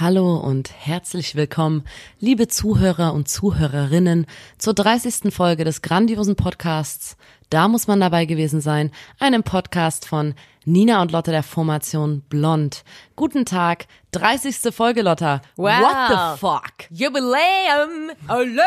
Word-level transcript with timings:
Hallo 0.00 0.36
und 0.36 0.72
herzlich 0.72 1.34
willkommen, 1.34 1.84
liebe 2.18 2.48
Zuhörer 2.48 3.12
und 3.12 3.28
Zuhörerinnen, 3.28 4.26
zur 4.56 4.72
30. 4.72 5.34
Folge 5.34 5.64
des 5.64 5.82
grandiosen 5.82 6.34
Podcasts 6.34 7.18
Da 7.50 7.68
muss 7.68 7.86
man 7.88 8.00
dabei 8.00 8.24
gewesen 8.24 8.62
sein, 8.62 8.90
einem 9.18 9.42
Podcast 9.42 10.08
von 10.08 10.34
Nina 10.64 11.02
und 11.02 11.12
Lotta 11.12 11.30
der 11.30 11.42
Formation 11.42 12.22
Blond. 12.30 12.84
Guten 13.16 13.44
Tag, 13.44 13.84
30. 14.12 14.74
Folge, 14.74 15.02
Lotta. 15.02 15.42
Wow. 15.56 15.82
What 15.82 16.08
the 16.08 16.40
fuck? 16.40 16.72
Jubiläum. 16.90 18.12
Ole, 18.28 18.62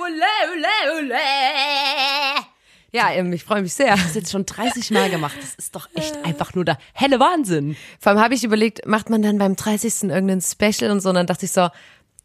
ole, 0.00 0.26
ole, 0.50 0.98
ole. 0.98 2.53
Ja, 2.94 3.10
ähm, 3.10 3.32
ich 3.32 3.42
freue 3.42 3.60
mich 3.62 3.74
sehr. 3.74 3.90
Das 3.96 4.14
jetzt 4.14 4.30
schon 4.30 4.46
30 4.46 4.90
Mal 4.92 5.10
gemacht. 5.10 5.34
Das 5.40 5.54
ist 5.56 5.74
doch 5.74 5.88
echt 5.94 6.16
einfach 6.24 6.54
nur 6.54 6.64
der 6.64 6.78
helle 6.92 7.18
Wahnsinn. 7.18 7.76
Vor 7.98 8.12
allem 8.12 8.20
habe 8.20 8.34
ich 8.34 8.44
überlegt, 8.44 8.86
macht 8.86 9.10
man 9.10 9.20
dann 9.22 9.36
beim 9.38 9.56
30. 9.56 10.04
irgendein 10.10 10.40
Special 10.40 10.90
und 10.92 11.00
so, 11.00 11.08
und 11.08 11.16
dann 11.16 11.26
dachte 11.26 11.44
ich 11.46 11.52
so, 11.52 11.68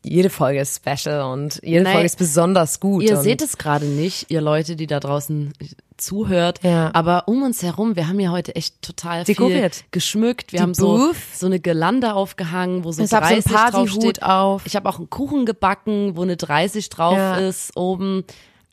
jede 0.03 0.29
Folge 0.29 0.61
ist 0.61 0.77
special 0.85 1.23
und 1.33 1.59
jede 1.63 1.83
Nein, 1.83 1.93
Folge 1.93 2.05
ist 2.05 2.17
besonders 2.17 2.79
gut. 2.79 3.03
Ihr 3.03 3.17
seht 3.17 3.41
es 3.41 3.57
gerade 3.57 3.85
nicht, 3.85 4.31
ihr 4.31 4.39
Leute, 4.41 4.75
die 4.77 4.87
da 4.87 4.99
draußen 5.01 5.51
zuhört. 5.97 6.59
Ja. 6.63 6.91
Aber 6.93 7.27
um 7.27 7.43
uns 7.43 7.63
herum, 7.63 7.97
wir 7.97 8.07
haben 8.07 8.19
ja 8.19 8.31
heute 8.31 8.55
echt 8.55 8.81
total 8.81 9.25
Dekoriert. 9.25 9.75
viel 9.75 9.85
geschmückt. 9.91 10.53
Wir 10.53 10.59
Die 10.59 10.63
haben 10.63 10.73
so, 10.73 10.95
Booth. 10.97 11.15
so 11.35 11.47
eine 11.47 11.59
Gelande 11.59 12.13
aufgehangen, 12.13 12.85
wo 12.85 12.91
so 12.93 13.03
Ich 13.03 13.11
hab 13.11 13.23
so 13.25 13.33
einen 13.33 13.41
30 13.43 13.51
Partyhut 13.53 13.89
draufsteht. 13.89 14.23
auf. 14.23 14.61
Ich 14.65 14.75
habe 14.77 14.87
auch 14.87 14.99
einen 14.99 15.09
Kuchen 15.09 15.45
gebacken, 15.45 16.15
wo 16.15 16.21
eine 16.21 16.37
30 16.37 16.87
drauf 16.89 17.17
Ja. 17.17 17.35
ist 17.37 17.75
oben. 17.75 18.23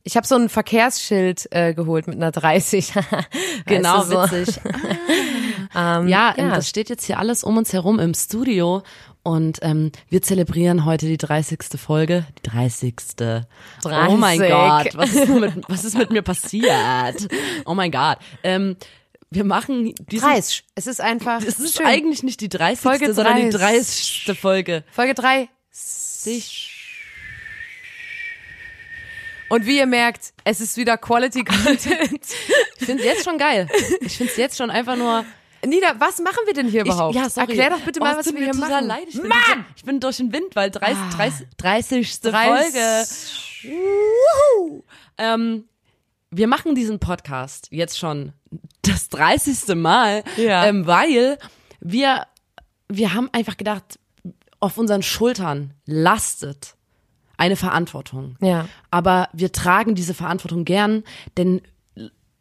Ich 0.07 0.17
habe 0.17 0.25
so 0.25 0.37
ein 0.37 0.49
Verkehrsschild 0.49 1.49
äh, 1.51 1.75
geholt 1.75 2.07
mit 2.07 2.15
einer 2.15 2.31
30. 2.31 2.93
Genau, 3.67 4.05
so. 4.05 4.23
witzig. 4.23 4.61
ja, 5.75 5.99
ähm, 5.99 6.07
ja. 6.07 6.33
das 6.37 6.69
steht 6.69 6.89
jetzt 6.89 7.05
hier 7.05 7.19
alles 7.19 7.43
um 7.43 7.57
uns 7.57 7.73
herum 7.73 7.99
im 7.99 8.15
Studio. 8.15 8.85
Und 9.25 9.59
ähm, 9.63 9.91
wir 10.09 10.23
zelebrieren 10.23 10.85
heute 10.85 11.07
die 11.07 11.17
30. 11.17 11.59
Folge. 11.77 12.25
Die 12.39 12.49
30. 12.49 12.95
Oh 13.85 14.17
mein 14.17 14.39
30. 14.39 14.49
Gott, 14.49 14.95
was 14.95 15.13
ist, 15.13 15.29
mit, 15.29 15.53
was 15.69 15.85
ist 15.85 15.99
mit 15.99 16.11
mir 16.11 16.23
passiert? 16.23 17.27
Oh 17.65 17.75
mein 17.75 17.91
Gott. 17.91 18.19
Ähm, 18.45 18.77
wir 19.31 19.43
machen 19.43 19.93
diesen... 20.09 20.29
30. 20.29 20.63
Es 20.77 20.87
ist 20.87 21.01
einfach. 21.01 21.43
Es 21.43 21.59
ist 21.59 21.79
schön. 21.79 21.87
eigentlich 21.87 22.23
nicht 22.23 22.41
die 22.41 22.49
30. 22.49 22.79
Folge 22.79 23.13
sondern 23.13 23.37
die 23.39 23.51
30. 23.51 24.23
30. 24.27 24.39
Folge. 24.39 24.85
Folge 24.93 25.15
3. 25.15 25.49
Und 29.49 29.67
wie 29.67 29.79
ihr 29.79 29.87
merkt, 29.87 30.33
es 30.45 30.61
ist 30.61 30.77
wieder 30.77 30.97
Quality 30.99 31.45
Content. 31.45 32.21
Ich 32.79 32.85
finde 32.87 33.03
es 33.03 33.07
jetzt 33.09 33.25
schon 33.25 33.39
geil. 33.39 33.69
Ich 34.01 34.17
finde 34.19 34.31
es 34.33 34.37
jetzt 34.37 34.57
schon 34.59 34.71
einfach 34.71 34.97
nur... 34.97 35.25
Nina, 35.65 35.95
was 35.99 36.19
machen 36.21 36.39
wir 36.45 36.53
denn 36.55 36.69
hier 36.69 36.83
überhaupt? 36.83 37.17
Ich, 37.17 37.21
ja, 37.21 37.29
sorry. 37.29 37.49
Erklär 37.49 37.71
doch 37.71 37.81
bitte 37.81 37.99
mal, 37.99 38.15
oh, 38.15 38.19
was 38.19 38.33
wir 38.33 38.39
hier 38.45 38.55
machen. 38.55 38.87
Leid. 38.87 39.05
Ich 39.09 39.15
bin, 39.21 39.29
Mann! 39.29 39.39
Durch, 39.47 39.65
ich 39.77 39.85
bin 39.85 40.01
durch 40.01 40.17
den 40.19 40.33
Wind, 40.33 40.55
weil 40.55 40.71
30. 40.71 40.97
30. 41.17 41.47
30. 41.57 42.21
30. 42.21 42.81
Folge. 43.65 44.83
Ähm, 45.19 45.65
wir 46.31 46.47
machen 46.47 46.75
diesen 46.75 47.01
Podcast 47.01 47.69
jetzt 47.71 47.99
schon 47.99 48.33
das 48.83 49.09
30. 49.09 49.75
Mal, 49.75 50.23
Ja. 50.37 50.67
ähm, 50.67 50.87
weil 50.87 51.39
wir, 51.81 52.27
wir 52.89 53.15
haben 53.15 53.29
einfach 53.33 53.57
gedacht, 53.57 53.99
auf 54.61 54.79
unseren 54.79 55.03
Schultern 55.03 55.75
lastet 55.87 56.76
eine 57.37 57.57
Verantwortung. 57.57 58.37
Ja. 58.41 58.69
Aber 58.91 59.29
wir 59.33 59.53
tragen 59.53 59.95
diese 59.95 60.15
Verantwortung 60.15 60.65
gern, 60.65 61.05
denn 61.37 61.61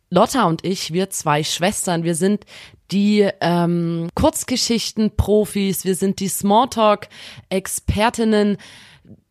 Lotta 0.10 0.46
und 0.46 0.64
ich, 0.64 0.94
wir 0.94 1.10
zwei 1.10 1.44
Schwestern, 1.44 2.04
wir 2.04 2.16
sind 2.16 2.46
die 2.92 3.28
ähm, 3.42 4.10
Kurzgeschichten-Profis, 4.16 5.84
wir 5.84 5.96
sind 5.96 6.20
die 6.20 6.28
Smalltalk-Expertinnen, 6.28 8.58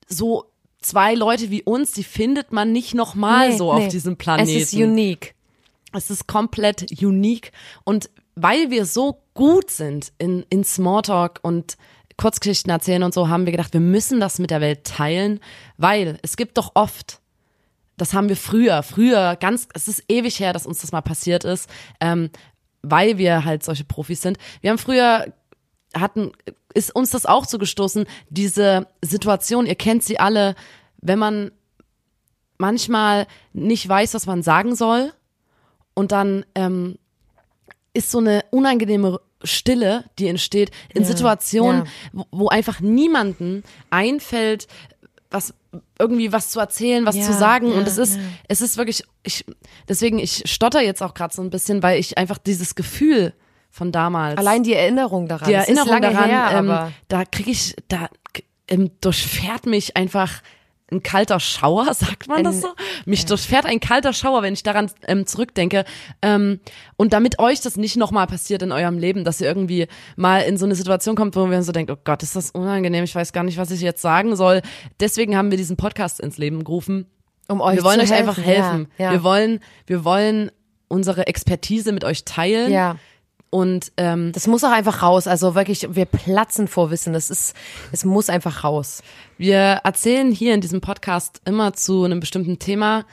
so 0.08 0.46
zwei 0.80 1.14
Leute 1.14 1.50
wie 1.50 1.62
uns, 1.62 1.92
die 1.92 2.04
findet 2.04 2.52
man 2.52 2.72
nicht 2.72 2.94
nochmal 2.94 3.50
Nee, 3.50 3.56
so 3.56 3.72
nee. 3.72 3.86
auf 3.86 3.88
diesem 3.88 4.16
Planeten. 4.16 4.50
Es 4.50 4.72
ist 4.72 4.74
unique. 4.74 5.34
Es 5.92 6.10
ist 6.10 6.26
komplett 6.26 7.00
unique 7.00 7.52
und 7.84 8.10
weil 8.34 8.70
wir 8.70 8.84
so 8.84 9.20
gut 9.32 9.70
sind 9.70 10.12
in, 10.18 10.44
in 10.50 10.64
Smalltalk 10.64 11.38
und 11.42 11.76
Kurzgeschichten 12.16 12.70
erzählen 12.70 13.02
und 13.02 13.14
so, 13.14 13.28
haben 13.28 13.46
wir 13.46 13.52
gedacht, 13.52 13.72
wir 13.72 13.80
müssen 13.80 14.20
das 14.20 14.38
mit 14.38 14.50
der 14.50 14.60
Welt 14.60 14.84
teilen, 14.84 15.40
weil 15.76 16.18
es 16.22 16.36
gibt 16.36 16.58
doch 16.58 16.72
oft, 16.74 17.20
das 17.96 18.14
haben 18.14 18.28
wir 18.28 18.36
früher, 18.36 18.82
früher, 18.82 19.36
ganz, 19.36 19.68
es 19.74 19.88
ist 19.88 20.04
ewig 20.08 20.40
her, 20.40 20.52
dass 20.52 20.66
uns 20.66 20.80
das 20.80 20.92
mal 20.92 21.02
passiert 21.02 21.44
ist, 21.44 21.68
ähm, 22.00 22.30
weil 22.82 23.18
wir 23.18 23.44
halt 23.44 23.64
solche 23.64 23.84
Profis 23.84 24.20
sind. 24.20 24.38
Wir 24.60 24.70
haben 24.70 24.78
früher 24.78 25.32
hatten, 25.94 26.32
ist 26.74 26.94
uns 26.94 27.10
das 27.10 27.26
auch 27.26 27.46
zugestoßen, 27.46 28.06
diese 28.28 28.86
Situation, 29.02 29.66
ihr 29.66 29.76
kennt 29.76 30.02
sie 30.02 30.18
alle, 30.18 30.54
wenn 30.98 31.18
man 31.18 31.52
manchmal 32.58 33.26
nicht 33.52 33.88
weiß, 33.88 34.14
was 34.14 34.26
man 34.26 34.42
sagen 34.42 34.74
soll 34.74 35.12
und 35.94 36.12
dann 36.12 36.44
ähm, 36.54 36.96
ist 37.92 38.10
so 38.10 38.18
eine 38.18 38.44
unangenehme 38.50 39.20
Stille, 39.44 40.04
die 40.18 40.28
entsteht 40.28 40.70
in 40.94 41.04
Situationen, 41.04 41.86
ja. 42.12 42.24
wo, 42.30 42.48
einfach 42.48 42.80
niemanden 42.80 43.62
einfällt, 43.90 44.66
was 45.30 45.54
irgendwie 45.98 46.32
was 46.32 46.50
zu 46.50 46.60
erzählen, 46.60 47.06
was 47.06 47.16
Ja, 47.16 47.22
zu 47.24 47.32
sagen 47.32 47.70
ja, 47.70 47.78
und 47.78 47.88
es 47.88 47.98
ist 47.98 48.16
ja. 48.16 48.22
es 48.48 48.60
ist 48.60 48.76
wirklich 48.76 49.02
ich 49.24 49.44
deswegen 49.88 50.18
ich 50.18 50.42
stotter 50.46 50.80
jetzt 50.80 51.02
auch 51.02 51.14
gerade 51.14 51.34
so 51.34 51.42
ein 51.42 51.50
bisschen, 51.50 51.82
weil 51.82 51.98
ich 51.98 52.16
einfach 52.18 52.38
dieses 52.38 52.74
Gefühl 52.74 53.32
von 53.70 53.90
damals 53.90 54.38
Allein 54.38 54.62
die 54.62 54.74
Erinnerung 54.74 55.26
daran. 55.26 55.48
die 55.48 55.54
Erinnerung 55.54 56.00
daran, 56.00 56.28
her, 56.28 56.50
ähm, 56.52 56.92
da 57.08 57.24
kriege 57.24 57.50
ich, 57.50 57.74
da 57.88 58.08
ähm, 58.68 58.92
durchfährt 59.00 59.66
mich 59.66 59.96
einfach 59.96 60.42
ein 60.94 61.02
kalter 61.02 61.40
Schauer, 61.40 61.92
sagt 61.94 62.28
man 62.28 62.44
das 62.44 62.60
so? 62.60 62.68
Mich 63.04 63.26
durchfährt 63.26 63.66
ein 63.66 63.80
kalter 63.80 64.12
Schauer, 64.12 64.42
wenn 64.42 64.54
ich 64.54 64.62
daran 64.62 64.90
ähm, 65.06 65.26
zurückdenke. 65.26 65.84
Ähm, 66.22 66.60
und 66.96 67.12
damit 67.12 67.38
euch 67.38 67.60
das 67.60 67.76
nicht 67.76 67.96
nochmal 67.96 68.26
passiert 68.26 68.62
in 68.62 68.72
eurem 68.72 68.98
Leben, 68.98 69.24
dass 69.24 69.40
ihr 69.40 69.46
irgendwie 69.48 69.88
mal 70.16 70.40
in 70.40 70.56
so 70.56 70.64
eine 70.64 70.74
Situation 70.74 71.16
kommt, 71.16 71.36
wo 71.36 71.46
man 71.46 71.62
so 71.62 71.72
denkt, 71.72 71.90
oh 71.90 71.96
Gott, 72.02 72.22
ist 72.22 72.36
das 72.36 72.50
unangenehm, 72.50 73.04
ich 73.04 73.14
weiß 73.14 73.32
gar 73.32 73.42
nicht, 73.44 73.58
was 73.58 73.70
ich 73.70 73.80
jetzt 73.80 74.00
sagen 74.00 74.36
soll. 74.36 74.62
Deswegen 75.00 75.36
haben 75.36 75.50
wir 75.50 75.58
diesen 75.58 75.76
Podcast 75.76 76.20
ins 76.20 76.38
Leben 76.38 76.64
gerufen. 76.64 77.06
um 77.48 77.60
euch 77.60 77.76
Wir 77.76 77.84
wollen 77.84 77.98
zu 78.00 78.04
euch 78.04 78.12
einfach 78.12 78.38
helfen. 78.38 78.88
Ja, 78.96 79.06
ja. 79.06 79.12
Wir 79.12 79.22
wollen, 79.22 79.60
wir 79.86 80.04
wollen 80.04 80.50
unsere 80.88 81.26
Expertise 81.26 81.92
mit 81.92 82.04
euch 82.04 82.24
teilen. 82.24 82.72
ja. 82.72 82.96
Und 83.54 83.92
ähm, 83.98 84.32
Das 84.32 84.48
muss 84.48 84.64
auch 84.64 84.72
einfach 84.72 85.00
raus. 85.00 85.28
Also 85.28 85.54
wirklich, 85.54 85.86
wir 85.94 86.06
platzen 86.06 86.66
vor 86.66 86.90
Wissen. 86.90 87.12
Das 87.12 87.30
ist, 87.30 87.54
es 87.92 88.04
muss 88.04 88.28
einfach 88.28 88.64
raus. 88.64 89.00
Wir 89.38 89.58
erzählen 89.84 90.32
hier 90.32 90.54
in 90.54 90.60
diesem 90.60 90.80
Podcast 90.80 91.40
immer 91.44 91.72
zu 91.72 92.02
einem 92.02 92.18
bestimmten 92.18 92.58
Thema 92.58 93.04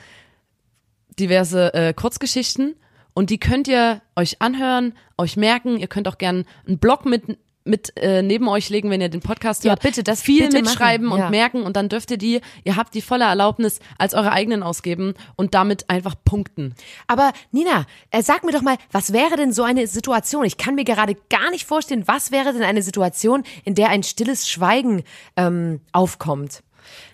diverse 1.16 1.72
äh, 1.74 1.94
Kurzgeschichten 1.94 2.74
und 3.14 3.30
die 3.30 3.38
könnt 3.38 3.68
ihr 3.68 4.02
euch 4.16 4.42
anhören, 4.42 4.94
euch 5.16 5.36
merken. 5.36 5.76
Ihr 5.76 5.86
könnt 5.86 6.08
auch 6.08 6.18
gern 6.18 6.44
einen 6.66 6.78
Blog 6.78 7.06
mit 7.06 7.38
mit 7.64 7.96
äh, 7.96 8.22
neben 8.22 8.48
euch 8.48 8.68
legen, 8.70 8.90
wenn 8.90 9.00
ihr 9.00 9.08
den 9.08 9.20
Podcast 9.20 9.64
Ja, 9.64 9.70
hört. 9.72 9.82
bitte, 9.82 10.02
das 10.02 10.20
viel 10.22 10.44
bitte 10.48 10.58
mitschreiben 10.62 11.06
machen, 11.06 11.18
ja. 11.18 11.24
und 11.26 11.30
merken 11.30 11.62
und 11.62 11.76
dann 11.76 11.88
dürft 11.88 12.10
ihr 12.10 12.18
die, 12.18 12.40
ihr 12.64 12.76
habt 12.76 12.94
die 12.94 13.02
volle 13.02 13.24
Erlaubnis 13.24 13.78
als 13.98 14.14
eure 14.14 14.32
eigenen 14.32 14.62
ausgeben 14.62 15.14
und 15.36 15.54
damit 15.54 15.88
einfach 15.90 16.14
punkten. 16.24 16.74
Aber 17.06 17.32
Nina, 17.52 17.86
äh, 18.10 18.22
sag 18.22 18.44
mir 18.44 18.52
doch 18.52 18.62
mal, 18.62 18.76
was 18.90 19.12
wäre 19.12 19.36
denn 19.36 19.52
so 19.52 19.62
eine 19.62 19.86
Situation? 19.86 20.44
Ich 20.44 20.56
kann 20.56 20.74
mir 20.74 20.84
gerade 20.84 21.14
gar 21.30 21.50
nicht 21.50 21.66
vorstellen, 21.66 22.04
was 22.06 22.30
wäre 22.32 22.52
denn 22.52 22.62
eine 22.62 22.82
Situation, 22.82 23.44
in 23.64 23.74
der 23.74 23.90
ein 23.90 24.02
stilles 24.02 24.48
Schweigen 24.50 25.02
ähm, 25.36 25.80
aufkommt? 25.92 26.62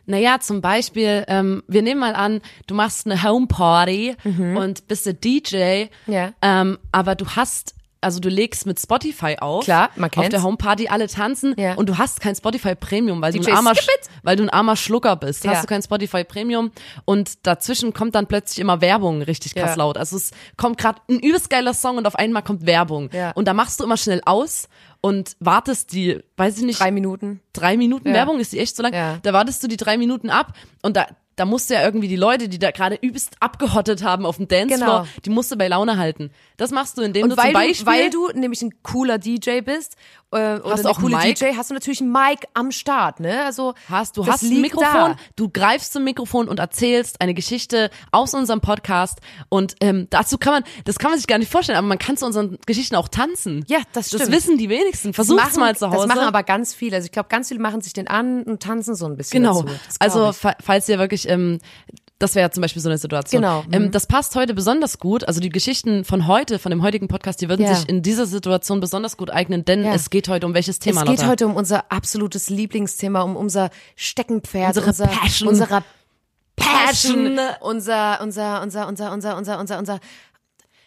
Naja, 0.06 0.40
zum 0.40 0.62
Beispiel, 0.62 1.24
ähm, 1.28 1.62
wir 1.68 1.82
nehmen 1.82 2.00
mal 2.00 2.14
an, 2.14 2.40
du 2.66 2.74
machst 2.74 3.04
eine 3.04 3.22
Homeparty 3.22 4.16
und 4.56 4.88
bist 4.88 5.04
der 5.04 5.12
DJ, 5.12 5.84
Mhm. 6.06 6.12
Ja. 6.12 6.32
ähm, 6.40 6.78
aber 6.90 7.14
du 7.14 7.26
hast, 7.36 7.74
also 8.00 8.20
du 8.20 8.28
legst 8.28 8.66
mit 8.66 8.78
Spotify 8.80 9.36
auf, 9.40 9.64
Klar, 9.64 9.90
man 9.96 10.06
auf 10.06 10.12
kennt's. 10.12 10.30
der 10.30 10.42
Homeparty 10.42 10.88
alle 10.88 11.08
tanzen 11.08 11.54
Ja. 11.58 11.74
und 11.74 11.88
du 11.88 11.98
hast 11.98 12.20
kein 12.20 12.34
Spotify 12.34 12.74
Premium, 12.74 13.20
weil 13.20 13.32
du, 13.32 13.40
ein 13.40 13.52
armer, 13.56 13.72
weil 14.22 14.36
du 14.36 14.42
ein 14.44 14.50
armer 14.50 14.76
Schlucker 14.76 15.16
bist, 15.16 15.44
Ja. 15.44 15.52
hast 15.52 15.62
du 15.62 15.66
kein 15.66 15.82
Spotify 15.82 16.24
Premium 16.24 16.70
und 17.04 17.46
dazwischen 17.46 17.92
kommt 17.92 18.14
dann 18.14 18.26
plötzlich 18.26 18.58
immer 18.60 18.80
Werbung 18.80 19.22
richtig 19.22 19.54
krass 19.54 19.70
Ja. 19.70 19.76
laut. 19.76 19.98
Also 19.98 20.16
es 20.16 20.30
kommt 20.56 20.78
gerade 20.78 21.00
ein 21.10 21.18
übelst 21.20 21.50
geiler 21.50 21.74
Song 21.74 21.96
und 21.96 22.06
auf 22.06 22.16
einmal 22.16 22.42
kommt 22.42 22.66
Werbung 22.66 23.10
Ja. 23.12 23.32
und 23.32 23.46
da 23.48 23.54
machst 23.54 23.80
du 23.80 23.84
immer 23.84 23.96
schnell 23.96 24.20
aus 24.24 24.68
und 25.00 25.36
wartest 25.40 25.92
die, 25.92 26.20
weiß 26.36 26.58
ich 26.58 26.64
nicht, 26.64 26.80
Drei 26.80 26.90
Minuten. 26.90 27.40
drei 27.52 27.76
Minuten. 27.76 28.12
Werbung, 28.12 28.40
ist 28.40 28.52
die 28.52 28.58
echt 28.58 28.76
so 28.76 28.82
lang? 28.82 28.92
Ja. 28.92 29.18
Da 29.22 29.32
wartest 29.32 29.62
du 29.62 29.68
die 29.68 29.76
drei 29.76 29.96
Minuten 29.96 30.30
ab 30.30 30.52
und 30.82 30.96
da, 30.96 31.06
da 31.38 31.44
musst 31.44 31.70
du 31.70 31.74
ja 31.74 31.82
irgendwie 31.84 32.08
die 32.08 32.16
Leute, 32.16 32.48
die 32.48 32.58
da 32.58 32.70
gerade 32.70 32.96
übelst 33.00 33.36
abgehottet 33.40 34.02
haben 34.02 34.26
auf 34.26 34.36
dem 34.36 34.48
Dancefloor, 34.48 35.02
Genau. 35.02 35.06
die 35.24 35.30
musst 35.30 35.50
du 35.50 35.56
bei 35.56 35.68
Laune 35.68 35.96
halten. 35.96 36.30
Das 36.56 36.70
machst 36.70 36.98
du, 36.98 37.02
indem 37.02 37.24
Und 37.24 37.30
du 37.30 37.36
weil 37.36 37.46
zum 37.46 37.54
Beispiel 37.54 37.84
du, 37.84 37.90
weil 37.90 38.10
du 38.34 38.38
nämlich 38.40 38.62
ein 38.62 38.74
cooler 38.82 39.18
DJ 39.18 39.60
bist, 39.60 39.96
äh, 40.30 40.36
oder 40.58 40.72
Hast 40.72 40.84
du 40.84 40.88
eine 40.88 40.90
auch 40.90 41.00
coole 41.00 41.16
ein 41.16 41.28
Mic? 41.28 41.38
DJ, 41.38 41.56
hast 41.56 41.70
du 41.70 41.74
natürlich 41.74 42.00
ein 42.02 42.12
Mic 42.12 42.46
am 42.52 42.70
Start, 42.70 43.20
ne? 43.20 43.44
Also 43.44 43.74
hast, 43.88 44.16
du 44.18 44.22
das 44.24 44.34
hast 44.34 44.42
ein 44.42 44.60
Mikrofon, 44.60 44.92
da. 44.92 45.16
du 45.36 45.48
greifst 45.48 45.92
zum 45.94 46.04
Mikrofon 46.04 46.48
und 46.48 46.58
erzählst 46.58 47.20
eine 47.22 47.32
Geschichte 47.32 47.90
aus 48.12 48.34
unserem 48.34 48.60
Podcast 48.60 49.20
und 49.48 49.76
ähm, 49.80 50.06
dazu 50.10 50.36
kann 50.36 50.52
man, 50.52 50.64
das 50.84 50.98
kann 50.98 51.10
man 51.12 51.18
sich 51.18 51.26
gar 51.28 51.38
nicht 51.38 51.50
vorstellen, 51.50 51.78
aber 51.78 51.86
man 51.86 51.98
kann 51.98 52.16
zu 52.18 52.26
unseren 52.26 52.58
Geschichten 52.66 52.94
auch 52.96 53.08
tanzen. 53.08 53.64
Ja, 53.68 53.78
das 53.92 54.10
Das 54.10 54.20
stimmt. 54.20 54.36
wissen 54.36 54.58
die 54.58 54.68
wenigsten. 54.68 55.08
Das 55.08 55.16
Versuch's 55.16 55.42
machen- 55.42 55.60
mal 55.60 55.76
zu 55.76 55.86
Hause. 55.88 56.06
Das 56.08 56.16
machen 56.16 56.26
aber 56.26 56.42
ganz 56.42 56.74
viele. 56.74 56.96
Also 56.96 57.06
ich 57.06 57.12
glaube, 57.12 57.28
ganz 57.30 57.48
viele 57.48 57.60
machen 57.60 57.80
sich 57.80 57.92
den 57.94 58.08
an 58.08 58.42
und 58.42 58.62
tanzen 58.62 58.94
so 58.94 59.06
ein 59.06 59.16
bisschen 59.16 59.40
Genau. 59.42 59.62
Das 59.62 60.00
Also 60.00 60.32
fa- 60.32 60.56
falls 60.62 60.88
ihr 60.88 60.98
wirklich, 60.98 61.27
ähm, 61.28 61.58
das 62.20 62.34
wäre 62.34 62.46
ja 62.46 62.50
zum 62.50 62.62
Beispiel 62.62 62.82
so 62.82 62.88
eine 62.88 62.98
Situation. 62.98 63.42
Genau. 63.42 63.62
Ähm, 63.70 63.92
das 63.92 64.08
passt 64.08 64.34
heute 64.34 64.52
besonders 64.52 64.98
gut. 64.98 65.22
Also 65.28 65.38
die 65.40 65.50
Geschichten 65.50 66.04
von 66.04 66.26
heute, 66.26 66.58
von 66.58 66.70
dem 66.70 66.82
heutigen 66.82 67.06
Podcast, 67.06 67.40
die 67.40 67.48
würden 67.48 67.62
Ja. 67.64 67.76
sich 67.76 67.88
in 67.88 68.02
dieser 68.02 68.26
Situation 68.26 68.80
besonders 68.80 69.16
gut 69.16 69.30
eignen, 69.30 69.64
denn 69.64 69.84
Ja. 69.84 69.94
es 69.94 70.10
geht 70.10 70.28
heute 70.28 70.44
um 70.46 70.52
welches 70.52 70.80
Thema, 70.80 71.02
es 71.02 71.08
geht 71.08 71.18
Lotta? 71.18 71.28
heute 71.30 71.46
um 71.46 71.54
unser 71.54 71.92
absolutes 71.92 72.50
Lieblingsthema, 72.50 73.20
um 73.22 73.36
unser 73.36 73.70
Steckenpferd, 73.94 74.68
Unsere 74.76 74.86
unser, 74.88 75.06
Passion. 75.06 75.48
unsere 75.48 75.84
Passion, 76.56 77.38
unser, 77.60 78.20
unser, 78.20 78.60
unser, 78.62 78.88
unser, 78.88 79.12
unser, 79.12 79.36
unser, 79.36 79.58
unser, 79.60 79.78
unser, 79.78 80.00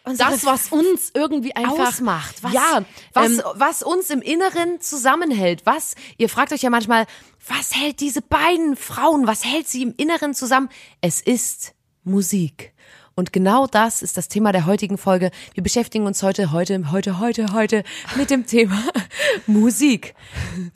das, 0.04 0.44
was 0.44 0.68
uns 0.68 1.10
irgendwie 1.14 1.54
einfach 1.54 1.88
ausmacht. 1.88 2.42
Was, 2.42 2.52
ja, 2.52 2.84
was, 3.12 3.26
ähm, 3.30 3.42
was 3.54 3.82
uns 3.82 4.10
im 4.10 4.22
Inneren 4.22 4.80
zusammenhält. 4.80 5.62
Was, 5.64 5.94
ihr 6.18 6.28
fragt 6.28 6.52
euch 6.52 6.62
ja 6.62 6.70
manchmal, 6.70 7.06
was 7.48 7.74
hält 7.74 8.00
diese 8.00 8.22
beiden 8.22 8.76
Frauen, 8.76 9.26
was 9.26 9.44
hält 9.44 9.68
sie 9.68 9.82
im 9.82 9.94
Inneren 9.96 10.34
zusammen? 10.34 10.68
Es 11.00 11.20
ist 11.20 11.74
Musik. 12.04 12.72
Und 13.14 13.32
genau 13.32 13.66
das 13.66 14.00
ist 14.00 14.16
das 14.16 14.28
Thema 14.28 14.52
der 14.52 14.64
heutigen 14.64 14.96
Folge. 14.96 15.30
Wir 15.52 15.62
beschäftigen 15.62 16.06
uns 16.06 16.22
heute, 16.22 16.50
heute, 16.50 16.90
heute, 16.90 17.20
heute, 17.20 17.52
heute 17.52 17.84
mit 18.16 18.30
dem 18.30 18.46
Thema 18.46 18.82
Musik. 19.46 20.14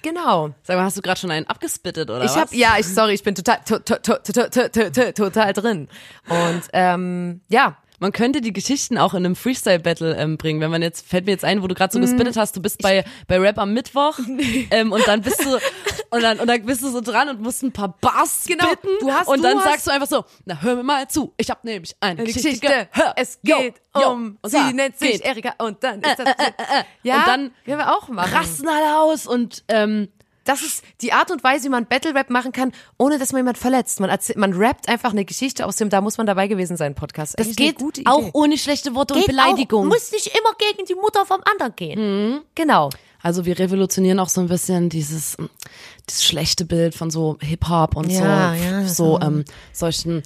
Genau. 0.03 0.51
Sag 0.63 0.77
mal, 0.77 0.85
hast 0.85 0.99
du 0.99 1.03
gerade 1.03 1.19
schon 1.19 1.31
einen 1.31 1.47
abgespittet 1.47 2.11
oder 2.11 2.25
Ich 2.25 2.31
was? 2.31 2.37
habe 2.37 2.57
ja, 2.57 2.77
ich 2.79 2.87
sorry, 2.87 3.15
ich 3.15 3.23
bin 3.23 3.35
total 3.35 3.61
to, 3.65 3.79
to, 3.79 3.97
to, 3.97 4.19
to, 4.19 4.33
to, 4.51 4.69
to, 4.69 4.91
to, 4.91 5.13
total 5.13 5.53
drin. 5.55 5.89
Und 6.29 6.63
ähm, 6.75 7.41
ja, 7.49 7.79
Man 8.01 8.13
könnte 8.13 8.41
die 8.41 8.53
Geschichten 8.53 8.99
auch 8.99 9.15
in 9.15 9.25
einem 9.25 9.37
Freestyle-Battle 9.37 10.17
ähm, 10.17 10.37
bringen. 10.37 10.61
Wenn 10.61 10.71
man 10.71 10.83
jetzt, 10.83 11.07
fällt 11.07 11.27
mir 11.27 11.33
jetzt 11.33 11.45
ein, 11.45 11.63
wo 11.63 11.67
du 11.67 11.75
gerade 11.75 11.93
so 11.93 12.01
gespittet 12.01 12.37
hast, 12.37 12.57
du 12.57 12.63
bist 12.63 12.83
bei, 12.83 13.05
bei 13.27 13.39
Rap 13.39 13.59
am 13.59 13.73
Mittwoch 13.73 14.19
ähm, 14.71 14.93
und 14.93 15.07
dann 15.07 15.23
bist 15.23 15.45
du 15.45 15.55
und 16.11 16.23
dann, 16.23 16.39
und 16.39 16.47
dann 16.47 16.65
bist 16.65 16.83
du 16.83 16.89
so 16.91 17.01
dran 17.01 17.29
und 17.29 17.41
musst 17.41 17.63
ein 17.63 17.73
paar 17.73 17.97
Bars 18.01 18.45
Genau, 18.47 18.65
spitten 18.67 18.89
du 19.01 19.11
hast- 19.13 19.29
und 19.29 19.39
du 19.39 19.43
dann 19.43 19.59
hast- 19.59 19.65
sagst 19.65 19.87
du 19.87 19.91
einfach 19.91 20.07
so, 20.09 20.25
na 20.45 20.61
hör 20.63 20.77
mir 20.77 20.83
mal 20.83 21.09
zu, 21.09 21.33
ich 21.37 21.51
habe 21.51 21.61
nämlich 21.65 21.97
eine 22.01 22.23
Geschichte, 22.25 22.49
Geschichte. 22.51 22.89
gehört. 22.93 23.13
Es 23.17 23.41
geht 23.43 23.75
jo, 23.99 24.11
um, 24.11 24.39
und 24.41 24.51
sie 24.51 24.73
nennt 24.73 24.99
sich 24.99 25.13
geht. 25.13 25.23
Erika 25.25 25.55
und 25.59 25.83
dann 25.83 26.01
ist 26.03 26.19
das, 26.19 26.29
ja, 27.03 27.19
und 27.21 27.27
dann 27.27 27.51
können 27.65 27.79
wir 27.79 27.97
auch 27.97 28.09
machen. 28.09 28.33
rasten 28.33 28.69
alle 28.69 28.99
aus 29.01 29.27
und 29.27 29.65
ähm, 29.69 30.09
Das 30.47 30.63
ist 30.63 30.83
die 31.03 31.13
Art 31.13 31.31
und 31.31 31.45
Weise, 31.45 31.65
wie 31.65 31.69
man 31.69 31.87
Battle 31.87 32.15
Rap 32.15 32.31
machen 32.31 32.53
kann, 32.53 32.73
ohne 32.99 33.19
dass 33.19 33.33
man 33.33 33.41
jemand 33.41 33.59
verletzt. 33.59 34.01
Man, 34.01 34.09
erzählt, 34.09 34.39
man 34.39 34.53
rappt 34.55 34.89
einfach 34.89 35.11
eine 35.11 35.25
Geschichte 35.25 35.67
aus 35.67 35.77
dem, 35.77 35.91
da 35.91 36.01
muss 36.01 36.17
man 36.17 36.27
dabei 36.27 36.47
gewesen 36.47 36.77
sein, 36.77 36.95
Podcast. 36.95 37.39
das 37.39 37.47
Eigentlich 37.47 37.77
geht 37.77 38.07
auch 38.07 38.31
ohne 38.33 38.57
schlechte 38.57 38.95
Worte 38.95 39.15
und 39.15 39.21
Geht 39.21 39.29
Beleidigung. 39.29 39.87
Auch, 39.87 39.93
muss 39.93 40.13
nicht 40.13 40.29
immer 40.29 40.55
gegen 40.59 40.87
die 40.87 40.95
Mutter 40.95 41.27
vom 41.27 41.41
anderen 41.45 41.75
gehen. 41.77 42.41
Genau. 42.55 42.91
Also 43.23 43.45
wir 43.45 43.59
revolutionieren 43.59 44.21
auch 44.21 44.29
so 44.29 44.41
ein 44.41 44.47
bisschen 44.47 44.89
dieses, 44.89 45.37
mm, 45.37 45.47
dieses 46.09 46.25
schlechte 46.25 46.65
Bild 46.65 46.95
von 46.95 47.11
so 47.11 47.39
Hip-Hop 47.41 47.97
und 47.97 48.11
Ja, 48.11 48.55
so, 48.55 48.65
ja, 48.65 48.89
so 48.89 49.21
ähm, 49.21 49.45
solchen 49.73 50.23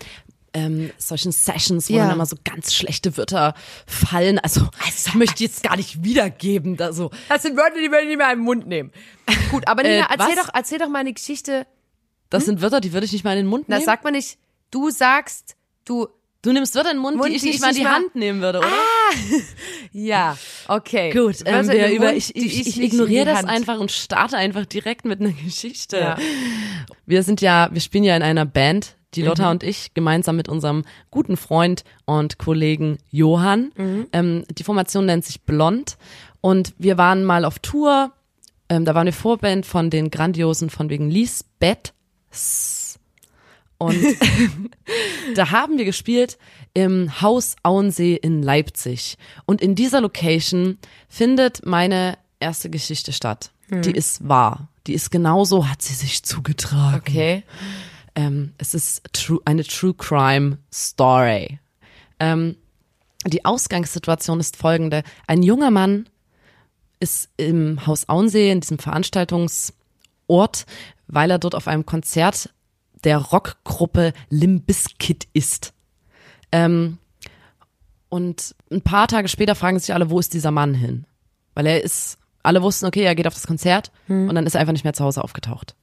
ähm, 0.52 0.90
solchen 0.98 1.32
Sessions, 1.32 1.88
wo 1.90 1.94
Ja. 1.94 2.04
dann 2.06 2.14
immer 2.14 2.26
so 2.26 2.36
ganz 2.44 2.74
schlechte 2.74 3.16
Wörter 3.16 3.54
fallen. 3.86 4.38
Also, 4.40 4.68
ich 5.06 5.14
möchte 5.14 5.44
jetzt 5.44 5.62
gar 5.62 5.76
nicht 5.76 6.02
wiedergeben. 6.04 6.76
Da 6.76 6.92
so. 6.92 7.10
Das 7.28 7.42
sind 7.42 7.56
Wörter, 7.56 7.76
die 7.80 7.90
wir 7.90 8.04
nicht 8.04 8.16
mehr 8.18 8.32
im 8.32 8.40
Mund 8.40 8.66
nehmen. 8.66 8.90
Gut, 9.50 9.66
aber 9.68 9.82
Nina, 9.84 10.06
Äh, 10.06 10.16
erzähl, 10.18 10.36
was? 10.36 10.46
doch, 10.46 10.54
erzähl 10.54 10.78
doch 10.78 10.88
mal 10.88 10.98
eine 11.00 11.12
Geschichte. 11.12 11.66
Das 12.30 12.44
sind 12.44 12.62
Wörter, 12.62 12.80
die 12.80 12.92
würde 12.92 13.06
ich 13.06 13.12
nicht 13.12 13.24
mal 13.24 13.32
in 13.32 13.38
den 13.44 13.46
Mund 13.46 13.64
Na, 13.68 13.76
nehmen. 13.76 13.86
sag 13.86 14.04
mal 14.04 14.10
nicht, 14.12 14.38
du 14.70 14.90
sagst, 14.90 15.56
du, 15.84 16.06
du 16.42 16.52
nimmst 16.52 16.74
Wörter 16.76 16.90
in 16.92 16.96
den 16.98 17.02
Mund, 17.02 17.16
Mund, 17.16 17.28
die 17.30 17.34
ich 17.36 17.42
die 17.42 17.48
nicht 17.48 17.56
ich 17.56 17.60
mal 17.60 17.70
in 17.70 17.76
die 17.76 17.82
mal- 17.82 17.94
Hand 17.94 18.14
nehmen 18.14 18.40
würde, 18.40 18.58
oder? 18.60 18.68
ja, 19.92 20.36
okay. 20.68 21.10
Gut, 21.12 21.36
ähm, 21.44 21.60
in 21.64 21.68
wir 21.70 21.88
den 21.88 21.96
über, 21.96 22.04
Mund, 22.06 22.16
ich, 22.18 22.34
ich, 22.36 22.66
ich, 22.68 22.76
in 22.76 22.82
ignoriere 22.84 23.24
das 23.24 23.38
Hand. 23.38 23.48
einfach 23.48 23.78
und 23.80 23.90
starte 23.90 24.36
einfach 24.36 24.64
direkt 24.66 25.04
mit 25.04 25.20
einer 25.20 25.32
Geschichte. 25.32 25.98
Ja. 25.98 26.18
Wir 27.06 27.22
sind 27.22 27.40
ja, 27.40 27.68
wir 27.72 27.80
spielen 27.80 28.04
ja 28.04 28.16
in 28.16 28.22
einer 28.22 28.46
Band, 28.46 28.96
die 29.14 29.22
Lotta 29.22 29.44
Mhm. 29.46 29.50
und 29.50 29.62
ich, 29.62 29.92
gemeinsam 29.94 30.36
mit 30.36 30.48
unserem 30.48 30.84
guten 31.10 31.36
Freund 31.36 31.84
und 32.04 32.38
Kollegen 32.38 32.98
Johann. 33.10 33.72
Mhm. 33.76 34.06
Ähm, 34.12 34.44
die 34.50 34.62
Formation 34.64 35.06
nennt 35.06 35.24
sich 35.24 35.42
Blond 35.42 35.96
und 36.40 36.74
wir 36.78 36.96
waren 36.98 37.24
mal 37.24 37.44
auf 37.44 37.58
Tour. 37.58 38.12
Ähm, 38.68 38.84
da 38.84 38.94
waren 38.94 39.06
wir 39.06 39.12
Vorband 39.12 39.66
von 39.66 39.90
den 39.90 40.10
grandiosen 40.10 40.70
von 40.70 40.90
wegen 40.90 41.10
Lisbeth. 41.10 41.92
Und 43.78 43.96
da 45.34 45.50
haben 45.50 45.78
wir 45.78 45.84
gespielt 45.84 46.38
im 46.74 47.20
Haus 47.20 47.56
Auensee 47.62 48.14
in 48.14 48.42
Leipzig. 48.42 49.16
Und 49.46 49.60
in 49.60 49.74
dieser 49.74 50.00
Location 50.00 50.78
findet 51.08 51.66
meine 51.66 52.16
erste 52.38 52.70
Geschichte 52.70 53.12
statt. 53.12 53.50
Hm. 53.70 53.82
Die 53.82 53.92
ist 53.92 54.28
wahr. 54.28 54.68
Die 54.86 54.94
ist 54.94 55.10
genauso, 55.10 55.68
hat 55.68 55.82
sie 55.82 55.94
sich 55.94 56.22
zugetragen. 56.22 57.00
Okay. 57.00 57.42
Ähm, 58.20 58.52
es 58.58 58.74
ist 58.74 59.02
true, 59.14 59.40
eine 59.46 59.64
True 59.64 59.94
Crime 59.94 60.58
Story. 60.70 61.58
Ähm, 62.18 62.56
die 63.26 63.46
Ausgangssituation 63.46 64.40
ist 64.40 64.58
folgende. 64.58 65.04
Ein 65.26 65.42
junger 65.42 65.70
Mann 65.70 66.06
ist 67.00 67.30
im 67.38 67.86
Haus 67.86 68.10
Auensee, 68.10 68.50
in 68.50 68.60
diesem 68.60 68.78
Veranstaltungsort, 68.78 70.66
weil 71.06 71.30
er 71.30 71.38
dort 71.38 71.54
auf 71.54 71.66
einem 71.66 71.86
Konzert 71.86 72.50
der 73.04 73.16
Rockgruppe 73.16 74.12
Limbiskit 74.28 75.26
ist. 75.32 75.72
Ähm, 76.52 76.98
und 78.10 78.54
ein 78.70 78.82
paar 78.82 79.08
Tage 79.08 79.28
später 79.28 79.54
fragen 79.54 79.78
sich 79.78 79.94
alle, 79.94 80.10
wo 80.10 80.18
ist 80.18 80.34
dieser 80.34 80.50
Mann 80.50 80.74
hin? 80.74 81.06
Weil 81.54 81.66
er 81.66 81.82
ist, 81.82 82.18
alle 82.42 82.60
wussten, 82.60 82.84
okay, 82.84 83.02
er 83.02 83.14
geht 83.14 83.26
auf 83.26 83.34
das 83.34 83.46
Konzert 83.46 83.90
und 84.28 84.34
dann 84.34 84.46
ist 84.46 84.54
er 84.56 84.60
einfach 84.60 84.74
nicht 84.74 84.84
mehr 84.84 84.92
zu 84.92 85.04
Hause 85.04 85.24
aufgetaucht. 85.24 85.74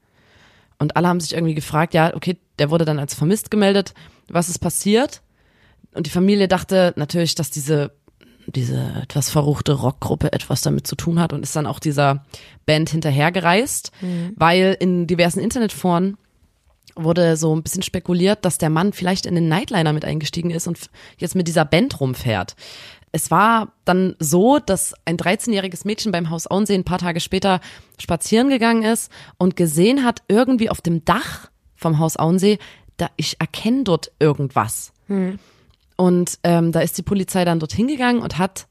Und 0.79 0.95
alle 0.95 1.07
haben 1.07 1.19
sich 1.19 1.33
irgendwie 1.33 1.55
gefragt, 1.55 1.93
ja, 1.93 2.15
okay, 2.15 2.37
der 2.59 2.69
wurde 2.69 2.85
dann 2.85 2.99
als 2.99 3.13
vermisst 3.15 3.49
gemeldet. 3.51 3.93
Was 4.29 4.49
ist 4.49 4.59
passiert? 4.59 5.21
Und 5.93 6.05
die 6.05 6.11
Familie 6.11 6.47
dachte 6.47 6.93
natürlich, 6.95 7.33
dass 7.35 7.49
diese, 7.49 7.91
diese 8.45 9.01
etwas 9.01 9.29
verruchte 9.29 9.73
Rockgruppe 9.73 10.31
etwas 10.31 10.61
damit 10.61 10.85
zu 10.85 10.95
tun 10.95 11.19
hat 11.19 11.33
und 11.33 11.43
ist 11.43 11.55
dann 11.55 11.65
auch 11.65 11.79
dieser 11.79 12.25
Band 12.65 12.89
hinterhergereist, 12.91 13.91
weil 14.35 14.77
in 14.79 15.07
diversen 15.07 15.39
Internetforen 15.39 16.17
wurde 16.95 17.37
so 17.37 17.55
ein 17.55 17.63
bisschen 17.63 17.83
spekuliert, 17.83 18.43
dass 18.45 18.57
der 18.57 18.69
Mann 18.69 18.93
vielleicht 18.93 19.25
in 19.25 19.35
den 19.35 19.47
Nightliner 19.47 19.93
mit 19.93 20.05
eingestiegen 20.05 20.51
ist 20.51 20.67
und 20.67 20.89
jetzt 21.17 21.35
mit 21.35 21.47
dieser 21.47 21.65
Band 21.65 21.99
rumfährt. 21.99 22.55
Es 23.11 23.31
war 23.31 23.73
dann 23.85 24.15
so, 24.19 24.59
dass 24.59 24.93
ein 25.05 25.17
13-jähriges 25.17 25.85
Mädchen 25.85 26.11
beim 26.11 26.29
Haus 26.29 26.47
Auensee 26.47 26.75
ein 26.75 26.83
paar 26.83 26.99
Tage 26.99 27.19
später 27.19 27.61
spazieren 27.99 28.49
gegangen 28.49 28.83
ist 28.83 29.11
und 29.37 29.55
gesehen 29.55 30.03
hat, 30.03 30.23
irgendwie 30.27 30.69
auf 30.69 30.81
dem 30.81 31.05
Dach 31.05 31.49
vom 31.75 31.99
Haus 31.99 32.17
Auensee, 32.17 32.59
da 32.97 33.09
ich 33.15 33.39
erkenne 33.39 33.83
dort 33.83 34.11
irgendwas. 34.19 34.91
Und 35.95 36.39
ähm, 36.43 36.71
da 36.71 36.81
ist 36.81 36.97
die 36.97 37.03
Polizei 37.03 37.45
dann 37.45 37.59
dorthin 37.59 37.87
gegangen 37.87 38.21
und 38.21 38.37
hat 38.37 38.67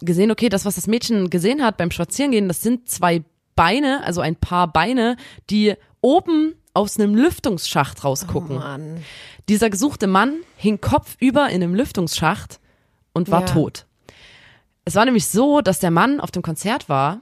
gesehen, 0.00 0.30
okay, 0.30 0.48
das, 0.48 0.64
was 0.64 0.74
das 0.74 0.86
Mädchen 0.86 1.30
gesehen 1.30 1.62
hat 1.62 1.76
beim 1.76 1.90
Spazierengehen, 1.90 2.48
das 2.48 2.60
sind 2.60 2.88
zwei 2.88 3.22
Beine, 3.54 4.04
also 4.04 4.20
ein 4.20 4.36
paar 4.36 4.70
Beine, 4.70 5.16
die 5.48 5.74
oben 6.02 6.54
aus 6.74 7.00
einem 7.00 7.14
Lüftungsschacht 7.14 8.04
rausgucken. 8.04 8.56
Mann. 8.56 9.02
Dieser 9.48 9.70
gesuchte 9.70 10.06
Mann 10.06 10.40
hing 10.56 10.80
kopfüber 10.80 11.48
in 11.48 11.62
einem 11.62 11.74
Lüftungsschacht 11.74 12.60
und 13.16 13.30
war 13.30 13.40
Ja. 13.40 13.46
tot. 13.46 13.86
Es 14.84 14.94
war 14.94 15.04
nämlich 15.04 15.26
so, 15.26 15.60
dass 15.62 15.78
der 15.80 15.90
Mann 15.90 16.20
auf 16.20 16.30
dem 16.30 16.42
Konzert 16.42 16.88
war 16.88 17.20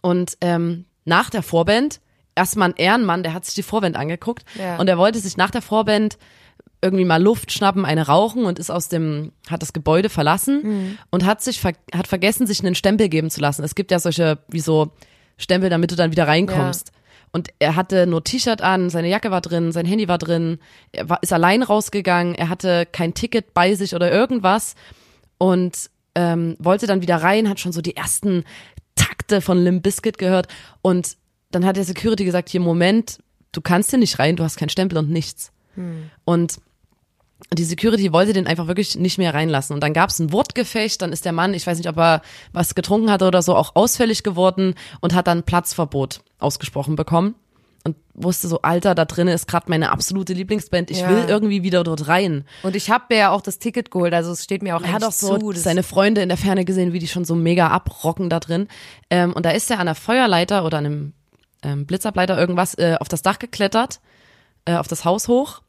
und 0.00 0.36
ähm, 0.40 0.84
nach 1.04 1.30
der 1.30 1.42
Vorband, 1.42 2.00
erstmal 2.34 2.70
ein 2.70 2.76
Ehrenmann, 2.76 3.22
der 3.22 3.34
hat 3.34 3.44
sich 3.44 3.54
die 3.54 3.62
Vorband 3.62 3.96
angeguckt 3.96 4.44
Ja. 4.58 4.76
und 4.76 4.88
er 4.88 4.98
wollte 4.98 5.18
sich 5.18 5.36
nach 5.36 5.50
der 5.50 5.62
Vorband 5.62 6.18
irgendwie 6.84 7.04
mal 7.04 7.22
Luft 7.22 7.52
schnappen, 7.52 7.84
eine 7.84 8.06
rauchen 8.06 8.44
und 8.44 8.58
ist 8.58 8.70
aus 8.70 8.88
dem, 8.88 9.32
hat 9.48 9.62
das 9.62 9.72
Gebäude 9.72 10.08
verlassen 10.08 10.98
und 11.10 11.24
hat 11.24 11.40
sich, 11.40 11.60
ver 11.60 11.72
hat 11.94 12.08
vergessen, 12.08 12.46
sich 12.46 12.60
einen 12.60 12.74
Stempel 12.74 13.08
geben 13.08 13.30
zu 13.30 13.40
lassen. 13.40 13.62
Es 13.62 13.74
gibt 13.76 13.90
ja 13.92 13.98
solche, 14.00 14.38
wie 14.48 14.58
so 14.60 14.90
Stempel, 15.38 15.70
damit 15.70 15.92
du 15.92 15.96
dann 15.96 16.10
wieder 16.10 16.26
reinkommst. 16.26 16.90
Und 17.32 17.48
er 17.58 17.76
hatte 17.76 18.06
nur 18.06 18.22
T-Shirt 18.22 18.60
an, 18.60 18.90
seine 18.90 19.08
Jacke 19.08 19.30
war 19.30 19.40
drin, 19.40 19.72
sein 19.72 19.86
Handy 19.86 20.06
war 20.06 20.18
drin, 20.18 20.58
er 20.92 21.08
war, 21.08 21.22
ist 21.22 21.32
allein 21.32 21.62
rausgegangen, 21.62 22.34
er 22.34 22.50
hatte 22.50 22.86
kein 22.86 23.14
Ticket 23.14 23.54
bei 23.54 23.74
sich 23.74 23.94
oder 23.94 24.12
irgendwas. 24.12 24.74
Und 25.38 25.90
ähm, 26.14 26.56
wollte 26.58 26.86
dann 26.86 27.00
wieder 27.00 27.16
rein, 27.16 27.48
hat 27.48 27.58
schon 27.58 27.72
so 27.72 27.80
die 27.80 27.96
ersten 27.96 28.44
Takte 28.94 29.40
von 29.40 29.58
Limp 29.58 29.82
Bizkit 29.82 30.18
gehört. 30.18 30.46
Und 30.82 31.16
dann 31.50 31.64
hat 31.64 31.76
der 31.76 31.84
Security 31.84 32.24
gesagt, 32.24 32.50
hier 32.50 32.60
Moment, 32.60 33.18
du 33.52 33.60
kannst 33.60 33.90
hier 33.90 33.98
nicht 33.98 34.18
rein, 34.18 34.36
du 34.36 34.44
hast 34.44 34.56
keinen 34.56 34.68
Stempel 34.68 34.98
und 34.98 35.10
nichts. 35.10 35.52
Und 36.24 36.58
die 37.52 37.64
Security 37.64 38.12
wollte 38.12 38.32
den 38.32 38.46
einfach 38.46 38.66
wirklich 38.66 38.96
nicht 38.96 39.18
mehr 39.18 39.34
reinlassen. 39.34 39.74
Und 39.74 39.80
dann 39.82 39.92
gab 39.92 40.10
es 40.10 40.18
ein 40.18 40.32
Wortgefecht, 40.32 41.02
dann 41.02 41.12
ist 41.12 41.24
der 41.24 41.32
Mann, 41.32 41.54
ich 41.54 41.66
weiß 41.66 41.78
nicht, 41.78 41.88
ob 41.88 41.96
er 41.98 42.22
was 42.52 42.74
getrunken 42.74 43.10
hatte 43.10 43.26
oder 43.26 43.42
so, 43.42 43.54
auch 43.56 43.74
ausfällig 43.74 44.22
geworden 44.22 44.74
und 45.00 45.14
hat 45.14 45.26
dann 45.26 45.42
Platzverbot 45.42 46.20
ausgesprochen 46.38 46.96
bekommen. 46.96 47.34
Und 47.84 47.96
wusste 48.14 48.46
so, 48.46 48.62
Alter, 48.62 48.94
da 48.94 49.04
drinnen 49.04 49.34
ist 49.34 49.48
gerade 49.48 49.66
meine 49.68 49.90
absolute 49.90 50.32
Lieblingsband. 50.34 50.90
Ich 50.92 51.00
Ja. 51.00 51.08
will 51.08 51.24
irgendwie 51.26 51.64
wieder 51.64 51.82
dort 51.82 52.06
rein. 52.06 52.44
Und 52.62 52.76
ich 52.76 52.90
habe 52.90 53.06
mir 53.10 53.16
ja 53.18 53.30
auch 53.30 53.40
das 53.42 53.58
Ticket 53.58 53.90
geholt, 53.90 54.14
also 54.14 54.30
es 54.30 54.44
steht 54.44 54.62
mir 54.62 54.76
auch 54.76 54.82
Er 54.84 54.92
hat 54.92 55.02
auch 55.04 55.10
so 55.10 55.36
zu. 55.36 55.52
seine 55.52 55.82
Freunde 55.82 56.22
in 56.22 56.28
der 56.28 56.38
Ferne 56.38 56.64
gesehen, 56.64 56.92
wie 56.92 57.00
die 57.00 57.08
schon 57.08 57.24
so 57.24 57.34
mega 57.34 57.66
abrocken 57.68 58.30
da 58.30 58.38
drin. 58.38 58.68
Ähm, 59.10 59.32
und 59.32 59.44
da 59.44 59.50
ist 59.50 59.68
er 59.68 59.80
an 59.80 59.86
der 59.86 59.96
Feuerleiter 59.96 60.64
oder 60.64 60.78
an 60.78 60.86
einem 60.86 61.12
ähm, 61.64 61.86
Blitzableiter 61.86 62.38
irgendwas 62.38 62.74
äh, 62.78 62.96
auf 63.00 63.08
das 63.08 63.22
Dach 63.22 63.40
geklettert, 63.40 63.98
äh, 64.64 64.76
auf 64.76 64.86
das 64.86 65.04
Haus 65.04 65.26
hoch 65.26 65.60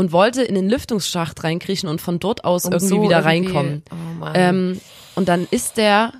und 0.00 0.12
wollte 0.12 0.42
in 0.42 0.54
den 0.54 0.68
Lüftungsschacht 0.70 1.44
reinkriechen 1.44 1.88
und 1.88 2.00
von 2.00 2.18
dort 2.18 2.44
aus 2.44 2.64
Um 2.64 2.72
irgendwie 2.72 2.88
so 2.88 3.02
wieder 3.02 3.18
irgendwie- 3.18 3.52
reinkommen. 3.52 3.82
Oh. 4.22 4.26
Ähm, 4.34 4.80
und 5.14 5.28
dann 5.28 5.46
ist 5.50 5.76
der 5.76 6.12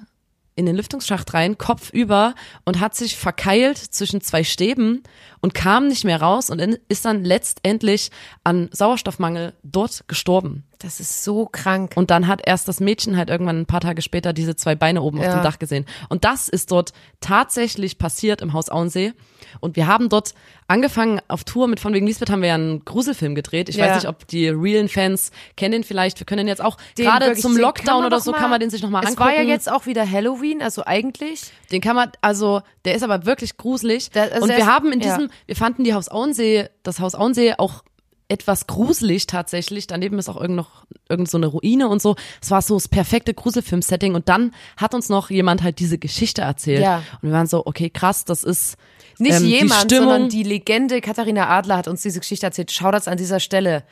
in 0.57 0.67
den 0.67 0.77
Lüftungsschacht 0.77 1.33
rein, 1.33 1.57
Kopf 1.57 1.89
über 1.91 2.35
und 2.67 2.81
hat 2.81 2.95
sich 2.95 3.17
verkeilt 3.17 3.79
zwischen 3.79 4.21
zwei 4.21 4.45
Stäben 4.45 5.03
und 5.41 5.55
kam 5.55 5.89
nicht 5.89 6.05
mehr 6.05 6.21
raus 6.21 6.51
und 6.51 6.59
ist 6.89 7.07
dann 7.07 7.25
letztendlich 7.25 8.11
an 8.45 8.69
Sauerstoffmangel 8.71 9.55
dort 9.63 10.05
gestorben. 10.07 10.65
das 10.79 10.99
ist 11.01 11.25
so 11.25 11.47
krank. 11.47 11.93
Und 11.95 12.11
dann 12.11 12.27
hat 12.27 12.41
erst 12.45 12.67
das 12.69 12.81
Mädchen 12.81 13.17
halt 13.17 13.31
irgendwann 13.31 13.61
ein 13.61 13.67
paar 13.67 13.81
Tage 13.81 14.03
später 14.03 14.33
diese 14.35 14.55
zwei 14.57 14.75
Beine 14.75 15.01
oben 15.03 15.19
auf 15.19 15.25
Ja. 15.25 15.39
dem 15.39 15.45
Dach 15.45 15.59
gesehen. 15.59 15.87
Und 16.11 16.25
das 16.25 16.49
ist 16.51 16.71
dort 16.73 16.93
tatsächlich 17.21 17.97
passiert 17.99 18.41
im 18.43 18.53
Haus 18.53 18.69
Auensee. 18.71 19.13
Und 19.59 19.75
wir 19.77 19.87
haben 19.89 20.09
dort 20.09 20.35
angefangen 20.69 21.21
auf 21.27 21.43
Tour 21.45 21.67
mit 21.67 21.81
von 21.81 21.93
wegen 21.93 22.07
Lisbeth 22.07 22.31
haben 22.31 22.43
wir 22.43 22.49
ja 22.51 22.55
einen 22.55 22.85
Gruselfilm 22.85 23.35
gedreht. 23.35 23.69
Ich 23.69 23.77
Ja. 23.77 23.87
weiß 23.87 23.97
nicht, 23.97 24.09
ob 24.09 24.27
die 24.29 24.49
realen 24.49 24.89
Fans 24.89 25.33
kennen 25.57 25.73
den 25.73 25.85
vielleicht. 25.85 26.21
Wir 26.21 26.27
können 26.27 26.39
den 26.39 26.49
jetzt 26.49 26.63
auch 26.63 26.77
gerade 26.97 27.35
zum 27.35 27.57
Lockdown 27.57 28.05
oder 28.05 28.21
so 28.21 28.31
mal- 28.31 28.39
kann 28.39 28.51
man 28.51 28.61
den 28.61 28.71
sich 28.71 28.83
nochmal 28.83 29.03
Es 29.03 29.11
angucken. 29.11 29.31
war 29.31 29.35
ja 29.37 29.43
jetzt 29.43 29.71
auch 29.71 29.87
wieder 29.87 30.09
Halloween, 30.09 30.63
also 30.63 30.85
eigentlich. 30.87 31.43
Den 31.73 31.81
kann 31.81 31.97
man, 31.97 32.13
also 32.21 32.63
der 32.85 32.95
ist 32.95 33.03
aber 33.03 33.27
wirklich 33.27 33.57
gruselig. 33.57 34.11
Da- 34.11 34.23
also 34.23 34.43
und 34.43 34.49
der 34.49 34.59
wir 34.59 34.65
ist- 34.65 34.71
haben 34.71 34.93
in 34.93 35.01
ja. 35.01 35.07
diesem, 35.17 35.31
wir 35.47 35.57
fanden 35.57 35.83
die 35.85 35.95
Haus 35.95 36.09
Auensee, 36.09 36.69
das 36.83 37.01
Haus 37.01 37.15
Auensee 37.15 37.55
auch 37.59 37.83
etwas 38.29 38.69
gruselig 38.69 39.27
tatsächlich. 39.27 39.89
Daneben 39.89 40.17
ist 40.21 40.29
auch 40.29 40.41
irgend 40.41 40.55
noch 40.55 40.85
irgend 41.09 41.29
so 41.29 41.37
eine 41.37 41.47
Ruine 41.49 41.89
und 41.89 42.01
so. 42.01 42.15
Es 42.41 42.53
war 42.53 42.63
so 42.63 42.75
das 42.75 42.87
perfekte 42.87 43.35
Gruselfilm-Setting. 43.35 44.15
Und 44.15 44.29
dann 44.29 44.55
hat 44.77 44.95
uns 44.95 45.09
noch 45.09 45.31
jemand 45.31 45.65
halt 45.65 45.81
diese 45.81 45.99
Geschichte 45.99 46.43
erzählt. 46.43 46.81
Ja. 46.83 46.99
Und 47.21 47.31
wir 47.31 47.33
waren 47.33 47.49
so, 47.49 47.67
okay, 47.67 47.91
krass, 47.91 48.25
das 48.25 48.45
ist 48.45 48.77
Nicht 49.21 49.37
ähm, 49.37 49.45
jemand, 49.45 49.91
die 49.91 49.97
sondern 49.97 50.29
die 50.29 50.43
Legende 50.43 51.01
Katharina 51.01 51.49
Adler 51.49 51.77
hat 51.77 51.89
uns 51.89 52.03
diese 52.03 52.21
Geschichte 52.21 52.47
erzählt. 52.47 52.73
Shoutouts 52.73 53.07
an 53.07 53.17
dieser 53.17 53.41
Stelle. 53.41 53.85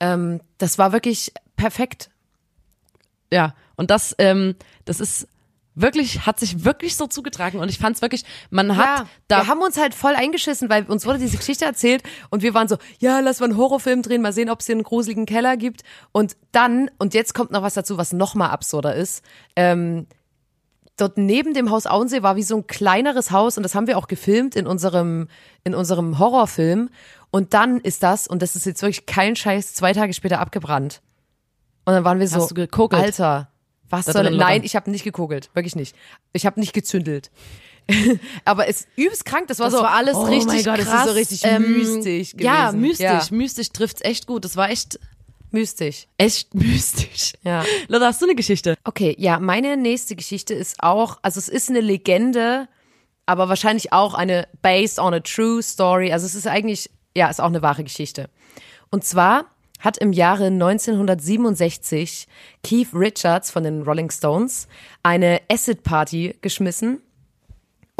Ähm, 0.00 0.40
das 0.58 0.78
war 0.78 0.92
wirklich 0.92 1.32
perfekt. 1.56 2.10
Ja, 3.32 3.54
und 3.76 3.90
das, 3.90 4.14
ähm, 4.18 4.54
das 4.84 5.00
ist 5.00 5.28
wirklich, 5.80 6.26
hat 6.26 6.40
sich 6.40 6.64
wirklich 6.64 6.96
so 6.96 7.06
zugetragen. 7.06 7.60
Und 7.60 7.68
ich 7.68 7.78
fand 7.78 7.96
es 7.96 8.02
wirklich, 8.02 8.24
man 8.50 8.76
hat 8.76 8.84
ja, 8.84 9.08
da 9.28 9.38
wir 9.38 9.46
haben 9.46 9.60
uns 9.60 9.78
halt 9.78 9.94
voll 9.94 10.14
eingeschissen, 10.14 10.68
weil 10.68 10.84
uns 10.84 11.06
wurde 11.06 11.18
diese 11.18 11.36
Geschichte 11.36 11.64
erzählt 11.64 12.02
und 12.30 12.42
wir 12.42 12.54
waren 12.54 12.68
so, 12.68 12.76
ja, 12.98 13.20
lass 13.20 13.40
mal 13.40 13.46
einen 13.46 13.56
Horrorfilm 13.56 14.02
drehen, 14.02 14.22
mal 14.22 14.32
sehen, 14.32 14.50
ob 14.50 14.60
es 14.60 14.66
hier 14.66 14.74
einen 14.74 14.82
gruseligen 14.82 15.26
Keller 15.26 15.56
gibt. 15.56 15.82
Und 16.12 16.36
dann, 16.52 16.90
und 16.98 17.14
jetzt 17.14 17.34
kommt 17.34 17.52
noch 17.52 17.62
was 17.62 17.74
dazu, 17.74 17.96
was 17.96 18.12
noch 18.12 18.34
mal 18.34 18.48
absurder 18.48 18.94
ist, 18.94 19.22
ähm, 19.56 20.06
dort 21.00 21.18
neben 21.18 21.54
dem 21.54 21.70
Haus 21.70 21.86
Auensee 21.86 22.22
war 22.22 22.36
wie 22.36 22.42
so 22.42 22.56
ein 22.56 22.66
kleineres 22.66 23.30
Haus 23.30 23.56
und 23.56 23.62
das 23.62 23.74
haben 23.74 23.86
wir 23.86 23.98
auch 23.98 24.08
gefilmt 24.08 24.56
in 24.56 24.66
unserem, 24.66 25.28
in 25.64 25.74
unserem 25.74 26.18
Horrorfilm. 26.18 26.90
Und 27.30 27.54
dann 27.54 27.80
ist 27.80 28.02
das, 28.02 28.26
und 28.26 28.42
das 28.42 28.56
ist 28.56 28.66
jetzt 28.66 28.82
wirklich 28.82 29.06
kein 29.06 29.36
Scheiß, 29.36 29.74
zwei 29.74 29.92
Tage 29.92 30.14
später 30.14 30.40
abgebrannt. 30.40 31.02
Und 31.84 31.94
dann 31.94 32.04
waren 32.04 32.20
wir 32.20 32.28
so? 32.28 32.40
Alter, 32.98 33.50
was 33.88 34.06
Da 34.06 34.12
soll, 34.12 34.24
drin, 34.24 34.36
nein, 34.36 34.62
ich 34.64 34.76
habe 34.76 34.90
nicht 34.90 35.04
gekogelt, 35.04 35.50
wirklich 35.54 35.76
nicht. 35.76 35.96
Ich 36.32 36.46
habe 36.46 36.60
nicht 36.60 36.72
gezündelt. 36.72 37.30
Aber 38.44 38.68
es 38.68 38.86
übelst 38.96 39.24
krank, 39.24 39.48
das 39.48 39.58
war 39.58 39.70
das 39.70 39.74
so 39.74 39.82
war 39.82 39.92
alles 39.92 40.16
oh 40.16 40.24
richtig 40.24 40.46
mein 40.46 40.64
Gott, 40.64 40.84
krass. 40.84 40.86
das 40.86 41.00
ist 41.00 41.08
so 41.08 41.12
richtig 41.12 41.44
ähm, 41.44 41.78
mystisch 41.78 42.32
gewesen. 42.32 42.46
Ja, 42.46 42.72
mystisch, 42.72 43.00
Ja, 43.00 43.22
mystisch 43.30 43.70
trifft's 43.70 44.02
echt 44.02 44.26
gut. 44.26 44.44
Das 44.44 44.56
war 44.56 44.70
echt, 44.70 45.00
mystisch. 45.50 46.06
echt 46.18 46.54
mystisch. 46.54 47.34
Ja. 47.42 47.64
Lotta, 47.88 48.06
hast 48.06 48.20
du 48.20 48.26
eine 48.26 48.34
Geschichte? 48.34 48.76
Okay, 48.84 49.14
ja, 49.18 49.38
meine 49.38 49.76
nächste 49.76 50.16
Geschichte 50.16 50.54
ist 50.54 50.82
auch, 50.82 51.18
also 51.22 51.38
es 51.38 51.48
ist 51.48 51.68
eine 51.70 51.80
Legende, 51.80 52.68
aber 53.26 53.48
wahrscheinlich 53.48 53.92
auch 53.92 54.14
eine 54.14 54.48
based 54.62 54.98
on 54.98 55.14
a 55.14 55.20
true 55.20 55.62
story. 55.62 56.12
Also 56.12 56.26
es 56.26 56.34
ist 56.34 56.46
eigentlich, 56.46 56.90
ja, 57.14 57.28
ist 57.28 57.40
auch 57.40 57.46
eine 57.46 57.62
wahre 57.62 57.84
Geschichte. 57.84 58.30
Und 58.90 59.04
zwar 59.04 59.46
hat 59.80 59.98
im 59.98 60.12
Jahre 60.12 60.46
1967 60.46 62.26
Keith 62.64 62.88
Richards 62.92 63.50
von 63.50 63.62
den 63.62 63.82
Rolling 63.82 64.10
Stones 64.10 64.66
eine 65.02 65.40
Acid 65.50 65.82
Party 65.82 66.36
geschmissen. 66.40 67.02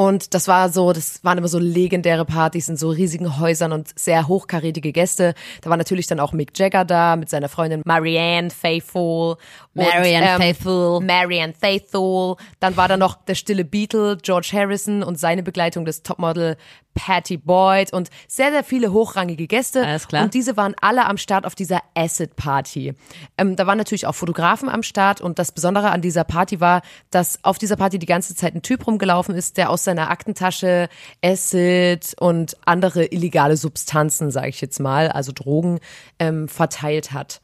Und 0.01 0.33
das 0.33 0.47
war 0.47 0.69
so, 0.69 0.93
das 0.93 1.25
waren 1.25 1.39
immer 1.39 1.49
so 1.49 1.59
legendäre 1.59 2.25
Partys 2.25 2.69
in 2.69 2.77
so 2.77 2.91
riesigen 2.91 3.41
Häusern 3.41 3.73
und 3.73 3.99
sehr 3.99 4.29
hochkarätige 4.29 4.93
Gäste. 4.93 5.35
Da 5.61 5.71
war 5.71 5.77
natürlich 5.77 6.07
dann 6.07 6.21
auch 6.21 6.33
Mick 6.33 6.57
Jagger 6.57 6.85
da 6.85 7.17
mit 7.17 7.29
seiner 7.29 7.49
Freundin 7.49 7.83
Marianne 7.85 8.51
Faithfull. 8.51 9.37
Und, 9.75 9.85
Marianne 9.85 10.37
Faithfull. 10.37 11.01
Marianne 11.01 11.53
Faithfull. 11.53 12.37
Dann 12.61 12.77
war 12.77 12.87
da 12.87 12.97
noch 12.97 13.17
der 13.25 13.35
stille 13.35 13.65
Beatle, 13.65 14.19
George 14.23 14.51
Harrison 14.53 15.03
und 15.03 15.19
seine 15.19 15.43
Begleitung 15.43 15.85
des 15.85 16.05
Topmodel 16.05 16.57
Patty 16.99 17.37
Boyd 17.37 17.93
und 17.93 18.11
sehr, 18.27 18.51
sehr 18.51 18.65
viele 18.65 18.93
hochrangige 18.93 19.47
Gäste. 19.47 19.87
Alles 19.87 20.09
klar. 20.09 20.25
Und 20.25 20.35
diese 20.35 20.57
waren 20.57 20.75
alle 20.81 21.07
am 21.07 21.17
Start 21.17 21.47
auf 21.47 21.55
dieser 21.55 21.81
Acid 21.95 22.35
Party. 22.35 22.95
Ähm, 23.37 23.55
da 23.55 23.67
waren 23.67 23.79
natürlich 23.79 24.07
auch 24.07 24.15
Fotografen 24.15 24.69
am 24.69 24.83
Start 24.83 25.21
und 25.21 25.39
das 25.39 25.53
Besondere 25.53 25.91
an 25.91 26.03
dieser 26.03 26.25
Party 26.25 26.61
war, 26.61 26.83
dass 27.11 27.39
auf 27.45 27.59
dieser 27.59 27.77
Party 27.77 28.01
die 28.01 28.07
ganze 28.07 28.35
Zeit 28.35 28.55
ein 28.55 28.63
Typ 28.63 28.87
rumgelaufen 28.87 29.37
ist, 29.37 29.59
der 29.59 29.71
aus 29.71 29.85
seiner 29.89 30.11
Aktentasche 30.11 30.89
Acid 31.25 32.15
und 32.21 32.57
andere 32.67 33.07
illegale 33.07 33.57
Substanzen, 33.57 34.31
sage 34.31 34.51
ich 34.51 34.61
jetzt 34.61 34.81
mal, 34.81 35.09
also 35.09 35.33
Drogen, 35.33 35.81
ähm, 36.19 36.47
verteilt 36.47 37.13
hat. 37.13 37.41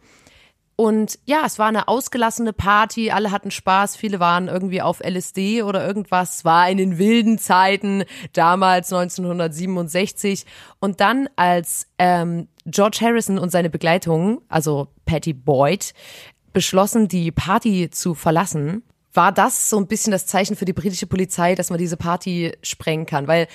Und 0.76 1.18
ja, 1.24 1.42
es 1.46 1.58
war 1.58 1.68
eine 1.68 1.88
ausgelassene 1.88 2.52
Party, 2.52 3.10
alle 3.10 3.30
hatten 3.30 3.50
Spaß, 3.50 3.96
viele 3.96 4.18
waren 4.18 4.48
irgendwie 4.48 4.82
auf 4.82 5.00
LSD 5.00 5.62
oder 5.62 5.86
irgendwas. 5.86 6.44
War 6.44 6.68
in 6.68 6.78
den 6.78 6.98
wilden 6.98 7.38
Zeiten, 7.38 8.04
damals 8.32 8.92
1967. 8.92 10.44
Und 10.80 11.00
dann, 11.00 11.28
als 11.36 11.86
ähm, 11.98 12.48
George 12.66 12.98
Harrison 13.00 13.38
und 13.38 13.50
seine 13.50 13.70
Begleitung, 13.70 14.42
also 14.48 14.88
Patty 15.06 15.32
Boyd, 15.32 15.94
beschlossen, 16.52 17.08
die 17.08 17.30
Party 17.30 17.88
zu 17.90 18.14
verlassen, 18.14 18.82
war 19.14 19.32
das 19.32 19.70
so 19.70 19.78
ein 19.78 19.86
bisschen 19.86 20.10
das 20.10 20.26
Zeichen 20.26 20.56
für 20.56 20.64
die 20.64 20.72
britische 20.72 21.06
Polizei, 21.06 21.54
dass 21.54 21.70
man 21.70 21.78
diese 21.78 21.96
Party 21.96 22.52
sprengen 22.62 23.06
kann. 23.06 23.28
Weil 23.28 23.48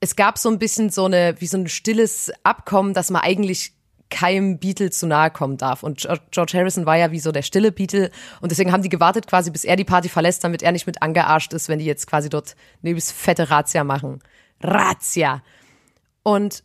es 0.00 0.16
gab 0.16 0.38
so 0.38 0.48
ein 0.48 0.58
bisschen 0.58 0.90
so 0.90 1.04
eine, 1.04 1.34
wie 1.38 1.46
so 1.46 1.58
ein 1.58 1.68
stilles 1.68 2.32
Abkommen, 2.42 2.94
dass 2.94 3.10
man 3.10 3.22
eigentlich 3.22 3.74
keinem 4.08 4.58
Beatle 4.58 4.90
zu 4.90 5.06
nahe 5.06 5.30
kommen 5.30 5.56
darf. 5.56 5.82
Und 5.82 6.00
Geo- 6.00 6.18
George 6.30 6.52
Harrison 6.58 6.84
war 6.86 6.96
ja 6.96 7.12
wie 7.12 7.20
so 7.20 7.30
der 7.30 7.42
stille 7.42 7.70
Beatle. 7.70 8.10
Und 8.40 8.50
deswegen 8.50 8.72
haben 8.72 8.82
die 8.82 8.88
gewartet 8.88 9.26
quasi, 9.26 9.50
bis 9.50 9.64
er 9.64 9.76
die 9.76 9.84
Party 9.84 10.08
verlässt, 10.08 10.42
damit 10.42 10.62
er 10.62 10.72
nicht 10.72 10.86
mit 10.86 11.00
angearscht 11.02 11.52
ist, 11.52 11.68
wenn 11.68 11.78
die 11.78 11.84
jetzt 11.84 12.06
quasi 12.08 12.28
dort 12.28 12.56
eine 12.82 12.90
übelst 12.90 13.12
fette 13.12 13.50
Razzia 13.50 13.84
machen. 13.84 14.20
Razzia. 14.62 15.42
Und 16.22 16.64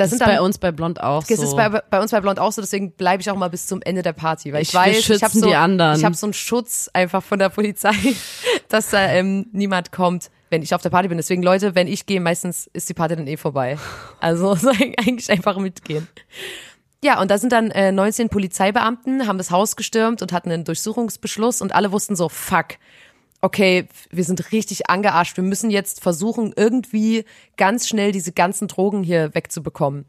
das, 0.00 0.10
Das 0.10 0.12
ist 0.12 0.20
dann, 0.20 0.28
bei 0.36 0.40
uns 0.40 0.58
bei 0.58 0.72
Blond 0.72 1.00
auch 1.02 1.24
das 1.24 1.36
so. 1.38 1.44
ist 1.44 1.56
bei, 1.56 1.68
bei 1.68 2.00
uns 2.00 2.10
bei 2.10 2.20
Blond 2.20 2.38
auch 2.38 2.52
so, 2.52 2.60
deswegen 2.62 2.92
bleibe 2.92 3.20
ich 3.20 3.30
auch 3.30 3.36
mal 3.36 3.50
bis 3.50 3.66
zum 3.66 3.82
Ende 3.82 4.02
der 4.02 4.12
Party, 4.14 4.52
weil 4.52 4.62
ich, 4.62 4.68
Ich- 4.70 4.74
weiß, 4.74 5.10
ich 5.10 5.22
habe 5.22 5.32
so, 5.38 5.46
die 5.46 5.54
anderen. 5.54 5.98
ich 5.98 6.04
habe 6.04 6.14
so 6.14 6.26
einen 6.26 6.32
Schutz 6.32 6.88
einfach 6.92 7.22
von 7.22 7.38
der 7.38 7.50
Polizei, 7.50 7.92
dass 8.68 8.90
da 8.90 9.06
ähm, 9.08 9.46
niemand 9.52 9.92
kommt, 9.92 10.30
wenn 10.48 10.62
ich 10.62 10.74
auf 10.74 10.82
der 10.82 10.90
Party 10.90 11.08
bin. 11.08 11.16
Deswegen 11.18 11.42
Leute, 11.42 11.74
wenn 11.74 11.86
ich 11.86 12.06
gehe, 12.06 12.20
meistens 12.20 12.68
ist 12.72 12.88
die 12.88 12.94
Party 12.94 13.14
dann 13.16 13.26
eh 13.26 13.36
vorbei. 13.36 13.78
Also 14.20 14.52
eigentlich 14.98 15.30
einfach 15.30 15.56
mitgehen. 15.58 16.08
Ja, 17.02 17.20
und 17.20 17.30
da 17.30 17.38
sind 17.38 17.52
dann 17.52 17.70
äh, 17.70 17.92
19 17.92 18.28
Polizeibeamten, 18.28 19.26
haben 19.26 19.38
das 19.38 19.50
Haus 19.50 19.76
gestürmt 19.76 20.20
und 20.22 20.32
hatten 20.32 20.50
einen 20.50 20.64
Durchsuchungsbeschluss 20.64 21.62
und 21.62 21.74
alle 21.74 21.92
wussten 21.92 22.14
so, 22.16 22.28
fuck, 22.28 22.66
okay, 23.40 23.88
wir 24.10 24.24
sind 24.24 24.52
richtig 24.52 24.90
angearscht, 24.90 25.36
wir 25.36 25.44
müssen 25.44 25.70
jetzt 25.70 26.02
versuchen, 26.02 26.52
irgendwie 26.56 27.24
ganz 27.56 27.88
schnell 27.88 28.12
diese 28.12 28.32
ganzen 28.32 28.68
Drogen 28.68 29.02
hier 29.02 29.34
wegzubekommen. 29.34 30.06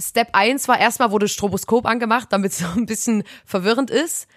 Step 0.00 0.28
1 0.32 0.66
war 0.68 0.78
erstmal, 0.78 1.10
wurde 1.10 1.28
Stroboskop 1.28 1.86
angemacht, 1.86 2.28
damit 2.30 2.52
es 2.52 2.58
so 2.60 2.66
ein 2.76 2.86
bisschen 2.86 3.24
verwirrend 3.44 3.90
ist. 3.90 4.28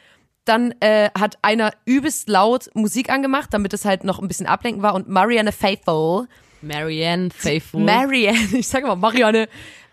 Dann 0.46 0.74
äh, 0.80 1.10
hat 1.18 1.38
einer 1.42 1.74
übelst 1.86 2.30
laut 2.30 2.70
Musik 2.74 3.10
angemacht, 3.10 3.54
damit 3.54 3.74
es 3.74 3.84
halt 3.84 4.04
noch 4.04 4.20
ein 4.20 4.30
bisschen 4.30 4.46
ablenken 4.46 4.82
war. 4.82 4.94
Und 4.94 5.10
Marianne 5.10 5.52
Faithful, 5.52 6.28
Marianne 6.62 7.30
Faithful. 7.32 7.84
Marianne, 7.84 8.40
ich 8.54 8.68
sage 8.68 8.88
mal 8.88 8.96
Marianne, 8.96 9.50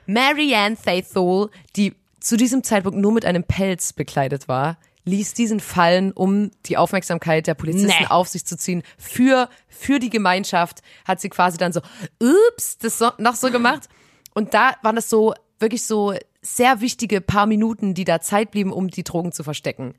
Marianne 0.06 0.76
Faithful, 0.76 1.50
die 1.76 1.94
zu 2.20 2.36
diesem 2.36 2.62
Zeitpunkt 2.62 2.98
nur 2.98 3.12
mit 3.12 3.24
einem 3.24 3.44
Pelz 3.44 3.92
bekleidet 3.92 4.48
war, 4.48 4.78
ließ 5.04 5.34
diesen 5.34 5.60
fallen, 5.60 6.12
um 6.12 6.50
die 6.66 6.76
Aufmerksamkeit 6.76 7.46
der 7.46 7.54
Polizisten 7.54 8.02
Nee. 8.02 8.06
auf 8.08 8.28
sich 8.28 8.44
zu 8.44 8.56
ziehen. 8.56 8.82
Für, 8.98 9.48
für 9.68 9.98
die 9.98 10.10
Gemeinschaft 10.10 10.80
hat 11.04 11.20
sie 11.20 11.28
quasi 11.28 11.58
dann 11.58 11.72
so, 11.72 11.80
ups, 12.20 12.78
das 12.78 12.98
so, 12.98 13.10
noch 13.18 13.34
so 13.34 13.50
gemacht. 13.50 13.88
Und 14.32 14.54
da 14.54 14.72
waren 14.82 14.96
das 14.96 15.10
so, 15.10 15.34
wirklich 15.58 15.84
so 15.84 16.14
sehr 16.42 16.80
wichtige 16.80 17.20
paar 17.20 17.46
Minuten, 17.46 17.94
die 17.94 18.04
da 18.04 18.20
Zeit 18.20 18.50
blieben, 18.50 18.72
um 18.72 18.88
die 18.88 19.04
Drogen 19.04 19.32
zu 19.32 19.44
verstecken. 19.44 19.94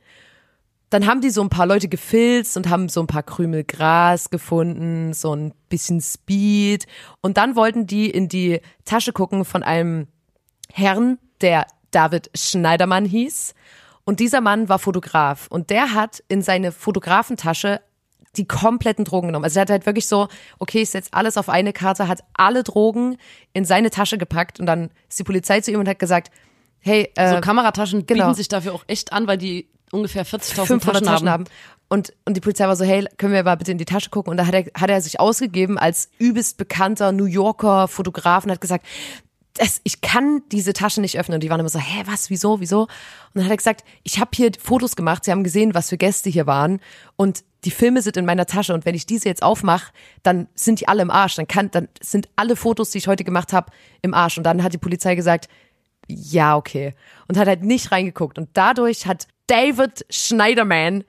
Dann 0.91 1.07
haben 1.07 1.21
die 1.21 1.31
so 1.31 1.41
ein 1.41 1.49
paar 1.49 1.65
Leute 1.65 1.87
gefilzt 1.87 2.55
und 2.57 2.69
haben 2.69 2.89
so 2.89 3.01
ein 3.01 3.07
paar 3.07 3.23
Krümel 3.23 3.63
Gras 3.63 4.29
gefunden, 4.29 5.13
so 5.13 5.35
ein 5.35 5.53
bisschen 5.69 5.99
Speed. 6.01 6.85
Und 7.21 7.37
dann 7.37 7.55
wollten 7.55 7.87
die 7.87 8.09
in 8.09 8.29
die 8.29 8.61
Tasche 8.85 9.11
gucken 9.11 9.45
von 9.45 9.63
einem 9.63 10.07
Herrn, 10.71 11.17
der 11.41 11.65
David 11.91 12.29
Schneidermann 12.35 13.05
hieß. 13.05 13.55
Und 14.05 14.19
dieser 14.19 14.39
Mann 14.39 14.69
war 14.69 14.79
Fotograf. 14.79 15.47
Und 15.49 15.69
der 15.69 15.93
hat 15.93 16.23
in 16.27 16.41
seine 16.41 16.71
Fotografentasche 16.71 17.81
die 18.37 18.47
kompletten 18.47 19.05
Drogen 19.05 19.27
genommen. 19.27 19.45
Also 19.45 19.59
er 19.59 19.61
hat 19.61 19.69
halt 19.69 19.85
wirklich 19.85 20.07
so, 20.07 20.27
okay, 20.59 20.81
ich 20.81 20.89
setze 20.89 21.09
alles 21.13 21.37
auf 21.37 21.49
eine 21.49 21.73
Karte, 21.73 22.07
hat 22.07 22.23
alle 22.33 22.63
Drogen 22.63 23.17
in 23.53 23.65
seine 23.65 23.89
Tasche 23.89 24.17
gepackt 24.17 24.59
und 24.59 24.65
dann 24.65 24.89
ist 25.09 25.19
die 25.19 25.23
Polizei 25.23 25.61
zu 25.61 25.71
ihm 25.71 25.79
und 25.79 25.87
hat 25.87 25.99
gesagt, 25.99 26.31
hey, 26.79 27.11
äh, 27.15 27.35
So 27.35 27.41
Kamerataschen 27.41 28.05
genau. 28.05 28.25
bieten 28.25 28.35
sich 28.35 28.47
dafür 28.47 28.73
auch 28.73 28.83
echt 28.87 29.13
an, 29.13 29.27
weil 29.27 29.37
die 29.37 29.69
ungefähr 29.91 30.25
40.000 30.25 30.65
500 30.65 30.83
Taschen, 30.83 31.05
Taschen 31.05 31.29
haben. 31.29 31.43
haben. 31.45 31.45
Und, 31.87 32.13
und 32.25 32.35
die 32.35 32.41
Polizei 32.41 32.67
war 32.67 32.75
so, 32.75 32.83
hey, 32.83 33.07
können 33.17 33.33
wir 33.33 33.43
mal 33.43 33.55
bitte 33.55 33.71
in 33.71 33.77
die 33.77 33.85
Tasche 33.85 34.09
gucken? 34.09 34.31
Und 34.31 34.37
da 34.37 34.47
hat 34.47 34.55
er, 34.55 34.65
hat 34.79 34.89
er 34.89 34.99
sich 35.01 35.19
ausgegeben 35.19 35.77
als 35.77 36.09
übelst 36.17 36.57
bekannter 36.57 37.11
New 37.11 37.25
Yorker 37.25 37.87
Fotograf 37.87 38.43
und 38.43 38.51
hat 38.51 38.59
gesagt, 38.59 38.85
das, 39.55 39.81
ich 39.83 40.01
kann 40.01 40.41
diese 40.51 40.73
Taschen 40.73 41.01
nicht 41.01 41.17
öffnen. 41.17 41.35
Und 41.35 41.43
die 41.43 41.49
waren 41.49 41.59
immer 41.59 41.69
so, 41.69 41.79
hä, 41.79 42.03
was, 42.05 42.29
wieso, 42.29 42.59
wieso? 42.59 42.81
Und 42.81 42.89
dann 43.33 43.45
hat 43.45 43.51
er 43.51 43.57
gesagt, 43.57 43.83
ich 44.03 44.19
habe 44.19 44.31
hier 44.33 44.51
Fotos 44.61 44.95
gemacht, 44.95 45.25
sie 45.25 45.31
haben 45.31 45.43
gesehen, 45.43 45.73
was 45.73 45.89
für 45.89 45.97
Gäste 45.97 46.29
hier 46.29 46.45
waren 46.45 46.79
und 47.15 47.43
die 47.63 47.71
Filme 47.71 48.01
sind 48.01 48.15
in 48.15 48.25
meiner 48.25 48.45
Tasche 48.45 48.73
und 48.73 48.85
wenn 48.85 48.93
ich 48.93 49.07
diese 49.07 49.27
jetzt 49.27 49.41
aufmache, 49.41 49.91
dann 50.21 50.47
sind 50.53 50.81
die 50.81 50.87
alle 50.87 51.01
im 51.01 51.09
Arsch. 51.09 51.35
Dann 51.35 51.47
kann, 51.47 51.71
dann 51.71 51.87
sind 51.99 52.29
alle 52.35 52.55
Fotos, 52.55 52.91
die 52.91 52.99
ich 52.99 53.07
heute 53.07 53.23
gemacht 53.23 53.53
habe, 53.53 53.71
im 54.03 54.13
Arsch. 54.13 54.37
Und 54.37 54.43
dann 54.43 54.61
hat 54.61 54.73
die 54.73 54.77
Polizei 54.77 55.15
gesagt, 55.15 55.49
ja, 56.07 56.55
okay. 56.55 56.93
Und 57.27 57.37
hat 57.37 57.47
halt 57.47 57.63
nicht 57.63 57.91
reingeguckt. 57.91 58.37
Und 58.37 58.49
dadurch 58.53 59.07
hat 59.07 59.27
David 59.47 60.05
Schneiderman 60.11 61.03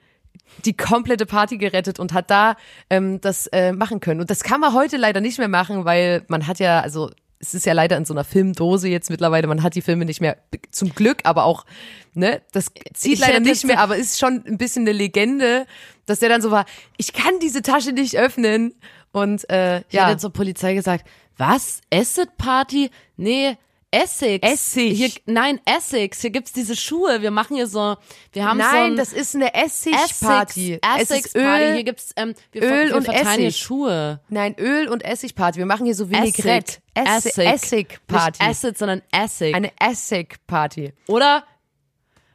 die 0.65 0.75
komplette 0.75 1.27
Party 1.27 1.59
gerettet 1.59 1.99
und 1.99 2.13
hat 2.13 2.31
da 2.31 2.55
ähm, 2.89 3.21
das 3.21 3.45
äh, 3.47 3.71
machen 3.71 3.99
können. 3.99 4.19
Und 4.19 4.31
das 4.31 4.43
kann 4.43 4.59
man 4.59 4.73
heute 4.73 4.97
leider 4.97 5.21
nicht 5.21 5.37
mehr 5.37 5.47
machen, 5.49 5.85
weil 5.85 6.23
man 6.27 6.47
hat 6.47 6.57
ja, 6.57 6.79
also 6.79 7.11
es 7.39 7.53
ist 7.53 7.65
ja 7.65 7.73
leider 7.73 7.97
in 7.97 8.05
so 8.05 8.13
einer 8.13 8.23
Filmdose 8.23 8.87
jetzt 8.87 9.09
mittlerweile, 9.09 9.47
man 9.47 9.63
hat 9.63 9.75
die 9.75 9.81
Filme 9.81 10.05
nicht 10.05 10.21
mehr, 10.21 10.37
zum 10.71 10.93
Glück, 10.93 11.19
aber 11.23 11.43
auch, 11.45 11.65
ne, 12.13 12.41
das 12.51 12.71
zieht 12.93 13.13
Ich 13.13 13.19
leider 13.19 13.39
nicht 13.39 13.63
mehr, 13.65 13.79
aber 13.79 13.95
ist 13.95 14.19
schon 14.19 14.43
ein 14.45 14.57
bisschen 14.57 14.83
eine 14.83 14.91
Legende, 14.91 15.65
dass 16.05 16.19
der 16.19 16.29
dann 16.29 16.41
so 16.41 16.51
war, 16.51 16.65
ich 16.97 17.13
kann 17.13 17.39
diese 17.41 17.61
Tasche 17.61 17.91
nicht 17.91 18.17
öffnen. 18.17 18.73
Und 19.11 19.49
äh, 19.49 19.79
Ich 19.87 19.93
ja, 19.93 20.07
hätte 20.07 20.17
zur 20.17 20.33
Polizei 20.33 20.73
gesagt, 20.73 21.07
was? 21.37 21.81
Acid 21.93 22.37
Party? 22.37 22.89
Nee, 23.15 23.57
Essex. 23.91 24.45
Essig. 24.45 24.97
Hier, 24.97 25.09
nein, 25.25 25.61
Essex. 25.65 26.19
Hier 26.21 26.29
gibt's 26.29 26.51
diese 26.51 26.75
Schuhe. 26.75 27.21
Wir 27.21 27.31
machen 27.31 27.55
hier 27.55 27.67
so, 27.67 27.95
wir 28.33 28.45
haben 28.45 28.59
so 28.59 28.65
nein, 28.65 28.91
ein 28.91 28.95
das 28.97 29.13
ist 29.13 29.33
eine 29.33 29.53
Essigparty. 29.53 30.73
Essex, 30.73 30.87
Es 30.95 31.01
Essex 31.03 31.25
ist 31.27 31.33
Party. 31.35 31.63
Öl, 31.63 31.73
Hier 31.75 31.83
gibt's, 31.83 32.11
ähm, 32.17 32.33
wir, 32.51 32.63
Öl 32.63 32.89
wir 32.89 32.95
und 32.97 33.03
verteilen 33.05 33.45
Essig. 33.45 33.57
Schuhe. 33.61 34.19
Nein, 34.27 34.55
Öl 34.59 34.89
und 34.89 35.05
Essigparty. 35.05 35.57
Wir 35.59 35.65
machen 35.65 35.85
hier 35.85 35.95
so 35.95 36.09
Vinaigrette. 36.09 36.79
Essig. 36.93 37.37
Essig. 37.37 37.45
Essigparty. 37.47 38.43
Nicht 38.43 38.49
Acid, 38.49 38.77
sondern 38.77 39.01
Essig. 39.11 39.55
Eine 39.55 39.71
Essigparty. 39.79 40.93
Oder 41.07 41.45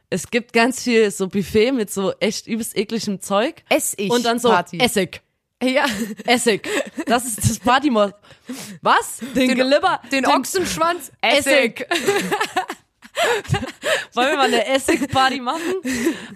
es 0.09 0.31
gibt 0.31 0.53
ganz 0.53 0.81
viel 0.83 1.11
so 1.11 1.27
Buffet 1.27 1.71
mit 1.71 1.91
so 1.91 2.13
echt 2.19 2.47
übelst 2.47 2.75
ekligem 2.75 3.19
Zeug. 3.21 3.63
Essig. 3.69 4.09
Und 4.11 4.25
dann 4.25 4.39
so 4.39 4.49
Party. 4.49 4.79
Essig. 4.79 5.21
Ja. 5.63 5.85
Essig. 6.25 6.67
Das 7.05 7.25
ist 7.25 7.37
das 7.49 7.59
Partymod. 7.59 8.13
Was? 8.81 9.19
Den, 9.35 9.55
Gelibber? 9.55 10.01
Den 10.11 10.25
Ochsenschwanz. 10.25 11.11
Essig. 11.21 11.87
Wollen 14.13 14.29
wir 14.29 14.35
mal 14.37 14.47
eine 14.47 14.65
Essig-Party 14.65 15.39
machen? 15.39 15.61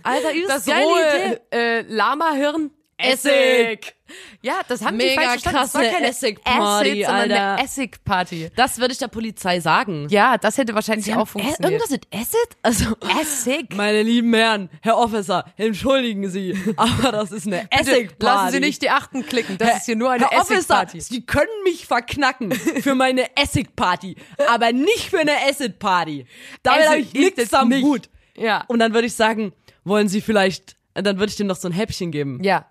Alter, 0.04 0.32
übelst 0.32 0.50
Das 0.50 0.66
geile 0.66 0.86
Idee. 0.86 1.28
rohe 1.28 1.42
äh, 1.52 1.82
Lama-Hirn. 1.82 2.72
Essig. 2.98 3.94
Ja, 4.42 4.62
das 4.68 4.84
haben 4.84 4.98
Mega 4.98 5.10
die 5.22 5.28
falsch 5.28 5.42
verstanden. 5.44 5.60
Das 5.62 5.74
war 5.74 5.82
krasse 5.82 5.94
keine 5.94 6.08
Essig-Party, 6.08 7.04
sondern 7.04 7.16
Alter. 7.32 7.54
eine 7.56 7.64
Essigparty. 7.64 8.50
Das 8.56 8.78
würde 8.80 8.94
ich 8.94 8.98
der 9.00 9.08
Polizei 9.10 9.60
sagen. 9.60 10.08
Ja, 10.10 10.38
das 10.38 10.58
hätte 10.58 10.74
wahrscheinlich 10.74 11.14
auch 11.14 11.24
Äh, 11.24 11.26
funktioniert. 11.26 11.60
irgendwas 11.64 11.90
mit 11.90 12.08
Acid? 12.14 12.58
Also, 12.64 12.96
Essig? 13.22 13.76
meine 13.76 14.02
lieben 14.04 14.34
Herren, 14.34 14.70
Herr 14.82 14.98
Officer, 14.98 15.46
entschuldigen 15.58 16.30
Sie, 16.30 16.58
aber 16.78 17.12
das 17.12 17.32
ist 17.32 17.46
eine 17.48 17.68
Essig-Party. 17.72 18.16
Lassen 18.26 18.52
Sie 18.54 18.60
nicht 18.62 18.82
die 18.82 18.90
Achten 18.90 19.26
klicken. 19.26 19.58
Das 19.58 19.78
ist 19.78 19.86
hier 19.86 19.96
nur 19.96 20.10
eine 20.12 20.30
Herr 20.30 20.40
Officer, 20.40 20.56
Essigparty. 20.58 21.02
Sie 21.02 21.26
können 21.26 21.50
mich 21.64 21.86
verknacken 21.86 22.52
für 22.54 22.96
meine 22.96 23.36
Essig-Party, 23.36 24.16
aber 24.50 24.72
nicht 24.72 25.10
für 25.10 25.20
eine 25.20 25.34
Acid-Party. 25.50 26.26
Damit 26.64 26.80
Essig 26.80 26.90
habe 26.90 27.00
ich 27.02 27.14
nichts 27.14 27.54
am 27.54 27.70
nicht. 27.70 27.84
Hut. 27.84 28.10
Ja. 28.38 28.64
Und 28.68 28.80
dann 28.80 28.94
würde 28.94 29.08
ich 29.08 29.14
sagen, 29.16 29.52
wollen 29.84 30.08
Sie 30.08 30.22
vielleicht, 30.22 30.78
dann 30.94 31.18
würde 31.20 31.30
ich 31.30 31.36
dem 31.36 31.48
noch 31.48 31.56
so 31.58 31.68
ein 31.68 31.72
Häppchen 31.74 32.12
geben. 32.12 32.42
Ja. 32.44 32.66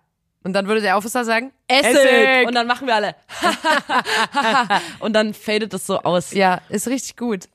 Und 0.47 0.53
dann 0.53 0.69
würde 0.69 0.81
der 0.81 0.97
Officer 0.97 1.25
sagen, 1.25 1.51
Essig. 1.67 2.47
Und 2.47 2.55
dann 2.55 2.69
machen 2.69 2.87
wir 2.87 2.95
alle. 2.95 3.17
und 5.01 5.13
dann 5.13 5.35
fadet 5.35 5.73
das 5.73 5.85
so 5.85 5.99
aus. 5.99 6.31
Ja, 6.33 6.61
ist 6.69 6.87
richtig 6.87 7.17
gut. 7.17 7.49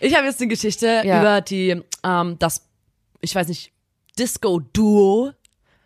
Ich 0.00 0.16
habe 0.16 0.26
jetzt 0.26 0.40
eine 0.40 0.48
Geschichte 0.48 1.02
Ja. 1.04 1.20
über 1.20 1.42
die, 1.42 1.82
ähm, 2.02 2.38
das, 2.38 2.66
ich 3.20 3.34
weiß 3.34 3.48
nicht, 3.48 3.72
Disco-Duo 4.18 5.32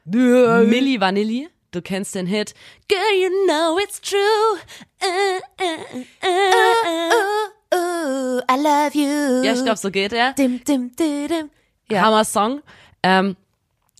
Milli 0.04 1.00
Vanilli. 1.00 1.48
Du 1.72 1.82
kennst 1.82 2.14
den 2.14 2.26
Hit. 2.28 2.54
Girl, 2.86 3.00
you 3.20 3.30
know 3.48 3.80
it's 3.80 4.00
true. 4.00 4.18
Uh, 5.02 5.40
uh, 5.60 5.98
uh, 6.24 7.74
uh. 7.74 8.40
I 8.48 8.56
love 8.56 8.94
you. 8.94 9.42
Ja, 9.42 9.54
ich 9.54 9.64
glaube, 9.64 9.76
so 9.78 9.90
geht 9.90 10.12
er. 10.12 10.34
Dim, 10.34 10.62
dim, 10.62 10.94
dim, 10.94 11.26
dim. 11.26 11.50
Ja. 11.90 12.02
Hammer 12.02 12.24
Song. 12.24 12.62
Ähm, 13.02 13.34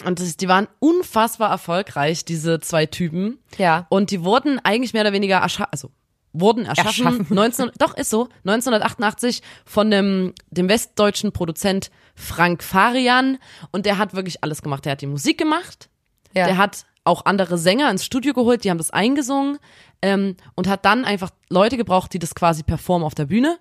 und 0.05 0.21
das, 0.21 0.37
die 0.37 0.49
waren 0.49 0.69
unfassbar 0.79 1.51
erfolgreich, 1.51 2.25
diese 2.25 2.61
zwei 2.61 2.87
Typen. 2.87 3.39
Ja. 3.57 3.87
Und 3.89 4.11
die 4.11 4.23
wurden 4.25 4.61
eigentlich 4.65 4.93
mehr 4.93 5.03
oder 5.03 5.13
weniger 5.13 5.39
erschaffen, 5.39 5.73
also 5.73 5.91
wurden 6.33 6.67
erschaffen, 6.67 7.05
Erschaffen. 7.07 7.27
19, 7.35 7.71
doch 7.79 7.97
ist 7.97 8.11
so, 8.11 8.29
1988 8.45 9.43
von 9.65 9.91
dem, 9.91 10.35
dem 10.51 10.69
westdeutschen 10.69 11.33
Produzent 11.33 11.91
Frank 12.15 12.63
Farian 12.63 13.39
und 13.73 13.87
der 13.87 13.99
hat 13.99 14.15
wirklich 14.15 14.43
alles 14.45 14.63
gemacht. 14.63 14.85
Der 14.85 14.93
hat 14.93 15.01
die 15.01 15.07
Musik 15.07 15.39
gemacht, 15.39 15.89
Ja. 16.35 16.47
der 16.47 16.57
hat 16.59 16.85
auch 17.05 17.25
andere 17.25 17.57
Sänger 17.59 17.91
ins 17.91 18.05
Studio 18.05 18.35
geholt, 18.35 18.65
die 18.65 18.71
haben 18.71 18.79
das 18.79 18.91
eingesungen 18.91 19.59
ähm, 20.03 20.37
und 20.55 20.69
hat 20.69 20.85
dann 20.85 21.05
einfach 21.07 21.31
Leute 21.49 21.77
gebraucht, 21.79 22.13
die 22.13 22.19
das 22.19 22.35
quasi 22.35 22.63
performen 22.63 23.07
auf 23.07 23.15
der 23.15 23.25
Bühne 23.25 23.59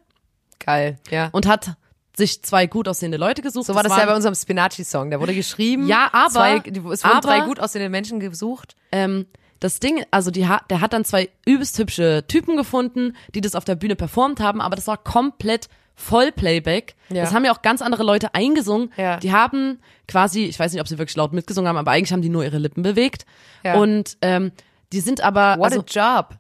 Geil. 0.60 0.97
Ja. 1.10 1.30
und 1.32 1.47
hat 1.47 1.78
sich 2.17 2.41
zwei 2.43 2.65
gut 2.67 2.88
aussehende 2.88 3.17
Leute 3.17 3.41
gesucht. 3.41 3.67
So 3.67 3.75
war 3.75 3.84
das, 3.84 3.91
waren- 3.91 3.99
ja 3.99 4.06
bei 4.08 4.15
unserem 4.15 4.36
Spinaci-Song. 4.36 5.10
Der 5.12 5.19
wurde 5.19 5.36
geschrieben. 5.36 5.88
Ja, 5.88 6.10
aber- 6.12 6.32
Zwei, 6.32 6.58
es 6.58 6.75
wurden 6.75 6.99
aber- 7.03 7.21
drei 7.21 7.39
gut 7.41 7.60
aussehende 7.60 7.89
Menschen 7.89 8.19
gesucht. 8.19 8.75
ähm, 8.91 9.25
das 9.60 9.80
Ding, 9.80 10.03
also 10.12 10.30
die 10.30 10.47
der 10.69 10.82
hat 10.82 10.93
dann 10.93 11.03
zwei 11.03 11.30
übelst 11.45 11.80
hübsche 11.80 12.23
Typen 12.27 12.58
gefunden, 12.58 13.15
die 13.34 13.41
das 13.41 13.56
auf 13.56 13.65
der 13.65 13.73
Bühne 13.75 13.95
performt 13.95 14.39
haben, 14.39 14.62
aber 14.62 14.75
das 14.75 14.86
war 14.86 14.97
komplett 14.97 15.67
Vollplayback. 15.95 16.95
Ja. 17.10 17.23
Das 17.23 17.34
haben 17.34 17.43
ja 17.43 17.51
auch 17.51 17.62
ganz 17.63 17.82
andere 17.82 18.03
Leute 18.03 18.34
eingesungen. 18.36 18.93
Ja. 18.97 19.17
Die 19.17 19.32
haben 19.32 19.80
quasi, 20.08 20.43
ich 20.45 20.60
weiß 20.60 20.71
nicht, 20.71 20.82
ob 20.82 20.88
sie 20.88 20.97
wirklich 20.99 21.15
laut 21.17 21.34
mitgesungen 21.34 21.67
haben, 21.67 21.77
aber 21.77 21.91
eigentlich 21.91 22.13
haben 22.13 22.21
die 22.21 22.30
nur 22.30 22.43
ihre 22.43 22.60
Lippen 22.60 22.84
bewegt. 22.84 23.25
Ja. 23.63 23.75
Und 23.75 24.17
ähm, 24.21 24.51
die 24.93 24.99
sind 24.99 25.21
aber, 25.21 25.58
What 25.58 25.73
also, 25.73 25.82
a 25.82 26.17
job. 26.19 26.36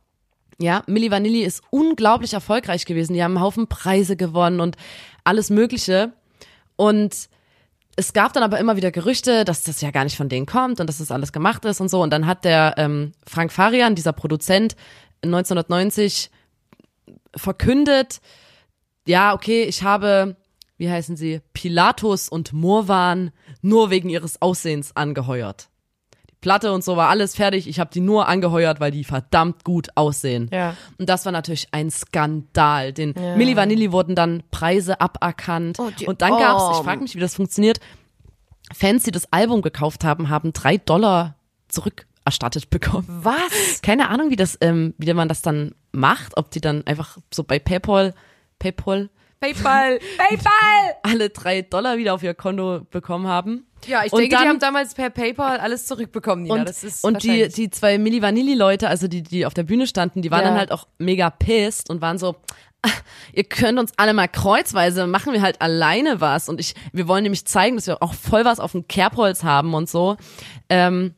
Ja, 0.59 0.83
Milli 0.87 1.11
Vanilli 1.11 1.43
ist 1.43 1.61
unglaublich 1.69 2.33
erfolgreich 2.33 2.85
gewesen. 2.85 3.13
Die 3.13 3.23
haben 3.23 3.37
einen 3.37 3.43
Haufen 3.43 3.67
Preise 3.67 4.15
gewonnen 4.15 4.59
und 4.59 4.75
alles 5.23 5.49
Mögliche. 5.49 6.13
Und 6.75 7.29
es 7.95 8.13
gab 8.13 8.33
dann 8.33 8.43
aber 8.43 8.59
immer 8.59 8.75
wieder 8.75 8.91
Gerüchte, 8.91 9.45
dass 9.45 9.63
das 9.63 9.81
ja 9.81 9.91
gar 9.91 10.03
nicht 10.03 10.17
von 10.17 10.29
denen 10.29 10.45
kommt 10.45 10.79
und 10.79 10.87
dass 10.87 10.99
das 10.99 11.11
alles 11.11 11.31
gemacht 11.31 11.65
ist 11.65 11.81
und 11.81 11.89
so. 11.89 12.01
Und 12.01 12.11
dann 12.11 12.25
hat 12.25 12.45
der 12.45 12.75
ähm, 12.77 13.11
Frank 13.25 13.51
Farian, 13.51 13.95
dieser 13.95 14.13
Produzent, 14.13 14.75
1990 15.23 16.29
verkündet, 17.35 18.21
ja, 19.07 19.33
okay, 19.33 19.63
ich 19.63 19.83
habe, 19.83 20.35
wie 20.77 20.89
heißen 20.89 21.15
sie, 21.15 21.41
Pilatus 21.53 22.29
und 22.29 22.53
Murwan 22.53 23.31
nur 23.61 23.89
wegen 23.89 24.09
ihres 24.09 24.41
Aussehens 24.41 24.95
angeheuert. 24.95 25.69
Platte 26.41 26.71
und 26.71 26.83
so 26.83 26.97
war 26.97 27.09
alles 27.09 27.35
fertig. 27.35 27.67
Ich 27.67 27.79
habe 27.79 27.89
die 27.91 27.99
nur 27.99 28.27
angeheuert, 28.27 28.79
weil 28.79 28.91
die 28.91 29.03
verdammt 29.03 29.63
gut 29.63 29.87
aussehen. 29.95 30.49
Ja. 30.51 30.75
Und 30.97 31.09
das 31.09 31.25
war 31.25 31.31
natürlich 31.31 31.67
ein 31.71 31.89
Skandal. 31.89 32.93
Den 32.93 33.13
Milli 33.35 33.55
Vanilli 33.55 33.91
wurden 33.91 34.15
dann 34.15 34.43
Preise 34.51 35.01
aberkannt. 35.01 35.79
Oh, 35.79 35.89
die 35.99 36.05
und 36.05 36.21
dann 36.21 36.31
gab's, 36.31 36.63
ich 36.63 36.69
Armen. 36.69 36.83
frage 36.83 37.01
mich, 37.01 37.15
wie 37.15 37.19
das 37.19 37.35
funktioniert. 37.35 37.79
Fans, 38.73 39.03
die 39.03 39.11
das 39.11 39.31
Album 39.31 39.61
gekauft 39.61 40.03
haben, 40.03 40.29
haben 40.29 40.53
drei 40.53 40.77
Dollar 40.77 41.35
zurückerstattet 41.69 42.69
bekommen. 42.69 43.07
Was? 43.07 43.81
Keine 43.81 44.09
Ahnung, 44.09 44.29
wie 44.29 44.35
das, 44.35 44.57
ähm, 44.61 44.93
wie 44.97 45.11
man 45.13 45.29
das 45.29 45.41
dann 45.41 45.73
macht, 45.91 46.37
ob 46.37 46.51
die 46.51 46.61
dann 46.61 46.85
einfach 46.85 47.17
so 47.33 47.43
bei 47.43 47.59
PayPal, 47.59 48.13
PayPal 48.59 49.09
Paypal. 49.39 49.99
Paypal. 50.17 50.95
alle 51.03 51.29
drei 51.29 51.61
Dollar 51.61 51.97
wieder 51.97 52.13
auf 52.15 52.23
ihr 52.23 52.33
Konto 52.33 52.81
bekommen 52.89 53.27
haben. 53.27 53.66
Ja, 53.85 54.03
ich 54.03 54.11
Und 54.11 54.19
denke, 54.19 54.35
die 54.35 54.39
dann- 54.41 54.49
haben 54.49 54.59
damals 54.59 54.93
per 54.95 55.09
PayPal 55.09 55.59
alles 55.59 55.85
zurückbekommen, 55.85 56.43
Nina. 56.43 56.55
Und, 56.55 56.67
das 56.69 56.83
ist 56.83 57.03
und 57.03 57.23
die, 57.23 57.47
die 57.47 57.69
zwei 57.69 57.97
Milli 57.97 58.21
Vanilli-Leute, 58.21 58.89
also 58.89 59.07
die, 59.07 59.21
die 59.23 59.45
auf 59.45 59.53
der 59.53 59.63
Bühne 59.63 59.87
standen, 59.87 60.21
die 60.21 60.31
waren 60.31 60.41
Ja. 60.43 60.49
dann 60.49 60.57
halt 60.57 60.71
auch 60.71 60.87
mega 60.97 61.29
pissed 61.29 61.89
und 61.89 62.01
waren 62.01 62.17
so, 62.17 62.35
"Ah, 62.81 62.89
ihr 63.33 63.43
könnt 63.45 63.79
uns 63.79 63.91
alle 63.97 64.13
mal 64.13 64.27
kreuzweise, 64.27 65.07
machen 65.07 65.31
wir 65.33 65.41
halt 65.41 65.61
alleine 65.61 66.19
was. 66.19 66.49
Und 66.49 66.59
ich, 66.59 66.73
wir 66.91 67.07
wollen 67.07 67.23
nämlich 67.23 67.45
zeigen, 67.45 67.75
dass 67.77 67.87
wir 67.87 68.01
auch 68.03 68.13
voll 68.13 68.43
was 68.45 68.59
auf 68.59 68.73
dem 68.73 68.87
Kerbholz 68.87 69.43
haben 69.43 69.73
und 69.73 69.89
so. 69.89 70.17
Ähm, 70.69 71.13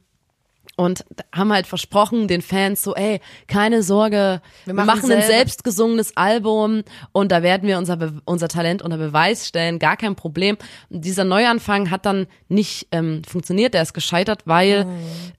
und 0.80 1.04
haben 1.36 1.52
halt 1.52 1.68
versprochen 1.68 2.30
den 2.30 2.42
Fans 2.42 2.82
so, 2.82 2.96
ey, 2.96 3.20
keine 3.48 3.84
Sorge, 3.84 4.42
wir 4.63 4.74
machen 4.74 4.88
machen, 4.88 5.12
ein 5.12 5.20
selber. 5.20 5.26
selbst 5.26 5.65
gesungenes 5.65 6.15
Album 6.15 6.84
und 7.12 7.34
da 7.34 7.44
werden 7.44 7.68
wir 7.68 7.78
unser, 7.78 7.98
Be 7.98 8.22
unser 8.24 8.48
Talent 8.48 8.82
unter 8.82 8.98
Beweis 8.98 9.46
stellen, 9.46 9.80
gar 9.80 9.98
kein 9.98 10.15
Problem. 10.15 10.58
Und 10.89 11.04
dieser 11.04 11.26
Neuanfang 11.26 11.92
hat 11.92 12.06
dann 12.06 12.28
nicht 12.48 12.88
ähm, 12.94 13.24
funktioniert, 13.28 13.74
der 13.74 13.82
ist 13.82 13.94
gescheitert, 13.94 14.44
weil, 14.46 14.88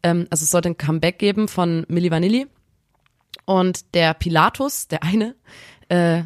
ähm, 0.02 0.26
also 0.28 0.42
es 0.42 0.50
sollte 0.50 0.68
ein 0.68 0.76
Comeback 0.76 1.18
geben 1.18 1.48
von 1.48 1.86
Milli 1.88 2.10
Vanilli 2.10 2.46
und 3.46 3.94
der 3.94 4.12
Pilatus, 4.12 4.88
der 4.88 5.02
eine, 5.02 5.36
äh, 5.88 6.24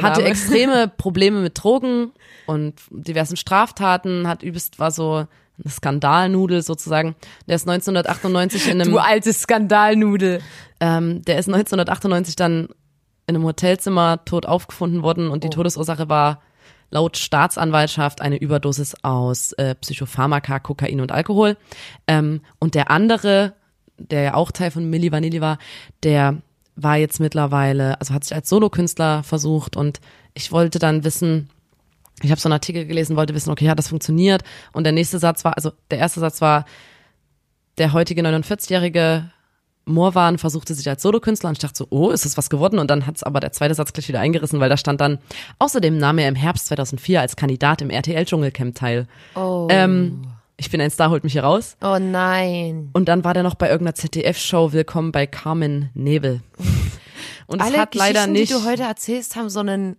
hatte 0.00 0.22
extreme 0.22 0.86
Probleme 0.86 1.40
mit 1.40 1.60
Drogen 1.60 2.12
und 2.46 2.80
diversen 2.90 3.36
Straftaten, 3.36 4.28
hat 4.28 4.44
übelst, 4.44 4.78
war 4.78 4.92
so 4.92 5.26
eine 5.62 5.70
Skandalnudel 5.70 6.62
sozusagen. 6.62 7.16
Der 7.46 7.56
ist 7.56 7.68
1998 7.68 8.68
in 8.68 8.80
einem, 8.80 8.90
Du 8.90 8.98
alte 8.98 9.32
Skandalnudel. 9.32 10.40
ähm, 10.80 11.22
der 11.22 11.38
ist 11.38 11.48
1998 11.48 12.36
dann 12.36 12.68
in 13.26 13.36
einem 13.36 13.44
Hotelzimmer 13.44 14.24
tot 14.24 14.46
aufgefunden 14.46 15.02
worden 15.02 15.28
und 15.28 15.44
die 15.44 15.50
Todesursache 15.50 16.08
war 16.08 16.40
laut 16.90 17.18
Staatsanwaltschaft 17.18 18.22
eine 18.22 18.38
Überdosis 18.38 18.96
aus 19.02 19.52
äh, 19.52 19.74
Psychopharmaka, 19.74 20.58
Kokain 20.60 21.00
und 21.00 21.12
Alkohol. 21.12 21.56
Ähm, 22.06 22.40
und 22.58 22.74
der 22.74 22.90
andere, 22.90 23.52
der 23.98 24.22
ja 24.22 24.34
auch 24.34 24.50
Teil 24.50 24.70
von 24.70 24.88
Milli 24.88 25.12
Vanilli 25.12 25.40
war, 25.40 25.58
der 26.02 26.38
war 26.76 26.96
jetzt 26.96 27.20
mittlerweile, 27.20 28.00
also 28.00 28.14
hat 28.14 28.24
sich 28.24 28.34
als 28.34 28.48
Solokünstler 28.48 29.22
versucht 29.24 29.76
und 29.76 30.00
ich 30.32 30.52
wollte 30.52 30.78
dann 30.78 31.04
wissen, 31.04 31.50
ich 32.22 32.30
habe 32.30 32.40
so 32.40 32.48
einen 32.48 32.54
Artikel 32.54 32.86
gelesen, 32.86 33.16
wollte 33.16 33.34
wissen, 33.34 33.50
okay, 33.50 33.68
hat 33.68 33.78
das 33.78 33.88
funktioniert? 33.88 34.42
Und 34.72 34.84
der 34.84 34.92
nächste 34.92 35.18
Satz 35.18 35.44
war, 35.44 35.56
also 35.56 35.72
der 35.90 35.98
erste 35.98 36.20
Satz 36.20 36.40
war, 36.40 36.64
der 37.78 37.92
heutige 37.92 38.22
49-jährige 38.22 39.30
Morwan 39.88 40.38
versuchte 40.38 40.74
sich 40.74 40.88
als 40.88 41.02
Solokünstler 41.02 41.48
und 41.48 41.54
ich 41.54 41.60
dachte 41.60 41.76
so, 41.76 41.86
oh, 41.90 42.10
ist 42.10 42.24
das 42.24 42.36
was 42.36 42.50
geworden? 42.50 42.78
Und 42.78 42.90
dann 42.90 43.06
hat 43.06 43.16
es 43.16 43.22
aber 43.22 43.40
der 43.40 43.52
zweite 43.52 43.74
Satz 43.74 43.92
gleich 43.92 44.08
wieder 44.08 44.20
eingerissen, 44.20 44.60
weil 44.60 44.68
da 44.68 44.76
stand 44.76 45.00
dann, 45.00 45.18
außerdem 45.58 45.96
nahm 45.96 46.18
er 46.18 46.28
im 46.28 46.34
Herbst 46.34 46.66
2004 46.66 47.20
als 47.20 47.36
Kandidat 47.36 47.80
im 47.80 47.90
RTL 47.90 48.24
Dschungelcamp 48.24 48.74
teil. 48.74 49.06
Oh. 49.34 49.66
Ähm, 49.70 50.22
ich 50.56 50.70
bin 50.70 50.80
ein 50.80 50.90
Star, 50.90 51.10
holt 51.10 51.24
mich 51.24 51.32
hier 51.32 51.44
raus. 51.44 51.76
oh 51.82 51.98
nein. 51.98 52.90
Und 52.92 53.08
dann 53.08 53.24
war 53.24 53.32
der 53.32 53.42
noch 53.42 53.54
bei 53.54 53.68
irgendeiner 53.70 53.94
ZDF-Show, 53.94 54.72
Willkommen 54.72 55.12
bei 55.12 55.26
Carmen 55.26 55.90
Nebel. 55.94 56.42
Und 57.46 57.60
es 57.60 57.66
Alle 57.66 57.78
hat 57.78 57.94
leider 57.94 58.26
Geschichten, 58.26 58.32
nicht, 58.32 58.50
die 58.50 58.54
du 58.54 58.64
heute 58.64 58.82
erzählst, 58.82 59.36
haben 59.36 59.48
so 59.48 59.60
einen 59.60 59.96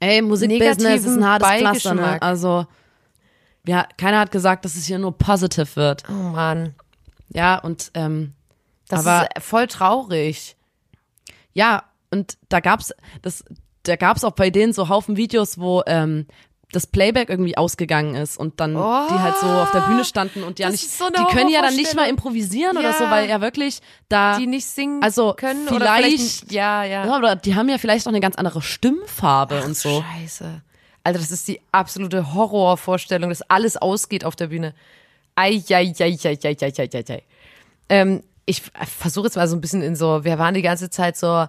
ey, 0.00 0.22
Musikbusiness 0.22 1.04
ist 1.04 1.16
ein 1.16 1.26
hartes 1.26 1.48
Pflaster, 1.48 1.94
ne? 1.94 2.20
Also, 2.22 2.66
ja, 3.66 3.86
keiner 3.96 4.20
hat 4.20 4.30
gesagt, 4.30 4.64
dass 4.64 4.74
es 4.76 4.84
hier 4.86 4.98
nur 4.98 5.16
positive 5.16 5.74
wird. 5.76 6.02
Oh 6.08 6.12
Mann. 6.12 6.74
Ja, 7.30 7.58
und 7.58 7.90
ähm, 7.94 8.34
Das 8.88 9.06
Aber- 9.06 9.28
ist 9.34 9.44
voll 9.44 9.66
traurig. 9.66 10.56
Ja, 11.54 11.84
und 12.10 12.36
da 12.48 12.60
gab's 12.60 12.92
das, 13.22 13.44
da 13.84 13.96
gab's 13.96 14.24
auch 14.24 14.32
bei 14.32 14.50
denen 14.50 14.72
so 14.72 14.88
Haufen 14.88 15.16
Videos, 15.16 15.58
wo 15.58 15.82
ähm, 15.86 16.26
das 16.74 16.86
Playback 16.86 17.28
irgendwie 17.28 17.56
ausgegangen 17.56 18.14
ist 18.14 18.36
und 18.38 18.60
dann 18.60 18.76
Oh, 18.76 19.06
die 19.10 19.14
halt 19.18 19.36
so 19.36 19.46
auf 19.46 19.70
der 19.72 19.80
Bühne 19.80 20.04
standen 20.04 20.42
und 20.42 20.58
ja 20.58 20.70
nicht, 20.70 20.90
so 20.90 21.08
die 21.08 21.24
können 21.34 21.48
ja 21.50 21.62
dann 21.62 21.76
nicht 21.76 21.94
mal 21.94 22.08
improvisieren 22.08 22.76
oder 22.76 22.90
Ja. 22.90 22.98
so, 22.98 23.04
weil 23.10 23.28
ja 23.28 23.40
wirklich 23.40 23.80
da, 24.08 24.38
Die 24.38 24.46
nicht 24.46 24.66
singen 24.66 25.02
also 25.02 25.34
können 25.34 25.68
oder 25.68 25.94
vielleicht, 25.94 26.18
vielleicht 26.40 26.52
ja, 26.52 26.84
ja. 26.84 27.06
ja, 27.06 27.16
oder 27.16 27.36
die 27.36 27.54
haben 27.54 27.68
ja 27.68 27.78
vielleicht 27.78 28.06
auch 28.06 28.10
eine 28.12 28.20
ganz 28.20 28.36
andere 28.36 28.62
Stimmfarbe 28.62 29.62
und 29.64 29.76
so. 29.76 30.02
Scheiße. 30.18 30.62
Alter, 31.04 31.18
das 31.18 31.30
ist 31.30 31.46
die 31.48 31.60
absolute 31.70 32.32
Horrorvorstellung, 32.34 33.28
dass 33.30 33.42
alles 33.42 33.76
ausgeht 33.76 34.24
auf 34.24 34.36
der 34.36 34.46
Bühne. 34.48 34.74
Ei, 35.36 35.62
ei, 35.70 35.92
ei, 35.98 36.04
ei, 36.04 36.18
ei, 36.24 36.38
ei, 36.44 36.56
ei, 36.62 36.88
ei, 36.92 37.04
ei. 37.08 37.22
Ähm, 37.88 38.22
ich 38.46 38.62
versuche 38.98 39.26
jetzt 39.26 39.36
mal 39.36 39.48
so 39.48 39.56
ein 39.56 39.60
bisschen 39.60 39.82
in 39.82 39.96
so, 39.96 40.24
wir 40.24 40.38
waren 40.38 40.54
die 40.54 40.62
ganze 40.62 40.90
Zeit 40.90 41.16
so 41.16 41.46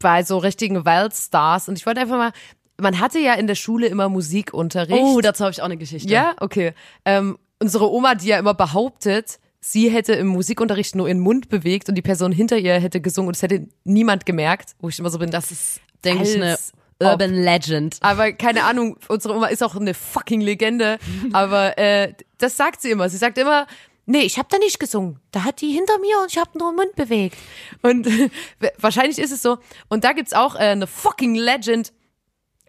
bei 0.00 0.22
so 0.22 0.38
richtigen 0.38 0.84
Weltstars 0.84 1.68
und 1.68 1.76
ich 1.76 1.84
wollte 1.84 2.00
einfach 2.00 2.16
mal, 2.16 2.32
man 2.80 3.00
hatte 3.00 3.18
ja 3.18 3.34
in 3.34 3.46
der 3.46 3.54
Schule 3.54 3.86
immer 3.86 4.08
Musikunterricht. 4.08 5.02
Oh, 5.02 5.20
dazu 5.20 5.44
habe 5.44 5.52
ich 5.52 5.60
auch 5.60 5.66
eine 5.66 5.76
Geschichte. 5.76 6.08
Ja, 6.08 6.34
okay. 6.40 6.72
Ähm, 7.04 7.38
unsere 7.60 7.90
Oma, 7.90 8.14
die 8.14 8.28
ja 8.28 8.38
immer 8.38 8.54
behauptet, 8.54 9.38
sie 9.60 9.90
hätte 9.90 10.12
im 10.14 10.28
Musikunterricht 10.28 10.94
nur 10.94 11.08
ihren 11.08 11.20
Mund 11.20 11.48
bewegt 11.48 11.88
und 11.88 11.94
die 11.96 12.02
Person 12.02 12.32
hinter 12.32 12.56
ihr 12.56 12.74
hätte 12.74 13.00
gesungen 13.00 13.28
und 13.28 13.36
es 13.36 13.42
hätte 13.42 13.66
niemand 13.84 14.26
gemerkt, 14.26 14.76
wo 14.80 14.88
ich 14.88 14.98
immer 14.98 15.10
so 15.10 15.18
bin, 15.18 15.30
das 15.30 15.50
ist, 15.50 15.80
denke 16.04 16.22
ich, 16.22 16.36
eine 16.36 16.56
Urban 17.00 17.32
Legend. 17.32 17.96
aber 18.00 18.32
keine 18.32 18.64
Ahnung, 18.64 18.96
unsere 19.08 19.34
Oma 19.34 19.46
ist 19.46 19.62
auch 19.62 19.76
eine 19.76 19.94
fucking 19.94 20.40
Legende. 20.40 20.98
Aber 21.32 21.78
äh, 21.78 22.14
das 22.38 22.56
sagt 22.56 22.80
sie 22.80 22.90
immer. 22.90 23.08
Sie 23.08 23.18
sagt 23.18 23.38
immer, 23.38 23.66
nee, 24.06 24.22
ich 24.22 24.38
habe 24.38 24.48
da 24.50 24.58
nicht 24.58 24.80
gesungen. 24.80 25.20
Da 25.30 25.44
hat 25.44 25.60
die 25.60 25.70
hinter 25.70 25.98
mir 25.98 26.18
und 26.22 26.32
ich 26.32 26.38
habe 26.38 26.58
nur 26.58 26.72
den 26.72 26.76
Mund 26.76 26.96
bewegt. 26.96 27.36
Und 27.82 28.08
wahrscheinlich 28.78 29.18
ist 29.18 29.30
es 29.30 29.42
so. 29.42 29.58
Und 29.88 30.02
da 30.02 30.12
gibt's 30.12 30.32
auch 30.32 30.56
äh, 30.56 30.70
eine 30.70 30.86
fucking 30.86 31.34
Legend. 31.36 31.92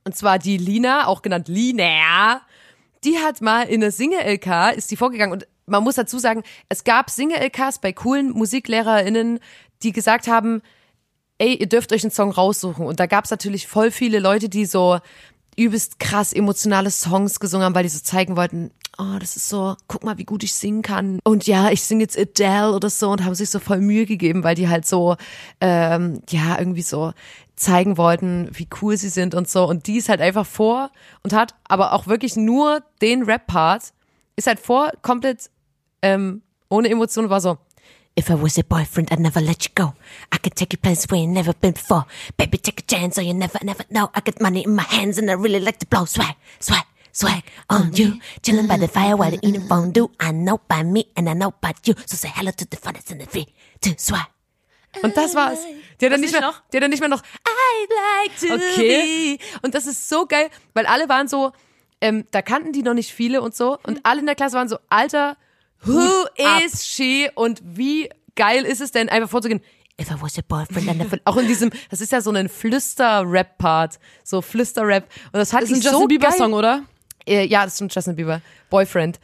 Und 0.09 0.15
zwar 0.15 0.39
die 0.39 0.57
Lina, 0.57 1.05
auch 1.05 1.21
genannt 1.21 1.49
Lina. 1.49 2.41
Die 3.03 3.19
hat 3.19 3.41
mal 3.41 3.67
in 3.67 3.83
eine 3.83 3.91
Singe-LK, 3.91 4.75
ist 4.75 4.89
die 4.89 4.95
vorgegangen. 4.95 5.33
Und 5.33 5.47
man 5.67 5.83
muss 5.83 5.93
dazu 5.93 6.17
sagen, 6.17 6.41
es 6.67 6.83
gab 6.83 7.11
Singe-LKs 7.11 7.77
bei 7.77 7.93
coolen 7.93 8.31
MusiklehrerInnen, 8.31 9.39
die 9.83 9.91
gesagt 9.91 10.27
haben, 10.27 10.63
ey, 11.37 11.53
ihr 11.53 11.69
dürft 11.69 11.93
euch 11.93 12.03
einen 12.03 12.09
Song 12.09 12.31
raussuchen. 12.31 12.87
Und 12.87 12.99
da 12.99 13.05
gab's 13.05 13.29
natürlich 13.29 13.67
voll 13.67 13.91
viele 13.91 14.17
Leute, 14.17 14.49
die 14.49 14.65
so 14.65 14.97
übelst 15.55 15.99
krass 15.99 16.33
emotionale 16.33 16.89
Songs 16.89 17.39
gesungen 17.39 17.65
haben, 17.65 17.75
weil 17.75 17.83
die 17.83 17.89
so 17.89 17.99
zeigen 17.99 18.35
wollten, 18.35 18.71
oh, 18.99 19.17
das 19.19 19.35
ist 19.35 19.47
so, 19.47 19.75
guck 19.87 20.03
mal, 20.03 20.17
wie 20.17 20.25
gut 20.25 20.43
ich 20.43 20.53
singen 20.53 20.81
kann. 20.81 21.19
Und 21.23 21.47
ja, 21.47 21.69
ich 21.71 21.81
singe 21.83 22.03
jetzt 22.03 22.17
Adele 22.17 22.73
oder 22.73 22.89
so 22.89 23.09
und 23.09 23.23
haben 23.23 23.33
sich 23.33 23.49
so 23.49 23.59
voll 23.59 23.79
Mühe 23.79 24.05
gegeben, 24.05 24.43
weil 24.43 24.55
die 24.55 24.67
halt 24.67 24.85
so, 24.85 25.15
ähm, 25.61 26.21
ja, 26.29 26.59
irgendwie 26.59 26.81
so 26.81 27.13
zeigen 27.55 27.97
wollten, 27.97 28.49
wie 28.53 28.67
cool 28.81 28.97
sie 28.97 29.09
sind 29.09 29.35
und 29.35 29.49
so. 29.49 29.67
Und 29.67 29.87
die 29.87 29.97
ist 29.97 30.09
halt 30.09 30.21
einfach 30.21 30.45
vor 30.45 30.91
und 31.23 31.33
hat 31.33 31.55
aber 31.63 31.93
auch 31.93 32.07
wirklich 32.07 32.35
nur 32.35 32.83
den 33.01 33.23
Rap-Part, 33.23 33.93
ist 34.35 34.47
halt 34.47 34.59
vor 34.59 34.91
komplett 35.01 35.49
ähm, 36.01 36.41
ohne 36.69 36.89
Emotionen, 36.89 37.29
war 37.29 37.41
so, 37.41 37.57
If 38.17 38.29
I 38.29 38.33
was 38.33 38.57
your 38.57 38.65
boyfriend, 38.65 39.11
I'd 39.13 39.19
never 39.19 39.39
let 39.39 39.63
you 39.63 39.71
go. 39.75 39.93
I 40.33 40.39
could 40.39 40.55
take 40.55 40.73
you 40.73 40.79
places 40.81 41.09
where 41.09 41.21
you've 41.21 41.31
never 41.31 41.53
been 41.53 41.71
before. 41.73 42.05
Baby, 42.35 42.57
take 42.57 42.81
a 42.81 42.85
chance, 42.85 43.17
or 43.17 43.21
you 43.21 43.33
never, 43.33 43.59
never 43.63 43.85
know. 43.89 44.09
I 44.13 44.19
got 44.19 44.41
money 44.41 44.63
in 44.65 44.75
my 44.75 44.83
hands 44.83 45.17
and 45.17 45.29
I 45.29 45.35
really 45.35 45.61
like 45.61 45.79
to 45.79 45.85
blow 45.85 46.03
swag, 46.03 46.35
swag, 46.59 46.83
swag 47.13 47.43
on 47.69 47.91
you. 47.93 48.13
Chilling 48.43 48.67
by 48.67 48.77
the 48.79 48.87
fire 48.87 49.15
while 49.17 49.31
the 49.31 49.39
eating 49.47 49.67
fondue. 49.67 50.09
I 50.21 50.31
know 50.31 50.59
by 50.67 50.83
me 50.83 51.05
and 51.15 51.29
I 51.29 51.33
know 51.33 51.51
by 51.61 51.71
you. 51.85 51.93
So 52.05 52.15
say 52.17 52.29
hello 52.35 52.51
to 52.51 52.65
the 52.69 52.77
fun 52.77 52.93
that's 52.93 53.11
in 53.11 53.19
the 53.19 53.25
V 53.25 53.45
to 53.81 53.91
swag. 53.97 54.27
Und 55.03 55.15
das 55.15 55.35
war's. 55.35 55.59
Die 56.01 56.05
hat 56.05 56.13
dann 56.13 56.21
nicht 56.21 56.31
mehr, 56.31 56.41
noch? 56.41 56.61
die 56.73 56.77
hat 56.77 56.83
dann 56.83 56.89
nicht 56.89 56.99
mehr 56.99 57.09
noch 57.09 57.21
I 57.21 58.25
like 58.25 58.39
to 58.39 58.53
Okay. 58.55 59.37
be. 59.37 59.43
Und 59.61 59.75
das 59.75 59.85
ist 59.85 60.09
so 60.09 60.25
geil, 60.25 60.49
weil 60.73 60.85
alle 60.87 61.07
waren 61.09 61.27
so, 61.27 61.51
ähm, 62.01 62.25
da 62.31 62.41
kannten 62.41 62.73
die 62.73 62.81
noch 62.81 62.93
nicht 62.95 63.11
viele 63.13 63.41
und 63.41 63.55
so. 63.55 63.77
Und 63.85 63.99
alle 64.03 64.19
in 64.21 64.25
der 64.25 64.33
Klasse 64.35 64.55
waren 64.57 64.67
so, 64.67 64.79
Alter, 64.89 65.37
who 65.83 66.25
is 66.65 66.85
she? 66.87 67.29
Und 67.35 67.61
wie 67.63 68.09
geil 68.35 68.65
ist 68.65 68.81
es 68.81 68.91
denn, 68.91 69.09
einfach 69.09 69.29
vorzugehen? 69.29 69.61
If 70.01 70.09
I 70.09 70.15
was 70.19 70.37
your 70.37 70.43
boyfriend, 70.47 70.89
I'd 70.89 70.95
never. 70.95 71.17
Auch 71.25 71.35
in 71.37 71.45
diesem, 71.47 71.69
das 71.89 71.99
ist 72.01 72.11
ja 72.11 72.21
so 72.21 72.31
ein 72.31 72.47
Flüster-Rap-Part. 72.49 73.99
So 74.23 74.41
Flüster-Rap. 74.41 75.03
Und 75.33 75.33
das 75.33 75.51
hat 75.53 75.63
Das 75.63 75.69
ist 75.71 75.75
ein 75.77 75.81
Justin 75.81 75.99
so 75.99 76.07
Bieber 76.07 76.29
geil. 76.29 76.37
Song, 76.37 76.53
oder? 76.53 76.83
Äh, 77.27 77.45
ja, 77.45 77.63
das 77.63 77.75
ist 77.75 77.81
ein 77.81 77.89
Justin 77.89 78.15
Bieber. 78.15 78.41
Boyfriend. 78.69 79.19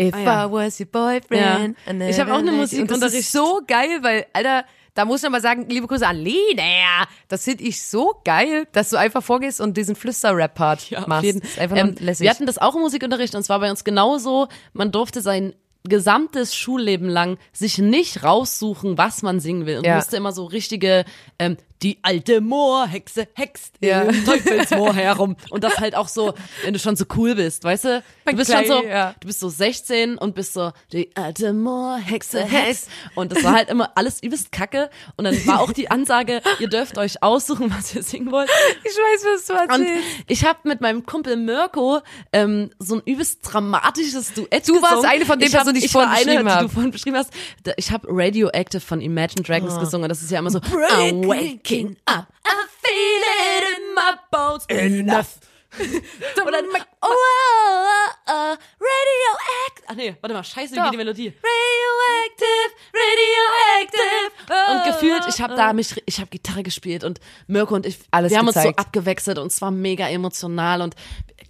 If 0.00 0.14
ja. 0.16 0.46
I 0.46 0.50
was 0.50 0.80
your 0.80 0.86
boyfriend. 0.86 1.76
Ja. 1.86 2.08
Ich 2.08 2.18
hab 2.18 2.28
auch 2.30 2.38
eine 2.38 2.52
Und 2.52 2.56
Musikunterricht- 2.58 3.02
Das 3.02 3.12
ist 3.14 3.32
so 3.32 3.60
geil, 3.66 3.98
weil, 4.02 4.26
Alter, 4.32 4.64
da 4.94 5.04
muss 5.04 5.18
ich 5.20 5.24
noch 5.24 5.30
mal 5.30 5.40
sagen, 5.42 5.66
liebe 5.68 5.86
Grüße 5.86 6.06
an 6.06 6.16
Lina. 6.16 7.04
Das 7.28 7.44
finde 7.44 7.64
ich 7.64 7.82
so 7.82 8.14
geil, 8.24 8.66
dass 8.72 8.90
du 8.90 8.96
einfach 8.96 9.22
vorgehst 9.22 9.60
und 9.60 9.76
diesen 9.76 9.94
Flüster-Rap-Part 9.96 10.90
machst. 11.06 11.10
Auf 11.10 11.22
jeden. 11.22 11.42
Einfach 11.58 11.76
Ähm, 11.76 11.94
lässig. 11.98 12.24
wir 12.24 12.30
hatten 12.30 12.46
das 12.46 12.58
auch 12.58 12.74
im 12.74 12.80
Musikunterricht 12.80 13.34
und 13.34 13.42
zwar 13.44 13.60
bei 13.60 13.70
uns 13.70 13.84
genauso. 13.84 14.48
Man 14.72 14.90
durfte 14.90 15.20
sein 15.20 15.54
gesamtes 15.84 16.54
Schulleben 16.56 17.08
lang 17.08 17.38
sich 17.52 17.78
nicht 17.78 18.22
raussuchen, 18.22 18.98
was 18.98 19.22
man 19.22 19.40
singen 19.40 19.64
will 19.66 19.78
und 19.78 19.86
Ja. 19.86 19.96
musste 19.96 20.16
immer 20.16 20.32
so 20.32 20.44
richtige 20.44 21.04
ähm, 21.38 21.56
die 21.82 21.98
alte 22.02 22.40
Moorhexe 22.40 23.28
hext 23.34 23.74
Ja. 23.80 24.02
im 24.02 24.24
Teufelsmoor 24.24 24.94
herum. 24.94 25.36
Und 25.50 25.64
das 25.64 25.78
halt 25.78 25.94
auch 25.94 26.08
so, 26.08 26.34
wenn 26.64 26.72
du 26.74 26.78
schon 26.78 26.96
so 26.96 27.04
cool 27.16 27.34
bist, 27.34 27.64
weißt 27.64 27.84
du? 27.84 28.02
Du 28.26 28.36
bist 28.36 28.52
schon 28.52 28.64
so, 28.66 28.82
du 28.82 29.26
bist 29.26 29.40
so 29.40 29.48
16 29.48 30.16
und 30.18 30.34
bist 30.34 30.52
so, 30.52 30.72
die 30.92 31.10
alte 31.16 31.52
Moorhexe 31.52 32.44
hext. 32.44 32.88
Und 33.14 33.32
das 33.32 33.42
war 33.42 33.52
halt 33.54 33.68
immer 33.70 33.90
alles 33.96 34.22
übelst 34.22 34.52
kacke. 34.52 34.90
Und 35.16 35.24
dann 35.24 35.46
war 35.46 35.60
auch 35.60 35.72
die 35.72 35.90
Ansage, 35.90 36.42
ihr 36.60 36.68
dürft 36.68 36.98
euch 36.98 37.22
aussuchen, 37.22 37.72
was 37.76 37.94
ihr 37.94 38.02
singen 38.02 38.30
wollt. 38.30 38.48
Ich 38.84 38.92
weiß, 38.92 39.24
was 39.34 39.46
du 39.46 39.52
Und 39.54 39.82
erzählst. 39.88 40.04
ich 40.28 40.44
habe 40.44 40.58
mit 40.64 40.80
meinem 40.80 41.04
Kumpel 41.06 41.36
Mirko 41.36 42.00
ähm, 42.32 42.70
so 42.78 42.96
ein 42.96 43.02
übelst 43.04 43.40
dramatisches 43.42 44.32
Duett 44.34 44.68
Du 44.68 44.74
warst 44.80 44.90
gesungen. 44.96 45.10
eine 45.10 45.24
von 45.26 45.38
den 45.38 45.46
ich 45.48 45.54
Personen, 45.54 45.74
die 45.74 45.78
ich 45.80 45.86
ich 45.86 45.92
vorhin 45.92 46.10
beschrieben 46.10 46.30
eine, 46.38 46.44
die 46.44 46.50
hab. 46.54 46.60
du 46.62 46.68
vorhin 46.68 46.90
beschrieben 46.90 47.16
hast. 47.16 47.30
Ich 47.76 47.90
habe 47.90 48.06
Radioactive 48.10 48.80
von 48.80 49.00
Imagine 49.00 49.42
Dragons 49.42 49.78
gesungen. 49.80 50.08
Das 50.08 50.22
ist 50.22 50.30
ja 50.30 50.38
immer 50.38 50.50
so 50.50 50.58
I'm 50.58 51.26
waking 51.70 51.96
up, 52.06 52.32
I 52.44 52.66
feel 52.82 53.22
it 53.46 53.78
in 53.78 53.94
my 53.94 54.14
bones. 54.30 54.66
Enough. 54.68 55.40
Dann, 55.78 56.64
oh, 56.66 57.06
oh, 57.06 57.06
oh, 57.06 58.08
oh, 58.26 58.56
radioactive. 58.80 59.86
Ach 59.86 59.94
nee, 59.94 60.16
warte 60.20 60.34
mal, 60.34 60.42
scheiße, 60.42 60.74
wie 60.74 60.80
geht 60.80 60.92
die 60.92 60.96
Melodie? 60.96 61.28
Radioactive, 61.28 62.74
radioactive. 62.92 64.72
Und 64.72 64.84
gefühlt, 64.84 65.22
ich 65.28 65.40
habe 65.40 65.54
da 65.54 65.72
mich, 65.72 66.02
ich 66.06 66.18
habe 66.18 66.28
Gitarre 66.28 66.64
gespielt 66.64 67.04
und 67.04 67.20
Mirko 67.46 67.76
und 67.76 67.86
ich, 67.86 67.98
Alles 68.10 68.32
wir 68.32 68.38
haben 68.38 68.48
uns 68.48 68.60
so 68.60 68.68
abgewechselt 68.70 69.38
und 69.38 69.46
es 69.46 69.62
war 69.62 69.70
mega 69.70 70.08
emotional 70.08 70.82
und 70.82 70.96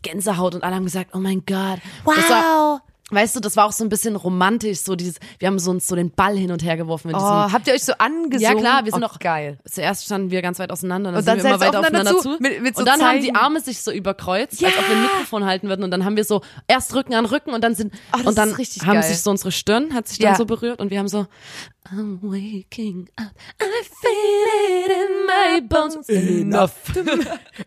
Gänsehaut 0.03 0.55
und 0.55 0.65
alle 0.65 0.75
haben 0.75 0.85
gesagt, 0.85 1.15
oh 1.15 1.19
mein 1.19 1.43
Gott. 1.47 1.81
Wow. 2.05 2.81
Weißt 3.11 3.37
du, 3.37 3.41
das 3.41 3.57
war 3.57 3.67
auch 3.67 3.73
so 3.73 3.85
ein 3.85 3.89
bisschen 3.89 4.17
romantisch, 4.17 4.79
so 4.81 4.97
dieses, 4.97 5.17
wir 5.39 5.49
haben 5.49 5.59
so 5.59 5.71
uns 5.71 5.87
so 5.87 5.97
den 5.97 6.11
Ball 6.11 6.37
hin 6.37 6.51
und 6.53 6.63
her 6.65 6.77
geworfen 6.77 7.09
mit 7.09 7.17
Oh, 7.17 7.21
diesem, 7.21 7.53
habt 7.53 7.67
ihr 7.67 7.75
euch 7.75 7.85
so 7.85 7.93
angesungen? 7.99 8.41
ja 8.41 8.55
klar, 8.55 8.85
wir 8.85 8.93
sind 8.93 9.03
oh, 9.03 9.07
auch 9.07 9.19
geil. 9.19 9.59
Zuerst 9.69 10.05
standen 10.05 10.31
wir 10.31 10.43
ganz 10.43 10.59
weit 10.59 10.71
auseinander, 10.71 11.11
dann, 11.11 11.19
Und 11.21 11.27
dann 11.29 11.41
sind 11.41 11.49
wir 11.51 11.55
immer 11.57 11.61
weiter 11.67 11.81
aufeinander 11.81 12.11
aufeinander 12.13 12.23
zu, 12.23 12.37
zu. 12.37 12.43
mit- 12.43 12.63
mit 12.63 12.75
so 12.77 12.81
und 12.81 12.87
dann 12.89 13.03
haben 13.03 13.19
die 13.21 13.27
Zeigen. 13.27 13.37
Arme 13.37 13.61
sich 13.61 13.83
so 13.83 13.91
überkreuzt, 13.93 14.63
als 14.65 14.75
Ja. 14.75 14.81
ob 14.81 14.89
wir 14.89 14.97
ein 14.97 15.03
Mikrofon 15.03 15.45
halten 15.45 15.69
würden. 15.69 15.83
Und 15.85 15.91
dann 15.91 16.05
haben 16.05 16.17
wir 16.17 16.25
so 16.25 16.43
erst 16.69 16.95
Rücken 16.95 17.15
an 17.15 17.27
Rücken 17.27 17.53
und 17.53 17.63
dann 17.65 17.75
sind 17.75 17.93
Oh, 18.15 18.29
und 18.29 18.39
dann 18.39 18.51
haben 18.53 18.57
geil. 18.95 19.03
sich 19.03 19.21
so 19.23 19.31
unsere 19.31 19.53
Stirn 19.53 19.93
hat 19.95 20.09
sich 20.09 20.19
dann 20.19 20.33
Ja. 20.33 20.37
so 20.37 20.45
berührt 20.47 20.81
und 20.81 20.91
wir 20.91 20.99
haben 20.99 21.09
so 21.09 21.27
I'm 21.91 22.19
waking 22.23 23.09
up, 23.17 23.33
I 23.61 23.85
feel 23.85 24.85
it 24.85 24.91
in 24.91 25.27
my 25.27 25.61
bones. 25.67 26.09
Enough. 26.09 26.73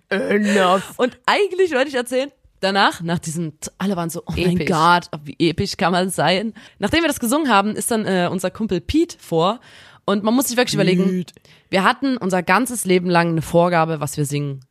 Enough. 0.10 0.94
Und 0.98 1.18
eigentlich 1.26 1.72
wollte 1.74 1.90
ich 1.90 1.96
erzählen, 1.96 2.32
danach, 2.64 3.02
nach 3.02 3.20
diesem, 3.20 3.54
alle 3.78 3.96
waren 3.96 4.10
so, 4.10 4.22
oh 4.26 4.32
mein 4.36 4.58
Episch. 4.58 4.68
Gott, 4.68 5.10
wie 5.24 5.36
episch 5.40 5.78
kann 5.78 5.92
man 5.92 6.10
sein. 6.10 6.54
Nachdem 6.80 7.02
wir 7.02 7.08
das 7.08 7.20
gesungen 7.20 7.50
haben, 7.50 7.76
ist 7.76 7.92
dann 7.92 8.06
äh, 8.06 8.30
unser 8.32 8.52
Kumpel 8.52 8.82
Pete 8.82 9.18
vor. 9.20 9.60
Und 10.06 10.24
man 10.24 10.34
muss 10.34 10.48
sich 10.48 10.58
wirklich 10.58 10.74
überlegen, 10.74 11.26
wir 11.70 11.84
hatten 11.84 12.18
unser 12.18 12.44
ganzes 12.44 12.86
Leben 12.86 13.10
lang 13.10 13.30
eine 13.30 13.42
Vorgabe, 13.42 14.00
was 14.00 14.18
wir 14.18 14.26
singen 14.26 14.62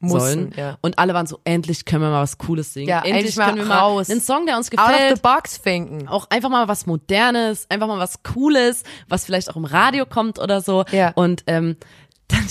Mussten, 0.00 0.18
sollen. 0.18 0.54
ja. 0.56 0.78
Und 0.80 0.98
alle 0.98 1.12
waren 1.14 1.26
so, 1.26 1.40
endlich 1.44 1.84
können 1.84 2.02
wir 2.02 2.10
mal 2.10 2.22
was 2.22 2.38
Cooles 2.38 2.72
singen. 2.72 2.88
Ja, 2.88 3.02
endlich 3.02 3.36
mal 3.36 3.46
können 3.46 3.58
wir 3.58 3.66
mal 3.66 3.78
raus. 3.78 4.10
einen 4.10 4.20
Song, 4.22 4.46
der 4.46 4.56
uns 4.56 4.72
Out 4.72 4.78
of 4.78 4.86
gefällt. 4.86 5.16
the 5.16 5.22
box 5.22 5.60
thinken. 5.60 6.08
auch 6.08 6.28
einfach 6.30 6.48
mal 6.48 6.68
was 6.68 6.86
Modernes, 6.86 7.66
einfach 7.68 7.86
mal 7.86 7.98
was 7.98 8.22
Cooles, 8.22 8.82
was 9.08 9.26
vielleicht 9.26 9.50
auch 9.50 9.56
im 9.56 9.66
Radio 9.66 10.06
kommt 10.06 10.38
oder 10.38 10.62
so. 10.62 10.84
Ja. 10.90 11.10
Und 11.10 11.44
ähm, 11.46 11.76
dann 12.28 12.46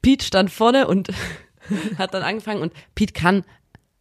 Pete 0.00 0.24
stand 0.24 0.50
vorne 0.50 0.88
und 0.88 1.10
hat 1.98 2.14
dann 2.14 2.22
angefangen 2.22 2.62
und 2.62 2.72
Pete 2.94 3.12
kann 3.12 3.44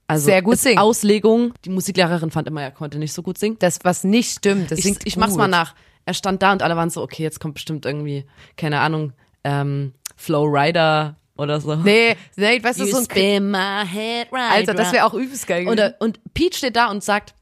also 0.08 0.26
Sehr 0.26 0.41
gut 0.41 0.58
singen. 0.58 0.80
Auslegung. 0.80 1.54
Die 1.65 1.70
Musiklehrerin 1.70 2.32
fand 2.32 2.48
immer, 2.48 2.62
er 2.62 2.72
konnte 2.72 2.98
nicht 2.98 3.13
so 3.13 3.22
gut 3.22 3.38
singen. 3.38 3.58
Das, 3.60 3.80
was 3.84 4.04
nicht 4.04 4.38
stimmt, 4.38 4.72
das 4.72 4.80
Ich, 4.80 4.86
singt 4.86 5.06
ich 5.06 5.17
mach's 5.17 5.36
mal 5.36 5.48
nach. 5.48 5.76
Er 6.06 6.13
stand 6.13 6.41
da 6.41 6.54
und 6.54 6.62
alle 6.63 6.78
waren 6.78 6.89
so, 6.89 7.02
okay, 7.02 7.24
jetzt 7.24 7.39
kommt 7.41 7.56
bestimmt 7.56 7.86
irgendwie, 7.86 8.26
keine 8.56 8.80
Ahnung, 8.80 9.12
ähm, 9.43 9.93
Flow 10.15 10.46
Rider 10.46 11.17
oder 11.38 11.60
so. 11.60 11.76
Nee, 11.76 12.15
nee, 12.38 12.63
weißt 12.63 12.80
du, 12.80 12.86
so 12.86 12.98
ein 12.98 13.04
spin 13.04 13.52
my 13.52 13.86
head 13.86 14.32
right 14.32 14.52
Alter, 14.52 14.74
das 14.74 14.93
wäre 14.93 15.06
auch 15.06 15.13
übelst 15.13 15.46
geil. 15.46 15.67
Und, 15.67 15.76
gewesen. 15.76 15.93
äh, 16.00 16.04
und 16.04 16.20
Pete 16.34 16.58
steht 16.58 16.76
da 16.78 16.89
und 16.89 17.04
sagt, 17.04 17.34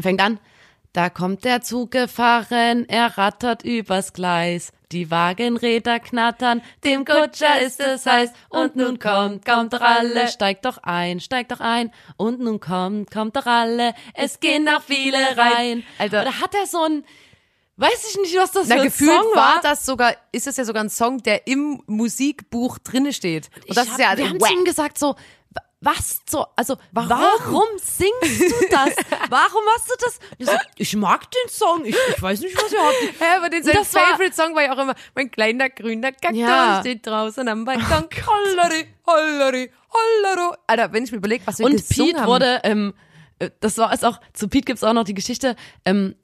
fängt 0.00 0.20
an, 0.20 0.38
da 0.94 1.10
kommt 1.10 1.44
der 1.44 1.60
Zug 1.60 1.90
gefahren, 1.90 2.88
er 2.88 3.18
rattert 3.18 3.62
übers 3.64 4.12
Gleis. 4.14 4.72
Die 4.92 5.10
Wagenräder 5.10 5.98
knattern, 5.98 6.62
dem 6.84 7.04
Kutscher 7.04 7.60
ist 7.60 7.80
es 7.80 8.06
heiß. 8.06 8.30
Und 8.48 8.76
nun 8.76 9.00
kommt, 9.00 9.44
kommt 9.44 9.72
doch 9.72 9.80
alle, 9.80 10.28
steigt 10.28 10.64
doch 10.64 10.78
ein, 10.84 11.18
steigt 11.18 11.50
doch 11.50 11.58
ein. 11.58 11.90
Und 12.16 12.38
nun 12.38 12.60
kommt, 12.60 13.10
kommt 13.10 13.34
doch 13.34 13.46
alle, 13.46 13.92
es 14.14 14.38
gehen 14.38 14.62
noch 14.64 14.82
viele 14.82 15.18
rein. 15.36 15.82
Alter. 15.98 16.22
Oder 16.22 16.40
hat 16.40 16.54
er 16.54 16.66
so 16.68 16.80
ein, 16.84 17.04
weiß 17.76 18.10
ich 18.12 18.20
nicht, 18.20 18.36
was 18.36 18.52
das 18.52 18.68
Na, 18.68 18.76
für 18.76 18.80
ein 18.82 18.86
gefühlt 18.86 19.10
Song 19.10 19.34
war 19.34 19.54
war. 19.56 19.60
das 19.62 19.84
sogar, 19.84 20.14
ist 20.30 20.46
das 20.46 20.56
ja 20.58 20.64
sogar 20.64 20.84
ein 20.84 20.90
Song, 20.90 21.18
der 21.24 21.48
im 21.48 21.82
Musikbuch 21.86 22.78
drinne 22.78 23.12
steht. 23.12 23.50
Und 23.66 23.76
das 23.76 23.86
Ich 23.86 23.92
ist 23.94 23.98
ja 23.98 24.10
hab, 24.10 24.18
wir 24.18 24.28
haben 24.28 24.40
wack. 24.40 24.48
zu 24.48 24.54
ihm 24.54 24.64
gesagt 24.64 24.98
so, 24.98 25.16
was 25.84 26.22
so, 26.28 26.46
also 26.56 26.76
warum, 26.92 27.64
singst 27.76 28.40
du 28.40 28.68
das? 28.70 28.94
warum 29.30 29.64
machst 29.66 29.88
du 29.90 29.94
das? 30.00 30.18
Ich, 30.38 30.46
so, 30.46 30.52
ich 30.76 30.96
mag 30.96 31.30
den 31.30 31.48
Song, 31.50 31.84
ich, 31.84 31.96
ich 32.16 32.22
weiß 32.22 32.40
nicht, 32.40 32.56
was 32.56 32.72
ihr 32.72 32.78
habt. 32.80 33.20
Hä, 33.20 33.36
aber 33.36 33.50
den 33.50 33.62
sein 33.62 33.74
Das 33.76 33.92
war- 33.94 34.02
Favorite 34.06 34.34
Song 34.34 34.54
war 34.54 34.62
ja 34.62 34.72
auch 34.74 34.78
immer, 34.82 34.94
mein 35.14 35.30
kleiner 35.30 35.68
grüner 35.70 36.12
Kaktus 36.12 36.38
Ja. 36.38 36.78
steht 36.80 37.06
draußen 37.06 37.46
am 37.48 37.64
Balkon. 37.64 38.08
Hollari, 38.26 38.86
hollari, 39.06 39.70
hollaro. 39.92 40.56
Alter, 40.66 40.92
wenn 40.92 41.04
ich 41.04 41.12
mir 41.12 41.18
überlege, 41.18 41.46
was 41.46 41.58
wir 41.58 41.66
Und 41.66 41.86
Pete 41.88 42.18
haben. 42.20 42.26
wurde, 42.26 42.60
ähm, 42.64 42.94
äh, 43.38 43.50
das 43.60 43.78
war 43.78 43.92
es 43.92 44.04
auch, 44.04 44.20
zu 44.32 44.48
Pete 44.48 44.64
gibt's 44.66 44.82
auch 44.84 44.92
noch 44.92 45.04
die 45.04 45.14
Geschichte, 45.14 45.56
ähm, 45.84 46.14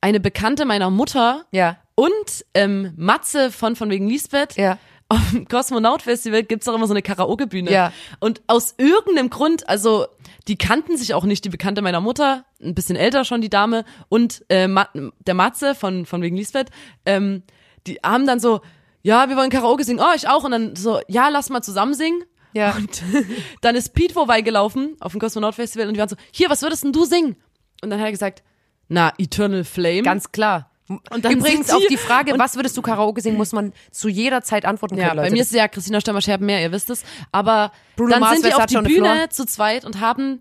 eine 0.00 0.20
Bekannte 0.20 0.64
meiner 0.64 0.90
Mutter 0.90 1.44
Ja. 1.50 1.76
und 1.96 2.44
ähm, 2.54 2.92
Matze 2.96 3.50
von 3.50 3.74
von 3.74 3.90
wegen 3.90 4.08
Lisbeth. 4.08 4.56
Ja. 4.56 4.78
Auf 5.10 5.30
dem 5.30 5.48
Kosmonaut-Festival 5.48 6.42
gibt's 6.42 6.68
auch 6.68 6.74
immer 6.74 6.86
so 6.86 6.92
eine 6.92 7.00
Karaoke-Bühne. 7.00 7.72
Ja. 7.72 7.92
Und 8.20 8.42
aus 8.46 8.74
irgendeinem 8.76 9.30
Grund, 9.30 9.66
also 9.68 10.06
die 10.48 10.56
kannten 10.56 10.98
sich 10.98 11.14
auch 11.14 11.24
nicht, 11.24 11.44
die 11.44 11.48
Bekannte 11.48 11.80
meiner 11.80 12.00
Mutter, 12.00 12.44
ein 12.62 12.74
bisschen 12.74 12.96
älter 12.96 13.24
schon 13.24 13.40
die 13.40 13.48
Dame, 13.48 13.84
und 14.10 14.44
äh, 14.50 14.68
der 15.26 15.34
Matze 15.34 15.74
von, 15.74 16.04
von 16.04 16.20
wegen 16.20 16.36
Lisbeth, 16.36 16.68
ähm, 17.06 17.42
die 17.86 17.96
haben 18.04 18.26
dann 18.26 18.38
so, 18.38 18.60
ja, 19.02 19.28
wir 19.30 19.36
wollen 19.36 19.50
Karaoke 19.50 19.84
singen, 19.84 20.00
oh, 20.00 20.14
ich 20.14 20.28
auch. 20.28 20.44
Und 20.44 20.50
dann 20.50 20.76
so, 20.76 21.00
ja, 21.08 21.28
lass 21.28 21.48
mal 21.48 21.62
zusammen 21.62 21.94
singen. 21.94 22.22
Ja. 22.52 22.74
Und 22.76 23.02
dann 23.62 23.76
ist 23.76 23.94
Pete 23.94 24.12
vorbeigelaufen 24.12 24.96
auf 25.00 25.12
dem 25.12 25.20
Kosmonaut-Festival 25.20 25.88
und 25.88 25.94
die 25.94 26.00
waren 26.00 26.08
so, 26.08 26.16
hier, 26.32 26.50
was 26.50 26.62
würdest 26.62 26.84
denn 26.84 26.92
du 26.92 27.04
singen? 27.04 27.36
Und 27.82 27.90
dann 27.90 27.98
hat 27.98 28.06
er 28.06 28.12
gesagt, 28.12 28.42
na, 28.88 29.12
Eternal 29.18 29.64
Flame. 29.64 30.02
Ganz 30.02 30.32
klar. 30.32 30.67
Und 30.88 31.24
dann 31.24 31.32
Übrigens 31.32 31.70
auf 31.70 31.82
die 31.90 31.96
Frage, 31.98 32.34
was 32.38 32.56
würdest 32.56 32.76
du 32.76 32.82
Karaoke 32.82 33.20
singen, 33.20 33.36
muss 33.36 33.52
man 33.52 33.72
zu 33.90 34.08
jeder 34.08 34.42
Zeit 34.42 34.64
antworten 34.64 34.96
können, 34.96 35.06
Ja, 35.06 35.12
Leute. 35.12 35.28
bei 35.28 35.32
mir 35.34 35.42
ist 35.42 35.48
es 35.48 35.54
ja 35.56 35.68
Christina 35.68 36.00
Stürmer-Scherben 36.00 36.46
mehr, 36.46 36.62
ihr 36.62 36.72
wisst 36.72 36.88
es. 36.90 37.02
Aber 37.30 37.72
Bruno 37.96 38.10
dann 38.12 38.20
Mars, 38.20 38.40
sind 38.40 38.46
die 38.46 38.54
auf 38.54 38.66
die 38.66 38.76
Bühne 38.78 39.28
zu 39.30 39.44
zweit 39.46 39.84
und 39.84 40.00
haben 40.00 40.40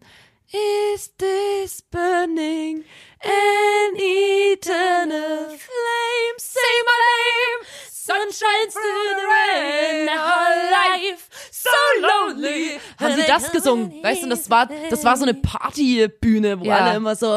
Is 0.95 1.11
this 1.17 1.81
burning 1.81 2.85
an 3.21 3.95
eternal 3.97 5.47
flame? 5.49 6.37
Say 6.37 6.59
my 6.85 7.03
name, 7.03 7.67
sun 8.07 8.15
shines 8.31 8.73
through 8.73 9.09
the 9.19 9.27
rain, 9.35 10.09
our 10.09 10.49
life 10.71 11.23
so 11.51 11.69
lonely. 12.01 12.79
Haben 12.99 13.15
sie 13.15 13.27
das 13.27 13.51
gesungen? 13.51 14.01
Weißt 14.01 14.23
du, 14.23 14.29
das 14.29 14.49
war, 14.49 14.69
das 14.89 15.03
war 15.03 15.17
so 15.17 15.23
eine 15.23 15.33
Partybühne, 15.33 16.59
wo 16.59 16.65
Ja. 16.65 16.77
alle 16.77 16.95
immer 16.97 17.15
so, 17.15 17.27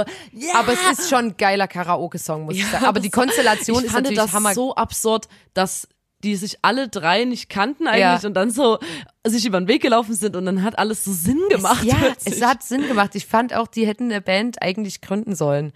aber 0.54 0.72
es 0.72 0.98
ist 0.98 1.10
schon 1.10 1.26
ein 1.26 1.36
geiler 1.36 1.68
Karaoke-Song, 1.68 2.44
muss 2.44 2.54
ich 2.56 2.66
sagen. 2.66 2.84
Aber 2.84 3.00
die 3.00 3.10
Konstellation 3.10 3.78
ich 3.80 3.86
ist 3.86 3.92
fand 3.92 4.04
natürlich 4.04 4.24
das 4.24 4.32
Hammer. 4.32 4.54
so 4.54 4.74
absurd, 4.74 5.26
dass 5.54 5.88
die 6.22 6.36
sich 6.36 6.58
alle 6.62 6.88
drei 6.88 7.24
nicht 7.24 7.48
kannten 7.48 7.86
eigentlich 7.88 8.22
Ja. 8.22 8.26
und 8.28 8.34
dann 8.34 8.50
so 8.50 8.78
sich 9.26 9.46
über 9.46 9.58
den 9.58 9.68
Weg 9.68 9.80
gelaufen 9.82 10.14
sind 10.14 10.36
und 10.36 10.44
dann 10.44 10.62
hat 10.62 10.78
alles 10.78 11.04
so 11.04 11.12
Sinn 11.12 11.40
gemacht. 11.48 11.82
Ja, 11.84 11.94
plötzlich. 11.96 12.34
es 12.36 12.42
hat 12.46 12.62
Sinn 12.62 12.86
gemacht. 12.86 13.14
Ich 13.14 13.24
fand 13.26 13.54
auch, 13.54 13.66
die 13.66 13.86
hätten 13.86 14.04
eine 14.04 14.20
Band 14.20 14.60
eigentlich 14.62 15.00
gründen 15.00 15.34
sollen. 15.34 15.72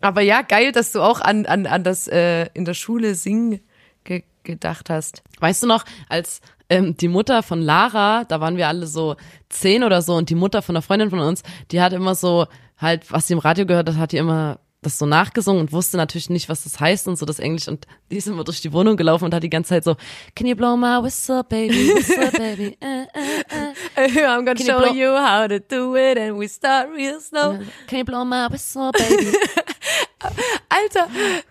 Aber 0.00 0.22
ja, 0.22 0.42
geil, 0.42 0.72
dass 0.72 0.92
du 0.92 1.00
auch 1.02 1.20
an, 1.20 1.46
an, 1.46 1.66
an 1.66 1.84
das 1.84 2.08
äh, 2.08 2.46
in 2.54 2.64
der 2.64 2.74
Schule 2.74 3.14
singen 3.14 3.60
ge 4.04 4.22
gedacht 4.42 4.88
hast. 4.88 5.22
Weißt 5.40 5.62
du 5.62 5.66
noch, 5.66 5.84
als 6.08 6.40
ähm, 6.70 6.96
die 6.96 7.08
Mutter 7.08 7.42
von 7.42 7.60
Lara, 7.60 8.24
da 8.24 8.40
waren 8.40 8.56
wir 8.56 8.68
alle 8.68 8.86
so 8.86 9.16
zehn 9.50 9.84
oder 9.84 10.00
so 10.00 10.14
und 10.14 10.30
die 10.30 10.34
Mutter 10.34 10.62
von 10.62 10.74
einer 10.76 10.82
Freundin 10.82 11.10
von 11.10 11.18
uns, 11.20 11.42
die 11.70 11.80
hat 11.82 11.92
immer 11.92 12.14
so 12.14 12.46
halt, 12.78 13.12
was 13.12 13.26
sie 13.26 13.34
im 13.34 13.38
Radio 13.38 13.66
gehört 13.66 13.88
hat, 13.88 13.96
hat 13.96 14.12
die 14.12 14.16
immer 14.16 14.58
das 14.82 14.98
so 14.98 15.04
nachgesungen 15.04 15.60
und 15.60 15.72
wusste 15.72 15.98
natürlich 15.98 16.30
nicht, 16.30 16.48
was 16.48 16.64
das 16.64 16.80
heißt 16.80 17.06
und 17.06 17.16
so 17.16 17.26
das 17.26 17.38
Englisch 17.38 17.68
und 17.68 17.86
die 18.10 18.16
ist 18.16 18.28
immer 18.28 18.44
durch 18.44 18.62
die 18.62 18.72
Wohnung 18.72 18.96
gelaufen 18.96 19.26
und 19.26 19.34
hat 19.34 19.42
die 19.42 19.50
ganze 19.50 19.68
Zeit 19.68 19.84
so 19.84 19.94
Can 20.34 20.46
you 20.46 20.56
blow 20.56 20.74
my 20.74 21.02
whistle, 21.02 21.44
baby, 21.44 21.88
whistle, 21.94 22.30
baby, 22.38 22.78
äh, 22.80 23.02
äh, 23.96 24.08
I'm 24.24 24.38
gonna 24.38 24.54
Can 24.54 24.66
you 24.66 24.78
blow- 24.78 24.94
you 24.94 25.10
how 25.10 25.46
to 25.46 25.58
do 25.58 25.96
it 25.96 26.16
and 26.16 26.38
we 26.38 26.48
start 26.48 26.88
real 26.96 27.20
slow. 27.20 27.58
Can 27.88 27.98
you 27.98 28.04
blow 28.06 28.24
my 28.24 28.46
whistle, 28.50 28.90
baby? 28.92 29.26
Alter, 30.68 31.08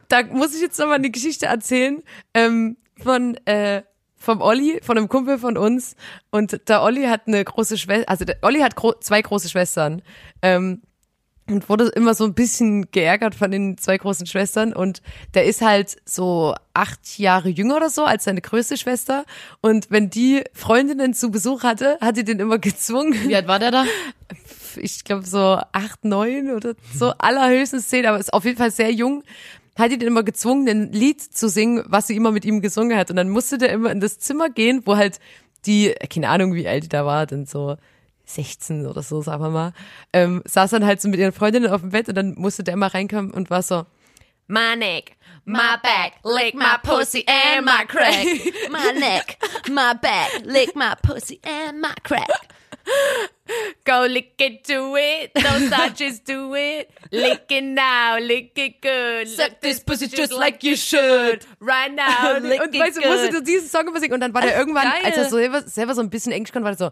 da 0.08 0.24
muss 0.24 0.56
ich 0.56 0.62
jetzt 0.62 0.80
nochmal 0.80 0.96
eine 0.96 1.10
Geschichte 1.10 1.48
erzählen 1.48 2.04
ähm, 2.34 2.78
von 3.02 3.36
äh, 3.46 3.84
vom 4.20 4.42
Olli, 4.42 4.80
von 4.84 4.98
einem 4.98 5.08
Kumpel 5.08 5.40
von 5.40 5.58
uns. 5.58 5.96
Und 6.30 6.68
der 6.68 6.84
Olli 6.84 7.06
hat 7.06 7.28
eine 7.28 7.44
große 7.44 7.78
Schwester, 7.78 8.10
also 8.10 8.26
der 8.26 8.38
Olli 8.42 8.60
hat 8.60 8.76
gro 8.76 8.94
zwei 9.00 9.22
große 9.22 9.50
Schwestern. 9.50 10.02
Ähm, 10.42 10.82
und 11.50 11.68
wurde 11.68 11.88
immer 11.88 12.14
so 12.14 12.26
ein 12.26 12.34
bisschen 12.34 12.92
geärgert 12.92 13.36
von 13.36 13.52
den 13.52 13.78
zwei 13.78 13.98
großen 13.98 14.28
Schwestern 14.28 14.72
und 14.72 15.02
der 15.34 15.46
ist 15.46 15.62
halt 15.62 15.98
so 16.06 16.54
acht 16.74 17.18
Jahre 17.18 17.50
jünger 17.50 17.78
oder 17.78 17.90
so 17.90 18.06
als 18.06 18.26
seine 18.26 18.42
größte 18.42 18.78
Schwester 18.78 19.26
und 19.62 19.90
wenn 19.90 20.10
die 20.10 20.44
Freundinnen 20.54 21.14
zu 21.14 21.32
Besuch 21.32 21.64
hatte, 21.64 21.98
hat 22.02 22.18
die 22.18 22.24
den 22.24 22.40
immer 22.40 22.60
gezwungen. 22.60 23.16
Wie 23.28 23.36
alt 23.36 23.48
war 23.48 23.60
der 23.60 23.72
da? 23.72 23.86
Ich 24.80 25.04
glaube 25.04 25.26
so 25.26 25.60
acht, 25.72 26.06
neun 26.06 26.52
oder 26.52 26.74
so 26.94 27.12
allerhöchstens 27.18 27.88
zehn, 27.90 28.06
aber 28.06 28.20
ist 28.20 28.34
auf 28.34 28.46
jeden 28.46 28.58
Fall 28.58 28.72
sehr 28.72 28.92
jung. 28.92 29.24
Hat 29.78 29.92
den 29.92 30.02
immer 30.02 30.24
gezwungen, 30.24 30.68
ein 30.68 30.92
Lied 30.92 31.22
zu 31.22 31.48
singen, 31.48 31.86
was 31.88 32.08
sie 32.08 32.16
immer 32.16 32.32
mit 32.32 32.44
ihm 32.44 32.62
gesungen 32.62 32.98
hat 32.98 33.10
und 33.10 33.16
dann 33.16 33.30
musste 33.30 33.58
der 33.58 33.72
immer 33.72 33.92
in 33.92 34.02
das 34.02 34.20
Zimmer 34.20 34.50
gehen, 34.50 34.82
wo 34.86 34.98
halt 34.98 35.20
die, 35.66 35.94
keine 36.10 36.30
Ahnung, 36.30 36.54
wie 36.54 36.68
alt 36.68 36.84
die 36.84 36.90
da 36.90 37.06
war, 37.06 37.26
denn 37.26 37.46
so 37.46 37.78
16 38.26 38.86
oder 38.86 39.02
so, 39.02 39.22
sagen 39.22 39.44
wir 39.44 39.50
mal, 39.50 39.74
ähm, 40.14 40.42
saß 40.46 40.72
dann 40.72 40.86
halt 40.86 41.02
so 41.02 41.10
mit 41.10 41.20
ihren 41.20 41.32
Freundinnen 41.32 41.72
auf 41.72 41.82
dem 41.82 41.92
Bett 41.92 42.10
und 42.10 42.16
dann 42.16 42.36
musste 42.36 42.64
der 42.64 42.74
immer 42.74 42.94
reinkommen 42.94 43.32
und 43.32 43.50
war 43.50 43.64
so, 43.64 43.86
My 44.48 44.76
neck, 44.76 45.16
my 45.46 45.78
back, 45.84 46.14
lick 46.24 46.56
my 46.56 46.78
pussy 46.82 47.24
and 47.28 47.66
my 47.66 47.86
crack. 47.86 48.26
My 48.72 49.00
neck, 49.00 49.38
my 49.70 49.94
back, 49.94 50.44
lick 50.44 50.76
my 50.76 50.96
pussy 51.04 51.40
and 51.44 51.80
my 51.80 51.94
crack. 52.04 52.28
Go 53.84 54.06
lick 54.08 54.34
it, 54.40 54.64
do 54.64 54.96
it, 54.96 55.32
don't 55.34 55.68
stop, 55.74 55.96
just 55.96 56.26
do 56.26 56.54
it. 56.54 56.90
Lick 57.12 57.50
it 57.50 57.64
now, 57.64 58.20
lick 58.20 58.58
it 58.58 58.82
good. 58.82 59.28
Suck 59.28 59.60
this 59.62 59.80
pussy 59.80 60.08
just 60.08 60.34
like 60.34 60.64
you 60.64 60.76
should. 60.76 61.46
Right 61.60 61.94
now. 61.94 62.38
Lick 62.42 62.62
und 62.62 62.76
it 62.76 62.82
weißt 62.82 62.98
du, 62.98 63.10
musste 63.10 63.32
good. 63.32 63.40
du 63.40 63.44
diesen 63.44 63.68
Song 63.68 63.88
immer 63.88 64.00
singen 64.00 64.14
und 64.14 64.20
dann 64.22 64.34
war 64.34 64.42
der 64.42 64.56
irgendwann, 64.56 64.84
geil. 64.84 65.02
als 65.04 65.18
er 65.18 65.30
so 65.30 65.38
selber, 65.38 65.62
selber 65.64 65.96
so 65.96 66.02
ein 66.02 66.10
bisschen 66.10 66.32
Englisch 66.32 66.52
konnte, 66.52 66.66
war 66.66 66.76
der 66.76 66.78
so, 66.78 66.92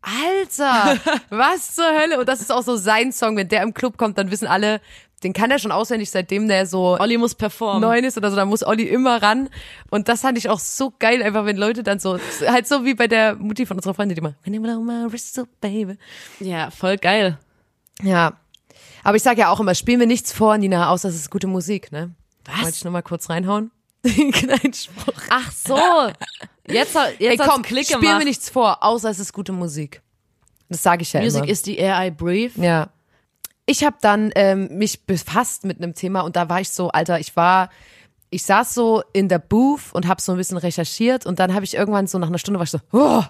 Alter, 0.00 0.98
was 1.30 1.74
zur 1.74 1.86
Hölle? 1.86 2.18
Und 2.20 2.28
das 2.28 2.40
ist 2.40 2.52
auch 2.52 2.62
so 2.62 2.76
sein 2.76 3.10
Song, 3.10 3.36
wenn 3.36 3.48
der 3.48 3.62
im 3.62 3.74
Club 3.74 3.98
kommt, 3.98 4.16
dann 4.16 4.30
wissen 4.30 4.46
alle, 4.46 4.80
den 5.24 5.32
kann 5.32 5.50
er 5.50 5.58
schon 5.58 5.72
auswendig, 5.72 6.10
seitdem 6.10 6.46
der 6.48 6.66
so 6.66 6.96
Olli 6.98 7.18
muss 7.18 7.34
performen. 7.34 7.80
neun 7.80 8.04
ist 8.04 8.16
oder 8.16 8.30
so, 8.30 8.36
da 8.36 8.44
muss 8.44 8.64
Olli 8.64 8.84
immer 8.84 9.20
ran. 9.22 9.48
Und 9.90 10.08
das 10.08 10.20
fand 10.20 10.38
ich 10.38 10.48
auch 10.48 10.60
so 10.60 10.92
geil, 10.98 11.22
einfach 11.22 11.44
wenn 11.44 11.56
Leute 11.56 11.82
dann 11.82 11.98
so, 11.98 12.18
halt 12.46 12.68
so 12.68 12.84
wie 12.84 12.94
bei 12.94 13.08
der 13.08 13.34
Mutti 13.34 13.66
von 13.66 13.76
unserer 13.76 13.94
Freundin, 13.94 14.14
die 14.14 14.20
immer, 14.20 14.34
"When 14.44 14.54
you 14.54 14.62
blow 14.62 14.80
my 14.80 15.12
whistle, 15.12 15.46
baby. 15.60 15.96
Ja, 16.40 16.70
voll 16.70 16.96
geil. 16.98 17.38
Ja. 18.02 18.34
Aber 19.04 19.16
ich 19.16 19.22
sage 19.22 19.40
ja 19.40 19.50
auch 19.50 19.60
immer, 19.60 19.74
spielen 19.74 20.00
wir 20.00 20.06
nichts 20.06 20.32
vor, 20.32 20.56
Nina, 20.58 20.90
außer 20.90 21.08
es 21.08 21.14
ist 21.16 21.30
gute 21.30 21.46
Musik, 21.46 21.90
ne? 21.92 22.14
Was? 22.44 22.62
Wollte 22.62 22.76
ich 22.76 22.84
nur 22.84 22.92
mal 22.92 23.02
kurz 23.02 23.28
reinhauen. 23.28 23.70
Kleinen 24.04 24.72
Spruch. 24.72 25.14
Ach 25.30 25.50
so. 25.52 25.76
Jetzt, 26.68 26.94
Ey, 26.96 27.14
jetzt 27.18 27.40
hat's 27.40 27.50
komm, 27.50 27.62
Klick 27.62 27.86
spielen 27.86 28.18
wir 28.18 28.24
nichts 28.24 28.50
vor, 28.50 28.82
außer 28.82 29.10
es 29.10 29.18
ist 29.18 29.32
gute 29.32 29.52
Musik. 29.52 30.02
Das 30.68 30.82
sage 30.82 31.02
ich 31.02 31.12
ja 31.12 31.20
Music 31.20 31.42
immer. 31.42 31.50
is 31.50 31.62
the 31.64 31.76
air 31.78 31.98
I 32.06 32.10
breathe. 32.10 32.52
Ja. 32.62 32.88
Ich 33.70 33.84
habe 33.84 33.98
dann 34.00 34.30
ähm, 34.34 34.78
mich 34.78 35.04
befasst 35.04 35.66
mit 35.66 35.76
einem 35.76 35.92
Thema 35.92 36.22
und 36.22 36.36
da 36.36 36.48
war 36.48 36.58
ich 36.58 36.70
so, 36.70 36.88
Alter, 36.88 37.20
ich 37.20 37.36
war, 37.36 37.68
ich 38.30 38.42
saß 38.44 38.72
so 38.72 39.02
in 39.12 39.28
der 39.28 39.38
Booth 39.38 39.92
und 39.92 40.08
habe 40.08 40.22
so 40.22 40.32
ein 40.32 40.38
bisschen 40.38 40.56
recherchiert 40.56 41.26
und 41.26 41.38
dann 41.38 41.52
habe 41.52 41.66
ich 41.66 41.74
irgendwann 41.74 42.06
so 42.06 42.18
nach 42.18 42.28
einer 42.28 42.38
Stunde 42.38 42.58
war 42.58 42.64
ich 42.64 42.70
so, 42.70 42.80
oh, 42.92 43.22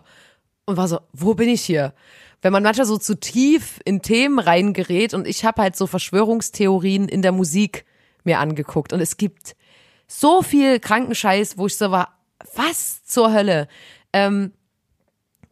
und 0.65 0.77
war 0.77 0.87
so, 0.87 1.01
wo 1.13 1.35
bin 1.35 1.49
ich 1.49 1.63
hier? 1.63 1.93
Wenn 2.41 2.53
man 2.53 2.63
manchmal 2.63 2.87
so 2.87 2.99
zu 2.99 3.19
tief 3.19 3.81
in 3.85 4.01
Themen 4.01 4.39
reingerät 4.39 5.13
und 5.13 5.27
ich 5.27 5.45
habe 5.45 5.61
halt 5.61 5.75
so 5.75 5.89
Verschwörungstheorien 5.89 7.09
in 7.09 7.23
der 7.23 7.33
Musik 7.33 7.85
mir 8.23 8.39
angeguckt 8.39 8.93
und 8.93 9.01
es 9.01 9.17
gibt 9.17 9.57
so 10.07 10.43
viel 10.43 10.79
Krankenscheiß, 10.79 11.59
wo 11.59 11.67
ich 11.67 11.77
so 11.77 11.91
war, 11.91 12.17
was 12.55 13.03
zur 13.03 13.33
Hölle? 13.33 13.67
Ähm, 14.13 14.53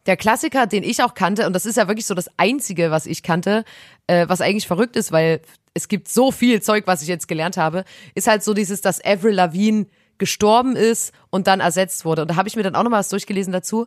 der 0.07 0.17
Klassiker, 0.17 0.65
den 0.65 0.83
ich 0.83 1.03
auch 1.03 1.13
kannte, 1.13 1.45
und 1.45 1.53
das 1.53 1.65
ist 1.65 1.75
ja 1.75 1.87
wirklich 1.87 2.05
so 2.05 2.13
das 2.13 2.29
Einzige, 2.37 2.91
was 2.91 3.05
ich 3.05 3.23
kannte, 3.23 3.65
äh, 4.07 4.27
was 4.27 4.41
eigentlich 4.41 4.67
verrückt 4.67 4.95
ist, 4.95 5.11
weil 5.11 5.41
es 5.73 5.87
gibt 5.87 6.07
so 6.07 6.31
viel 6.31 6.61
Zeug, 6.61 6.87
was 6.87 7.01
ich 7.01 7.07
jetzt 7.07 7.27
gelernt 7.27 7.57
habe, 7.57 7.83
ist 8.15 8.27
halt 8.27 8.43
so 8.43 8.53
dieses, 8.53 8.81
dass 8.81 9.03
Avril 9.03 9.33
Lavigne 9.33 9.85
gestorben 10.17 10.75
ist 10.75 11.13
und 11.29 11.45
dann 11.45 11.59
ersetzt 11.59 12.05
wurde. 12.05 12.23
Und 12.23 12.31
da 12.31 12.35
habe 12.35 12.47
ich 12.47 12.55
mir 12.55 12.63
dann 12.63 12.75
auch 12.75 12.83
noch 12.83 12.89
mal 12.89 12.99
was 12.99 13.09
durchgelesen 13.09 13.53
dazu. 13.53 13.85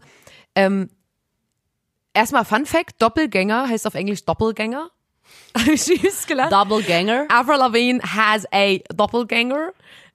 Ähm, 0.55 0.91
erstmal 2.15 2.45
Fun 2.45 2.67
Fact, 2.67 3.03
Doppelgänger 3.03 3.69
heißt 3.69 3.87
auf 3.87 3.95
Englisch 3.95 4.25
Doppelgänger. 4.25 4.91
Habe 5.57 5.73
ich 5.73 5.83
süß 5.83 6.27
gelacht. 6.27 6.53
Double 6.53 6.83
Ganger. 6.83 7.27
Avril 7.29 7.59
Lavigne 7.59 8.01
has 8.03 8.47
a 8.53 8.79
Doppelgänger. 8.93 9.73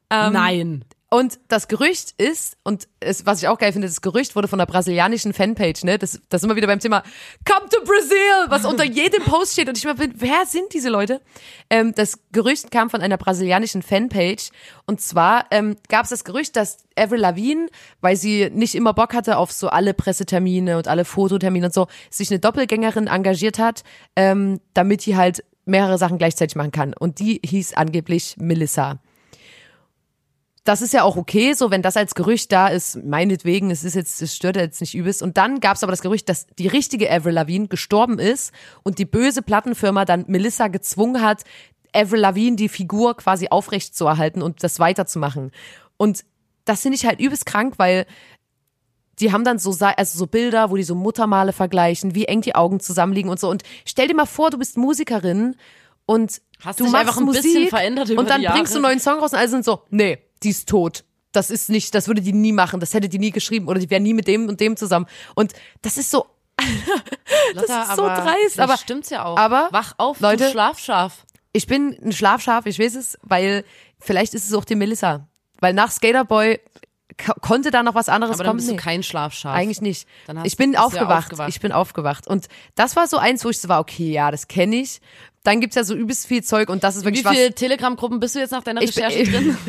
Ähm, 0.09 0.33
Nein. 0.33 0.85
Und 1.09 1.39
das 1.47 1.67
Gerücht 1.67 2.13
ist, 2.17 2.57
und 2.63 2.87
es, 2.99 3.25
was 3.25 3.41
ich 3.41 3.47
auch 3.47 3.59
geil 3.59 3.71
finde, 3.71 3.87
das 3.87 4.01
Gerücht 4.01 4.35
wurde 4.35 4.47
von 4.47 4.57
der 4.57 4.65
brasilianischen 4.65 5.33
Fanpage, 5.33 5.83
ne? 5.83 5.99
Das, 5.99 6.19
das 6.29 6.43
wir 6.43 6.55
wieder 6.55 6.67
beim 6.67 6.79
Thema 6.79 7.03
Come 7.47 7.69
to 7.69 7.83
Brazil, 7.85 8.49
was 8.49 8.65
unter 8.65 8.83
jedem 8.83 9.23
Post 9.23 9.53
steht. 9.53 9.69
Und 9.69 9.77
ich 9.77 9.85
mir 9.85 9.95
bin, 9.95 10.13
wer 10.17 10.45
sind 10.47 10.73
diese 10.73 10.89
Leute? 10.89 11.21
Ähm, 11.69 11.93
das 11.95 12.19
Gerücht 12.31 12.71
kam 12.71 12.89
von 12.89 13.01
einer 13.01 13.17
brasilianischen 13.17 13.83
Fanpage. 13.83 14.49
Und 14.87 14.99
zwar 14.99 15.45
ähm, 15.51 15.75
gab 15.89 16.03
es 16.03 16.09
das 16.09 16.23
Gerücht, 16.23 16.55
dass 16.55 16.79
Avril 16.97 17.19
Lavigne, 17.19 17.67
weil 18.01 18.15
sie 18.15 18.49
nicht 18.49 18.73
immer 18.73 18.93
Bock 18.93 19.13
hatte 19.13 19.37
auf 19.37 19.51
so 19.51 19.69
alle 19.69 19.93
Pressetermine 19.93 20.77
und 20.77 20.87
alle 20.87 21.05
Fototermine 21.05 21.67
und 21.67 21.73
so, 21.73 21.87
sich 22.09 22.31
eine 22.31 22.39
Doppelgängerin 22.39 23.07
engagiert 23.07 23.59
hat, 23.59 23.83
ähm, 24.15 24.59
damit 24.73 25.05
die 25.05 25.15
halt 25.15 25.43
mehrere 25.65 25.97
Sachen 25.97 26.17
gleichzeitig 26.17 26.55
machen 26.55 26.71
kann. 26.71 26.93
Und 26.93 27.19
die 27.19 27.41
hieß 27.43 27.73
angeblich 27.73 28.35
Melissa 28.37 28.99
das 30.65 30.82
ist 30.82 30.93
ja 30.93 31.04
auch 31.04 31.15
okay, 31.15 31.54
so 31.54 31.69
wenn 31.69 31.84
das 31.84 31.95
als 31.95 32.15
Gerücht 32.15 32.51
da 32.51 32.67
ist, 32.67 33.04
meinetwegen, 33.04 33.69
es 33.69 33.84
ist 33.84 33.93
jetzt, 33.93 34.19
es 34.21 34.36
stört 34.36 34.56
ja 34.56 34.63
jetzt 34.63 34.82
nicht 34.82 34.95
übelst. 34.95 35.21
Und 35.21 35.38
dann 35.38 35.60
gab 35.60 35.75
es 35.78 35.84
aber 35.84 35.91
das 35.91 36.01
Gerücht, 36.01 36.28
dass 36.28 36.47
die 36.47 36.67
richtige 36.67 37.10
Avril 37.10 37.34
Lavigne 37.34 37.67
gestorben 37.67 38.17
ist 38.17 38.51
und 38.84 38.97
die 38.97 39.06
böse 39.06 39.43
Plattenfirma 39.43 40.06
dann 40.06 40.25
Melissa 40.28 40.67
gezwungen 40.67 41.21
hat, 41.21 41.43
Avril 41.93 42.19
Lavigne 42.19 42.56
die 42.56 42.67
Figur 42.67 43.15
quasi 43.15 43.47
aufrecht 43.49 43.95
zu 43.95 44.08
erhalten 44.08 44.41
und 44.41 44.63
das 44.63 44.80
weiterzumachen. 44.80 45.51
Und 45.97 46.25
das 46.65 46.82
finde 46.82 46.97
ich 46.97 47.06
halt 47.06 47.19
übelst 47.19 47.45
krank, 47.45 47.75
weil 47.78 48.08
die 49.19 49.32
haben 49.32 49.43
dann 49.43 49.60
so, 49.60 49.69
also 49.80 50.17
so 50.17 50.25
Bilder, 50.25 50.71
wo 50.71 50.78
die 50.78 50.84
so 50.84 50.95
Muttermale 50.95 51.54
vergleichen, 51.54 52.15
wie 52.15 52.25
eng 52.25 52.41
die 52.41 52.56
Augen 52.56 52.80
zusammenliegen 52.80 53.30
und 53.30 53.39
so. 53.39 53.49
Und 53.49 53.62
stell 53.86 54.08
dir 54.08 54.15
mal 54.15 54.25
vor, 54.25 54.49
du 54.49 54.58
bist 54.58 54.78
Musikerin 54.78 55.56
und 56.08 56.41
Hast 56.63 56.80
du 56.80 56.86
machst 56.86 56.95
einfach 56.95 57.17
ein 57.17 57.25
Musik 57.25 57.43
bisschen 57.43 57.67
verändert 57.67 58.10
über 58.10 58.21
und 58.21 58.30
dann 58.30 58.41
bringst 58.41 58.73
du 58.73 58.78
einen 58.78 58.84
neuen 58.84 58.99
Song 58.99 59.19
raus 59.19 59.32
und 59.32 59.39
alle 59.39 59.47
sind 59.47 59.63
so, 59.63 59.84
nee, 59.89 60.17
die 60.43 60.50
ist 60.50 60.67
tot. 60.69 61.04
Das 61.32 61.50
ist 61.52 61.69
nicht, 61.69 61.93
das 61.93 62.08
würde 62.08 62.21
die 62.21 62.32
nie 62.34 62.54
machen, 62.54 62.80
das 62.80 62.93
hätte 62.93 63.10
die 63.10 63.19
nie 63.19 63.32
geschrieben 63.32 63.67
oder 63.67 63.80
die 63.80 63.89
wäre 63.89 64.02
nie 64.02 64.13
mit 64.13 64.28
dem 64.28 64.48
und 64.48 64.60
dem 64.62 64.78
zusammen. 64.78 65.06
Und 65.36 65.54
das 65.82 65.98
ist 65.98 66.10
so, 66.12 66.26
Lotta, 67.54 67.84
ist 67.84 67.95
so 67.95 68.04
aber 68.06 68.21
dreist, 68.24 68.60
aber- 68.60 68.78
stimmt's 68.78 69.10
ja 69.10 69.26
auch. 69.26 69.38
aber, 69.38 69.67
Wach 69.71 69.93
auf, 69.98 70.19
Leute, 70.19 70.45
du 70.45 70.52
Schlafschaf. 70.52 71.26
ich 71.52 71.67
bin 71.67 71.98
ein 72.04 72.12
Schlafschaf, 72.13 72.65
ich 72.65 72.80
weiß 72.80 72.95
es, 72.95 73.17
weil 73.21 73.65
vielleicht 74.00 74.34
ist 74.34 74.48
es 74.48 74.54
auch 74.54 74.65
die 74.65 74.76
Melissa. 74.76 75.28
Weil 75.60 75.74
nach 75.74 75.91
Skaterboy 75.91 76.60
konnte 77.41 77.71
da 77.71 77.82
noch 77.84 77.95
was 77.95 78.10
anderes 78.10 78.39
Aber 78.39 78.49
kommen. 78.49 78.58
bist 78.58 78.69
du 78.69 78.73
Nee. 78.73 78.80
kein 78.80 79.04
Schlafschaf. 79.04 79.56
Eigentlich 79.56 79.82
nicht. 79.82 80.08
Ich 80.43 80.58
bin 80.58 80.73
du 80.73 80.80
aufgewacht. 80.80 81.25
aufgewacht. 81.25 81.49
Ich 81.49 81.60
bin 81.62 81.71
aufgewacht. 81.71 82.28
Und 82.28 82.47
das 82.75 82.95
war 82.95 83.08
so 83.08 83.17
eins, 83.17 83.45
wo 83.45 83.49
ich 83.49 83.60
so 83.60 83.69
war, 83.69 83.80
okay, 83.80 84.12
ja, 84.12 84.32
das 84.32 84.47
kenne 84.47 84.75
ich. 84.78 84.99
Dann 85.43 85.62
gibt's 85.62 85.75
ja 85.75 85.84
so 85.84 85.93
übelst 85.95 86.25
viel 86.28 86.43
Zeug 86.43 86.69
und 86.69 86.84
das 86.84 86.95
ist 86.95 87.04
Wie 87.04 87.06
wirklich 87.08 87.23
was. 87.25 87.34
viele 87.34 87.54
Telegram-Gruppen 87.54 88.19
bist 88.19 88.34
du 88.36 88.39
jetzt 88.39 88.51
nach 88.51 88.63
deiner 88.63 88.82
Ich 88.82 88.95
bin- 88.95 89.04
Recherche 89.06 89.32
drin? 89.32 89.58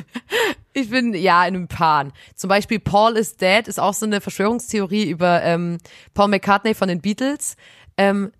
Ich 0.72 0.90
bin 0.90 1.14
ja 1.14 1.46
in 1.46 1.54
einem 1.56 1.68
Paar. 1.68 2.08
Zum 2.34 2.48
Beispiel 2.48 2.78
Paul 2.78 3.16
is 3.16 3.36
Dead 3.36 3.66
ist 3.66 3.80
auch 3.80 3.94
so 3.94 4.04
eine 4.04 4.20
Verschwörungstheorie 4.20 5.08
über 5.08 5.42
ähm, 5.42 5.78
Paul 6.12 6.28
McCartney 6.28 6.74
von 6.74 6.88
den 6.88 7.00
Beatles. 7.00 7.56
Ähm, 7.96 8.30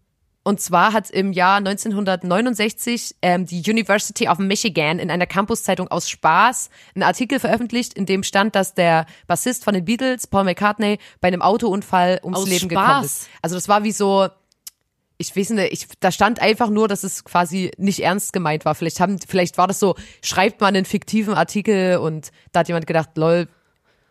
und 0.47 0.61
zwar 0.61 0.93
hat 0.93 1.11
im 1.11 1.33
Jahr 1.33 1.57
1969 1.57 3.17
ähm, 3.21 3.47
die 3.47 3.69
University 3.69 4.29
of 4.29 4.39
Michigan 4.39 5.01
in 5.01 5.11
einer 5.11 5.27
Campuszeitung 5.27 5.89
aus 5.89 6.09
Spaß 6.09 6.71
einen 6.95 7.03
Artikel 7.03 7.41
veröffentlicht, 7.41 7.95
in 7.95 8.07
dem 8.07 8.23
stand, 8.23 8.55
dass 8.55 8.73
der 8.73 9.07
Bassist 9.27 9.65
von 9.65 9.75
den 9.75 9.85
Beatles, 9.85 10.29
Paul 10.29 10.45
McCartney, 10.45 10.99
bei 11.21 11.27
einem 11.27 11.43
Autounfall 11.43 12.21
ums 12.23 12.39
Aus 12.39 12.49
Leben 12.49 12.71
Spaß? 12.71 12.87
gekommen 12.87 13.05
ist. 13.05 13.29
Also 13.43 13.57
das 13.57 13.69
war 13.69 13.83
wie 13.83 13.91
so, 13.91 14.29
ich 15.19 15.35
weiß 15.35 15.51
nicht, 15.51 15.73
ich, 15.73 15.89
da 15.99 16.13
stand 16.13 16.41
einfach 16.41 16.71
nur, 16.71 16.87
dass 16.87 17.03
es 17.03 17.25
quasi 17.25 17.73
nicht 17.77 17.99
ernst 17.99 18.33
gemeint 18.33 18.65
war. 18.65 18.77
Vielleicht 18.77 19.01
haben, 19.01 19.19
vielleicht 19.19 19.59
war 19.59 19.67
das 19.67 19.81
so, 19.81 19.97
schreibt 20.23 20.61
man 20.61 20.77
einen 20.77 20.85
fiktiven 20.85 21.35
Artikel 21.35 21.97
und 21.97 22.31
da 22.53 22.61
hat 22.61 22.69
jemand 22.69 22.87
gedacht, 22.87 23.17
lol, 23.17 23.49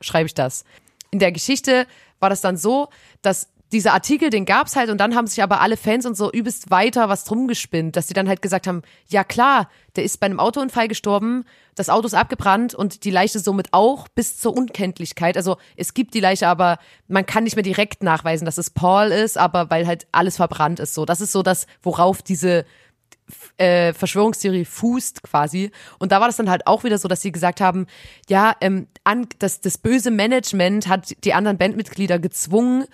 schreibe 0.02 0.26
ich 0.26 0.34
das. 0.34 0.66
In 1.12 1.20
der 1.20 1.32
Geschichte 1.32 1.88
war 2.20 2.30
das 2.30 2.42
dann 2.42 2.58
so, 2.58 2.90
dass 3.22 3.48
dieser 3.72 3.94
Artikel, 3.94 4.30
den 4.30 4.46
gab's 4.46 4.76
halt 4.76 4.90
und 4.90 5.00
dann 5.00 5.16
haben 5.16 5.28
sich 5.28 5.42
aber 5.42 5.60
alle 5.60 5.78
Fans 5.78 6.06
und 6.06 6.16
so 6.16 6.32
übelst 6.32 6.70
weiter 6.70 7.10
was 7.10 7.24
drum 7.24 7.48
gespinnt, 7.48 7.96
dass 7.96 8.08
die 8.08 8.14
dann 8.14 8.30
halt 8.30 8.42
gesagt 8.42 8.68
haben, 8.68 8.84
ja 9.08 9.24
klar, 9.24 9.70
der 9.96 10.04
ist 10.04 10.20
bei 10.20 10.26
einem 10.26 10.40
Autounfall 10.40 10.88
gestorben, 10.88 11.46
das 11.74 11.90
Auto 11.90 12.08
ist 12.08 12.14
abgebrannt 12.14 12.74
und 12.74 13.04
die 13.04 13.12
Leiche 13.12 13.40
somit 13.40 13.70
auch 13.72 14.08
bis 14.08 14.38
zur 14.38 14.56
Unkenntlichkeit. 14.56 15.36
Also 15.36 15.58
es 15.76 15.94
gibt 15.94 16.14
die 16.14 16.20
Leiche, 16.20 16.48
aber 16.48 16.78
man 17.08 17.26
kann 17.26 17.44
nicht 17.44 17.56
mehr 17.56 17.64
direkt 17.64 18.04
nachweisen, 18.04 18.46
dass 18.46 18.58
es 18.58 18.70
Paul 18.70 19.08
ist, 19.08 19.38
aber 19.38 19.70
weil 19.70 19.88
halt 19.88 20.08
alles 20.12 20.38
verbrannt 20.38 20.80
ist. 20.80 20.94
So, 20.94 21.06
das 21.06 21.20
ist 21.20 21.32
so 21.32 21.44
das, 21.44 21.68
worauf 21.82 22.22
diese 22.22 22.66
äh, 23.58 23.94
Verschwörungstheorie 23.94 24.66
fußt 24.66 25.24
quasi. 25.24 25.72
Und 26.00 26.12
da 26.12 26.20
war 26.20 26.28
das 26.28 26.38
dann 26.38 26.50
halt 26.50 26.68
auch 26.68 26.84
wieder 26.84 26.98
so, 26.98 27.08
dass 27.08 27.22
sie 27.22 27.32
gesagt 27.32 27.62
haben, 27.62 27.88
ja, 28.30 28.56
ähm, 28.62 28.88
an, 29.04 29.28
das, 29.40 29.62
das 29.62 29.78
böse 29.78 30.12
Management 30.12 30.88
hat 30.88 31.14
die 31.24 31.34
anderen 31.34 31.58
Bandmitglieder 31.58 32.20
gezwungen, 32.20 32.86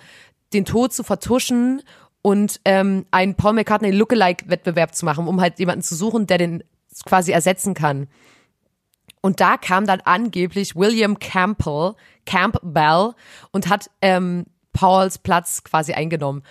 den 0.54 0.64
Tod 0.64 0.92
zu 0.92 1.02
vertuschen 1.02 1.82
und 2.22 2.60
ähm, 2.64 3.06
einen 3.10 3.34
Paul 3.34 3.54
McCartney 3.54 3.90
Lookalike-Wettbewerb 3.90 4.94
zu 4.94 5.04
machen, 5.04 5.26
um 5.26 5.40
halt 5.40 5.58
jemanden 5.58 5.82
zu 5.82 5.94
suchen, 5.96 6.26
der 6.26 6.38
den 6.38 6.64
quasi 7.04 7.32
ersetzen 7.32 7.74
kann. 7.74 8.08
Und 9.20 9.40
da 9.40 9.56
kam 9.56 9.86
dann 9.86 10.00
angeblich 10.04 10.74
William 10.76 11.18
Campbell, 11.18 11.94
Campbell 12.26 13.12
und 13.52 13.68
hat 13.68 13.90
ähm, 14.00 14.46
Pauls 14.72 15.18
Platz 15.18 15.62
quasi 15.64 15.92
eingenommen. 15.92 16.42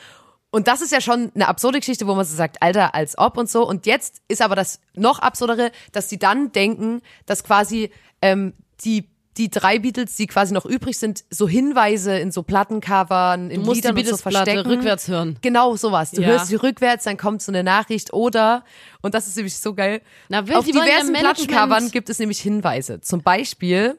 Und 0.51 0.67
das 0.67 0.81
ist 0.81 0.91
ja 0.91 0.99
schon 0.99 1.31
eine 1.33 1.47
absurde 1.47 1.79
Geschichte, 1.79 2.07
wo 2.07 2.15
man 2.15 2.25
so 2.25 2.35
sagt, 2.35 2.61
Alter, 2.61 2.93
als 2.93 3.17
ob 3.17 3.37
und 3.37 3.49
so. 3.49 3.67
Und 3.67 3.85
jetzt 3.85 4.21
ist 4.27 4.41
aber 4.41 4.55
das 4.55 4.81
noch 4.93 5.19
absurdere, 5.19 5.71
dass 5.93 6.09
sie 6.09 6.19
dann 6.19 6.51
denken, 6.51 7.01
dass 7.25 7.43
quasi 7.43 7.91
ähm, 8.21 8.53
die 8.83 9.09
die 9.37 9.49
drei 9.49 9.79
Beatles, 9.79 10.15
die 10.15 10.27
quasi 10.27 10.53
noch 10.53 10.65
übrig 10.65 10.97
sind, 10.99 11.23
so 11.29 11.47
Hinweise 11.47 12.17
in 12.17 12.31
so 12.31 12.43
Plattencovern, 12.43 13.49
in 13.49 13.63
die 13.63 13.69
Liedern 13.71 13.97
und 13.97 14.05
so 14.05 14.17
verstecken. 14.17 14.67
rückwärts 14.69 15.07
hören. 15.07 15.37
Genau, 15.41 15.75
sowas. 15.75 16.11
Du 16.11 16.21
Ja. 16.21 16.27
hörst 16.29 16.47
sie 16.47 16.55
rückwärts, 16.55 17.05
dann 17.05 17.17
kommt 17.17 17.41
so 17.41 17.51
eine 17.51 17.63
Nachricht 17.63 18.13
oder, 18.13 18.63
und 19.01 19.13
das 19.13 19.27
ist 19.27 19.35
nämlich 19.37 19.55
so 19.57 19.73
geil, 19.73 20.01
Na, 20.29 20.47
will- 20.47 20.55
auf 20.55 20.65
die 20.65 20.71
diversen 20.71 21.13
Plattencovern 21.13 21.91
gibt 21.91 22.09
es 22.09 22.19
nämlich 22.19 22.39
Hinweise. 22.41 22.99
Zum 23.01 23.21
Beispiel 23.21 23.97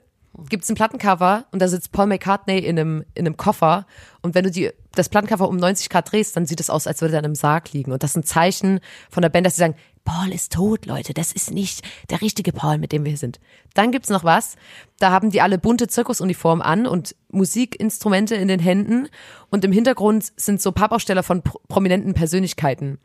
gibt 0.49 0.65
es 0.65 0.71
ein 0.71 0.75
Plattencover 0.77 1.45
und 1.51 1.61
da 1.61 1.69
sitzt 1.69 1.93
Paul 1.93 2.07
McCartney 2.07 2.59
in 2.59 2.79
einem, 2.79 3.05
in 3.15 3.27
einem 3.27 3.37
Koffer 3.37 3.87
und 4.23 4.35
wenn 4.35 4.45
du 4.45 4.51
die, 4.51 4.71
das 4.95 5.09
Plattencover 5.09 5.49
um 5.49 5.57
90 5.57 5.89
Grad 5.91 6.11
drehst, 6.13 6.37
dann 6.37 6.47
sieht 6.47 6.61
es 6.61 6.71
aus, 6.71 6.87
als 6.87 7.01
würde 7.01 7.15
er 7.15 7.19
in 7.21 7.25
einem 7.27 7.35
Sarg 7.35 7.73
liegen. 7.73 7.93
Und 7.93 8.03
das 8.03 8.11
ist 8.13 8.17
ein 8.17 8.25
Zeichen 8.25 8.81
von 9.11 9.23
der 9.23 9.29
Band, 9.31 9.47
dass 9.47 9.57
sie 9.57 9.61
sagen, 9.61 9.75
Paul 10.05 10.33
ist 10.33 10.53
tot, 10.53 10.87
Leute, 10.87 11.15
das 11.15 11.33
ist 11.33 11.53
nicht 11.53 11.83
der 12.11 12.21
richtige 12.21 12.53
Paul, 12.53 12.79
mit 12.79 12.93
dem 12.93 13.05
wir 13.05 13.11
hier 13.11 13.19
sind. 13.19 13.41
Dann 13.75 13.93
gibt's 13.93 14.09
noch 14.09 14.25
was, 14.25 14.57
da 14.99 15.11
haben 15.11 15.31
die 15.31 15.41
alle 15.41 15.59
bunte 15.59 15.87
Zirkusuniformen 15.87 16.63
an 16.63 16.87
und 16.87 17.15
Musikinstrumente 17.31 18.35
in 18.35 18.49
den 18.49 18.61
Händen. 18.61 19.09
Und 19.51 19.65
im 19.65 19.73
Hintergrund 19.73 20.33
sind 20.37 20.61
so 20.61 20.73
Pappaufsteller 20.73 21.23
von 21.23 21.43
pro 21.43 21.61
prominenten 21.69 22.15
Persönlichkeiten. 22.15 22.99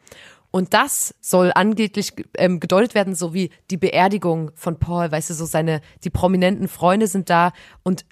Und 0.50 0.74
das 0.74 1.14
soll 1.22 1.52
angeblich 1.54 2.14
ähm, 2.38 2.60
gedeutet 2.60 2.96
werden, 2.96 3.16
so 3.16 3.34
wie 3.34 3.52
die 3.70 3.78
Beerdigung 3.78 4.52
von 4.56 4.80
Paul, 4.80 5.12
weißt 5.12 5.30
du, 5.30 5.34
so 5.34 5.46
seine, 5.46 5.82
die 6.04 6.10
prominenten 6.10 6.68
Freunde 6.68 7.08
sind 7.08 7.30
da. 7.30 7.52
Und 7.84 8.06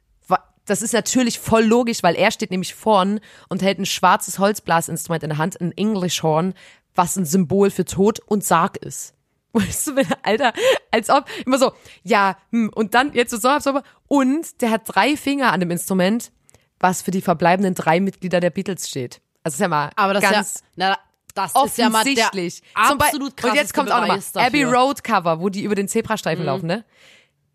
das 0.66 0.82
ist 0.82 0.94
natürlich 0.94 1.40
voll 1.40 1.64
logisch, 1.64 2.04
weil 2.04 2.16
er 2.16 2.32
steht 2.32 2.52
nämlich 2.52 2.74
vorn 2.74 3.20
und 3.50 3.62
hält 3.62 3.80
ein 3.80 3.86
schwarzes 3.86 4.40
Holzblasinstrument 4.40 5.24
in 5.24 5.30
der 5.30 5.38
Hand, 5.38 5.62
ein 5.62 5.72
English 5.74 6.24
Horn, 6.24 6.54
was 6.96 7.16
ein 7.16 7.26
Symbol 7.26 7.70
für 7.70 7.86
Tod 7.86 8.20
und 8.26 8.44
Sarg 8.44 8.78
ist. 8.78 9.14
Weißt 9.54 9.88
du, 9.88 9.94
Alter, 10.24 10.54
als 10.92 11.10
ob, 11.10 11.26
immer 11.46 11.58
so, 11.58 11.72
ja, 12.04 12.38
hm, 12.52 12.72
und 12.76 12.94
dann 12.94 13.14
jetzt 13.14 13.32
so, 13.32 13.60
so, 13.60 13.82
und 14.08 14.62
der 14.62 14.72
hat 14.72 14.82
drei 14.86 15.16
Finger 15.16 15.54
an 15.54 15.62
dem 15.62 15.72
Instrument, 15.72 16.32
was 16.80 17.02
für 17.02 17.12
die 17.12 17.22
verbleibenden 17.22 17.74
drei 17.74 18.00
Mitglieder 18.02 18.40
der 18.42 18.50
Beatles 18.50 18.90
steht. 18.90 19.22
Also 19.44 19.56
ist 19.56 19.62
ja 19.62 19.68
mal 19.68 19.92
Aber 19.96 20.14
das 20.14 20.24
ganz 20.24 20.56
ist 20.56 20.64
ja, 20.76 20.90
na, 20.90 20.98
das 21.36 21.54
ist 21.66 21.78
ja 21.78 21.90
mal 21.90 22.04
der 22.04 22.30
absolut 22.74 23.38
krass. 23.38 23.52
Und 23.52 23.56
jetzt 23.56 23.74
kommt 23.74 23.92
auch 23.92 24.02
nochmal 24.02 24.20
Abbey 24.36 24.64
Road 24.64 25.04
Cover, 25.04 25.40
wo 25.40 25.50
die 25.50 25.64
über 25.64 25.76
den 25.76 25.88
Zebrastreifen 25.88 26.44
Mhm. 26.44 26.48
laufen, 26.48 26.68
ne? 26.68 26.86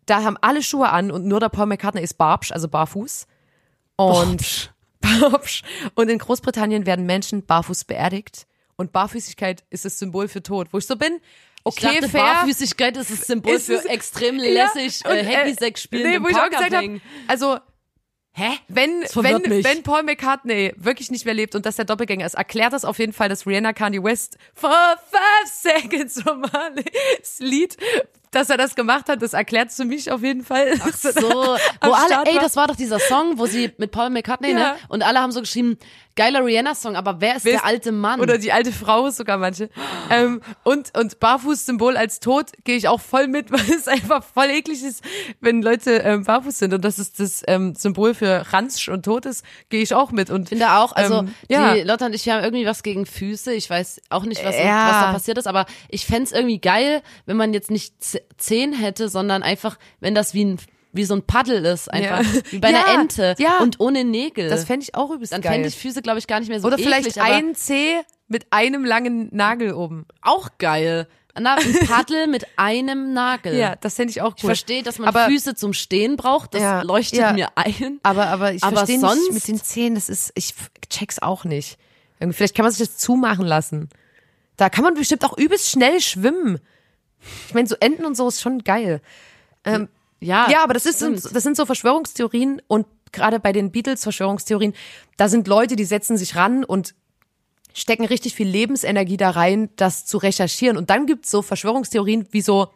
Da 0.05 0.23
haben 0.23 0.37
alle 0.41 0.63
Schuhe 0.63 0.89
an 0.89 1.11
und 1.11 1.25
nur 1.25 1.39
der 1.39 1.49
Paul 1.49 1.67
McCartney 1.67 2.01
ist 2.01 2.15
Barbsch, 2.15 2.51
also 2.51 2.67
barfuß. 2.67 3.27
Und 3.95 4.73
Barbsch. 5.01 5.63
Und 5.95 6.09
in 6.09 6.17
Großbritannien 6.17 6.85
werden 6.85 7.05
Menschen 7.05 7.45
barfuß 7.45 7.85
beerdigt. 7.85 8.47
Und 8.81 8.91
Barfüßigkeit 8.91 9.63
ist 9.69 9.85
das 9.85 9.97
Symbol 9.99 10.27
für 10.27 10.43
Tod. 10.43 10.67
Wo 10.71 10.77
ich 10.79 10.85
so 10.85 10.95
bin, 10.95 11.19
okay, 11.63 11.87
ich 11.93 11.99
dachte, 11.99 12.09
fair. 12.09 12.21
Barfüßigkeit 12.23 12.97
ist 12.97 13.11
das 13.11 13.21
Symbol 13.27 13.53
Ist 13.53 13.67
für 13.67 13.75
es- 13.75 13.85
extrem 13.85 14.37
Ja, 14.39 14.65
lässig, 14.73 15.05
und, 15.05 15.11
äh, 15.11 15.23
Hacky-Sack 15.25 15.77
spielen 15.77 16.09
nee, 16.09 16.15
im 16.15 16.23
wo 16.23 16.27
ich 16.27 16.35
auch 16.35 16.39
Park 16.39 16.51
gesagt 16.51 16.67
habe, 16.73 16.77
abhängen. 16.77 17.01
also 17.27 17.57
Hä? 18.33 18.49
wenn, 18.69 19.03
wenn, 19.13 19.41
mich. 19.41 19.65
wenn 19.65 19.83
Paul 19.83 20.03
McCartney 20.03 20.73
wirklich 20.77 21.11
nicht 21.11 21.25
mehr 21.25 21.33
lebt 21.33 21.53
und 21.53 21.65
das 21.65 21.75
der 21.75 21.83
Doppelgänger 21.83 22.25
ist, 22.25 22.35
erklärt 22.35 22.71
das 22.71 22.85
auf 22.85 22.97
jeden 22.97 23.11
Fall, 23.11 23.27
dass 23.27 23.45
Rihanna 23.45 23.73
Kanye 23.73 24.01
West 24.01 24.37
for 24.53 24.71
five 24.71 25.51
seconds 25.51 26.15
normal 26.25 26.73
das 27.19 27.39
Lied, 27.39 27.75
dass 28.31 28.49
er 28.49 28.55
das 28.55 28.75
gemacht 28.75 29.09
hat, 29.09 29.21
das 29.21 29.33
erklärt 29.33 29.73
für 29.73 29.83
mich 29.83 30.09
auf 30.11 30.23
jeden 30.23 30.45
Fall. 30.45 30.79
Ach 30.81 30.93
So, 30.95 31.11
wo 31.29 31.91
alle, 31.91 32.23
ey, 32.25 32.35
das 32.39 32.55
war 32.55 32.67
doch 32.67 32.77
dieser 32.77 32.99
Song, 32.99 33.37
wo 33.37 33.47
sie 33.47 33.69
mit 33.77 33.91
Paul 33.91 34.09
McCartney, 34.09 34.51
Ja. 34.51 34.55
ne? 34.57 34.75
Und 34.87 35.03
alle 35.03 35.19
haben 35.19 35.33
so 35.33 35.41
geschrieben, 35.41 35.77
geiler 36.23 36.45
Rihanna-Song, 36.45 36.95
aber 36.95 37.19
wer 37.21 37.35
ist 37.37 37.45
Wer 37.45 37.53
der 37.53 37.65
alte 37.65 37.91
Mann? 37.91 38.19
Oder 38.21 38.37
die 38.37 38.51
alte 38.51 38.71
Frau 38.71 39.09
sogar 39.09 39.37
manche. 39.37 39.69
Ähm, 40.09 40.41
und, 40.63 40.97
und 40.97 41.19
Barfuß-Symbol 41.19 41.97
als 41.97 42.19
Tod 42.19 42.51
gehe 42.63 42.75
ich 42.77 42.87
auch 42.87 43.01
voll 43.01 43.27
mit, 43.27 43.51
weil 43.51 43.69
es 43.75 43.87
einfach 43.87 44.23
voll 44.23 44.49
eklig 44.49 44.83
ist, 44.83 45.03
wenn 45.39 45.61
Leute 45.61 45.91
ähm, 46.03 46.23
barfuß 46.23 46.59
sind. 46.59 46.73
Und 46.73 46.83
das 46.85 46.99
ist 46.99 47.19
das 47.19 47.41
ähm, 47.47 47.75
Symbol 47.75 48.13
für 48.13 48.45
Ranzsch 48.53 48.89
und 48.89 49.03
Tod 49.03 49.25
ist, 49.25 49.43
gehe 49.69 49.81
ich 49.81 49.93
auch 49.93 50.11
mit. 50.11 50.29
Und 50.29 50.43
Ich 50.43 50.49
finde 50.49 50.71
auch, 50.73 50.91
also 50.93 51.19
Ähm, 51.19 51.33
ja. 51.49 51.73
die 51.73 51.81
Lotta 51.81 52.05
und 52.05 52.13
ich 52.13 52.27
haben 52.29 52.43
irgendwie 52.43 52.65
was 52.65 52.83
gegen 52.83 53.05
Füße. 53.05 53.53
Ich 53.53 53.69
weiß 53.69 54.01
auch 54.09 54.23
nicht, 54.25 54.43
was, 54.45 54.55
Ja. 54.57 54.87
was 54.89 55.01
da 55.05 55.13
passiert 55.13 55.37
ist, 55.37 55.47
aber 55.47 55.65
ich 55.89 56.05
fänd's 56.05 56.31
irgendwie 56.31 56.59
geil, 56.59 57.01
wenn 57.25 57.37
man 57.37 57.53
jetzt 57.53 57.71
nicht 57.71 58.03
Z- 58.03 58.23
Zehen 58.37 58.73
hätte, 58.73 59.09
sondern 59.09 59.43
einfach, 59.43 59.77
wenn 59.99 60.13
das 60.15 60.33
wie 60.33 60.45
ein 60.45 60.59
wie 60.93 61.05
so 61.05 61.13
ein 61.15 61.23
Paddel 61.23 61.63
ist, 61.65 61.91
einfach 61.91 62.21
Ja. 62.23 62.41
wie 62.51 62.59
bei 62.59 62.69
Ja, 62.71 62.83
einer 62.85 63.01
Ente 63.01 63.35
ja. 63.39 63.59
und 63.59 63.79
ohne 63.79 64.03
Nägel. 64.03 64.49
das 64.49 64.65
fände 64.65 64.83
ich 64.83 64.95
auch 64.95 65.11
übelst 65.11 65.31
Dann 65.33 65.41
geil. 65.41 65.53
fände 65.53 65.67
ich 65.69 65.77
Füße, 65.77 66.01
glaube 66.01 66.19
ich, 66.19 66.27
gar 66.27 66.39
nicht 66.39 66.49
mehr 66.49 66.59
so 66.59 66.67
Oder 66.67 66.77
eklig, 66.77 66.95
vielleicht 67.13 67.19
ein 67.19 67.55
C 67.55 68.01
mit 68.27 68.47
einem 68.51 68.83
langen 68.85 69.29
Nagel 69.31 69.73
oben. 69.73 70.05
auch 70.21 70.49
geil. 70.57 71.07
Na, 71.39 71.55
ein 71.55 71.87
Paddel 71.87 72.27
mit 72.27 72.45
einem 72.57 73.13
Nagel. 73.13 73.55
Ja, 73.55 73.77
das 73.77 73.95
fände 73.95 74.11
ich 74.11 74.21
auch 74.21 74.31
cool. 74.31 74.35
Ich 74.37 74.43
verstehe, 74.45 74.83
dass 74.83 74.99
man 74.99 75.07
aber, 75.07 75.27
Füße 75.27 75.55
zum 75.55 75.71
Stehen 75.71 76.17
braucht, 76.17 76.53
das 76.53 76.61
Ja, 76.61 76.81
leuchtet 76.81 77.19
ja. 77.19 77.31
mir 77.31 77.47
ein. 77.55 78.01
Aber, 78.03 78.27
aber 78.27 78.51
ich 78.53 78.61
Aber 78.63 78.75
verstehe 78.77 78.99
sonst- 78.99 79.21
nicht 79.29 79.33
mit 79.33 79.47
den 79.47 79.63
Zähnen, 79.63 79.95
das 79.95 80.09
ist, 80.09 80.33
ich 80.35 80.53
check's 80.89 81.19
auch 81.21 81.45
nicht. 81.45 81.77
Vielleicht 82.31 82.53
kann 82.53 82.63
man 82.65 82.73
sich 82.73 82.85
das 82.85 82.97
zumachen 82.97 83.45
lassen. 83.45 83.87
Da 84.57 84.69
kann 84.69 84.83
man 84.83 84.93
bestimmt 84.93 85.23
auch 85.23 85.37
übelst 85.37 85.69
schnell 85.69 86.01
schwimmen. 86.01 86.59
Ich 87.47 87.53
meine, 87.53 87.67
so 87.67 87.75
Enten 87.79 88.05
und 88.05 88.15
so 88.17 88.27
ist 88.27 88.41
schon 88.41 88.59
geil. 88.65 89.01
Ähm, 89.63 89.87
Ja, 90.21 90.49
ja, 90.49 90.63
aber 90.63 90.73
das, 90.73 90.85
ist, 90.85 90.97
stimmt. 90.97 91.35
das 91.35 91.43
sind 91.43 91.57
so 91.57 91.65
Verschwörungstheorien 91.65 92.61
und 92.67 92.85
gerade 93.11 93.39
bei 93.39 93.51
den 93.51 93.71
Beatles-Verschwörungstheorien, 93.71 94.73
da 95.17 95.27
sind 95.27 95.47
Leute, 95.47 95.75
die 95.75 95.83
setzen 95.83 96.15
sich 96.15 96.35
ran 96.35 96.63
und 96.63 96.93
stecken 97.73 98.05
richtig 98.05 98.35
viel 98.35 98.47
Lebensenergie 98.47 99.17
da 99.17 99.31
rein, 99.31 99.69
das 99.75 100.05
zu 100.05 100.17
recherchieren. 100.17 100.77
Und 100.77 100.89
dann 100.89 101.05
gibt's 101.05 101.31
so 101.31 101.41
Verschwörungstheorien 101.41 102.27
wie 102.31 102.41
so, 102.41 102.67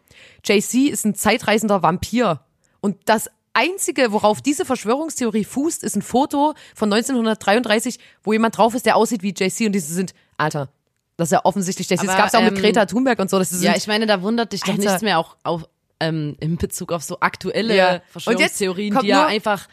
JC 0.43 0.89
ist 0.89 1.05
ein 1.05 1.15
zeitreisender 1.15 1.83
Vampir. 1.83 2.41
Und 2.81 2.97
das 3.05 3.29
Einzige, 3.53 4.11
worauf 4.11 4.41
diese 4.41 4.65
Verschwörungstheorie 4.65 5.45
fußt, 5.45 5.83
ist 5.83 5.95
ein 5.95 6.01
Foto 6.01 6.53
von 6.73 6.91
1933, 6.91 7.99
wo 8.23 8.33
jemand 8.33 8.57
drauf 8.57 8.75
ist, 8.75 8.85
der 8.85 8.95
aussieht 8.95 9.23
wie 9.23 9.33
JC 9.33 9.65
und 9.65 9.71
diese 9.71 9.93
sind, 9.93 10.13
Alter, 10.37 10.69
das 11.17 11.27
ist 11.27 11.31
ja 11.31 11.45
offensichtlich 11.45 11.89
JC. 11.89 12.05
Das 12.05 12.17
gab's 12.17 12.33
ja 12.33 12.39
auch 12.39 12.43
mit 12.43 12.55
ähm, 12.55 12.61
Greta 12.61 12.85
Thunberg 12.85 13.19
und 13.19 13.29
so. 13.29 13.39
Das 13.39 13.49
sind, 13.49 13.63
Ja, 13.63 13.75
ich 13.75 13.87
meine, 13.87 14.05
da 14.05 14.21
wundert 14.21 14.51
dich 14.51 14.61
doch 14.61 14.69
Alter. 14.69 14.83
nichts 14.83 15.01
mehr 15.01 15.19
auch 15.19 15.37
auf, 15.43 15.67
ähm, 15.99 16.35
in 16.39 16.57
Bezug 16.57 16.91
auf 16.91 17.03
so 17.03 17.19
aktuelle 17.19 17.75
Ja. 17.75 18.01
Verschwörungstheorien, 18.11 18.97
die 19.01 19.07
ja 19.07 19.25
einfach 19.25 19.67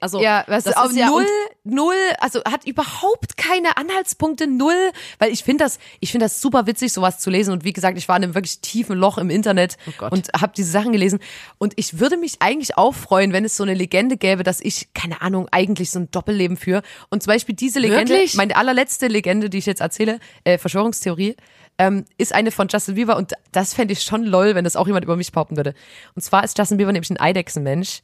also 0.00 0.20
Ja, 0.22 0.44
was 0.46 0.64
das 0.64 0.74
ist 0.90 0.96
ja 0.96 1.08
null, 1.08 1.26
null, 1.64 1.94
also 2.20 2.42
hat 2.44 2.66
überhaupt 2.66 3.36
keine 3.36 3.76
Anhaltspunkte, 3.76 4.46
null, 4.46 4.92
weil 5.18 5.30
ich 5.30 5.44
finde 5.44 5.64
das, 5.64 5.78
ich 6.00 6.10
finde 6.10 6.24
das 6.24 6.40
super 6.40 6.66
witzig, 6.66 6.92
sowas 6.92 7.18
zu 7.18 7.28
lesen 7.28 7.52
und 7.52 7.64
wie 7.64 7.72
gesagt, 7.72 7.98
ich 7.98 8.08
war 8.08 8.16
in 8.16 8.24
einem 8.24 8.34
wirklich 8.34 8.60
tiefen 8.60 8.96
Loch 8.96 9.18
im 9.18 9.30
Internet 9.30 9.76
Oh 10.00 10.06
und 10.10 10.30
habe 10.40 10.52
diese 10.56 10.70
Sachen 10.70 10.92
gelesen 10.92 11.18
und 11.58 11.74
ich 11.76 12.00
würde 12.00 12.16
mich 12.16 12.36
eigentlich 12.40 12.78
auch 12.78 12.94
freuen, 12.94 13.32
wenn 13.32 13.44
es 13.44 13.56
so 13.56 13.62
eine 13.62 13.74
Legende 13.74 14.16
gäbe, 14.16 14.42
dass 14.42 14.60
ich, 14.60 14.94
keine 14.94 15.20
Ahnung, 15.20 15.48
eigentlich 15.50 15.90
so 15.90 15.98
ein 15.98 16.10
Doppelleben 16.10 16.56
führe 16.56 16.82
und 17.10 17.22
zum 17.22 17.32
Beispiel 17.32 17.54
diese 17.54 17.78
Legende, 17.78 18.14
Wirklich? 18.14 18.34
meine 18.34 18.56
allerletzte 18.56 19.08
Legende, 19.08 19.50
die 19.50 19.58
ich 19.58 19.66
jetzt 19.66 19.82
erzähle, 19.82 20.18
äh, 20.44 20.56
Verschwörungstheorie, 20.56 21.36
ähm, 21.78 22.04
ist 22.18 22.34
eine 22.34 22.50
von 22.50 22.68
Justin 22.68 22.94
Bieber 22.94 23.16
und 23.16 23.32
das 23.52 23.74
fände 23.74 23.92
ich 23.92 24.02
schon 24.02 24.24
lol, 24.24 24.54
wenn 24.54 24.64
das 24.64 24.76
auch 24.76 24.86
jemand 24.86 25.04
über 25.04 25.16
mich 25.16 25.32
behaupten 25.32 25.56
würde. 25.56 25.74
Und 26.14 26.22
zwar 26.22 26.44
ist 26.44 26.58
Justin 26.58 26.78
Bieber 26.78 26.92
nämlich 26.92 27.10
ein 27.10 27.20
Eidechsenmensch 27.20 28.02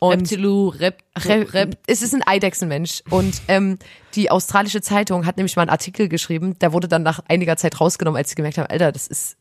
und 0.00 0.12
Reptilu, 0.12 0.68
Rep, 0.68 1.02
Re 1.18 1.52
Rep, 1.52 1.78
es 1.86 2.00
ist 2.00 2.14
ein 2.14 2.26
Eidechsenmensch. 2.26 3.02
Und 3.10 3.42
ähm, 3.48 3.78
die 4.14 4.30
australische 4.30 4.80
Zeitung 4.80 5.26
hat 5.26 5.36
nämlich 5.36 5.56
mal 5.56 5.62
einen 5.62 5.70
Artikel 5.70 6.08
geschrieben, 6.08 6.58
der 6.58 6.72
wurde 6.72 6.88
dann 6.88 7.02
nach 7.02 7.20
einiger 7.28 7.56
Zeit 7.56 7.80
rausgenommen, 7.80 8.16
als 8.16 8.30
sie 8.30 8.34
gemerkt 8.34 8.56
haben, 8.56 8.70
Alter, 8.70 8.92
das 8.92 9.06
ist 9.06 9.36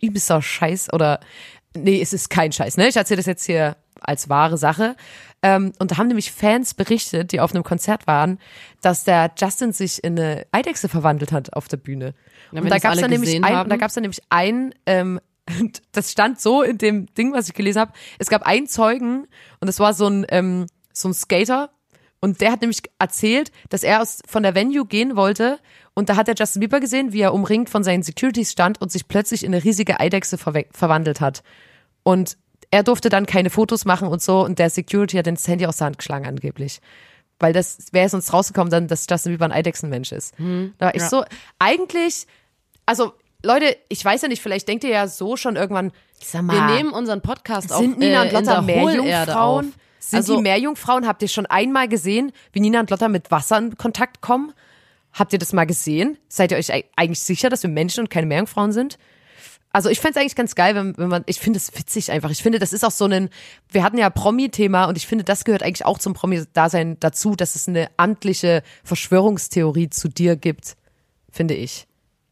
übelster 0.00 0.40
Scheiß 0.40 0.92
oder 0.92 1.20
nee, 1.76 2.00
es 2.00 2.12
ist 2.12 2.30
kein 2.30 2.52
Scheiß, 2.52 2.78
ne? 2.78 2.88
Ich 2.88 2.96
erzähle 2.96 3.18
das 3.18 3.26
jetzt 3.26 3.44
hier 3.44 3.76
als 4.00 4.28
wahre 4.28 4.56
Sache. 4.56 4.96
Ähm, 5.42 5.72
und 5.78 5.90
da 5.90 5.96
haben 5.98 6.08
nämlich 6.08 6.32
Fans 6.32 6.74
berichtet, 6.74 7.32
die 7.32 7.40
auf 7.40 7.54
einem 7.54 7.62
Konzert 7.62 8.06
waren, 8.06 8.38
dass 8.80 9.04
der 9.04 9.30
Justin 9.38 9.72
sich 9.72 10.02
in 10.02 10.18
eine 10.18 10.46
Eidechse 10.50 10.88
verwandelt 10.88 11.30
hat 11.30 11.52
auf 11.52 11.68
der 11.68 11.76
Bühne. 11.76 12.14
Ja, 12.50 12.60
und 12.60 12.68
da 12.68 12.74
das 12.74 12.82
gab 12.82 12.92
es 12.92 12.98
alle 12.98 13.02
dann 13.02 13.10
nämlich 13.10 13.36
ein, 13.36 13.44
haben. 13.44 13.70
da 13.70 13.76
gab 13.76 13.88
es 13.88 13.94
dann 13.94 14.02
nämlich 14.02 14.22
ein 14.30 14.74
ähm, 14.86 15.20
und 15.60 15.82
das 15.92 16.10
stand 16.10 16.40
so 16.40 16.62
in 16.62 16.78
dem 16.78 17.06
Ding, 17.14 17.32
was 17.32 17.48
ich 17.48 17.54
gelesen 17.54 17.80
habe. 17.80 17.92
Es 18.18 18.28
gab 18.28 18.42
einen 18.42 18.66
Zeugen 18.66 19.28
und 19.60 19.66
das 19.66 19.78
war 19.78 19.94
so 19.94 20.08
ein 20.08 20.26
ähm, 20.30 20.66
so 20.92 21.08
ein 21.08 21.14
Skater 21.14 21.70
und 22.20 22.40
der 22.40 22.50
hat 22.50 22.60
nämlich 22.62 22.82
erzählt, 22.98 23.52
dass 23.68 23.84
er 23.84 24.02
aus 24.02 24.20
von 24.26 24.42
der 24.42 24.56
Venue 24.56 24.86
gehen 24.86 25.14
wollte 25.14 25.60
und 25.94 26.08
da 26.08 26.16
hat 26.16 26.26
er 26.28 26.34
Justin 26.34 26.60
Bieber 26.60 26.80
gesehen, 26.80 27.12
wie 27.12 27.20
er 27.20 27.32
umringt 27.32 27.70
von 27.70 27.84
seinen 27.84 28.02
Securities 28.02 28.50
stand 28.50 28.80
und 28.80 28.90
sich 28.90 29.06
plötzlich 29.06 29.44
in 29.44 29.54
eine 29.54 29.62
riesige 29.62 30.00
Eidechse 30.00 30.36
verwe- 30.36 30.66
verwandelt 30.72 31.20
hat. 31.20 31.42
Und 32.02 32.36
er 32.70 32.82
durfte 32.82 33.08
dann 33.08 33.26
keine 33.26 33.50
Fotos 33.50 33.84
machen 33.84 34.08
und 34.08 34.20
so 34.22 34.44
und 34.44 34.58
der 34.58 34.70
Security 34.70 35.16
hat 35.16 35.26
den 35.26 35.36
Handy 35.36 35.66
aus 35.66 35.78
der 35.78 35.86
Hand 35.86 35.98
geschlagen 35.98 36.26
angeblich. 36.26 36.80
weil 37.40 37.52
das 37.52 37.78
wäre 37.92 38.08
sonst 38.08 38.32
rausgekommen, 38.32 38.68
dann, 38.70 38.88
dass 38.88 39.06
Justin 39.08 39.30
Bieber 39.32 39.44
ein 39.44 39.52
Eidechsenmensch 39.52 40.10
ist. 40.10 40.34
Da 40.78 40.86
war 40.86 40.94
ich 40.96 41.02
Ja. 41.02 41.08
so, 41.08 41.24
eigentlich, 41.60 42.26
also 42.84 43.12
Leute, 43.44 43.76
ich 43.88 44.04
weiß 44.04 44.22
ja 44.22 44.28
nicht, 44.28 44.42
vielleicht 44.42 44.66
denkt 44.66 44.82
ihr 44.82 44.90
ja 44.90 45.06
so 45.06 45.36
schon 45.36 45.54
irgendwann, 45.54 45.92
sag 46.20 46.42
mal, 46.42 46.56
Wir 46.56 46.74
nehmen 46.74 46.90
unseren 46.90 47.20
Podcast 47.20 47.72
auch 47.72 47.78
sind 47.78 47.96
Nina 48.00 48.24
äh, 48.24 48.26
und 48.26 48.32
Lotta 48.32 48.60
Meerjungfrauen? 48.62 49.68
auf. 49.68 49.74
Sind 50.00 50.16
also, 50.16 50.36
die 50.36 50.42
Meerjungfrauen? 50.42 51.06
Habt 51.06 51.22
ihr 51.22 51.28
schon 51.28 51.46
einmal 51.46 51.86
gesehen, 51.88 52.32
wie 52.52 52.58
Nina 52.58 52.80
und 52.80 52.90
Lotta 52.90 53.06
mit 53.08 53.30
Wasser 53.30 53.58
in 53.58 53.76
Kontakt 53.78 54.20
kommen? 54.20 54.52
Habt 55.12 55.32
ihr 55.32 55.38
das 55.38 55.52
mal 55.52 55.64
gesehen? 55.64 56.18
Seid 56.28 56.50
ihr 56.50 56.58
euch 56.58 56.72
ei- 56.72 56.86
eigentlich 56.96 57.20
sicher, 57.20 57.48
dass 57.50 57.62
wir 57.62 57.70
Menschen 57.70 58.00
und 58.00 58.10
keine 58.10 58.26
Meerjungfrauen 58.26 58.72
sind? 58.72 58.98
Also 59.78 59.90
ich 59.90 60.00
fände 60.00 60.18
es 60.18 60.20
eigentlich 60.20 60.34
ganz 60.34 60.56
geil, 60.56 60.74
wenn, 60.74 60.98
wenn 60.98 61.06
man, 61.06 61.22
ich 61.26 61.38
finde 61.38 61.58
es 61.58 61.72
witzig 61.78 62.10
einfach. 62.10 62.30
Ich 62.30 62.42
finde, 62.42 62.58
das 62.58 62.72
ist 62.72 62.84
auch 62.84 62.90
so 62.90 63.04
ein, 63.04 63.30
wir 63.70 63.84
hatten 63.84 63.96
ja 63.96 64.10
Promi-Thema 64.10 64.86
und 64.86 64.96
ich 64.96 65.06
finde, 65.06 65.22
das 65.22 65.44
gehört 65.44 65.62
eigentlich 65.62 65.86
auch 65.86 65.98
zum 65.98 66.14
Promi-Dasein 66.14 66.96
dazu, 66.98 67.36
dass 67.36 67.54
es 67.54 67.68
eine 67.68 67.88
amtliche 67.96 68.64
Verschwörungstheorie 68.82 69.88
zu 69.88 70.08
dir 70.08 70.34
gibt, 70.34 70.76
finde 71.30 71.54
ich. 71.54 71.86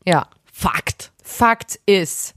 Ja. 0.05 0.27
Fakt. 0.53 1.13
Fakt 1.23 1.79
ist, 1.87 2.35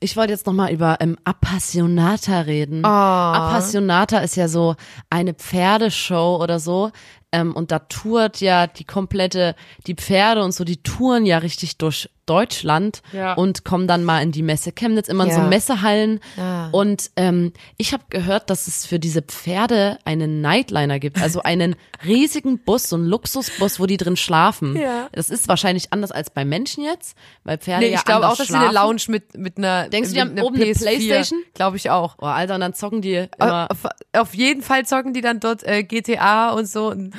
Ich 0.00 0.16
wollte 0.16 0.32
jetzt 0.32 0.46
nochmal 0.46 0.72
über 0.72 0.98
ähm, 1.00 1.18
Appassionata 1.24 2.42
reden. 2.42 2.84
Ah. 2.84 3.48
Appassionata 3.48 4.18
ist 4.18 4.36
ja 4.36 4.46
so 4.46 4.76
eine 5.10 5.34
Pferdeshow 5.34 6.38
oder 6.40 6.60
so. 6.60 6.92
Ähm, 7.30 7.54
und 7.54 7.70
da 7.70 7.80
tourt 7.80 8.40
ja 8.40 8.66
die 8.66 8.84
komplette, 8.84 9.54
die 9.86 9.94
Pferde 9.94 10.42
und 10.42 10.52
so, 10.52 10.64
die 10.64 10.82
touren 10.82 11.26
ja 11.26 11.38
richtig 11.38 11.76
durch 11.76 12.08
Deutschland 12.24 13.00
Ja. 13.12 13.32
und 13.34 13.64
kommen 13.64 13.86
dann 13.88 14.04
mal 14.04 14.22
in 14.22 14.32
die 14.32 14.42
Messe 14.42 14.70
Chemnitz, 14.72 15.08
immer 15.08 15.24
in 15.24 15.30
so 15.32 15.38
Ja. 15.40 15.46
Messehallen. 15.46 16.20
Ja. 16.36 16.68
Und 16.72 17.10
ähm, 17.16 17.52
ich 17.78 17.92
habe 17.94 18.04
gehört, 18.10 18.50
dass 18.50 18.66
es 18.66 18.84
für 18.84 18.98
diese 18.98 19.22
Pferde 19.22 19.98
einen 20.04 20.42
Nightliner 20.42 20.98
gibt, 20.98 21.20
also 21.22 21.42
einen 21.42 21.74
riesigen 22.06 22.58
Bus, 22.58 22.84
so 22.90 22.96
einen 22.96 23.06
Luxusbus, 23.06 23.80
wo 23.80 23.86
die 23.86 23.96
drin 23.96 24.16
schlafen. 24.16 24.76
Ja. 24.76 25.08
Das 25.12 25.30
ist 25.30 25.48
wahrscheinlich 25.48 25.90
anders 25.92 26.12
als 26.12 26.28
bei 26.30 26.44
Menschen 26.44 26.84
jetzt, 26.84 27.16
weil 27.44 27.56
Pferde 27.58 27.86
Nee, 27.86 27.92
ja 27.92 27.98
ich 27.98 28.04
glaube 28.04 28.28
auch, 28.28 28.36
dass 28.36 28.48
sie 28.48 28.54
eine 28.54 28.72
Lounge 28.74 29.02
mit, 29.08 29.36
mit 29.36 29.56
einer. 29.58 29.88
Denkst 29.88 30.10
du, 30.10 30.14
die 30.14 30.20
haben 30.20 30.32
einer 30.32 30.44
oben 30.44 30.56
eine 30.56 30.66
PS4. 30.66 30.78
Playstation? 30.82 31.40
Glaube 31.54 31.76
ich 31.78 31.88
auch. 31.90 32.16
Oh, 32.20 32.26
Alter, 32.26 32.54
und 32.56 32.60
dann 32.60 32.74
zocken 32.74 33.00
die 33.00 33.26
immer. 33.38 33.68
Auf, 33.70 33.86
auf 34.12 34.34
jeden 34.34 34.62
Fall 34.62 34.84
zocken 34.86 35.14
die 35.14 35.22
dann 35.22 35.40
dort 35.40 35.62
äh, 35.64 35.82
GTA 35.82 36.50
und 36.50 36.66
so. 36.68 36.90
Und, 36.90 37.14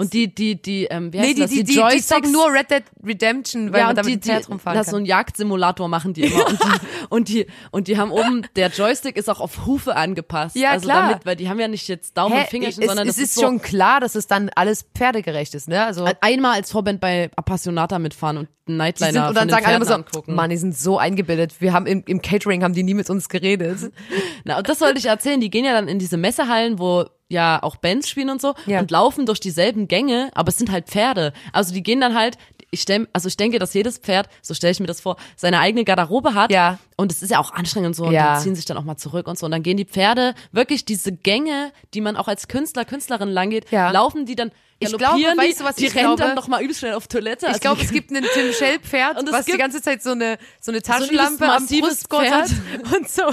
Und 0.00 0.12
die, 0.12 0.32
die, 0.32 0.62
die, 0.62 0.84
ähm, 0.84 1.12
wie 1.12 1.18
nee, 1.18 1.26
heißt 1.26 1.36
die, 1.36 1.40
das? 1.40 1.50
die, 1.50 1.64
die, 1.64 1.72
die 1.72 1.78
Joysticks? 1.78 2.06
zocken 2.06 2.30
nur 2.30 2.52
Red 2.52 2.70
Dead 2.70 2.84
Redemption, 3.04 3.72
weil 3.72 3.80
ja, 3.80 3.86
man 3.86 3.96
damit 3.96 4.24
die, 4.24 4.28
Pferd 4.30 4.46
die, 4.46 4.52
rumfahren 4.52 4.78
das 4.78 4.86
kann. 4.86 4.90
so 4.92 4.96
einen 4.98 5.06
Jagdsimulator 5.06 5.88
machen 5.88 6.14
die 6.14 6.22
immer. 6.26 6.46
Und 6.46 6.60
die, 6.60 6.68
und 7.08 7.28
die, 7.28 7.46
und 7.72 7.88
die 7.88 7.98
haben 7.98 8.12
oben, 8.12 8.46
der 8.54 8.68
Joystick 8.68 9.16
ist 9.16 9.28
auch 9.28 9.40
auf 9.40 9.66
Hufe 9.66 9.96
angepasst. 9.96 10.54
Ja, 10.54 10.70
also 10.70 10.86
klar. 10.86 11.08
Damit, 11.08 11.26
weil 11.26 11.34
die 11.34 11.48
haben 11.48 11.58
ja 11.58 11.66
nicht 11.66 11.88
jetzt 11.88 12.16
Daumen 12.16 12.32
Hä? 12.32 12.42
und 12.42 12.48
Fingerchen, 12.48 12.84
es, 12.84 12.88
sondern 12.88 13.08
es 13.08 13.16
das 13.16 13.24
ist 13.24 13.34
so 13.34 13.40
schon 13.42 13.60
klar, 13.60 13.98
dass 13.98 14.14
es 14.14 14.28
dann 14.28 14.50
alles 14.54 14.86
pferdegerecht 14.94 15.52
ist, 15.56 15.66
ne? 15.66 15.84
Also 15.84 16.08
einmal 16.20 16.54
als 16.54 16.70
Vorband 16.70 17.00
bei 17.00 17.32
Appassionata 17.34 17.98
mitfahren 17.98 18.36
und 18.36 18.48
die 18.68 18.74
Nightliner 18.74 19.12
sind, 19.12 19.28
und 19.30 19.36
dann 19.36 19.48
sagen 19.48 19.66
alle 19.66 19.84
Pferden 19.84 19.88
so, 19.88 19.94
angucken. 19.94 20.34
Mann, 20.36 20.50
die 20.50 20.58
sind 20.58 20.76
so 20.76 20.98
eingebildet. 20.98 21.60
Wir 21.60 21.72
haben 21.72 21.86
im, 21.86 22.04
im 22.06 22.22
Catering 22.22 22.62
haben 22.62 22.74
die 22.74 22.84
nie 22.84 22.94
mit 22.94 23.10
uns 23.10 23.28
geredet. 23.28 23.90
Na, 24.44 24.58
und 24.58 24.68
das 24.68 24.80
wollte 24.80 24.98
ich 24.98 25.06
erzählen. 25.06 25.40
Die 25.40 25.50
gehen 25.50 25.64
ja 25.64 25.72
dann 25.72 25.88
in 25.88 25.98
diese 25.98 26.16
Messehallen, 26.16 26.78
wo 26.78 27.06
ja 27.28 27.62
auch 27.62 27.76
Bands 27.76 28.08
spielen 28.08 28.30
und 28.30 28.40
so 28.40 28.54
Ja. 28.66 28.80
und 28.80 28.90
laufen 28.90 29.26
durch 29.26 29.40
dieselben 29.40 29.86
Gänge, 29.88 30.30
aber 30.34 30.48
es 30.48 30.56
sind 30.56 30.70
halt 30.70 30.86
Pferde. 30.88 31.32
Also 31.52 31.74
die 31.74 31.82
gehen 31.82 32.00
dann 32.00 32.14
halt, 32.14 32.38
ich 32.70 32.80
stell, 32.82 33.08
also 33.12 33.28
ich 33.28 33.36
denke, 33.36 33.58
dass 33.58 33.72
jedes 33.74 33.98
Pferd, 33.98 34.28
so 34.42 34.52
stelle 34.54 34.72
ich 34.72 34.80
mir 34.80 34.86
das 34.86 35.00
vor, 35.00 35.16
seine 35.36 35.58
eigene 35.60 35.84
Garderobe 35.84 36.34
hat. 36.34 36.50
Ja. 36.52 36.78
Und 36.96 37.12
es 37.12 37.22
ist 37.22 37.30
ja 37.30 37.38
auch 37.38 37.52
anstrengend 37.52 37.88
und 37.88 37.94
so. 37.94 38.04
Und 38.06 38.12
Ja. 38.12 38.36
die 38.36 38.42
ziehen 38.42 38.54
sich 38.54 38.64
dann 38.66 38.76
auch 38.76 38.84
mal 38.84 38.96
zurück 38.96 39.26
und 39.26 39.38
so. 39.38 39.46
Und 39.46 39.52
dann 39.52 39.62
gehen 39.62 39.76
die 39.78 39.86
Pferde 39.86 40.34
wirklich 40.52 40.84
diese 40.84 41.12
Gänge, 41.12 41.72
die 41.94 42.00
man 42.00 42.16
auch 42.16 42.28
als 42.28 42.48
Künstler, 42.48 42.84
Künstlerin 42.84 43.28
lang 43.28 43.50
geht, 43.50 43.70
Ja. 43.70 43.90
laufen 43.90 44.26
die 44.26 44.36
dann 44.36 44.50
Ich 44.80 44.96
glaube, 44.96 45.20
weißt 45.20 45.60
du, 45.60 45.64
was 45.64 45.76
die 45.76 45.86
ich 45.86 45.94
rennen 45.94 46.04
glaube? 46.14 46.22
dann 46.22 46.34
noch 46.36 46.46
mal 46.48 46.62
übelst 46.62 46.80
schnell 46.80 46.94
auf 46.94 47.08
Toilette. 47.08 47.46
Ich 47.46 47.48
Also 47.48 47.60
glaube, 47.60 47.82
es 47.82 47.90
gibt 47.90 48.10
ein 48.12 48.24
Tim 48.34 48.52
Shell 48.52 48.78
Pferd, 48.78 49.18
Und 49.18 49.26
es 49.28 49.32
was 49.34 49.46
die 49.46 49.56
ganze 49.58 49.82
Zeit 49.82 50.02
so 50.02 50.10
eine 50.10 50.38
so 50.60 50.70
eine 50.70 50.80
So 50.84 50.92
ein 50.92 50.98
Taschenlampe 51.00 51.44
am 51.44 51.62
massives 51.62 52.04
Brustgurt 52.06 52.26
Pferd. 52.26 52.42
hat 52.50 52.94
und 52.96 53.08
so 53.10 53.24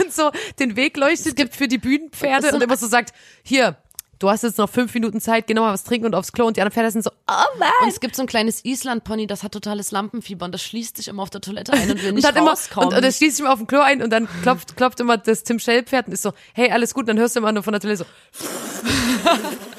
und 0.00 0.12
so 0.12 0.30
den 0.58 0.76
Weg 0.76 0.96
leuchtet 0.96 1.36
gibt 1.36 1.54
für 1.56 1.68
die 1.68 1.78
Bühnenpferde 1.78 2.48
so 2.48 2.56
und 2.56 2.62
immer 2.62 2.76
so 2.78 2.86
sagt, 2.86 3.12
hier, 3.42 3.76
du 4.20 4.30
hast 4.30 4.44
jetzt 4.44 4.56
noch 4.56 4.70
fünf 4.70 4.94
Minuten 4.94 5.20
Zeit, 5.20 5.46
noch 5.50 5.62
mal 5.62 5.72
was 5.74 5.84
trinken 5.84 6.06
und 6.06 6.14
aufs 6.14 6.32
Klo 6.32 6.46
und 6.46 6.56
die 6.56 6.62
anderen 6.62 6.72
Pferde 6.72 6.90
sind 6.90 7.02
so, 7.04 7.10
oh 7.28 7.32
Und 7.52 7.58
Mann. 7.58 7.68
es 7.88 8.00
gibt 8.00 8.16
so 8.16 8.22
ein 8.22 8.26
kleines 8.26 8.64
Island-Pony, 8.64 9.26
das 9.26 9.42
hat 9.42 9.52
totales 9.52 9.90
Lampenfieber 9.90 10.46
und 10.46 10.52
das 10.52 10.62
schließt 10.62 10.96
sich 10.96 11.08
immer 11.08 11.22
auf 11.22 11.28
der 11.30 11.42
Toilette 11.42 11.72
ein 11.74 11.90
und 11.90 12.00
will 12.02 12.08
Und 12.10 12.14
nicht 12.14 12.28
immer, 12.34 12.50
rauskommen. 12.50 12.88
und, 12.90 12.94
und 12.96 13.04
das 13.04 13.18
schließt 13.18 13.36
sich 13.36 13.44
immer 13.44 13.52
auf 13.52 13.58
dem 13.58 13.66
Klo 13.66 13.80
ein 13.80 14.00
und 14.00 14.08
dann 14.10 14.26
klopft, 14.42 14.76
klopft 14.78 15.00
immer 15.00 15.18
das 15.18 15.42
Tim 15.42 15.58
Shell 15.58 15.82
Pferd 15.82 16.06
und 16.06 16.14
ist 16.14 16.22
so, 16.22 16.32
hey, 16.54 16.70
alles 16.70 16.94
gut, 16.94 17.02
und 17.02 17.08
dann 17.08 17.18
hörst 17.18 17.36
du 17.36 17.40
immer 17.40 17.52
nur 17.52 17.62
von 17.62 17.72
der 17.72 17.80
Toilette 17.80 18.04
so, 18.04 19.28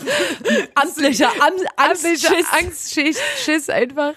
amtlicher 0.75 1.29
An 1.41 1.53
Angst, 1.77 2.05
Anschiss. 2.05 2.45
Angst, 2.51 2.99
Schiss, 3.43 3.69
einfach. 3.69 4.13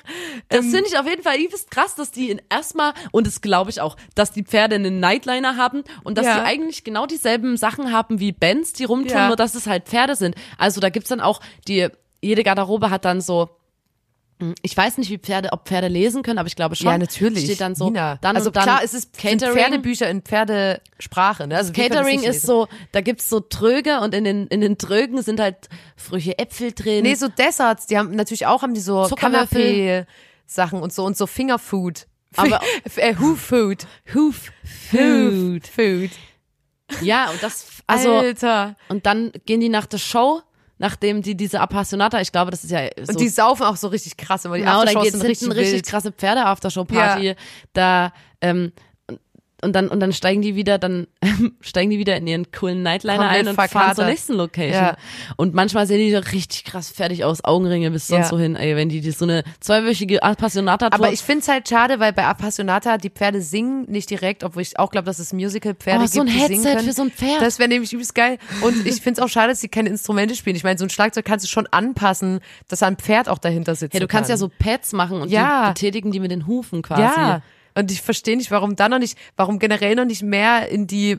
Das 0.48 0.64
Ähm, 0.64 0.70
finde 0.72 0.88
ich 0.88 0.98
auf 0.98 1.06
jeden 1.06 1.22
Fall 1.22 1.38
übelst 1.38 1.70
krass, 1.70 1.94
dass 1.94 2.10
die 2.10 2.30
in 2.30 2.40
erstmal, 2.50 2.92
und 3.12 3.26
das 3.26 3.40
glaube 3.40 3.70
ich 3.70 3.80
auch, 3.80 3.96
dass 4.14 4.32
die 4.32 4.42
Pferde 4.44 4.74
einen 4.76 5.00
Nightliner 5.00 5.56
haben 5.56 5.84
und 6.04 6.18
dass 6.18 6.26
Ja. 6.26 6.36
die 6.40 6.46
eigentlich 6.46 6.84
genau 6.84 7.06
dieselben 7.06 7.56
Sachen 7.56 7.92
haben 7.92 8.20
wie 8.20 8.32
Bands, 8.32 8.72
die 8.72 8.84
rumtun, 8.84 9.10
Ja. 9.16 9.26
nur 9.28 9.36
dass 9.36 9.54
es 9.54 9.66
halt 9.66 9.84
Pferde 9.88 10.16
sind. 10.16 10.34
Also 10.58 10.80
da 10.80 10.88
gibt's 10.90 11.08
dann 11.08 11.20
auch, 11.20 11.40
die, 11.66 11.88
jede 12.20 12.42
Garderobe 12.42 12.90
hat 12.90 13.04
dann 13.04 13.20
so, 13.20 13.48
ich 14.62 14.76
weiß 14.76 14.98
nicht, 14.98 15.10
wie 15.10 15.18
Pferde, 15.18 15.52
ob 15.52 15.66
Pferde 15.66 15.88
lesen 15.88 16.22
können, 16.22 16.38
aber 16.38 16.46
ich 16.46 16.54
glaube 16.56 16.76
schon. 16.76 16.86
ja, 16.90 16.98
natürlich. 16.98 17.44
Steht 17.44 17.60
dann 17.60 17.74
so, 17.74 17.86
Nina. 17.86 18.18
dann 18.20 18.36
also 18.36 18.50
dann 18.50 18.62
klar, 18.62 18.80
es 18.84 18.94
ist 18.94 19.16
sind 19.16 19.40
Catering. 19.40 19.56
Pferdebücher 19.58 20.08
in 20.08 20.22
Pferdesprache. 20.22 21.46
Ne? 21.48 21.56
Also 21.56 21.72
Catering 21.72 22.22
ist 22.22 22.42
so, 22.42 22.68
da 22.92 23.00
gibt's 23.00 23.28
so 23.28 23.40
Tröge 23.40 24.00
und 24.00 24.14
in 24.14 24.24
den, 24.24 24.46
in 24.46 24.60
den 24.60 24.78
Trögen 24.78 25.22
sind 25.22 25.40
halt 25.40 25.68
frische 25.96 26.38
Äpfel 26.38 26.72
drin. 26.72 27.02
Nee, 27.02 27.14
so 27.14 27.28
Desserts, 27.28 27.86
die 27.86 27.98
haben 27.98 28.14
natürlich 28.14 28.46
auch 28.46 28.62
haben 28.62 28.74
die 28.74 28.80
so 28.80 29.06
Zuckerwürfel. 29.06 30.06
Canapé-Sachen 30.46 30.80
und 30.80 30.92
so 30.92 31.04
und 31.04 31.16
so 31.16 31.26
Fingerfood. 31.26 32.06
Aber- 32.36 32.60
äh, 32.96 33.16
Hoof-Food. 33.16 33.86
Hoof 34.14 34.52
Food. 34.90 35.66
Food. 35.66 36.10
Ja, 37.00 37.30
und 37.30 37.42
das, 37.42 37.66
also, 37.86 38.14
Alter. 38.14 38.76
Und 38.88 39.06
dann 39.06 39.32
gehen 39.46 39.60
die 39.60 39.68
nach 39.68 39.86
der 39.86 39.98
Show, 39.98 40.42
nachdem 40.78 41.22
die 41.22 41.36
diese 41.36 41.60
Appassionata, 41.60 42.20
ich 42.20 42.32
glaube, 42.32 42.50
das 42.50 42.64
ist 42.64 42.70
ja 42.70 42.88
so. 43.02 43.12
Und 43.12 43.20
die 43.20 43.28
saufen 43.28 43.64
auch 43.64 43.76
so 43.76 43.88
richtig 43.88 44.16
krass 44.16 44.44
immer. 44.44 44.56
Die 44.56 44.62
genau, 44.62 44.84
da 44.84 44.90
Aftershows 44.90 45.02
geht's 45.04 45.40
sind 45.40 45.52
richtig, 45.52 45.74
wild. 45.74 45.86
krasse 45.86 46.12
Pferde-Aftershow-Party. 46.12 47.26
Ja. 47.26 47.34
Da, 47.72 48.12
ähm, 48.40 48.72
und- 49.62 49.74
dann, 49.74 49.88
und 49.88 50.00
dann 50.00 50.12
steigen 50.12 50.40
die 50.42 50.54
wieder, 50.54 50.78
dann 50.78 51.06
steigen 51.60 51.90
die 51.90 51.98
wieder 51.98 52.16
in 52.16 52.26
ihren 52.26 52.50
coolen 52.52 52.82
Nightliner 52.82 53.18
Komplett 53.18 53.40
ein 53.40 53.48
und 53.48 53.54
fahren 53.56 53.68
zur 53.68 53.78
verkatert. 53.80 54.06
nächsten 54.08 54.32
Location. 54.34 54.72
Ja. 54.84 54.96
Und 55.36 55.54
manchmal 55.54 55.86
sehen 55.86 55.98
die 55.98 56.10
so 56.12 56.18
richtig 56.18 56.64
krass 56.64 56.90
fertig 56.90 57.24
aus, 57.24 57.44
Augenringe 57.44 57.90
bis 57.90 58.06
sonst 58.08 58.26
Ja. 58.26 58.28
so 58.28 58.38
hin, 58.38 58.56
ey, 58.56 58.76
wenn 58.76 58.88
die, 58.88 59.00
die 59.00 59.10
so 59.10 59.24
eine 59.24 59.42
zweiwöchige 59.60 60.22
Appassionata-Tour 60.22 60.94
Aber 60.94 61.12
ich 61.12 61.20
find's 61.20 61.48
halt 61.48 61.68
schade, 61.68 61.98
weil 62.00 62.12
bei 62.12 62.24
Appassionata 62.24 62.98
die 62.98 63.10
Pferde 63.10 63.40
singen 63.42 63.84
nicht 63.88 64.10
direkt, 64.10 64.44
obwohl 64.44 64.62
ich 64.62 64.78
auch 64.78 64.90
glaube, 64.90 65.06
dass 65.06 65.18
es 65.18 65.32
Musical-Pferde 65.32 65.98
Oh, 65.98 66.02
gibt, 66.02 66.14
so 66.14 66.20
ein 66.20 66.26
Headset 66.28 66.78
für 66.84 66.92
so 66.92 67.02
ein 67.02 67.10
Pferd. 67.10 67.42
Das 67.42 67.58
wäre 67.58 67.68
nämlich 67.68 67.92
übelst 67.92 68.14
geil. 68.14 68.38
Und 68.62 68.86
ich 68.86 69.00
find's 69.00 69.18
auch 69.20 69.28
schade, 69.28 69.48
dass 69.48 69.60
sie 69.60 69.68
keine 69.68 69.88
Instrumente 69.88 70.34
spielen. 70.34 70.56
Ich 70.56 70.64
meine, 70.64 70.78
so 70.78 70.84
ein 70.84 70.90
Schlagzeug 70.90 71.24
kannst 71.24 71.44
du 71.44 71.48
schon 71.48 71.66
anpassen, 71.68 72.40
dass 72.68 72.78
da 72.80 72.86
ein 72.86 72.96
Pferd 72.96 73.28
auch 73.28 73.38
dahinter 73.38 73.74
sitzt. 73.74 73.92
hey, 73.94 74.00
du 74.00 74.06
kannst 74.06 74.30
ja 74.30 74.36
so 74.36 74.48
Pads 74.48 74.92
machen 74.92 75.20
und 75.22 75.30
Ja. 75.30 75.64
die 75.66 75.70
betätigen 75.74 76.12
die 76.12 76.20
mit 76.20 76.30
den 76.30 76.46
Hufen 76.46 76.82
quasi. 76.82 77.02
Ja. 77.02 77.42
Und 77.78 77.92
ich 77.92 78.02
verstehe 78.02 78.36
nicht, 78.36 78.50
warum 78.50 78.74
da 78.74 78.88
noch 78.88 78.98
nicht, 78.98 79.16
warum 79.36 79.58
generell 79.60 79.94
noch 79.94 80.04
nicht 80.04 80.22
mehr 80.22 80.68
in 80.68 80.86
die 80.88 81.18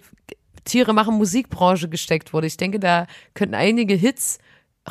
Tiere 0.65 0.93
machen 0.93 1.15
Musikbranche 1.15 1.87
gesteckt 1.87 2.33
wurde. 2.33 2.47
Ich 2.47 2.57
denke, 2.57 2.79
da 2.79 3.07
könnten 3.33 3.55
einige 3.55 3.93
Hits 3.93 4.39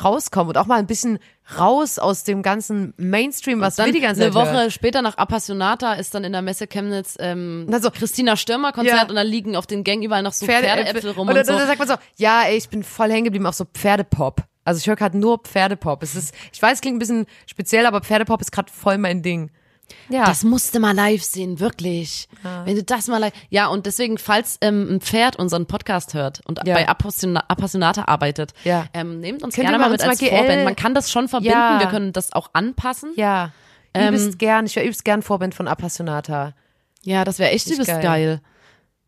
rauskommen 0.03 0.49
und 0.49 0.57
auch 0.57 0.65
mal 0.65 0.79
ein 0.79 0.87
bisschen 0.87 1.19
raus 1.59 1.99
aus 1.99 2.23
dem 2.23 2.41
ganzen 2.41 2.93
Mainstream, 2.97 3.59
was 3.59 3.77
wir 3.77 3.91
die 3.91 3.99
ganze 3.99 4.23
eine 4.23 4.31
Zeit 4.31 4.41
Woche 4.41 4.53
hören. 4.53 4.71
später 4.71 5.01
nach 5.01 5.17
Appassionata 5.17 5.93
ist 5.93 6.15
dann 6.15 6.23
in 6.23 6.31
der 6.31 6.41
Messe 6.41 6.67
Chemnitz 6.67 7.17
ähm, 7.19 7.65
Na 7.67 7.79
so. 7.79 7.91
Christina 7.91 8.35
Stürmer 8.35 8.71
Konzert 8.71 8.95
Ja. 9.03 9.07
und 9.09 9.15
dann 9.15 9.27
liegen 9.27 9.55
auf 9.55 9.67
den 9.67 9.83
Gängen 9.83 10.03
überall 10.03 10.23
noch 10.23 10.33
so 10.33 10.45
Pferdeäpfel 10.45 11.11
rum 11.11 11.27
und, 11.27 11.29
und, 11.29 11.35
dann, 11.35 11.45
so. 11.45 11.53
dann 11.53 11.67
sagt 11.67 11.79
man 11.79 11.87
so, 11.87 11.95
ja, 12.17 12.43
ey, 12.43 12.57
ich 12.57 12.69
bin 12.69 12.83
voll 12.83 13.11
hängen 13.11 13.25
geblieben 13.25 13.45
auf 13.45 13.55
so 13.55 13.65
Pferdepop. 13.65 14.41
Also 14.63 14.79
ich 14.79 14.87
höre 14.87 14.95
gerade 14.95 15.17
nur 15.17 15.39
Pferdepop. 15.39 16.01
Es 16.03 16.15
ist, 16.15 16.33
ich 16.51 16.61
weiß, 16.61 16.73
es 16.73 16.81
klingt 16.81 16.95
ein 16.95 16.99
bisschen 16.99 17.25
speziell, 17.45 17.85
aber 17.85 18.01
Pferdepop 18.01 18.41
ist 18.41 18.51
gerade 18.51 18.71
voll 18.71 18.97
mein 18.97 19.21
Ding. 19.21 19.51
Ja. 20.09 20.25
Das 20.25 20.43
musste 20.43 20.79
mal 20.79 20.93
live 20.95 21.23
sehen, 21.23 21.59
wirklich. 21.59 22.27
Wenn 22.65 22.75
du 22.75 22.83
das 22.83 23.07
mal 23.07 23.17
live. 23.17 23.33
Ja, 23.49 23.67
und 23.67 23.85
deswegen, 23.85 24.17
falls 24.17 24.57
ähm, 24.61 24.87
ein 24.95 25.01
Pferd 25.01 25.35
unseren 25.37 25.65
Podcast 25.65 26.13
hört 26.13 26.41
und 26.45 26.59
Ja. 26.65 26.73
bei 26.75 26.87
Appassiona 26.87 27.43
Appassionata 27.47 28.05
arbeitet, 28.05 28.53
Ja. 28.63 28.85
ähm, 28.93 29.19
nehmt 29.19 29.43
uns 29.43 29.55
Könnt 29.55 29.67
gerne 29.67 29.79
mal 29.79 29.89
mit 29.89 30.01
als 30.01 30.21
mal 30.21 30.27
Vorband. 30.29 30.63
Man 30.65 30.75
kann 30.75 30.93
das 30.93 31.11
schon 31.11 31.27
verbinden, 31.27 31.57
Ja. 31.57 31.79
wir 31.79 31.87
können 31.87 32.13
das 32.13 32.33
auch 32.33 32.49
anpassen. 32.53 33.11
Ja, 33.15 33.25
ja. 33.25 33.51
Ähm, 33.93 34.13
Übelst 34.13 34.37
gern. 34.39 34.65
Ich 34.65 34.75
wäre 34.75 34.85
übelst 34.85 35.03
gern 35.03 35.21
Vorband 35.21 35.55
von 35.55 35.67
Appassionata. 35.67 36.53
das 37.25 37.39
wäre 37.39 37.51
echt 37.51 37.67
übelst 37.67 37.89
geil. 37.89 38.01
geil. 38.01 38.41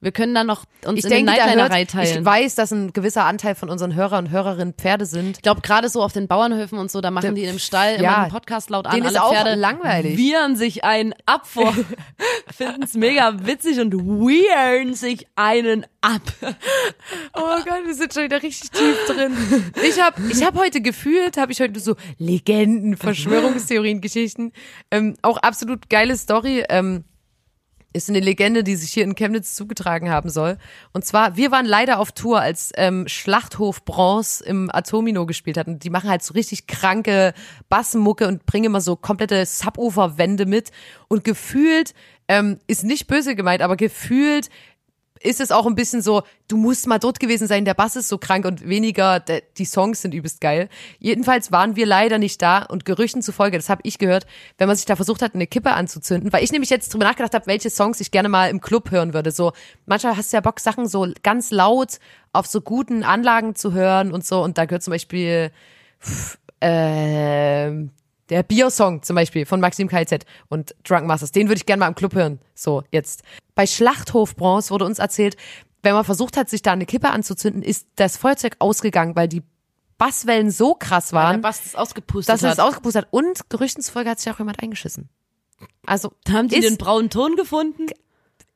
Wir 0.04 0.12
können 0.12 0.34
dann 0.34 0.48
noch 0.48 0.66
uns 0.86 0.98
Ich 1.00 1.06
in 1.06 1.12
denke, 1.12 1.32
den 1.32 1.38
da 1.38 1.46
Nightliner 1.46 1.70
hört, 1.78 1.90
teilen. 1.92 2.20
ich 2.20 2.26
weiß, 2.26 2.56
dass 2.56 2.72
ein 2.72 2.92
gewisser 2.92 3.26
Anteil 3.26 3.54
von 3.54 3.70
unseren 3.70 3.94
Hörer 3.94 4.18
und 4.18 4.32
Hörerinnen 4.32 4.74
Pferde 4.74 5.06
sind. 5.06 5.38
Ich 5.38 5.42
glaube, 5.44 5.62
gerade 5.62 5.90
so 5.90 6.02
auf 6.02 6.12
den 6.12 6.28
Bauernhöfen 6.28 6.80
und 6.80 6.90
so, 6.90 7.02
da 7.02 7.12
machen 7.12 7.36
die 7.36 7.44
im 7.44 7.60
Stall 7.60 8.02
Ja, 8.02 8.16
immer 8.16 8.26
den 8.26 8.32
Podcast 8.32 8.72
laut 8.72 8.88
an. 8.88 8.96
denen 8.96 9.06
ist 9.06 9.16
Alle 9.16 9.24
auch 9.24 9.32
Pferde 9.34 9.54
langweilig. 9.56 10.18
wiehern 10.18 10.56
sich 10.56 10.84
einen 10.84 11.14
ab 11.28 11.46
vor, 11.46 11.72
finden 12.56 12.82
es 12.84 12.96
mega 12.96 13.46
witzig 13.46 13.80
und 13.80 13.94
weirden 13.94 14.96
sich 14.96 15.28
einen 15.36 15.86
ab. 16.02 16.22
Oh 17.34 17.58
Gott, 17.64 17.86
wir 17.86 17.94
sind 17.94 18.12
schon 18.14 18.24
wieder 18.24 18.42
richtig 18.42 18.72
tief 18.72 18.98
drin. 19.08 19.38
Ich 19.88 20.02
habe 20.02 20.20
ich 20.32 20.44
hab 20.44 20.58
heute 20.58 20.82
gefühlt, 20.82 21.38
habe 21.38 21.52
ich 21.52 21.62
heute 21.62 21.80
so 21.80 21.96
Legenden, 22.18 22.98
Verschwörungstheorien, 22.98 24.02
Geschichten. 24.02 24.52
Ähm, 24.90 25.16
auch 25.22 25.38
absolut 25.38 25.90
geile 25.92 26.18
Story. 26.18 26.64
Ähm, 26.70 27.04
ist 27.94 28.10
eine 28.10 28.20
Legende, 28.20 28.64
die 28.64 28.76
sich 28.76 28.92
hier 28.92 29.04
in 29.04 29.16
Chemnitz 29.16 29.56
zugetragen 29.56 30.10
haben 30.10 30.30
soll. 30.30 30.58
Und 30.94 31.06
zwar, 31.06 31.36
wir 31.36 31.52
waren 31.52 31.66
leider 31.66 32.00
auf 32.00 32.12
Tour, 32.12 32.40
als 32.40 32.72
ähm, 32.76 33.08
Schlachthof 33.08 33.84
Bronze 33.86 34.44
im 34.44 34.70
Atomino 34.72 35.26
gespielt 35.26 35.58
hat. 35.58 35.68
Und 35.68 35.84
die 35.84 35.90
machen 35.90 36.10
halt 36.10 36.24
so 36.24 36.34
richtig 36.34 36.68
kranke 36.68 37.34
Bassmucke 37.70 38.28
und 38.28 38.46
bringen 38.46 38.66
immer 38.66 38.82
so 38.82 38.96
komplette 38.96 39.46
Subwoofer-Wände 39.46 40.46
mit. 40.46 40.72
Und 41.08 41.24
gefühlt, 41.24 41.94
ähm, 42.32 42.60
ist 42.68 42.86
nicht 42.86 43.08
böse 43.08 43.36
gemeint, 43.36 43.62
aber 43.62 43.76
gefühlt 43.76 44.50
ist 45.24 45.40
es 45.40 45.52
auch 45.52 45.66
ein 45.66 45.76
bisschen 45.76 46.02
so, 46.02 46.24
du 46.48 46.58
musst 46.58 46.88
mal 46.88 47.00
dort 47.00 47.20
gewesen 47.20 47.48
sein, 47.48 47.66
der 47.66 47.74
Bass 47.74 47.96
ist 47.96 48.10
so 48.10 48.18
krank 48.18 48.46
und 48.46 48.68
weniger, 48.68 49.20
der, 49.20 49.42
die 49.58 49.66
Songs 49.66 50.02
sind 50.02 50.14
übelst 50.14 50.42
geil. 50.42 50.70
Jedenfalls 51.00 51.52
waren 51.52 51.76
wir 51.76 51.86
leider 51.86 52.18
nicht 52.18 52.42
da 52.42 52.64
und 52.64 52.86
Gerüchten 52.86 53.22
zufolge, 53.22 53.58
das 53.58 53.70
habe 53.70 53.82
ich 53.84 53.98
gehört, 53.98 54.26
wenn 54.58 54.68
man 54.68 54.76
sich 54.76 54.86
da 54.86 54.96
versucht 54.96 55.22
hat, 55.22 55.36
eine 55.36 55.48
Kippe 55.48 55.74
anzuzünden, 55.74 56.34
weil 56.34 56.44
ich 56.44 56.52
nämlich 56.52 56.70
jetzt 56.70 56.94
drüber 56.94 57.06
nachgedacht 57.06 57.34
habe, 57.34 57.48
welche 57.48 57.70
Songs 57.70 58.00
ich 58.02 58.12
gerne 58.12 58.30
mal 58.30 58.50
im 58.50 58.62
Club 58.62 58.92
hören 58.92 59.14
würde. 59.14 59.32
So, 59.32 59.54
manchmal 59.86 60.18
hast 60.18 60.32
du 60.32 60.38
ja 60.38 60.42
Bock, 60.42 60.60
Sachen 60.60 60.88
so 60.88 61.08
ganz 61.24 61.52
laut 61.52 62.00
auf 62.34 62.48
so 62.48 62.62
guten 62.62 63.04
Anlagen 63.04 63.56
zu 63.56 63.74
hören 63.74 64.12
und 64.12 64.26
so 64.26 64.44
und 64.44 64.58
da 64.58 64.66
gehört 64.66 64.84
zum 64.84 64.92
Beispiel 64.92 65.52
pff, 66.02 66.38
ähm, 66.62 67.92
der 68.32 68.44
Biosong 68.44 69.04
zum 69.04 69.16
Beispiel 69.16 69.46
von 69.46 69.60
Maxim 69.60 69.90
KZ 69.90 70.26
und 70.48 70.74
Drunk 70.84 71.06
Masters, 71.06 71.32
den 71.32 71.50
würde 71.50 71.58
ich 71.58 71.66
gerne 71.66 71.82
mal 71.82 71.88
im 71.88 71.96
Club 71.96 72.16
hören. 72.16 72.40
So, 72.56 72.84
jetzt. 72.90 73.24
Bei 73.54 73.68
Schlachthof 73.68 74.36
Bronze 74.36 74.72
wurde 74.72 74.86
uns 74.86 75.00
erzählt, 75.00 75.36
wenn 75.84 75.94
man 75.94 76.06
versucht 76.06 76.38
hat, 76.38 76.50
sich 76.50 76.62
da 76.62 76.72
eine 76.72 76.86
Kippe 76.86 77.10
anzuzünden, 77.10 77.62
ist 77.62 77.88
das 77.98 78.16
Feuerzeug 78.18 78.56
ausgegangen, 78.60 79.16
weil 79.16 79.28
die 79.28 79.44
Basswellen 79.98 80.50
so 80.50 80.74
krass 80.74 81.10
Der 81.10 81.20
waren, 81.20 81.42
Bass 81.42 81.66
ist 81.66 81.78
ausgepustet 81.78 82.34
dass 82.34 82.44
es 82.44 82.58
ausgepustet 82.58 83.04
hat. 83.04 83.14
Und 83.14 83.50
Gerüchten 83.50 83.84
zufolge 83.84 84.10
hat 84.10 84.20
sich 84.20 84.32
auch 84.32 84.40
jemand 84.40 84.64
eingeschissen. 84.64 85.10
Also, 85.86 86.14
Haben 86.30 86.48
die 86.48 86.56
ist, 86.56 86.70
den 86.70 86.78
braunen 86.78 87.10
Ton 87.10 87.36
gefunden? 87.36 87.88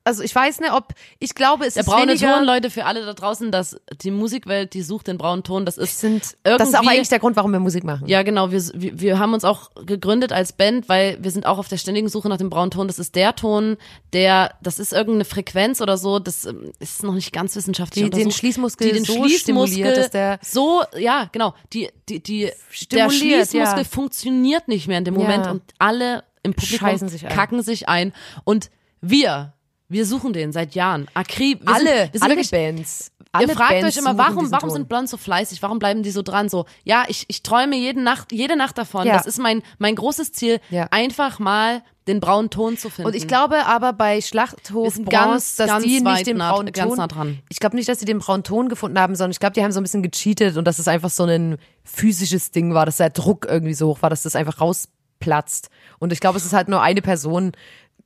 Also 0.06 0.22
ich 0.24 0.34
weiß 0.34 0.60
nicht, 0.60 0.72
ob, 0.72 0.94
ich 1.20 1.34
glaube, 1.34 1.66
es 1.66 1.74
Der 1.74 1.82
ist 1.82 1.88
braune 1.90 2.10
weniger, 2.12 2.36
Ton, 2.36 2.46
Leute, 2.46 2.70
für 2.70 2.86
alle 2.86 3.04
da 3.06 3.14
draußen, 3.14 3.52
dass 3.52 3.76
die 4.02 4.12
Musikwelt, 4.12 4.74
die 4.76 4.84
sucht 4.84 5.08
den 5.08 5.18
braunen 5.18 5.44
Ton. 5.44 5.66
Das 5.66 5.78
ist 5.80 6.00
sind, 6.00 6.38
irgendwie, 6.44 6.60
das 6.60 6.70
ist 6.70 6.76
auch 6.76 6.88
eigentlich 6.88 7.10
der 7.10 7.18
Grund, 7.20 7.36
warum 7.36 7.52
wir 7.52 7.60
Musik 7.60 7.84
machen. 7.84 8.08
Ja, 8.08 8.22
genau. 8.22 8.52
Wir, 8.52 8.62
wir, 8.76 9.00
wir 9.02 9.20
haben 9.20 9.34
uns 9.34 9.44
auch 9.44 9.72
gegründet 9.86 10.32
als 10.32 10.54
Band, 10.54 10.88
weil 10.90 11.18
wir 11.22 11.32
sind 11.32 11.48
auch 11.48 11.58
auf 11.58 11.68
der 11.68 11.78
ständigen 11.78 12.08
Suche 12.08 12.30
nach 12.30 12.38
dem 12.38 12.52
braunen 12.52 12.70
Ton. 12.70 12.88
Das 12.88 13.00
ist 13.00 13.16
der 13.16 13.36
Ton, 13.36 13.78
der, 14.14 14.54
das 14.62 14.78
ist 14.78 14.94
irgendeine 14.94 15.26
Frequenz 15.26 15.82
oder 15.82 15.98
so. 15.98 16.20
Das 16.20 16.46
ähm, 16.46 16.72
ist 16.80 17.02
noch 17.02 17.16
nicht 17.16 17.34
ganz 17.34 17.56
wissenschaftlich 17.56 18.06
Die 18.06 18.12
den. 18.12 18.32
Schließmuskel 18.32 18.88
die 18.88 18.94
den 18.94 19.06
so 19.06 19.14
Schließmuskel 19.14 19.94
dass 19.96 20.12
der- 20.12 20.40
so, 20.44 20.84
ja, 20.96 21.30
genau. 21.32 21.56
Die, 21.74 21.90
die, 22.10 22.22
die, 22.22 22.52
der 22.92 23.10
Schließmuskel 23.10 23.80
ja. 23.80 23.84
funktioniert 23.84 24.68
nicht 24.68 24.88
mehr 24.88 25.00
in 25.00 25.06
dem 25.06 25.16
Ja. 25.16 25.22
Moment 25.22 25.48
und 25.48 25.64
alle 25.80 26.24
im 26.44 26.54
Publikum 26.54 26.88
Scheißen 26.90 27.10
sich 27.10 27.26
ein. 27.26 27.34
kacken 27.34 27.64
sich 27.64 27.90
ein 27.90 28.14
und 28.44 28.70
wir, 29.02 29.54
wir 29.88 30.06
suchen 30.06 30.34
den 30.34 30.52
seit 30.52 30.76
Jahren. 30.76 31.08
Akrib, 31.14 31.62
wir 31.66 31.74
alle, 31.74 31.86
sind, 31.86 31.96
wir 31.96 32.10
sind 32.14 32.24
alle 32.24 32.32
wirklich, 32.32 32.52
Bands. 32.52 33.12
Alle 33.32 33.48
Ihr 33.48 33.54
fragt 33.56 33.72
Bands 33.72 33.98
euch 33.98 34.02
immer, 34.02 34.18
warum, 34.18 34.50
warum 34.52 34.70
sind 34.70 34.88
Blondes 34.88 35.12
so 35.12 35.18
fleißig? 35.18 35.62
Warum 35.62 35.78
bleiben 35.78 36.04
die 36.04 36.12
so 36.12 36.22
dran? 36.22 36.48
So, 36.50 36.66
ja, 36.84 37.04
ich, 37.08 37.26
ich 37.28 37.44
träume 37.44 37.76
jede 37.76 38.02
Nacht, 38.02 38.32
jede 38.32 38.56
Nacht 38.56 38.78
davon. 38.78 39.06
Ja. 39.06 39.18
Das 39.18 39.26
ist 39.26 39.40
mein, 39.40 39.62
mein 39.78 39.96
großes 39.96 40.32
Ziel, 40.32 40.60
Ja. 40.70 40.88
einfach 40.92 41.38
mal 41.40 41.84
den 42.08 42.20
braunen 42.20 42.50
Ton 42.50 42.78
zu 42.78 42.90
finden. 42.90 43.08
Und 43.08 43.16
ich 43.16 43.28
glaube 43.28 43.66
aber 43.66 43.92
bei 43.92 44.22
Schlachthof 44.22 44.94
Bronze, 44.96 45.04
ganz, 45.10 45.56
dass 45.56 45.68
ganz 45.68 45.84
die 45.84 46.02
nicht 46.02 46.28
den 46.28 46.38
nah- 46.38 46.52
braunen 46.54 46.72
Ton, 46.72 46.98
nah 46.98 47.08
dran. 47.08 47.40
ich 47.50 47.60
glaube 47.60 47.76
nicht, 47.76 47.90
dass 47.90 48.00
sie 48.00 48.06
den 48.06 48.20
braunen 48.20 48.44
Ton 48.44 48.70
gefunden 48.70 49.00
haben, 49.00 49.16
sondern 49.16 49.32
ich 49.32 49.40
glaube, 49.40 49.54
die 49.54 49.64
haben 49.64 49.72
so 49.72 49.80
ein 49.80 49.84
bisschen 49.84 50.04
gecheatet 50.04 50.56
und 50.56 50.66
dass 50.66 50.78
es 50.80 50.88
einfach 50.88 51.10
so 51.10 51.24
ein 51.24 51.58
physisches 51.84 52.52
Ding 52.52 52.74
war, 52.74 52.86
dass 52.86 52.98
der 52.98 53.10
Druck 53.10 53.48
irgendwie 53.50 53.74
so 53.74 53.88
hoch 53.88 54.02
war, 54.04 54.10
dass 54.12 54.22
das 54.22 54.36
einfach 54.36 54.62
rausplatzt. 54.62 55.70
Und 56.00 56.14
ich 56.14 56.20
glaube, 56.20 56.38
es 56.38 56.46
ist 56.46 56.54
halt 56.54 56.68
nur 56.70 56.82
eine 56.82 57.02
Person 57.02 57.54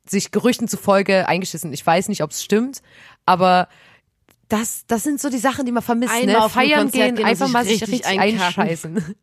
sich 0.08 0.30
Gerüchten 0.30 0.68
zufolge 0.68 1.28
eingeschissen. 1.28 1.72
Ich 1.72 1.86
weiß 1.86 2.08
nicht, 2.08 2.22
ob 2.22 2.30
es 2.30 2.42
stimmt, 2.42 2.82
aber 3.26 3.68
das, 4.48 4.84
das 4.86 5.04
sind 5.04 5.20
so 5.20 5.30
die 5.30 5.38
Sachen, 5.38 5.64
die 5.64 5.72
man 5.72 5.82
vermisst. 5.82 6.12
Einmal 6.12 6.36
ne? 6.36 6.44
auf 6.44 6.52
Feiern 6.52 6.80
Konzert 6.80 6.92
gehen, 6.92 7.16
gehen 7.16 7.26
einfach 7.26 7.48
mal 7.48 7.64
sich 7.64 7.82
richtig 7.82 8.04
richtig 8.04 8.20
einscheißen. 8.20 8.94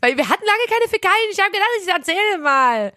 Weil 0.00 0.16
wir 0.16 0.28
hatten 0.28 0.44
lange 0.44 0.64
keine 0.68 0.88
Fäkalien. 0.88 1.30
Ich 1.32 1.38
habe 1.40 1.50
gedacht, 1.50 1.68
ich 1.82 1.88
erzähle 1.88 2.38
mal. 2.42 2.92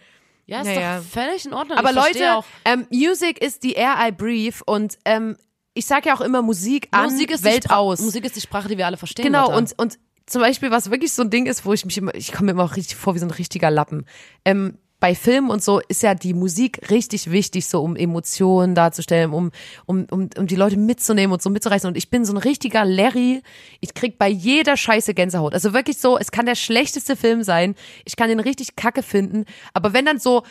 ja, 0.45 0.61
ist 0.61 0.67
Naja. 0.67 0.97
doch 0.97 1.05
völlig 1.05 1.45
in 1.45 1.53
Ordnung. 1.53 1.77
Aber 1.77 1.89
ich 1.91 1.95
Leute, 1.95 2.41
ähm, 2.65 2.85
Music 2.91 3.41
ist 3.41 3.61
the 3.61 3.73
air 3.73 3.95
I 3.99 4.11
breathe 4.11 4.57
und 4.65 4.97
ähm, 5.05 5.37
ich 5.73 5.85
sage 5.85 6.09
ja 6.09 6.15
auch 6.15 6.21
immer 6.21 6.41
Musik 6.41 6.89
an, 6.91 7.11
Musik 7.11 7.31
ist 7.31 7.43
Welt 7.43 7.65
die 7.65 7.69
aus. 7.69 8.01
Musik 8.01 8.25
ist 8.25 8.35
die 8.35 8.41
Sprache, 8.41 8.67
die 8.67 8.77
wir 8.77 8.85
alle 8.85 8.97
verstehen. 8.97 9.23
genau, 9.23 9.55
und, 9.55 9.73
und 9.79 9.97
zum 10.25 10.41
Beispiel, 10.41 10.69
was 10.69 10.91
wirklich 10.91 11.13
so 11.13 11.23
ein 11.23 11.29
Ding 11.29 11.45
ist, 11.45 11.65
wo 11.65 11.73
ich 11.73 11.85
mich 11.85 11.97
immer, 11.97 12.13
ich 12.13 12.31
komme 12.31 12.47
mir 12.47 12.51
immer 12.51 12.63
auch 12.65 12.75
richtig 12.75 12.97
vor 12.97 13.15
wie 13.15 13.19
so 13.19 13.25
ein 13.25 13.31
richtiger 13.31 13.71
Lappen. 13.71 14.05
Ähm, 14.45 14.77
bei 15.01 15.15
Filmen 15.15 15.49
und 15.49 15.63
so 15.63 15.81
ist 15.87 16.03
ja 16.03 16.13
die 16.13 16.35
Musik 16.35 16.89
richtig 16.91 17.31
wichtig, 17.31 17.65
so 17.65 17.81
um 17.83 17.95
Emotionen 17.95 18.75
darzustellen, 18.75 19.33
um, 19.33 19.51
um, 19.87 20.05
um, 20.11 20.29
um 20.37 20.47
die 20.47 20.55
Leute 20.55 20.77
mitzunehmen 20.77 21.33
und 21.33 21.41
so 21.41 21.49
mitzureißen. 21.49 21.87
Und 21.87 21.97
ich 21.97 22.11
bin 22.11 22.23
so 22.23 22.33
ein 22.33 22.37
richtiger 22.37 22.85
Larry. 22.85 23.41
Ich 23.81 23.95
krieg 23.95 24.19
bei 24.19 24.29
jeder 24.29 24.77
Scheiße 24.77 25.15
Gänsehaut. 25.15 25.55
Also 25.55 25.73
wirklich 25.73 25.97
so, 25.97 26.19
es 26.19 26.31
kann 26.31 26.45
der 26.45 26.55
schlechteste 26.55 27.15
Film 27.15 27.41
sein. 27.43 27.75
Ich 28.05 28.15
kann 28.15 28.29
den 28.29 28.39
richtig 28.39 28.75
kacke 28.75 29.01
finden. 29.01 29.45
Aber 29.73 29.91
wenn 29.91 30.05
dann 30.05 30.19
so 30.19 30.43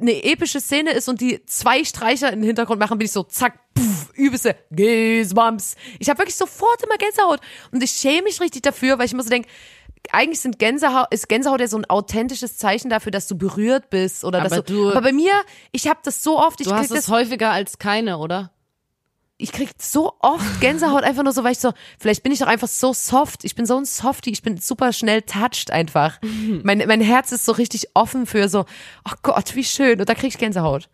eine 0.00 0.24
epische 0.24 0.60
Szene 0.60 0.90
ist 0.90 1.08
und 1.08 1.20
die 1.20 1.46
zwei 1.46 1.84
Streicher 1.84 2.32
im 2.32 2.42
Hintergrund 2.42 2.80
machen, 2.80 2.98
bin 2.98 3.06
ich 3.06 3.12
so 3.12 3.22
zack, 3.22 3.58
puff, 3.72 4.10
übelste 4.14 4.56
Goosebumps. 4.74 5.76
Ich 6.00 6.10
habe 6.10 6.18
wirklich 6.18 6.34
sofort 6.34 6.82
immer 6.82 6.98
Gänsehaut 6.98 7.40
und 7.70 7.82
ich 7.82 7.92
schäme 7.92 8.22
mich 8.22 8.40
richtig 8.40 8.62
dafür, 8.62 8.98
weil 8.98 9.06
ich 9.06 9.12
immer 9.12 9.22
so 9.22 9.30
denk, 9.30 9.46
eigentlich 10.10 10.40
sind 10.40 10.58
Gänsehaut, 10.58 11.06
ist 11.12 11.28
Gänsehaut 11.28 11.60
ja 11.60 11.68
so 11.68 11.76
ein 11.76 11.84
authentisches 11.88 12.56
Zeichen 12.56 12.90
dafür, 12.90 13.12
dass 13.12 13.28
du 13.28 13.36
berührt 13.36 13.90
bist 13.90 14.24
oder 14.24 14.40
dass 14.40 14.52
Aber 14.52 14.62
du, 14.62 14.72
du- 14.74 14.90
aber 14.90 15.02
bei 15.02 15.12
mir, 15.12 15.32
ich 15.70 15.86
habe 15.88 16.00
das 16.02 16.22
so 16.22 16.38
oft, 16.38 16.60
ich 16.60 16.66
du 16.68 16.74
hast 16.74 16.90
das 16.90 16.98
es 17.00 17.08
häufiger 17.08 17.50
als 17.50 17.78
keine, 17.78 18.18
oder? 18.18 18.50
ich 19.38 19.50
krieg 19.50 19.70
so 19.78 20.12
oft 20.20 20.60
Gänsehaut 20.60 21.02
einfach 21.02 21.24
nur 21.24 21.32
so, 21.32 21.42
weil 21.42 21.50
ich 21.50 21.58
so, 21.58 21.72
vielleicht 21.98 22.22
bin 22.22 22.30
ich 22.30 22.38
doch 22.38 22.46
einfach 22.46 22.68
so 22.68 22.92
soft. 22.92 23.44
Ich 23.44 23.56
bin 23.56 23.66
so 23.66 23.76
ein 23.76 23.84
Softie, 23.84 24.30
ich 24.30 24.42
bin 24.42 24.56
super 24.58 24.92
schnell 24.92 25.22
touched 25.22 25.72
einfach. 25.72 26.20
Mein, 26.62 26.78
mein 26.86 27.00
Herz 27.00 27.32
ist 27.32 27.44
so 27.44 27.50
richtig 27.50 27.88
offen 27.94 28.26
für 28.26 28.48
so, 28.48 28.66
oh 29.04 29.12
Gott, 29.22 29.56
wie 29.56 29.64
schön. 29.64 29.98
Und 29.98 30.08
da 30.08 30.14
krieg 30.14 30.28
ich 30.28 30.38
Gänsehaut. 30.38 30.88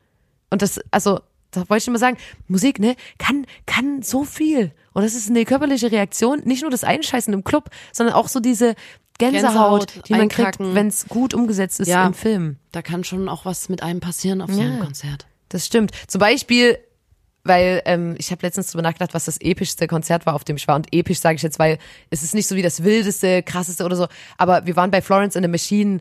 Und 0.49 0.63
das, 0.63 0.81
also, 0.91 1.21
da 1.51 1.61
wollte 1.61 1.79
ich 1.79 1.85
schon 1.85 1.93
mal 1.93 1.99
sagen, 1.99 2.17
Musik, 2.47 2.79
ne, 2.79 2.97
kann, 3.19 3.47
kann 3.67 4.03
so 4.03 4.25
viel. 4.25 4.73
Und 4.93 5.03
das 5.03 5.15
ist 5.15 5.31
eine 5.31 5.45
körperliche 5.45 5.91
Reaktion, 5.91 6.41
nicht 6.45 6.63
nur 6.63 6.71
das 6.71 6.85
Einscheißen 6.85 7.33
im 7.33 7.45
Club, 7.45 7.71
sondern 7.93 8.15
auch 8.15 8.29
so 8.29 8.41
diese 8.41 8.75
Gänsehaut, 9.19 9.89
Gänsehaut, 9.93 10.09
die 10.09 10.13
man 10.15 10.29
kriegt, 10.29 10.61
wenn 10.61 10.87
es 10.89 11.07
gut 11.09 11.35
umgesetzt 11.35 11.81
ist 11.81 11.89
Ja. 11.89 12.07
im 12.07 12.15
Film. 12.15 12.57
Da 12.73 12.83
kann 12.83 13.03
schon 13.05 13.29
auch 13.29 13.45
was 13.45 13.69
mit 13.69 13.83
einem 13.83 14.01
passieren 14.01 14.41
auf 14.43 14.51
so 14.53 14.61
einem 14.61 14.79
Ja. 14.79 14.85
Konzert. 14.85 15.27
Das 15.49 15.67
stimmt. 15.67 15.91
Zum 16.07 16.21
Beispiel, 16.21 16.79
weil 17.43 17.83
ähm, 17.87 18.15
ich 18.19 18.31
habe 18.31 18.43
letztens 18.47 18.71
drüber 18.71 18.83
nachgedacht, 18.83 19.15
was 19.15 19.25
das 19.25 19.41
epischste 19.41 19.87
Konzert 19.87 20.27
war, 20.27 20.35
auf 20.35 20.45
dem 20.45 20.57
ich 20.57 20.69
war. 20.69 20.77
Und 20.77 20.95
episch 20.95 21.19
sage 21.21 21.37
ich 21.37 21.43
jetzt, 21.43 21.59
weil 21.59 21.79
es 22.11 22.23
ist 22.23 22.35
nicht 22.35 22.47
so 22.47 22.55
wie 22.55 22.63
das 22.63 22.85
wildeste, 22.85 23.43
krasseste 23.43 23.85
oder 23.85 23.97
so. 23.97 24.07
Aber 24.37 24.67
wir 24.67 24.77
waren 24.77 24.91
bei 24.91 25.01
Florence 25.03 25.35
in 25.35 25.43
the 25.43 25.49
Machine 25.49 26.01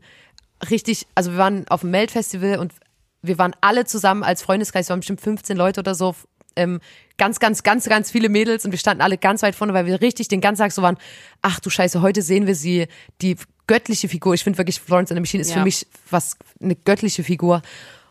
richtig, 0.70 1.08
also 1.16 1.32
wir 1.32 1.38
waren 1.38 1.68
auf 1.70 1.82
dem 1.82 1.92
Melt-Festival 1.92 2.58
und 2.60 2.74
wir 3.22 3.38
waren 3.38 3.56
alle 3.62 3.86
zusammen 3.86 4.24
als 4.24 4.42
Freundeskreis, 4.42 4.88
wir 4.88 4.92
waren 4.92 5.00
bestimmt 5.02 5.22
15 5.22 5.58
Leute 5.58 5.80
oder 5.82 5.96
so. 5.96 6.16
Ähm, 6.56 6.80
ganz, 7.18 7.40
ganz, 7.40 7.62
ganz, 7.62 7.88
ganz 7.88 8.10
viele 8.10 8.30
Mädels 8.30 8.66
und 8.66 8.72
wir 8.72 8.80
standen 8.80 9.02
alle 9.02 9.18
ganz 9.18 9.44
weit 9.44 9.54
vorne, 9.56 9.74
weil 9.74 9.86
wir 9.86 10.02
richtig 10.02 10.28
den 10.28 10.42
ganzen 10.42 10.62
Tag 10.64 10.72
so 10.72 10.82
waren, 10.82 10.98
ach 11.44 11.60
du 11.60 11.70
Scheiße, 11.70 12.02
heute 12.02 12.22
sehen 12.24 12.48
wir 12.48 12.56
sie, 12.56 12.88
die 13.22 13.38
göttliche 13.68 14.10
Figur. 14.10 14.34
Ich 14.34 14.44
finde 14.44 14.58
wirklich, 14.58 14.80
Florence 14.80 15.12
in 15.12 15.18
the 15.18 15.22
Machine 15.22 15.42
ist 15.42 15.52
für 15.52 15.60
Ja. 15.60 15.64
mich 15.64 15.86
was, 16.10 16.38
eine 16.62 16.76
göttliche 16.76 17.24
Figur. 17.24 17.62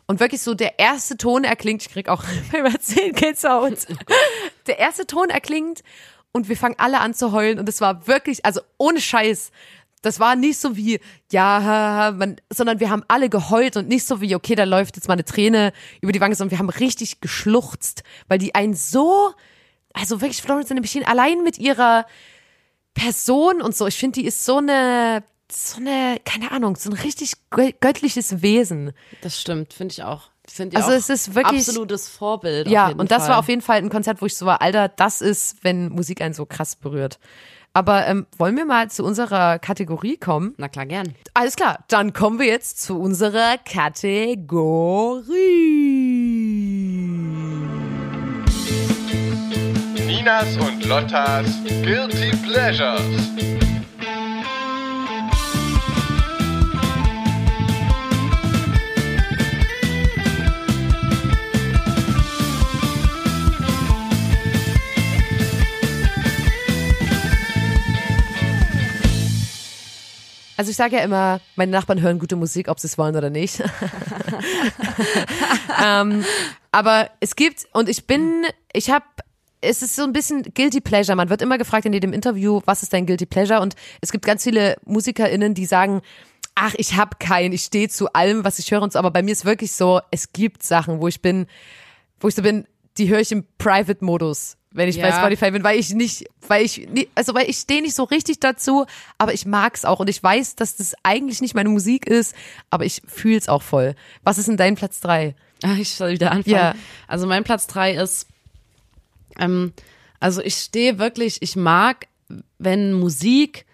Und 0.05 0.21
wirklich 0.21 0.41
so 0.41 0.53
der 0.53 0.79
erste 0.79 1.17
Ton 1.17 1.43
erklingt, 1.43 1.81
ich 1.81 1.89
krieg 1.89 2.07
auch 2.07 2.23
beim 2.53 2.65
Erzählen 2.67 3.13
Gänsehaut. 3.13 3.79
Der 4.67 4.79
erste 4.79 5.05
Ton 5.07 5.29
erklingt 5.29 5.81
und 6.31 6.47
wir 6.47 6.55
fangen 6.55 6.75
alle 6.77 6.99
an 7.01 7.13
zu 7.13 7.33
heulen 7.33 7.59
und 7.59 7.67
es 7.67 7.81
war 7.81 8.07
wirklich, 8.07 8.45
also 8.45 8.61
ohne 8.77 9.01
Scheiß, 9.01 9.51
das 10.01 10.19
war 10.19 10.35
nicht 10.35 10.59
so 10.59 10.75
wie, 10.77 10.99
ja, 11.31 12.13
man, 12.15 12.37
sondern 12.53 12.79
wir 12.79 12.89
haben 12.89 13.03
alle 13.07 13.29
geheult 13.29 13.77
und 13.77 13.87
nicht 13.87 14.05
so 14.05 14.21
wie, 14.21 14.35
okay, 14.35 14.55
da 14.55 14.63
läuft 14.63 14.95
jetzt 14.95 15.07
mal 15.07 15.13
eine 15.13 15.25
Träne 15.25 15.73
über 16.01 16.11
die 16.11 16.21
Wange, 16.21 16.35
sondern 16.35 16.51
wir 16.51 16.59
haben 16.59 16.69
richtig 16.69 17.19
geschluchzt, 17.21 18.03
weil 18.27 18.37
die 18.37 18.53
einen 18.55 18.73
so, 18.75 19.33
also 19.93 20.21
wirklich 20.21 20.41
Florence 20.41 20.69
in 20.71 20.77
the 20.77 20.81
Machine, 20.81 21.07
allein 21.07 21.43
mit 21.43 21.57
ihrer 21.57 22.05
Person 22.93 23.61
und 23.61 23.75
so, 23.75 23.87
ich 23.87 23.97
finde, 23.97 24.19
die 24.21 24.25
ist 24.27 24.43
so 24.45 24.57
eine, 24.57 25.23
so 25.51 25.77
eine, 25.77 26.17
keine 26.25 26.51
Ahnung, 26.51 26.75
so 26.75 26.89
ein 26.89 26.93
richtig 26.93 27.33
gö- 27.51 27.73
göttliches 27.79 28.41
Wesen. 28.41 28.91
Das 29.21 29.39
stimmt, 29.39 29.73
finde 29.73 29.93
ich 29.93 30.03
auch. 30.03 30.29
Find 30.49 30.73
ich 30.73 30.77
Also 30.77 30.91
auch 30.91 30.95
es 30.95 31.09
ist 31.09 31.35
wirklich- 31.35 31.67
absolutes 31.67 32.07
Vorbild. 32.07 32.67
Ja, 32.69 32.87
und 32.89 33.11
das 33.11 33.23
Fall. 33.23 33.31
war 33.31 33.39
auf 33.39 33.49
jeden 33.49 33.61
Fall 33.61 33.77
ein 33.77 33.89
Konzert, 33.89 34.21
wo 34.21 34.25
ich 34.25 34.35
so 34.35 34.45
war, 34.45 34.61
Alter, 34.61 34.87
das 34.87 35.21
ist, 35.21 35.57
wenn 35.63 35.89
Musik 35.89 36.21
einen 36.21 36.33
so 36.33 36.45
krass 36.45 36.75
berührt. 36.75 37.19
Aber 37.77 38.07
ähm, 38.07 38.25
wollen 38.39 38.57
wir 38.57 38.65
mal 38.65 38.89
zu 38.89 39.03
unserer 39.03 39.59
Kategorie 39.59 40.17
kommen? 40.17 40.55
Na 40.57 40.67
klar, 40.67 40.87
gern. 40.87 41.13
Alles 41.35 41.55
klar, 41.55 41.85
dann 41.89 42.11
kommen 42.11 42.39
wir 42.39 42.47
jetzt 42.47 42.81
zu 42.81 42.99
unserer 42.99 43.59
Kategorie. 43.59 44.47
Ninas 50.07 50.57
und 50.57 50.87
Lottas 50.87 51.45
Guilty 51.83 52.31
Pleasures. 52.37 53.03
Also 70.57 70.71
ich 70.71 70.75
sage 70.75 70.95
ja 70.95 71.03
immer, 71.03 71.39
meine 71.55 71.71
Nachbarn 71.71 72.01
hören 72.01 72.17
gute 72.17 72.35
Musik, 72.35 72.67
ob 72.67 72.79
sie 72.79 72.87
es 72.87 72.97
wollen 72.97 73.15
oder 73.15 73.29
nicht. 73.29 73.61
ähm, 75.83 76.25
aber 76.71 77.11
es 77.19 77.35
gibt, 77.35 77.67
und 77.73 77.87
ich 77.87 78.07
bin, 78.07 78.43
ich 78.73 78.89
habe, 78.89 79.05
es 79.61 79.83
ist 79.83 79.95
so 79.95 80.03
ein 80.03 80.13
bisschen 80.13 80.41
Guilty 80.55 80.81
Pleasure. 80.81 81.15
Man 81.15 81.29
wird 81.29 81.43
immer 81.43 81.59
gefragt 81.59 81.85
in 81.85 81.93
jedem 81.93 82.11
Interview, 82.11 82.61
was 82.65 82.81
ist 82.81 82.91
dein 82.91 83.05
Guilty 83.05 83.27
Pleasure? 83.27 83.61
Und 83.61 83.75
es 84.01 84.11
gibt 84.11 84.25
ganz 84.25 84.43
viele 84.43 84.77
MusikerInnen, 84.85 85.53
die 85.53 85.65
sagen, 85.65 86.01
ach, 86.55 86.73
ich 86.77 86.95
habe 86.95 87.17
keinen, 87.19 87.53
ich 87.53 87.61
stehe 87.61 87.87
zu 87.87 88.11
allem, 88.13 88.43
was 88.43 88.57
ich 88.57 88.71
höre 88.71 88.81
und 88.81 88.93
so. 88.93 88.99
Aber 88.99 89.11
bei 89.11 89.21
mir 89.21 89.33
ist 89.33 89.45
wirklich 89.45 89.73
so, 89.73 90.01
es 90.09 90.33
gibt 90.33 90.63
Sachen, 90.63 91.01
wo 91.01 91.07
ich 91.07 91.21
bin, 91.21 91.45
wo 92.19 92.29
ich 92.29 92.35
so 92.35 92.41
bin, 92.41 92.65
die 92.97 93.09
höre 93.09 93.19
ich 93.19 93.31
im 93.31 93.45
Private-Modus, 93.59 94.56
wenn 94.77 94.87
ich 94.87 95.01
bei 95.01 95.09
Ja. 95.09 95.17
Spotify 95.19 95.51
bin, 95.51 95.63
weil 95.63 95.79
ich 95.79 95.93
nicht, 95.93 96.25
weil 96.47 96.63
ich, 96.63 96.87
also 97.15 97.33
weil 97.33 97.49
ich 97.49 97.57
stehe 97.57 97.81
nicht 97.81 97.95
so 97.95 98.03
richtig 98.03 98.39
dazu, 98.39 98.85
aber 99.17 99.33
ich 99.33 99.45
mag's 99.45 99.83
auch 99.85 99.99
und 99.99 100.09
ich 100.09 100.21
weiß, 100.21 100.55
dass 100.55 100.75
das 100.75 100.93
eigentlich 101.03 101.41
nicht 101.41 101.55
meine 101.55 101.69
Musik 101.69 102.05
ist, 102.07 102.35
aber 102.69 102.85
ich 102.85 103.01
fühl's 103.07 103.49
auch 103.49 103.63
voll. 103.63 103.95
Was 104.23 104.37
ist 104.37 104.47
denn 104.47 104.57
dein 104.57 104.75
Platz 104.75 104.99
drei? 104.99 105.35
Ah, 105.63 105.75
ich 105.79 105.89
soll 105.89 106.11
wieder 106.11 106.31
anfangen. 106.31 106.55
Ja. 106.55 106.75
Also 107.07 107.25
mein 107.25 107.43
Platz 107.43 107.65
drei 107.67 107.95
ist, 107.95 108.27
ähm, 109.39 109.73
also 110.19 110.41
ich 110.41 110.55
stehe 110.55 110.99
wirklich, 110.99 111.41
ich 111.41 111.55
mag, 111.55 112.07
wenn 112.59 112.93
Musik, 112.93 113.65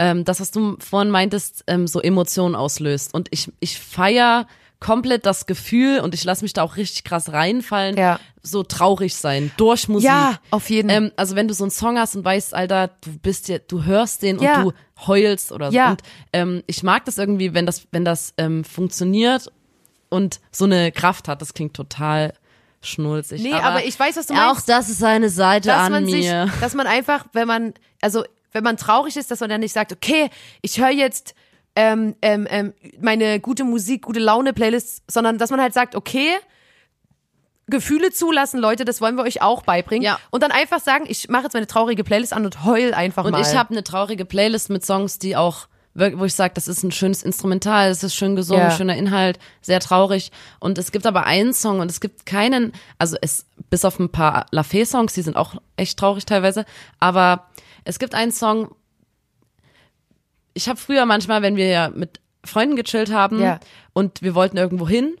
ähm, 0.00 0.24
das, 0.24 0.40
was 0.40 0.50
du 0.50 0.76
vorhin 0.80 1.10
meintest, 1.10 1.62
ähm, 1.68 1.86
so 1.86 2.00
Emotionen 2.00 2.56
auslöst. 2.56 3.14
Und 3.14 3.28
ich, 3.30 3.52
ich 3.60 3.78
feier 3.78 4.48
komplett 4.84 5.24
das 5.24 5.46
Gefühl 5.46 6.00
und 6.00 6.12
ich 6.14 6.24
lasse 6.24 6.44
mich 6.44 6.52
da 6.52 6.62
auch 6.62 6.76
richtig 6.76 7.04
krass 7.04 7.32
reinfallen, 7.32 7.96
Ja. 7.96 8.20
so 8.42 8.62
traurig 8.62 9.14
sein 9.16 9.50
durch 9.56 9.88
Musik. 9.88 10.10
Ja, 10.10 10.38
auf 10.50 10.68
jeden. 10.68 10.90
Ähm, 10.90 11.10
also 11.16 11.36
wenn 11.36 11.48
du 11.48 11.54
so 11.54 11.64
einen 11.64 11.70
Song 11.70 11.98
hast 11.98 12.16
und 12.16 12.24
weißt, 12.24 12.52
Alter, 12.52 12.88
du 13.00 13.18
bist 13.18 13.48
ja, 13.48 13.58
du 13.58 13.84
hörst 13.84 14.20
den 14.22 14.38
Ja. 14.40 14.58
und 14.62 14.64
du 14.66 15.06
heulst 15.06 15.52
oder 15.52 15.70
so. 15.70 15.76
Ja. 15.76 15.90
Und 15.92 16.02
ähm, 16.34 16.62
ich 16.66 16.82
mag 16.82 17.06
das 17.06 17.16
irgendwie, 17.16 17.54
wenn 17.54 17.64
das, 17.64 17.86
wenn 17.92 18.04
das 18.04 18.34
ähm, 18.36 18.62
funktioniert 18.62 19.50
und 20.10 20.40
so 20.52 20.66
eine 20.66 20.92
Kraft 20.92 21.28
hat. 21.28 21.40
Das 21.40 21.54
klingt 21.54 21.72
total 21.74 22.34
schnulzig. 22.82 23.42
Nee, 23.42 23.54
aber 23.54 23.86
ich 23.86 23.98
weiß, 23.98 24.16
was 24.18 24.26
du 24.26 24.34
meinst. 24.34 24.58
Auch 24.58 24.66
das 24.66 24.90
ist 24.90 25.02
eine 25.02 25.30
Seite 25.30 25.68
dass 25.68 25.78
an 25.86 25.92
man 25.92 26.06
sich, 26.06 26.26
mir. 26.26 26.52
dass 26.60 26.74
man 26.74 26.86
einfach, 26.86 27.24
wenn 27.32 27.48
man, 27.48 27.72
also 28.02 28.22
wenn 28.52 28.62
man 28.62 28.76
traurig 28.76 29.16
ist, 29.16 29.30
dass 29.30 29.40
man 29.40 29.48
dann 29.48 29.60
nicht 29.62 29.72
sagt, 29.72 29.92
okay, 29.92 30.28
ich 30.60 30.78
höre 30.78 30.90
jetzt 30.90 31.34
ähm, 31.76 32.14
ähm, 32.22 32.46
ähm, 32.50 32.72
meine 33.00 33.40
gute 33.40 33.64
Musik, 33.64 34.02
gute 34.02 34.20
Laune 34.20 34.52
Playlist, 34.52 35.02
sondern 35.10 35.38
dass 35.38 35.50
man 35.50 35.60
halt 35.60 35.74
sagt, 35.74 35.94
okay, 35.96 36.30
Gefühle 37.66 38.12
zulassen, 38.12 38.60
Leute, 38.60 38.84
das 38.84 39.00
wollen 39.00 39.16
wir 39.16 39.22
euch 39.22 39.40
auch 39.40 39.62
beibringen. 39.62 40.04
Ja. 40.04 40.18
Und 40.30 40.42
dann 40.42 40.50
einfach 40.52 40.80
sagen, 40.80 41.04
ich 41.08 41.28
mache 41.30 41.44
jetzt 41.44 41.54
meine 41.54 41.66
traurige 41.66 42.04
Playlist 42.04 42.34
an 42.34 42.44
und 42.44 42.64
heul 42.64 42.92
einfach 42.92 43.24
Und 43.24 43.32
mal. 43.32 43.40
ich 43.40 43.54
habe 43.56 43.70
eine 43.70 43.82
traurige 43.82 44.26
Playlist 44.26 44.68
mit 44.68 44.84
Songs, 44.84 45.18
die 45.18 45.34
auch, 45.34 45.66
wo 45.94 46.26
ich 46.26 46.34
sage, 46.34 46.52
das 46.54 46.68
ist 46.68 46.82
ein 46.82 46.92
schönes 46.92 47.22
Instrumental, 47.22 47.88
es 47.90 48.02
ist 48.02 48.14
schön 48.14 48.36
gesungen, 48.36 48.64
Ja. 48.64 48.70
schöner 48.70 48.96
Inhalt, 48.96 49.38
sehr 49.62 49.80
traurig. 49.80 50.30
Und 50.60 50.76
es 50.76 50.92
gibt 50.92 51.06
aber 51.06 51.24
einen 51.24 51.54
Song 51.54 51.80
und 51.80 51.90
es 51.90 52.00
gibt 52.00 52.26
keinen, 52.26 52.72
also 52.98 53.16
es, 53.22 53.46
bis 53.70 53.86
auf 53.86 53.98
ein 53.98 54.10
paar 54.10 54.44
Lafay-Songs, 54.50 55.14
die 55.14 55.22
sind 55.22 55.36
auch 55.36 55.54
echt 55.76 55.98
traurig 55.98 56.26
teilweise, 56.26 56.66
aber 57.00 57.46
es 57.84 57.98
gibt 57.98 58.14
einen 58.14 58.32
Song, 58.32 58.74
ich 60.54 60.68
habe 60.68 60.78
früher 60.78 61.04
manchmal, 61.06 61.42
wenn 61.42 61.56
wir 61.56 61.66
ja 61.68 61.90
mit 61.90 62.20
Freunden 62.44 62.76
gechillt 62.76 63.12
haben 63.12 63.40
Ja. 63.40 63.60
und 63.92 64.22
wir 64.22 64.34
wollten 64.34 64.56
irgendwo 64.56 64.88
hin, 64.88 65.14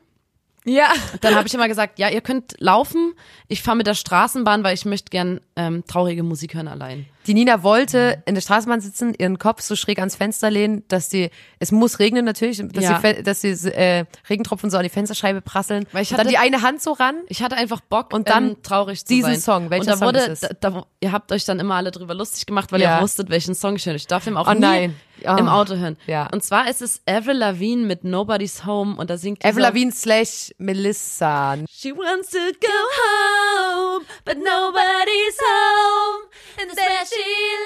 ja. 0.66 0.86
dann 1.20 1.34
habe 1.34 1.46
ich 1.46 1.52
immer 1.54 1.68
gesagt, 1.68 1.98
ja, 1.98 2.08
ihr 2.08 2.22
könnt 2.22 2.54
laufen, 2.58 3.12
ich 3.48 3.62
fahre 3.62 3.76
mit 3.76 3.86
der 3.86 3.92
Straßenbahn, 3.94 4.64
weil 4.64 4.72
ich 4.74 4.86
möchte 4.86 5.10
gern 5.10 5.40
ähm, 5.56 5.84
traurige 5.86 6.22
Musik 6.22 6.54
hören 6.54 6.68
allein. 6.68 7.04
Die 7.26 7.34
Nina 7.34 7.62
wollte 7.62 8.22
in 8.26 8.34
der 8.34 8.40
Straßenbahn 8.42 8.80
sitzen, 8.82 9.14
ihren 9.18 9.38
Kopf 9.38 9.60
so 9.62 9.76
schräg 9.76 9.98
ans 9.98 10.16
Fenster 10.16 10.50
lehnen, 10.50 10.82
dass 10.88 11.08
die, 11.10 11.30
es 11.58 11.70
muss 11.72 11.98
regnen 11.98 12.24
natürlich, 12.24 12.62
dass 12.72 12.84
Ja. 12.84 12.98
die, 12.98 13.22
dass 13.22 13.40
die 13.40 13.48
äh, 13.48 14.04
Regentropfen 14.28 14.70
so 14.70 14.76
an 14.78 14.82
die 14.82 14.88
Fensterscheibe 14.90 15.40
prasseln. 15.42 15.86
Weil 15.92 16.02
ich 16.02 16.10
und 16.10 16.18
dann 16.18 16.26
hatte- 16.26 16.30
die 16.30 16.38
eine 16.38 16.60
Hand 16.62 16.82
so 16.82 16.92
ran. 16.92 17.16
Ich 17.28 17.42
hatte 17.42 17.56
einfach 17.56 17.80
Bock 17.80 18.12
Und 18.12 18.28
dann 18.28 18.50
ähm, 18.50 18.62
traurig 18.62 19.00
zu 19.04 19.12
diesen 19.14 19.32
sein. 19.32 19.40
Song. 19.40 19.70
Welcher 19.70 19.80
und 19.82 19.88
da 19.88 19.96
Song 19.96 20.06
wurde, 20.08 20.18
ist 20.20 20.44
es? 20.44 20.50
Da, 20.60 20.70
da, 20.70 20.86
ihr 21.00 21.12
habt 21.12 21.30
euch 21.32 21.44
dann 21.46 21.60
immer 21.60 21.74
alle 21.76 21.90
drüber 21.90 22.14
lustig 22.14 22.44
gemacht, 22.46 22.72
weil 22.72 22.80
Ja. 22.82 22.98
ihr 22.98 23.02
wusstet, 23.02 23.28
welchen 23.30 23.54
Song 23.54 23.76
ich 23.76 23.84
höre. 23.86 23.94
Ich 23.94 24.06
darf 24.06 24.26
ihn 24.26 24.36
auch 24.36 24.46
Oh 24.48 24.52
nie 24.52 24.60
nein. 24.60 24.96
Oh. 25.26 25.36
im 25.36 25.48
Auto 25.48 25.76
hören. 25.76 25.96
Ja. 26.06 26.28
Und 26.32 26.44
zwar 26.44 26.68
ist 26.68 26.82
es 26.82 27.00
Avril 27.06 27.38
Lavigne 27.38 27.86
mit 27.86 28.04
Nobody's 28.04 28.66
Home 28.66 28.96
und 28.96 29.10
da 29.10 29.16
singt 29.16 29.44
Avril 29.44 29.62
Lavigne 29.62 29.92
slash 29.92 30.52
Melissa. 30.58 31.56
She 31.70 31.92
wants 31.92 32.30
to 32.30 32.38
go 32.60 32.78
home, 33.02 34.04
but 34.24 34.36
nobody's 34.36 35.38
home. 35.40 36.28
And 36.60 36.70
there 36.76 37.04
she 37.06 37.24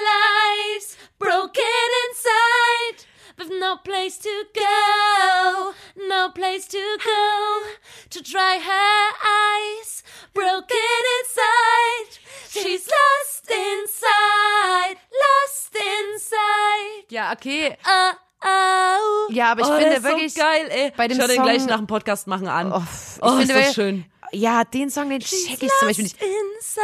lies, 0.09 0.97
broken 1.17 1.63
inside. 2.09 3.08
With 3.39 3.51
no 3.57 3.77
place 3.85 4.17
to 4.19 4.29
go, 4.53 5.71
no 6.09 6.29
place 6.31 6.67
to 6.67 6.77
go 7.03 7.61
to 8.09 8.21
dry 8.21 8.59
her 8.59 9.11
eyes. 9.23 10.03
Broken 10.33 11.01
inside, 11.19 12.19
she's 12.49 12.85
lost 12.85 13.49
inside, 13.49 14.97
lost 15.23 15.73
inside. 15.73 17.05
Ja, 17.09 17.31
okay. 17.31 17.77
Oh, 17.87 18.11
oh. 18.43 19.31
Ja, 19.31 19.51
aber 19.51 19.61
ich 19.61 19.67
oh, 19.67 19.71
finde 19.71 19.85
der 19.85 19.97
ist 19.99 20.03
wirklich, 20.03 20.33
so 20.33 20.41
geil, 20.41 20.67
ey. 20.69 20.91
bei 20.97 21.07
dem 21.07 21.15
ich 21.15 21.21
höre 21.21 21.27
den 21.29 21.37
Song- 21.37 21.45
gleich 21.45 21.65
nach 21.65 21.77
dem 21.77 21.87
Podcast 21.87 22.27
machen 22.27 22.49
an. 22.49 22.73
Oh, 22.73 22.81
Oh, 23.21 23.39
ich 23.39 23.47
finde 23.47 23.53
ist 23.61 23.67
das 23.69 23.75
schön. 23.75 24.05
Ja, 24.31 24.63
den 24.63 24.89
Song, 24.89 25.09
den 25.09 25.19
check 25.21 25.61
ich 25.63 25.71
zum 25.79 25.87
Beispiel 25.87 26.03
nicht. 26.03 26.17
Inside. 26.21 26.81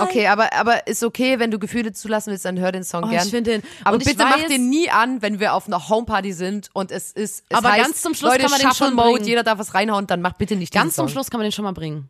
Okay, 0.00 0.26
aber, 0.28 0.52
aber 0.52 0.86
ist 0.86 1.02
okay, 1.02 1.38
wenn 1.38 1.50
du 1.50 1.58
Gefühle 1.58 1.92
zulassen 1.92 2.30
willst, 2.30 2.44
dann 2.44 2.58
hör 2.58 2.70
den 2.72 2.84
Song 2.84 3.04
Oh, 3.04 3.08
gern. 3.08 3.24
ich 3.24 3.30
finde 3.30 3.50
den- 3.52 3.62
aber 3.84 3.98
bitte 3.98 4.14
mach 4.24 4.36
weiß- 4.38 4.48
den 4.48 4.68
nie 4.68 4.88
an, 4.90 5.22
wenn 5.22 5.40
wir 5.40 5.54
auf 5.54 5.66
einer 5.66 5.88
Homeparty 5.88 6.32
sind 6.32 6.68
und 6.74 6.90
es 6.90 7.12
ist, 7.12 7.44
es 7.48 7.56
Aber 7.58 7.72
heißt, 7.72 7.84
ganz 7.84 8.02
zum 8.02 8.14
Schluss 8.14 8.30
Leute, 8.32 8.42
kann 8.42 8.50
man 8.52 8.60
den 8.60 8.72
schon 8.74 8.94
Mode, 8.94 9.12
bringen. 9.14 9.26
jeder 9.26 9.42
darf 9.42 9.58
was 9.58 9.74
reinhauen, 9.74 10.06
dann 10.06 10.20
mach 10.22 10.34
bitte 10.34 10.56
nicht 10.56 10.72
Ganz 10.72 10.94
zum. 10.94 11.08
Schluss 11.08 11.30
kann 11.30 11.38
man 11.38 11.46
den 11.46 11.52
schon 11.52 11.64
mal 11.64 11.72
bringen. 11.72 12.08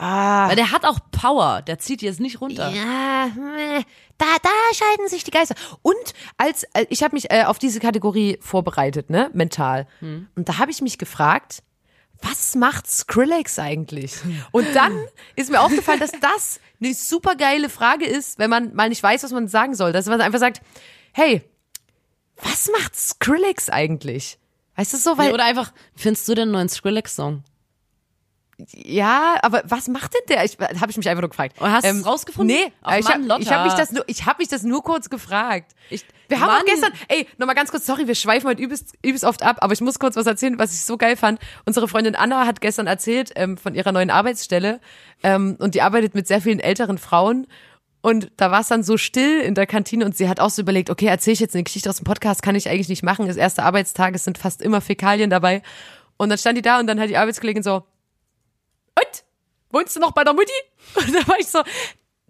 Ah. 0.00 0.48
Weil 0.48 0.54
der 0.56 0.70
hat 0.70 0.84
auch 0.84 1.00
Power. 1.10 1.60
Der 1.62 1.78
zieht 1.80 2.02
jetzt 2.02 2.20
nicht 2.20 2.40
runter. 2.40 2.70
Ja, 2.70 3.28
da, 4.16 4.26
da 4.42 4.50
scheiden 4.72 5.08
sich 5.08 5.24
die 5.24 5.32
Geister. 5.32 5.56
Und 5.82 5.96
als 6.36 6.62
äh, 6.74 6.86
ich 6.88 7.02
habe 7.02 7.16
mich 7.16 7.32
äh, 7.32 7.42
auf 7.44 7.58
diese 7.58 7.80
Kategorie 7.80 8.38
vorbereitet, 8.40 9.10
ne, 9.10 9.28
mental. 9.32 9.88
Hm. 9.98 10.28
Und 10.36 10.48
da 10.48 10.58
habe 10.58 10.70
ich 10.70 10.82
mich 10.82 10.98
gefragt, 10.98 11.64
was 12.20 12.54
macht 12.54 12.90
Skrillex 12.90 13.58
eigentlich? 13.58 14.14
Und 14.52 14.66
dann 14.74 14.92
ist 15.36 15.50
mir 15.50 15.60
aufgefallen, 15.60 16.00
dass 16.00 16.12
das 16.12 16.60
eine 16.80 16.94
super 16.94 17.36
geile 17.36 17.68
Frage 17.68 18.06
ist, 18.06 18.38
wenn 18.38 18.50
man 18.50 18.74
mal 18.74 18.88
nicht 18.88 19.02
weiß, 19.02 19.22
was 19.22 19.32
man 19.32 19.48
sagen 19.48 19.74
soll. 19.74 19.92
Dass 19.92 20.06
man 20.06 20.20
einfach 20.20 20.38
sagt, 20.38 20.60
hey, 21.12 21.42
was 22.36 22.70
macht 22.72 22.96
Skrillex 22.96 23.68
eigentlich? 23.68 24.38
Weißt 24.76 24.92
du 24.92 24.96
so, 24.96 25.18
weil 25.18 25.28
Nee, 25.28 25.34
oder 25.34 25.44
einfach, 25.44 25.72
findest 25.96 26.28
du 26.28 26.34
den 26.34 26.50
neuen 26.50 26.68
Skrillex-Song? 26.68 27.42
Ja, 28.74 29.36
aber 29.42 29.62
was 29.66 29.86
macht 29.88 30.14
denn 30.14 30.20
der? 30.36 30.44
Ich 30.44 30.58
habe 30.80 30.90
ich 30.90 30.96
mich 30.96 31.08
einfach 31.08 31.20
nur 31.22 31.30
gefragt. 31.30 31.56
Ähm, 31.60 31.64
Oh, 31.64 31.70
hast 31.70 31.86
du's 31.86 32.04
rausgefunden? 32.06 32.56
Nee, 32.56 32.72
Ach, 32.82 32.96
ich 32.98 33.06
habe 33.08 33.22
hab 33.28 33.64
mich 33.64 33.74
das 33.74 33.92
nur 33.92 34.02
ich 34.08 34.26
habe 34.26 34.38
mich 34.40 34.48
das 34.48 34.62
nur 34.64 34.82
kurz 34.82 35.08
gefragt. 35.10 35.72
Ich- 35.90 36.04
wir 36.28 36.40
haben 36.40 36.48
Mann. 36.48 36.60
auch 36.60 36.64
gestern, 36.66 36.92
ey, 37.08 37.26
nochmal 37.38 37.54
ganz 37.54 37.70
kurz, 37.70 37.86
sorry, 37.86 38.06
wir 38.06 38.14
schweifen 38.14 38.48
heute 38.50 38.60
übelst, 38.60 38.94
übelst 39.02 39.24
oft 39.24 39.42
ab, 39.42 39.58
aber 39.60 39.72
ich 39.72 39.80
muss 39.80 39.98
kurz 39.98 40.16
was 40.16 40.26
erzählen, 40.26 40.58
was 40.58 40.74
ich 40.74 40.80
so 40.82 40.98
geil 40.98 41.16
fand. 41.16 41.40
Unsere 41.64 41.88
Freundin 41.88 42.16
Anna 42.16 42.46
hat 42.46 42.60
gestern 42.60 42.86
erzählt 42.86 43.30
ähm, 43.36 43.56
von 43.56 43.74
ihrer 43.74 43.92
neuen 43.92 44.10
Arbeitsstelle 44.10 44.80
ähm, 45.22 45.56
und 45.58 45.74
die 45.74 45.80
arbeitet 45.82 46.14
mit 46.14 46.26
sehr 46.26 46.40
vielen 46.42 46.58
älteren 46.60 46.98
Frauen 46.98 47.46
und 48.00 48.30
da 48.36 48.50
war 48.50 48.60
es 48.60 48.68
dann 48.68 48.82
so 48.82 48.96
still 48.98 49.40
in 49.40 49.54
der 49.54 49.66
Kantine 49.66 50.04
und 50.04 50.16
sie 50.16 50.28
hat 50.28 50.38
auch 50.40 50.50
so 50.50 50.62
überlegt, 50.62 50.90
okay, 50.90 51.06
erzähle 51.06 51.34
ich 51.34 51.40
jetzt 51.40 51.54
eine 51.54 51.64
Geschichte 51.64 51.88
aus 51.88 51.96
dem 51.96 52.04
Podcast, 52.04 52.42
kann 52.42 52.54
ich 52.56 52.68
eigentlich 52.68 52.88
nicht 52.88 53.02
machen, 53.02 53.26
ist 53.28 53.36
erster 53.36 53.64
Arbeitstag, 53.64 54.14
es 54.14 54.24
sind 54.24 54.36
fast 54.36 54.60
immer 54.62 54.80
Fäkalien 54.80 55.30
dabei. 55.30 55.62
Und 56.16 56.28
dann 56.28 56.38
stand 56.38 56.58
die 56.58 56.62
da 56.62 56.78
und 56.80 56.86
dann 56.88 56.98
hat 57.00 57.08
die 57.08 57.16
Arbeitskollegin 57.16 57.62
so, 57.62 57.84
und? 59.00 59.24
Wohnst 59.70 59.94
du 59.96 60.00
noch 60.00 60.12
bei 60.12 60.24
der 60.24 60.32
Mutti? 60.32 60.52
Und 60.96 61.14
da 61.14 61.26
war 61.28 61.38
ich 61.38 61.46
so, 61.48 61.62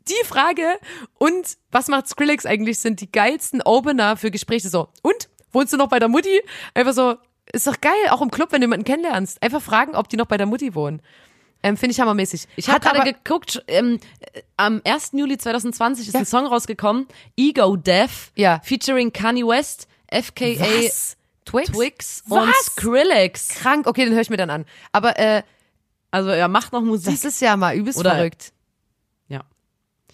die 0.08 0.24
Frage 0.26 0.64
und 1.18 1.56
was 1.70 1.88
macht 1.88 2.08
Skrillex 2.08 2.46
eigentlich 2.46 2.78
sind 2.78 3.00
die 3.00 3.12
geilsten 3.12 3.62
Opener 3.62 4.16
für 4.16 4.30
Gespräche 4.30 4.68
so. 4.68 4.88
Und? 5.02 5.28
Wohnst 5.52 5.72
du 5.72 5.76
noch 5.76 5.88
bei 5.88 5.98
der 5.98 6.08
Mutti? 6.08 6.40
Einfach 6.74 6.92
so, 6.94 7.16
Ist 7.52 7.66
doch 7.66 7.80
geil, 7.80 7.92
auch 8.10 8.20
im 8.22 8.30
Club, 8.30 8.52
wenn 8.52 8.60
du 8.60 8.64
jemanden 8.64 8.84
kennenlernst. 8.84 9.42
Einfach 9.42 9.62
fragen, 9.62 9.94
ob 9.94 10.08
die 10.08 10.16
noch 10.16 10.26
bei 10.26 10.36
der 10.36 10.46
Mutti 10.46 10.74
wohnen. 10.74 11.00
Ähm, 11.62 11.76
Finde 11.76 11.92
ich 11.92 12.00
hammermäßig. 12.00 12.46
Ich 12.56 12.68
habe 12.68 12.80
gerade 12.80 13.12
geguckt, 13.12 13.62
ähm, 13.66 13.98
äh, 14.32 14.42
am 14.56 14.80
1. 14.84 15.10
Juli 15.14 15.38
2020 15.38 16.08
ist 16.08 16.16
ein 16.16 16.24
Song 16.26 16.46
rausgekommen, 16.46 17.06
Ego 17.36 17.76
Death, 17.76 18.32
Ja. 18.36 18.60
featuring 18.64 19.12
Kanye 19.12 19.44
West, 19.46 19.88
FKA 20.10 20.60
Was? 20.60 21.16
Twix? 21.44 21.72
Twix 21.72 22.22
und 22.28 22.48
Was? 22.48 22.66
Skrillex. 22.66 23.48
Krank, 23.48 23.86
okay, 23.86 24.04
den 24.04 24.14
höre 24.14 24.20
ich 24.22 24.30
mir 24.30 24.36
dann 24.36 24.50
an. 24.50 24.66
Aber 24.92 25.18
äh, 25.18 25.42
Also 26.10 26.30
er 26.30 26.48
macht 26.48 26.72
noch 26.72 26.80
Musik. 26.82 27.12
das 27.12 27.24
ist 27.24 27.40
ja 27.40 27.56
mal 27.56 27.76
übelst 27.76 27.98
Oder- 27.98 28.14
verrückt. 28.16 28.52
ja. 29.28 29.42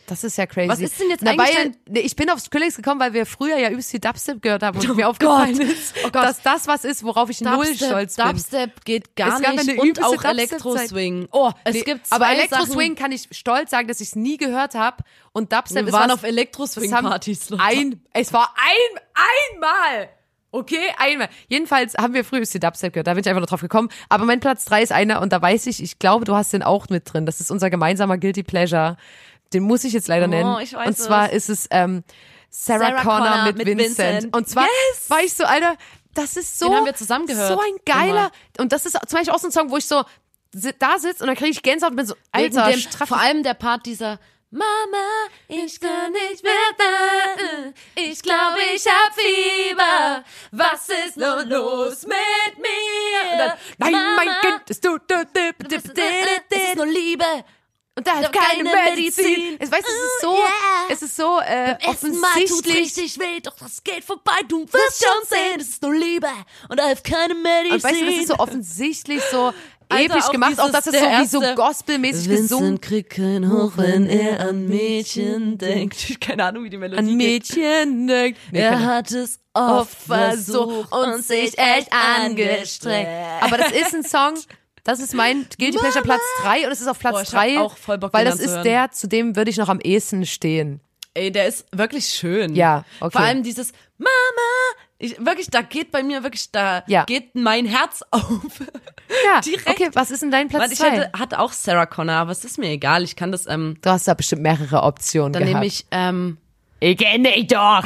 Das 0.06 0.22
ist 0.22 0.36
ja 0.36 0.44
crazy. 0.44 0.68
Was 0.68 0.80
ist 0.80 1.00
denn 1.00 1.08
jetzt 1.08 1.22
Na, 1.22 1.30
eigentlich 1.30 1.56
weil, 1.56 1.72
nee, 1.88 2.00
Ich 2.00 2.14
bin 2.14 2.28
auf 2.28 2.38
Skrillex 2.38 2.76
gekommen, 2.76 3.00
weil 3.00 3.14
wir 3.14 3.24
früher 3.24 3.56
ja 3.56 3.70
übelst 3.70 3.90
viel 3.90 4.00
Dubstep 4.00 4.42
gehört 4.42 4.62
haben 4.62 4.78
und 4.78 4.96
mir 4.96 5.08
aufgefallen 5.08 5.56
Gott. 5.56 5.66
ist, 5.72 5.94
Oh 6.04 6.10
Gott. 6.10 6.24
dass 6.24 6.42
das 6.42 6.66
was 6.66 6.84
ist, 6.84 7.04
worauf 7.04 7.30
ich 7.30 7.40
null 7.40 7.74
stolz 7.74 8.16
bin. 8.16 8.26
Dubstep 8.26 8.84
geht 8.84 9.16
gar 9.16 9.40
Es 9.40 9.64
nicht 9.64 9.78
und 9.78 10.04
auch. 10.04 10.22
Elektro-Swing. 10.22 11.28
Oh, 11.32 11.50
es 11.64 11.74
Nee, 11.74 11.82
gibt 11.84 12.06
zwei 12.06 12.16
aber 12.16 12.28
Elektro 12.28 12.58
Sachen. 12.60 12.72
Swing 12.72 12.94
kann 12.96 13.12
ich 13.12 13.28
stolz 13.30 13.70
sagen, 13.70 13.88
dass 13.88 14.00
ich 14.02 14.08
es 14.08 14.14
nie 14.16 14.36
gehört 14.36 14.74
habe. 14.74 15.02
Und 15.32 15.54
Dubstep 15.54 15.84
Wir 15.84 15.86
ist 15.86 15.92
waren 15.94 16.10
was, 16.10 16.16
auf 16.18 16.22
Elektro-Swing 16.24 16.90
das 16.90 16.92
haben 16.98 17.08
Partys. 17.08 17.48
Ein, 17.56 18.02
es 18.12 18.30
war 18.34 18.54
ein, 18.58 19.00
einmal. 19.54 20.10
Okay, 20.54 20.78
einmal. 20.98 21.28
Jedenfalls 21.48 21.94
haben 21.94 22.14
wir 22.14 22.24
früher 22.24 22.40
die 22.40 22.60
Dubstep 22.60 22.92
gehört, 22.92 23.06
da 23.08 23.14
bin 23.14 23.22
ich 23.22 23.28
einfach 23.28 23.40
nur 23.40 23.46
drauf 23.48 23.60
gekommen. 23.60 23.88
Aber 24.08 24.24
mein 24.24 24.38
Platz 24.40 24.64
drei 24.64 24.82
ist 24.82 24.92
einer 24.92 25.20
und 25.20 25.32
da 25.32 25.42
weiß 25.42 25.66
ich, 25.66 25.82
ich 25.82 25.98
glaube, 25.98 26.24
du 26.24 26.34
hast 26.36 26.52
den 26.52 26.62
auch 26.62 26.88
mit 26.90 27.12
drin. 27.12 27.26
Das 27.26 27.40
ist 27.40 27.50
unser 27.50 27.70
gemeinsamer 27.70 28.18
Guilty 28.18 28.42
Pleasure. 28.44 28.96
Den 29.52 29.64
muss 29.64 29.82
ich 29.84 29.92
jetzt 29.92 30.06
leider 30.08 30.26
Oh, 30.26 30.28
nennen. 30.28 30.56
ich 30.62 30.72
weiß 30.74 30.86
und 30.86 30.96
zwar 30.96 31.32
es. 31.32 31.48
ist 31.48 31.64
es 31.64 31.68
ähm, 31.70 32.04
Sarah, 32.50 32.86
Sarah 32.90 33.02
Connor, 33.02 33.28
Connor 33.28 33.44
mit, 33.46 33.56
mit 33.58 33.66
Vincent. 33.66 33.98
Vincent. 33.98 34.36
Und 34.36 34.48
zwar 34.48 34.64
Yes! 34.64 35.10
war 35.10 35.22
ich 35.24 35.34
so, 35.34 35.44
Alter, 35.44 35.74
das 36.14 36.36
ist 36.36 36.56
so, 36.58 36.68
Den 36.68 36.76
haben 36.76 36.84
wir 36.86 36.94
zusammen 36.94 37.26
gehört. 37.26 37.48
so 37.48 37.58
ein 37.58 37.74
geiler, 37.84 38.30
Immer. 38.56 38.62
und 38.62 38.72
das 38.72 38.86
ist 38.86 38.92
zum 39.08 39.18
Beispiel 39.18 39.34
auch 39.34 39.40
so 39.40 39.48
ein 39.48 39.52
Song, 39.52 39.70
wo 39.70 39.76
ich 39.76 39.86
so 39.86 40.04
da 40.78 40.98
sitze 41.00 41.24
und 41.24 41.26
dann 41.26 41.34
kriege 41.36 41.50
ich 41.50 41.62
Gänsehaut 41.64 41.90
und 41.90 41.96
bin 41.96 42.06
so, 42.06 42.14
Alter, 42.30 42.70
dem, 42.70 42.80
vor 43.08 43.18
allem 43.20 43.42
der 43.42 43.54
Part 43.54 43.86
dieser 43.86 44.20
Mama, 44.54 45.26
ich 45.48 45.80
kann 45.80 46.12
nicht 46.12 46.44
mehr 46.44 46.52
da. 46.78 47.72
Ich 47.96 48.22
glaube, 48.22 48.58
ich 48.72 48.86
hab 48.86 49.12
Fieber. 49.12 50.24
Was 50.52 50.88
ist 50.88 51.16
nur 51.16 51.44
los 51.44 52.02
mit 52.06 52.58
mir? 52.58 53.36
Dann, 53.36 53.52
nein, 53.78 53.92
mein 53.92 54.26
Mama, 54.26 54.40
Kind, 54.42 54.70
es 54.70 54.80
tut, 54.80 55.08
tut, 55.08 55.26
tut, 55.34 55.72
das 55.72 55.82
tut, 55.82 55.98
ist, 55.98 56.42
das 56.50 56.62
ist 56.62 56.76
nur 56.76 56.86
Liebe. 56.86 57.24
und 57.96 58.06
da 58.06 58.20
doch 58.22 58.32
keine 58.32 58.64
keine 58.64 58.90
Medizin. 58.90 59.24
Medizin. 59.24 59.56
Es, 59.60 59.70
weißt, 59.70 59.86
es 59.86 59.94
ist 59.94 60.20
so, 60.20 60.34
yeah. 60.34 60.86
es 60.88 61.02
ist 61.02 61.16
so 61.16 61.40
äh, 61.40 61.76
Ersten 61.80 62.18
Mal 62.18 62.28
tut's 62.34 62.52
offensichtlich. 62.52 62.76
richtig 62.76 63.20
weh, 63.20 63.40
doch 63.40 63.56
das 63.56 63.82
geht 63.82 64.04
vorbei. 64.04 64.38
Du 64.48 64.66
wirst 64.72 65.04
schon 65.04 65.28
sehen, 65.28 65.60
es 65.60 65.68
ist 65.68 65.82
nur 65.82 65.94
Liebe 65.94 66.30
und 66.68 66.78
da 66.78 66.86
hilft 66.86 67.04
keine 67.04 67.34
Medizin. 67.34 67.72
Und 67.72 67.84
weißt 67.84 68.00
du, 68.00 68.06
das 68.06 68.14
ist 68.14 68.28
so 68.28 68.34
offensichtlich 68.38 69.22
so 69.30 69.52
Alter, 69.88 70.14
episch 70.14 70.24
auch 70.26 70.32
gemacht, 70.32 70.60
auch 70.60 70.66
dieses- 70.66 70.72
dass 70.72 70.86
es 70.86 70.92
der 70.92 71.00
so 71.00 71.06
wie 71.22 71.26
so 71.26 71.40
erste- 71.42 71.54
gospelmäßig 71.54 72.28
gesungen 72.28 72.80
kriegt 72.80 73.10
keinen 73.10 73.50
Hoch, 73.52 73.72
wenn 73.76 74.06
er 74.06 74.40
an 74.48 74.66
Mädchen 74.66 75.58
denkt. 75.58 75.96
Keine 76.20 76.44
Ahnung, 76.44 76.64
wie 76.64 76.70
die 76.70 76.76
Melodie 76.78 76.98
an 76.98 77.16
Mädchen 77.16 78.06
denkt. 78.06 78.38
Nee, 78.52 78.60
Er 78.60 78.80
hat 78.84 79.10
es 79.12 79.38
oft 79.52 79.94
versucht 80.06 80.92
und 80.92 81.24
sich 81.24 81.56
echt 81.58 81.88
angestrengt. 81.92 83.08
Aber 83.40 83.56
das 83.58 83.72
ist 83.72 83.94
ein 83.94 84.04
Song, 84.04 84.34
das 84.84 85.00
ist 85.00 85.14
mein 85.14 85.46
Guilty 85.58 85.78
Pleasure 85.78 86.02
Platz 86.04 86.20
3 86.42 86.66
und 86.66 86.72
es 86.72 86.80
ist 86.80 86.88
auf 86.88 86.98
Platz 86.98 87.22
ich 87.28 87.34
hab 87.34 87.42
3, 87.44 87.58
auch 87.60 87.76
voll 87.76 87.98
Bock, 87.98 88.12
weil 88.12 88.24
das 88.24 88.40
ist 88.40 88.62
der, 88.62 88.90
zu 88.90 89.06
dem 89.08 89.36
würde 89.36 89.50
ich 89.50 89.56
noch 89.56 89.68
am 89.68 89.80
ehesten 89.80 90.26
stehen. 90.26 90.80
Ey, 91.14 91.30
der 91.30 91.46
ist 91.46 91.64
wirklich 91.72 92.06
schön. 92.06 92.54
Ja, 92.56 92.84
okay. 93.00 93.12
Vor 93.12 93.20
allem 93.20 93.44
dieses 93.44 93.70
Mama, 93.98 94.10
ich, 94.98 95.16
wirklich, 95.24 95.46
da 95.48 95.62
geht 95.62 95.92
bei 95.92 96.02
mir 96.02 96.24
wirklich, 96.24 96.50
da 96.50 96.82
Ja. 96.88 97.04
geht 97.04 97.34
mein 97.36 97.66
Herz 97.66 98.02
auf. 98.10 98.22
Ja, 99.26 99.40
Direkt. 99.40 99.68
okay, 99.68 99.90
was 99.92 100.10
ist 100.10 100.22
denn 100.22 100.30
dein 100.30 100.48
Platz 100.48 100.62
Weil 100.62 100.72
ich 100.72 100.78
2? 100.78 100.90
hätte, 100.90 101.18
hatte 101.18 101.38
auch 101.38 101.52
Sarah 101.52 101.86
Connor, 101.86 102.16
aber 102.16 102.32
es 102.32 102.44
ist 102.44 102.58
mir 102.58 102.68
egal. 102.70 103.02
Ich 103.04 103.16
kann 103.16 103.32
das, 103.32 103.46
ähm, 103.46 103.76
Du 103.82 103.90
hast 103.90 104.08
da 104.08 104.14
bestimmt 104.14 104.42
mehrere 104.42 104.82
Optionen 104.82 105.32
dann 105.32 105.42
gehabt. 105.44 105.54
nehme 105.54 105.66
ich, 105.66 105.86
ähm, 105.90 106.38
ich 106.80 106.96
kenne 106.98 107.32
dich 107.32 107.46
doch. 107.48 107.84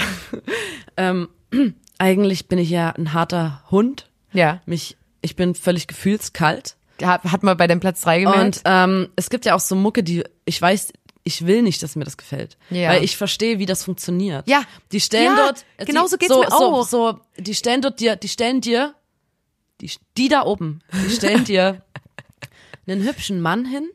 ähm, 0.97 1.29
eigentlich 1.99 2.49
bin 2.49 2.59
ich 2.59 2.71
ja 2.71 2.91
ein 2.91 3.13
harter 3.13 3.63
Hund. 3.71 4.09
Ja, 4.33 4.61
Mich, 4.67 4.97
ich 5.23 5.37
bin 5.37 5.55
völlig 5.55 5.87
gefühlskalt. 5.87 6.77
hat, 7.03 7.25
hat 7.25 7.43
man 7.43 7.57
bei 7.57 7.67
dem 7.67 7.81
Platz 7.81 8.01
3 8.03 8.21
gemerkt. 8.21 8.41
Und 8.43 8.63
ähm, 8.65 9.09
es 9.17 9.31
gibt 9.31 9.45
ja 9.47 9.55
auch 9.55 9.61
so 9.61 9.75
Mucke, 9.75 10.03
die 10.03 10.25
ich 10.45 10.61
weiß, 10.61 10.93
ich 11.25 11.47
will 11.47 11.63
nicht, 11.63 11.83
dass 11.83 11.97
mir 11.97 12.05
das 12.05 12.17
gefällt, 12.17 12.57
Ja. 12.71 12.91
weil 12.91 13.05
ich 13.05 13.17
verstehe, 13.17 13.59
wie 13.59 13.67
das 13.67 13.85
funktioniert. 13.85 14.49
Ja. 14.49 14.63
die 14.93 15.01
stellen 15.01 15.37
Ja, 15.37 15.47
dort. 15.47 15.65
äh, 15.77 15.85
genauso 15.85 16.17
geht's 16.17 16.33
so, 16.33 16.41
mir 16.41 16.53
auch. 16.53 16.85
So, 16.85 17.13
so, 17.13 17.21
die 17.37 17.55
stellen 17.55 17.83
dort 17.83 18.01
dir, 18.01 18.17
die 18.17 18.29
stellen 18.29 18.61
dir, 18.61 18.95
die, 19.81 19.91
die 20.17 20.29
da 20.29 20.45
oben, 20.45 20.81
die 20.93 21.11
stellen 21.11 21.45
dir 21.47 21.83
einen 22.87 23.03
hübschen 23.03 23.41
Mann 23.41 23.65
hin 23.65 23.89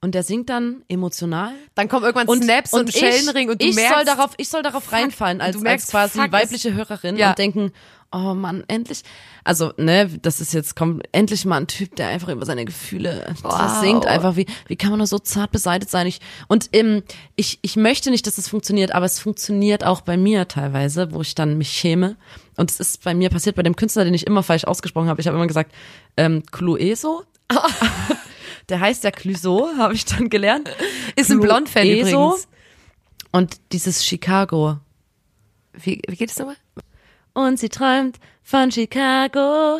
und 0.00 0.14
der 0.14 0.22
singt 0.22 0.48
dann 0.48 0.82
emotional. 0.88 1.52
dann 1.74 1.88
kommen 1.88 2.04
irgendwann 2.04 2.42
Snaps 2.42 2.72
und, 2.72 2.88
ich, 2.88 2.96
Schellenring 2.96 3.50
und 3.50 3.60
du 3.62 3.66
ich 3.66 3.74
merkst, 3.74 3.94
soll 3.94 4.04
darauf, 4.04 4.30
ich 4.36 4.48
soll 4.48 4.62
darauf 4.62 4.92
reinfallen 4.92 5.40
als, 5.40 5.58
merkst, 5.58 5.86
als 5.94 6.12
quasi 6.12 6.20
fuck, 6.20 6.32
weibliche 6.32 6.74
Hörerin 6.74 7.16
Ja. 7.16 7.30
und 7.30 7.38
denken, 7.38 7.72
oh 8.10 8.34
Mann, 8.34 8.64
endlich, 8.68 9.02
also 9.44 9.72
ne, 9.76 10.08
das 10.22 10.40
ist 10.40 10.54
jetzt 10.54 10.76
kommt 10.76 11.04
endlich 11.12 11.44
mal 11.44 11.58
ein 11.58 11.66
Typ, 11.66 11.96
der 11.96 12.08
einfach 12.08 12.28
über 12.28 12.46
seine 12.46 12.64
Gefühle 12.64 13.34
das 13.42 13.80
singt, 13.80 14.06
einfach 14.06 14.36
wie 14.36 14.46
wie 14.66 14.76
kann 14.76 14.90
man 14.90 14.98
nur 14.98 15.06
so 15.06 15.18
zart 15.18 15.52
beseitigt 15.52 15.90
sein? 15.90 16.06
Ich, 16.06 16.20
und 16.48 16.70
ähm, 16.72 17.02
ich 17.36 17.58
ich 17.62 17.76
möchte 17.76 18.10
nicht, 18.10 18.26
dass 18.26 18.36
das 18.36 18.48
funktioniert, 18.48 18.94
aber 18.94 19.06
es 19.06 19.18
funktioniert 19.18 19.84
auch 19.84 20.00
bei 20.00 20.16
mir 20.16 20.48
teilweise, 20.48 21.12
wo 21.12 21.20
ich 21.20 21.34
dann 21.34 21.58
mich 21.58 21.70
schäme. 21.70 22.16
Und 22.56 22.70
es 22.70 22.80
ist 22.80 23.04
bei 23.04 23.14
mir 23.14 23.30
passiert 23.30 23.56
bei 23.56 23.62
dem 23.62 23.76
Künstler, 23.76 24.04
den 24.04 24.14
ich 24.14 24.26
immer 24.26 24.42
falsch 24.42 24.64
ausgesprochen 24.64 25.08
habe. 25.08 25.20
Ich 25.20 25.26
habe 25.26 25.36
immer 25.36 25.46
gesagt, 25.46 25.72
ähm, 26.16 26.42
Clueso. 26.50 27.22
Der 28.68 28.80
heißt 28.80 29.04
ja 29.04 29.10
Clouseau, 29.10 29.68
habe 29.78 29.94
ich 29.94 30.04
dann 30.04 30.28
gelernt. 30.28 30.68
ist 31.16 31.30
ein 31.30 31.40
Blond-Fan 31.40 31.84
Clueso. 31.84 32.26
übrigens. 32.26 32.48
Und 33.30 33.60
dieses 33.72 34.04
Chicago. 34.04 34.78
Wie, 35.72 36.02
wie 36.06 36.16
geht 36.16 36.30
es 36.30 36.38
nochmal? 36.38 36.56
Und 37.38 37.56
sie 37.60 37.68
träumt 37.68 38.18
von 38.42 38.72
Chicago, 38.72 39.78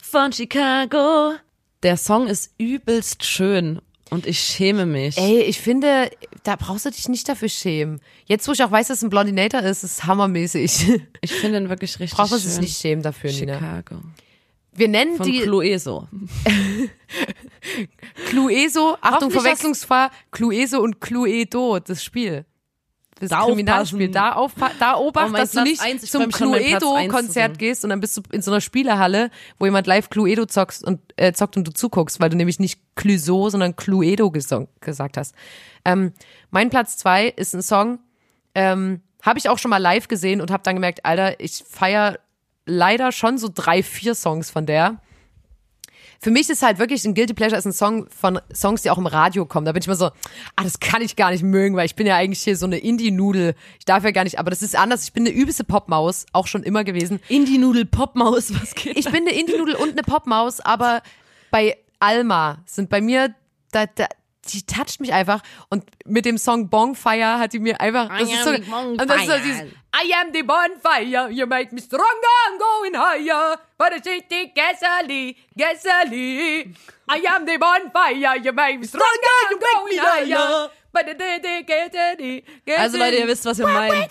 von 0.00 0.32
Chicago. 0.32 1.32
Der 1.82 1.96
Song 1.96 2.28
ist 2.28 2.52
übelst 2.56 3.24
schön 3.24 3.82
und 4.10 4.28
ich 4.28 4.38
schäme 4.38 4.86
mich. 4.86 5.18
Ey, 5.18 5.40
ich 5.42 5.58
finde, 5.60 6.08
da 6.44 6.54
brauchst 6.54 6.86
du 6.86 6.90
dich 6.90 7.08
nicht 7.08 7.28
dafür 7.28 7.48
schämen. 7.48 8.00
Jetzt, 8.26 8.46
wo 8.46 8.52
ich 8.52 8.62
auch 8.62 8.70
weiß, 8.70 8.86
dass 8.86 8.98
es 8.98 9.02
ein 9.02 9.10
Blondinator 9.10 9.60
ist, 9.60 9.82
ist 9.82 9.98
es 9.98 10.04
hammermäßig. 10.04 11.00
Ich 11.20 11.32
finde 11.32 11.58
ihn 11.58 11.68
wirklich 11.68 11.98
richtig 11.98 12.16
Brauchst 12.16 12.32
du 12.32 12.38
schön. 12.38 12.48
dich 12.48 12.60
nicht 12.60 12.78
schämen 12.78 13.02
dafür, 13.02 13.32
Nina. 13.32 13.54
Chicago. 13.54 13.96
Wir 14.72 14.86
nennen 14.86 15.16
Von 15.16 15.26
die 15.26 15.40
Clueso. 15.40 16.06
Clueso, 18.26 18.96
Achtung, 19.00 19.14
Hoffentlich 19.14 19.42
Verwechslungsgefahr, 19.42 20.12
Clueso 20.30 20.80
und 20.80 21.00
Cluedo, 21.00 21.80
das 21.80 22.04
Spiel. 22.04 22.44
Das 23.20 23.28
Da 23.28 23.44
Kriminalspiel. 23.44 24.08
Da, 24.08 24.32
aufpa 24.32 24.70
da 24.80 24.96
Oh, 24.96 25.08
obacht, 25.08 25.30
mein 25.30 25.42
dass 25.42 25.52
du 25.52 25.58
Platz 25.58 25.68
nicht 25.68 25.82
eins, 25.82 26.10
zum 26.10 26.30
Cluedo-Konzert 26.30 27.58
gehst 27.58 27.84
und 27.84 27.90
dann 27.90 28.00
bist 28.00 28.16
du 28.16 28.22
in 28.32 28.40
so 28.42 28.50
einer 28.50 28.60
Spielehalle, 28.60 29.30
wo 29.58 29.66
jemand 29.66 29.86
live 29.86 30.08
Cluedo 30.08 30.46
zockst 30.46 30.82
und, 30.82 31.00
äh, 31.16 31.32
zockt 31.32 31.56
und 31.56 31.68
du 31.68 31.72
zuguckst, 31.72 32.18
weil 32.18 32.30
du 32.30 32.36
nämlich 32.36 32.58
nicht 32.58 32.80
Clueso, 32.96 33.50
sondern 33.50 33.76
Cluedo 33.76 34.30
gesagt 34.30 35.16
hast. 35.16 35.34
Ähm, 35.84 36.12
mein 36.50 36.70
Platz 36.70 36.96
zwei 36.96 37.26
ist 37.28 37.54
ein 37.54 37.62
Song, 37.62 37.98
ähm, 38.54 39.02
habe 39.22 39.38
ich 39.38 39.48
auch 39.50 39.58
schon 39.58 39.70
mal 39.70 39.78
live 39.78 40.08
gesehen 40.08 40.40
und 40.40 40.50
habe 40.50 40.62
dann 40.62 40.74
gemerkt, 40.74 41.04
Alter, 41.04 41.38
ich 41.40 41.62
feier 41.68 42.18
leider 42.64 43.12
schon 43.12 43.36
so 43.36 43.48
drei, 43.52 43.82
vier 43.82 44.14
Songs 44.14 44.50
von 44.50 44.64
der. 44.64 45.00
Für 46.22 46.30
mich 46.30 46.50
ist 46.50 46.62
halt 46.62 46.78
wirklich 46.78 47.02
ein 47.06 47.14
Guilty 47.14 47.32
Pleasure 47.32 47.58
ist 47.58 47.64
ein 47.64 47.72
Song 47.72 48.06
von 48.10 48.40
Songs, 48.54 48.82
die 48.82 48.90
auch 48.90 48.98
im 48.98 49.06
Radio 49.06 49.46
kommen. 49.46 49.64
Da 49.64 49.72
bin 49.72 49.80
ich 49.80 49.86
immer 49.86 49.96
so, 49.96 50.06
ah, 50.54 50.62
das 50.62 50.78
kann 50.78 51.00
ich 51.00 51.16
gar 51.16 51.30
nicht 51.30 51.42
mögen, 51.42 51.76
weil 51.76 51.86
ich 51.86 51.94
bin 51.96 52.06
ja 52.06 52.14
eigentlich 52.16 52.42
hier 52.42 52.58
so 52.58 52.66
eine 52.66 52.76
Indie-Nudel. 52.76 53.54
Ich 53.78 53.86
darf 53.86 54.04
ja 54.04 54.10
gar 54.10 54.24
nicht, 54.24 54.38
aber 54.38 54.50
das 54.50 54.60
ist 54.60 54.76
anders. 54.76 55.04
Ich 55.04 55.14
bin 55.14 55.26
eine 55.26 55.34
übelste 55.34 55.64
Popmaus, 55.64 56.26
auch 56.34 56.46
schon 56.46 56.62
immer 56.62 56.84
gewesen. 56.84 57.20
Indie-Nudel, 57.28 57.86
Popmaus, 57.86 58.52
was 58.54 58.74
geht? 58.74 58.98
Ich 58.98 59.06
bin 59.06 59.26
eine 59.26 59.32
Indie-Nudel 59.32 59.76
und 59.76 59.92
eine 59.92 60.02
Popmaus, 60.02 60.60
aber 60.60 61.00
bei 61.50 61.78
Alma 62.00 62.58
sind 62.66 62.90
bei 62.90 63.00
mir, 63.00 63.34
da, 63.72 63.86
da, 63.86 64.06
die 64.52 64.66
toucht 64.66 65.00
mich 65.00 65.12
einfach 65.12 65.42
und 65.68 65.84
mit 66.04 66.24
dem 66.24 66.38
Song 66.38 66.68
Bonfire 66.68 67.38
hat 67.38 67.52
die 67.52 67.58
mir 67.58 67.80
einfach, 67.80 68.08
das 68.08 68.28
I 68.28 68.32
ist 68.32 68.46
am 68.46 68.62
so, 68.64 68.78
und 69.02 69.08
das 69.08 69.20
ist 69.22 69.26
so 69.26 69.38
dieses, 69.38 69.62
I 69.62 70.14
am 70.14 70.32
the 70.32 70.42
bonfire, 70.42 71.30
you 71.30 71.46
make 71.46 71.74
me 71.74 71.80
stronger, 71.80 72.04
I'm 72.46 72.58
going 72.58 72.94
higher, 72.94 73.58
but 73.76 73.92
I 73.92 74.00
think 74.00 74.26
the 74.30 74.50
gasoline, 74.54 75.34
gasoline. 75.56 76.76
I 77.08 77.26
am 77.26 77.44
the 77.46 77.58
bonfire, 77.58 78.36
you 78.38 78.52
make 78.52 78.78
me 78.78 78.86
stronger, 78.86 79.34
I'm 79.50 79.58
going 79.58 79.98
higher. 79.98 80.70
Also 82.76 82.98
Leute, 82.98 83.16
ihr 83.16 83.26
wisst, 83.28 83.44
was 83.44 83.58
wir 83.58 83.66
meinen. 83.68 84.08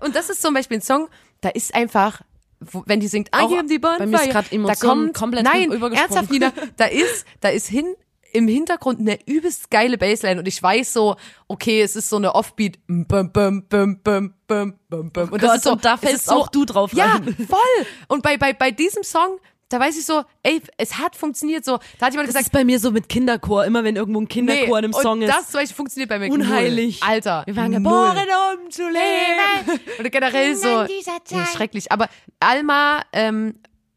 Und 0.00 0.14
das 0.14 0.28
ist 0.28 0.42
zum 0.42 0.54
Beispiel 0.54 0.78
ein 0.78 0.82
Song, 0.82 1.08
da 1.40 1.48
ist 1.48 1.74
einfach, 1.74 2.20
wo, 2.60 2.82
wenn 2.86 3.00
die 3.00 3.08
singt, 3.08 3.28
I 3.28 3.40
Auch 3.40 3.58
am 3.58 3.68
the 3.68 3.78
bonfire, 3.78 3.98
bei 3.98 4.06
mir 4.06 4.22
ist 4.22 4.30
grad 4.30 4.46
da 4.50 4.54
Emotionen 4.56 5.04
kommt, 5.06 5.14
komplett 5.14 5.44
nein, 5.44 5.70
ernsthaft, 5.70 6.30
Nina, 6.30 6.52
da 6.76 6.86
ist, 6.86 7.26
da 7.40 7.48
ist 7.48 7.68
hin, 7.68 7.94
im 8.32 8.48
Hintergrund 8.48 9.00
eine 9.00 9.18
übelst 9.26 9.70
geile 9.70 9.98
Bassline 9.98 10.38
und 10.40 10.46
ich 10.48 10.62
weiß 10.62 10.92
so, 10.92 11.16
okay, 11.48 11.80
es 11.82 11.96
ist 11.96 12.08
so 12.10 12.16
eine 12.16 12.34
Offbeat. 12.34 12.78
Bum, 12.86 13.06
bum, 13.06 13.30
bum, 13.32 14.00
bum, 14.02 14.34
bum, 14.46 14.74
bum, 14.88 15.10
bum. 15.10 15.28
Und 15.30 15.42
das 15.42 15.48
Gott, 15.50 15.56
ist 15.56 15.64
so, 15.64 15.72
und 15.72 15.84
da 15.84 15.96
fällst 15.96 16.26
so, 16.26 16.32
auch 16.32 16.48
du 16.48 16.64
drauf 16.64 16.92
Ja, 16.92 17.12
rein. 17.12 17.34
voll. 17.48 17.86
Und 18.08 18.22
bei, 18.22 18.36
bei, 18.36 18.52
bei 18.52 18.70
diesem 18.70 19.02
Song, 19.02 19.38
da 19.68 19.80
weiß 19.80 19.98
ich 19.98 20.06
so, 20.06 20.22
ey, 20.42 20.60
es 20.76 20.98
hat 20.98 21.16
funktioniert 21.16 21.64
so. 21.64 21.78
Da 21.98 22.06
hat 22.06 22.12
jemand 22.12 22.28
Das 22.28 22.34
gesagt, 22.34 22.46
ist 22.46 22.52
bei 22.52 22.64
mir 22.64 22.78
so 22.78 22.92
mit 22.92 23.08
Kinderchor, 23.08 23.64
immer 23.64 23.82
wenn 23.82 23.96
irgendwo 23.96 24.20
ein 24.20 24.28
Kinderchor 24.28 24.78
in 24.78 24.84
einem 24.84 24.94
und 24.94 25.02
Song 25.02 25.22
ist. 25.22 25.28
das 25.28 25.50
zum 25.50 25.60
Beispiel 25.60 25.76
funktioniert 25.76 26.08
bei 26.08 26.18
mir 26.18 26.30
Unheilig. 26.30 27.00
Null. 27.00 27.10
Alter. 27.10 27.42
Wir 27.46 27.56
waren 27.56 27.72
geboren, 27.72 28.16
um 28.64 28.70
zu 28.70 28.82
leben. 28.82 29.80
Oder 29.98 30.10
generell 30.10 30.54
so. 30.54 30.84
Nee, 30.84 31.44
schrecklich. 31.52 31.90
Aber 31.90 32.08
Alma, 32.38 33.02
ähm, 33.12 33.54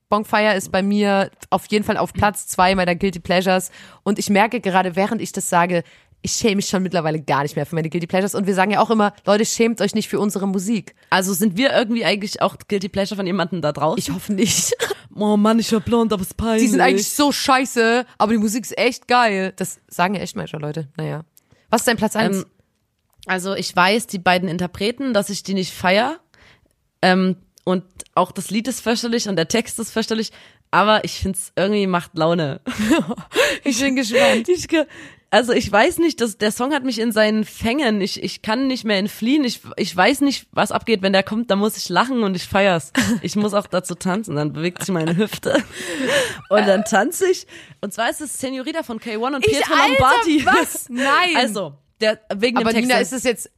Bonfire 0.09 0.55
ist 0.55 0.72
bei 0.72 0.82
mir 0.82 1.30
auf 1.51 1.67
jeden 1.67 1.86
Fall 1.86 1.97
auf 1.97 2.13
Platz 2.13 2.47
zwei 2.47 2.74
meiner 2.74 2.95
Guilty 2.95 3.20
Pleasures. 3.20 3.70
Und 4.03 4.17
ich 4.17 4.30
merke 4.32 4.59
gerade, 4.59 4.95
während 4.95 5.22
ich 5.22 5.32
das 5.34 5.49
sage, 5.49 5.84
ich 6.22 6.32
schäme 6.34 6.57
mich 6.57 6.65
schon 6.67 6.84
mittlerweile 6.84 7.22
gar 7.22 7.43
nicht 7.43 7.55
mehr 7.55 7.65
für 7.65 7.76
meine 7.76 7.89
Guilty 7.89 8.07
Pleasures. 8.07 8.34
Und 8.36 8.47
wir 8.47 8.55
sagen 8.55 8.72
ja 8.72 8.82
auch 8.82 8.89
immer, 8.89 9.13
Leute, 9.26 9.45
schämt 9.45 9.82
euch 9.82 9.93
nicht 9.93 10.09
für 10.09 10.20
unsere 10.20 10.47
Musik. 10.47 10.95
Also 11.11 11.34
sind 11.34 11.57
wir 11.57 11.72
irgendwie 11.74 12.03
eigentlich 12.03 12.41
auch 12.41 12.57
Guilty 12.67 12.89
Pleasure 12.89 13.15
von 13.17 13.28
jemandem 13.28 13.61
da 13.61 13.72
draußen? 13.72 13.99
Ich 13.99 14.11
hoffe 14.11 14.34
nicht. 14.34 14.74
oh 15.16 15.38
Mann, 15.38 15.60
ich 15.60 15.72
war 15.72 15.80
blond, 15.80 16.14
aber 16.14 16.22
es 16.22 16.30
ist 16.30 16.38
peinlich. 16.38 16.64
Die 16.64 16.68
sind 16.68 16.82
eigentlich 16.82 17.10
so 17.10 17.32
scheiße, 17.32 18.05
aber 18.18 18.32
die 18.32 18.38
Musik 18.38 18.64
ist 18.64 18.78
echt 18.78 19.07
geil. 19.07 19.53
Das 19.55 19.80
sagen 19.88 20.16
ja 20.16 20.22
echt 20.22 20.36
manchmal 20.36 20.62
Leute. 20.62 20.89
Naja. 20.97 21.24
Was 21.70 21.82
ist 21.82 21.88
dein 21.88 21.97
Platz 21.97 22.16
eins? 22.16 22.38
Ähm, 22.38 22.45
also 23.26 23.53
ich 23.53 23.76
weiß, 23.76 24.07
die 24.07 24.20
beiden 24.20 24.49
Interpreten, 24.49 25.14
dass 25.14 25.30
ich 25.30 25.43
die 25.43 25.53
nicht 25.53 25.74
feier. 25.74 26.20
Ähm, 27.01 27.38
und 27.64 27.84
auch 28.16 28.32
das 28.32 28.49
Lied 28.49 28.68
ist 28.68 28.82
fürchterlich 28.82 29.30
und 29.30 29.36
der 29.36 29.47
Text 29.47 29.80
ist 29.80 29.91
fürchterlich. 29.91 30.32
Aber 30.72 31.03
ich 31.03 31.20
find's 31.20 31.51
irgendwie 31.55 31.88
macht 31.88 32.18
Laune. 32.18 32.62
ich 33.64 33.80
bin 33.80 33.95
gespannt. 33.95 34.47
Ich, 34.49 34.68
also 35.32 35.53
ich 35.53 35.71
weiß 35.71 35.99
nicht, 35.99 36.21
dass 36.21 36.38
der 36.38 36.51
Song 36.51 36.73
hat 36.73 36.84
mich 36.84 36.97
in 36.99 37.11
seinen 37.11 37.43
Fängen. 37.45 38.01
Ich, 38.01 38.23
ich 38.23 38.41
kann 38.41 38.67
nicht 38.67 38.84
mehr 38.84 38.97
entfliehen. 38.97 39.43
Ich, 39.43 39.61
ich 39.77 39.95
weiß 39.95 40.21
nicht, 40.21 40.47
was 40.51 40.71
abgeht, 40.71 41.01
wenn 41.01 41.13
der 41.13 41.23
kommt. 41.23 41.51
Da 41.51 41.55
muss 41.55 41.77
ich 41.77 41.88
lachen 41.89 42.23
und 42.23 42.36
ich 42.36 42.43
feier's. 42.47 42.91
Ich 43.21 43.36
muss 43.36 43.53
auch 43.53 43.67
dazu 43.67 43.95
tanzen. 43.95 44.36
Dann 44.36 44.53
bewegt 44.53 44.80
sich 44.84 44.89
meine 44.93 45.15
Hüfte 45.15 45.63
und 46.49 46.67
dann 46.67 46.84
tanze 46.86 47.30
ich. 47.30 47.45
Und 47.82 47.93
zwar 47.93 48.09
ist 48.09 48.21
es 48.21 48.39
Senorita 48.39 48.82
von 48.84 48.99
K1 48.99 49.36
und 49.36 49.45
Ich, 49.45 49.53
Pietro 49.53 49.73
Alter, 49.73 49.88
Lombardi. 49.89 50.45
was? 50.45 50.89
Nein. 50.89 51.36
Also 51.36 51.73
der 52.01 52.19
wegen 52.36 52.57
aber 52.57 52.71
dem 52.71 52.75
Text. 52.75 52.88
Nina, 52.89 52.99
ist 53.01 53.13
es 53.13 53.23
jetzt, 53.23 53.51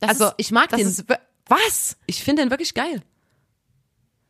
Das 0.00 0.10
also 0.10 0.24
ist, 0.26 0.34
ich 0.38 0.50
mag 0.50 0.68
das 0.70 0.80
den. 0.80 0.88
ist, 0.88 1.04
was? 1.46 1.96
ich 2.06 2.22
finde 2.22 2.42
den 2.42 2.50
wirklich 2.50 2.74
geil. 2.74 3.00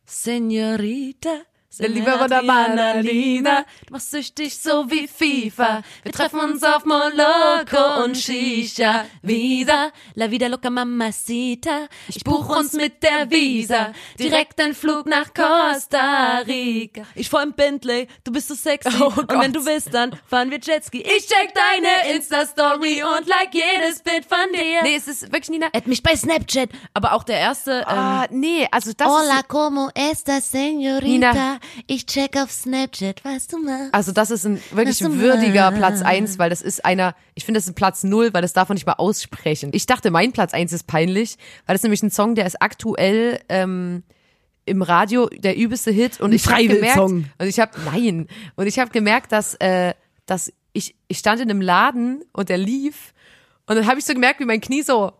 Senorita. 0.05 1.41
Der 1.79 1.89
Liebe 1.89 2.11
von 2.11 2.29
der 2.29 2.41
Manalina. 2.43 3.65
Du 3.85 3.93
machst 3.93 4.11
süchtig 4.11 4.57
so 4.57 4.89
wie 4.89 5.07
FIFA. 5.07 5.81
Wir 6.03 6.11
treffen 6.11 6.39
uns 6.39 6.63
auf 6.63 6.85
Moloko 6.85 8.03
und 8.03 8.17
Shisha. 8.17 9.05
Vida, 9.21 9.91
la 10.15 10.29
vida 10.31 10.47
loca 10.47 10.69
mamacita. 10.69 11.87
Ich 12.07 12.23
buch 12.23 12.49
uns 12.57 12.73
mit 12.73 13.03
der 13.03 13.29
Visa. 13.29 13.91
Direkt 14.19 14.59
ein 14.61 14.73
Flug 14.73 15.05
nach 15.05 15.33
Costa 15.33 16.39
Rica. 16.47 17.03
Ich 17.15 17.29
fahr 17.29 17.43
im 17.43 17.53
Bentley, 17.53 18.07
du 18.23 18.31
bist 18.31 18.47
so 18.47 18.55
sexy. 18.55 18.89
Oh 18.99 19.05
und 19.15 19.27
Gott. 19.27 19.39
wenn 19.41 19.53
du 19.53 19.63
willst, 19.65 19.93
dann 19.93 20.17
fahren 20.27 20.49
wir 20.49 20.59
Jetski. 20.59 21.01
Ich 21.01 21.27
check 21.27 21.53
deine 21.53 22.15
Insta-Story 22.15 23.03
und 23.03 23.27
like 23.27 23.53
jedes 23.53 23.99
Bild 24.01 24.25
von 24.25 24.51
dir. 24.53 24.81
Nee, 24.83 24.95
es 24.95 25.07
ist 25.07 25.23
wirklich 25.31 25.49
Nina. 25.49 25.67
Add 25.73 25.87
mich 25.87 26.01
bei 26.01 26.15
Snapchat. 26.15 26.69
Aber 26.93 27.13
auch 27.13 27.23
der 27.23 27.39
erste, 27.39 27.71
ähm, 27.81 27.85
Ah, 27.87 28.27
nee, 28.31 28.67
also 28.71 28.91
das 28.93 29.07
Hola, 29.07 29.43
como 29.47 29.89
estas, 29.93 30.51
señorita? 30.51 31.05
Nina. 31.33 31.59
Ich 31.87 32.05
check 32.05 32.37
auf 32.37 32.51
Snapchat, 32.51 33.23
was 33.23 33.47
du 33.47 33.57
machst. 33.57 33.93
also 33.93 34.11
das 34.11 34.31
ist 34.31 34.45
ein 34.45 34.61
wirklich 34.71 35.01
würdiger 35.01 35.71
machst. 35.71 35.77
Platz 35.77 36.01
eins, 36.01 36.39
weil 36.39 36.49
das 36.49 36.61
ist 36.61 36.85
einer, 36.85 37.15
ich 37.35 37.45
finde, 37.45 37.57
das 37.59 37.65
ist 37.65 37.71
ein 37.71 37.75
Platz 37.75 38.03
null, 38.03 38.33
weil 38.33 38.41
das 38.41 38.53
darf 38.53 38.69
man 38.69 38.75
nicht 38.75 38.85
mal 38.85 38.93
aussprechen. 38.93 39.71
Ich 39.73 39.85
dachte, 39.85 40.11
mein 40.11 40.31
Platz 40.31 40.53
eins 40.53 40.73
ist 40.73 40.87
peinlich, 40.87 41.37
weil 41.65 41.73
das 41.73 41.79
ist 41.79 41.83
nämlich 41.83 42.03
ein 42.03 42.11
Song, 42.11 42.35
der 42.35 42.45
ist 42.45 42.61
aktuell 42.61 43.39
ähm, 43.49 44.03
im 44.65 44.81
Radio 44.81 45.27
der 45.27 45.55
übelste 45.55 45.91
Hit 45.91 46.19
und 46.19 46.33
ich 46.33 46.47
habe 46.47 46.67
gemerkt, 46.67 46.97
und 46.99 47.27
ich 47.39 47.59
habe 47.59 47.71
nein, 47.85 48.27
und 48.55 48.67
ich 48.67 48.79
habe 48.79 48.91
gemerkt, 48.91 49.31
dass 49.31 49.55
äh, 49.55 49.93
dass 50.25 50.51
ich 50.73 50.95
ich 51.07 51.17
stand 51.19 51.41
in 51.41 51.49
einem 51.49 51.61
Laden 51.61 52.23
und 52.33 52.49
der 52.49 52.57
lief 52.57 53.13
und 53.65 53.75
dann 53.75 53.87
habe 53.87 53.99
ich 53.99 54.05
so 54.05 54.13
gemerkt, 54.13 54.39
wie 54.39 54.45
mein 54.45 54.61
Knie 54.61 54.81
so 54.81 55.13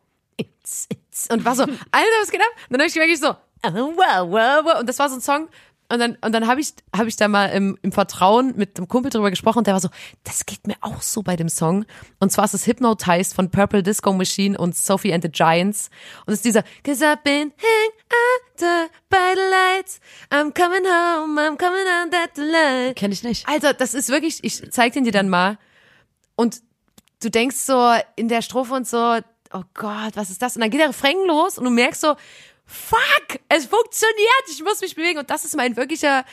und 1.32 1.45
war 1.45 1.56
so, 1.56 1.64
Alter, 1.64 2.18
was 2.22 2.32
geht 2.32 2.41
ab? 2.41 2.48
Und 2.70 2.74
dann 2.74 2.82
habe 2.82 2.88
ich 2.88 2.93
gemerkt, 2.93 3.14
ich 3.14 3.20
so, 3.20 3.30
oh, 3.30 3.93
wow, 3.95 4.30
wow, 4.30 4.66
wow. 4.66 4.80
Und 4.80 4.88
das 4.88 5.00
war 5.00 5.10
so 5.10 5.16
ein 5.16 5.22
Song. 5.22 5.48
Und 5.90 6.00
dann, 6.00 6.18
und 6.22 6.34
dann 6.34 6.48
habe 6.48 6.60
ich, 6.60 6.74
hab 6.96 7.08
ich 7.08 7.16
da 7.16 7.30
mal 7.30 7.46
im, 7.48 7.78
im 7.82 7.94
Vertrauen 7.94 8.54
mit 8.58 8.78
einem 8.78 8.90
Kumpel 8.90 9.10
drüber 9.10 9.30
gesprochen 9.30 9.60
und 9.60 9.68
der 9.68 9.74
war 9.74 9.80
so, 9.80 9.90
das 10.26 10.46
geht 10.46 10.68
mir 10.68 10.76
auch 10.82 11.02
so 11.02 11.24
bei 11.24 11.38
dem 11.38 11.48
Song. 11.48 11.86
Und 12.20 12.32
zwar 12.32 12.46
ist 12.46 12.54
es 12.54 12.68
Hypnotized 12.68 13.34
von 13.34 13.50
Purple 13.50 13.84
Disco 13.84 14.12
Machine 14.12 14.58
und 14.58 14.76
Sophie 14.76 15.14
and 15.14 15.24
the 15.24 15.32
Giants. 15.32 15.90
Und 16.26 16.34
es 16.34 16.40
ist 16.40 16.46
dieser, 16.46 16.64
cause 16.84 17.06
I've 17.06 17.24
been 17.24 17.54
hang 17.58 17.92
under 18.52 18.90
by 19.10 19.34
the 19.34 19.42
lights. 19.50 20.02
I'm 20.30 20.54
coming 20.54 20.84
home, 20.84 21.40
I'm 21.40 21.58
coming 21.58 21.88
on 22.04 22.12
that 22.12 22.38
light. 22.38 22.98
kenn 22.98 23.14
ich 23.14 23.24
nicht. 23.24 23.48
Alter, 23.48 23.74
das 23.74 23.94
ist 23.94 24.10
wirklich, 24.10 24.44
ich 24.44 24.70
zeig 24.72 24.92
den 24.92 25.06
dir 25.06 25.14
dann 25.14 25.30
mal. 25.30 25.58
Und 26.36 26.62
du 27.24 27.30
denkst 27.30 27.56
so 27.56 27.94
in 28.18 28.28
der 28.28 28.42
Strophe 28.42 28.74
und 28.74 28.88
so, 28.88 29.20
oh 29.54 29.64
Gott, 29.74 30.16
was 30.16 30.30
ist 30.30 30.42
das? 30.42 30.56
Und 30.56 30.62
dann 30.62 30.70
geht 30.70 30.82
der 30.82 30.90
Refrain 30.90 31.18
los 31.28 31.58
und 31.58 31.64
du 31.64 31.72
merkst 31.72 32.02
so, 32.02 32.16
fuck, 32.68 33.39
es 33.49 33.65
funktioniert, 33.65 34.43
ich 34.51 34.63
muss 34.63 34.82
mich 34.82 34.95
bewegen. 34.95 35.20
Und 35.20 35.30
das 35.30 35.45
ist 35.45 35.55
mein 35.55 35.76
wirklicher 35.76 36.26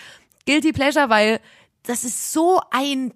Guilty 0.47 0.72
Pleasure, 0.72 1.09
weil 1.09 1.41
das 1.85 2.05
ist 2.05 2.32
so 2.32 2.61
ein, 2.70 3.14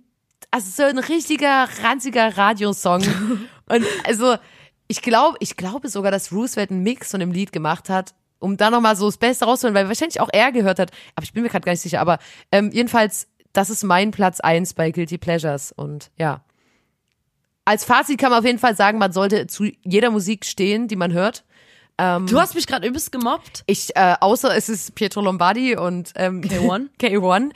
also 0.50 0.70
so 0.70 0.84
ein 0.84 0.98
richtiger, 0.98 1.68
ranziger 1.82 2.36
Radiosong. 2.36 3.02
und 3.66 3.84
also, 4.04 4.36
ich 4.86 5.02
glaube, 5.02 5.36
ich 5.40 5.56
glaube 5.56 5.88
sogar, 5.88 6.10
dass 6.10 6.32
Roosevelt 6.32 6.70
einen 6.70 6.82
Mix 6.82 7.10
von 7.10 7.20
dem 7.20 7.32
Lied 7.32 7.52
gemacht 7.52 7.90
hat, 7.90 8.14
um 8.38 8.56
da 8.56 8.70
nochmal 8.70 8.96
so 8.96 9.06
das 9.06 9.18
Beste 9.18 9.44
rauszuholen, 9.44 9.74
weil 9.74 9.88
wahrscheinlich 9.88 10.20
auch 10.20 10.30
er 10.32 10.52
gehört 10.52 10.78
hat. 10.78 10.92
Aber 11.16 11.24
ich 11.24 11.32
bin 11.32 11.42
mir 11.42 11.50
gerade 11.50 11.64
gar 11.64 11.72
nicht 11.72 11.82
sicher. 11.82 12.00
Aber 12.00 12.18
ähm, 12.52 12.70
jedenfalls, 12.72 13.26
das 13.52 13.68
ist 13.68 13.82
mein 13.82 14.12
Platz 14.12 14.40
eins 14.40 14.74
bei 14.74 14.90
Guilty 14.90 15.18
Pleasures. 15.18 15.72
Und 15.72 16.10
ja. 16.16 16.44
Als 17.64 17.84
Fazit 17.84 18.18
kann 18.18 18.30
man 18.30 18.38
auf 18.38 18.46
jeden 18.46 18.58
Fall 18.58 18.76
sagen, 18.76 18.98
man 18.98 19.12
sollte 19.12 19.46
zu 19.46 19.64
jeder 19.82 20.10
Musik 20.10 20.46
stehen, 20.46 20.88
die 20.88 20.96
man 20.96 21.12
hört. 21.12 21.44
Du 21.98 22.40
hast 22.40 22.54
mich 22.54 22.66
gerade 22.66 22.86
übelst 22.86 23.10
gemobbt. 23.10 23.64
Ich, 23.66 23.94
äh, 23.96 24.14
außer 24.20 24.56
es 24.56 24.68
ist 24.68 24.94
Pietro 24.94 25.20
Lombardi 25.20 25.76
und 25.76 26.12
ähm, 26.14 26.42
K1? 26.42 26.86
K1. 27.00 27.50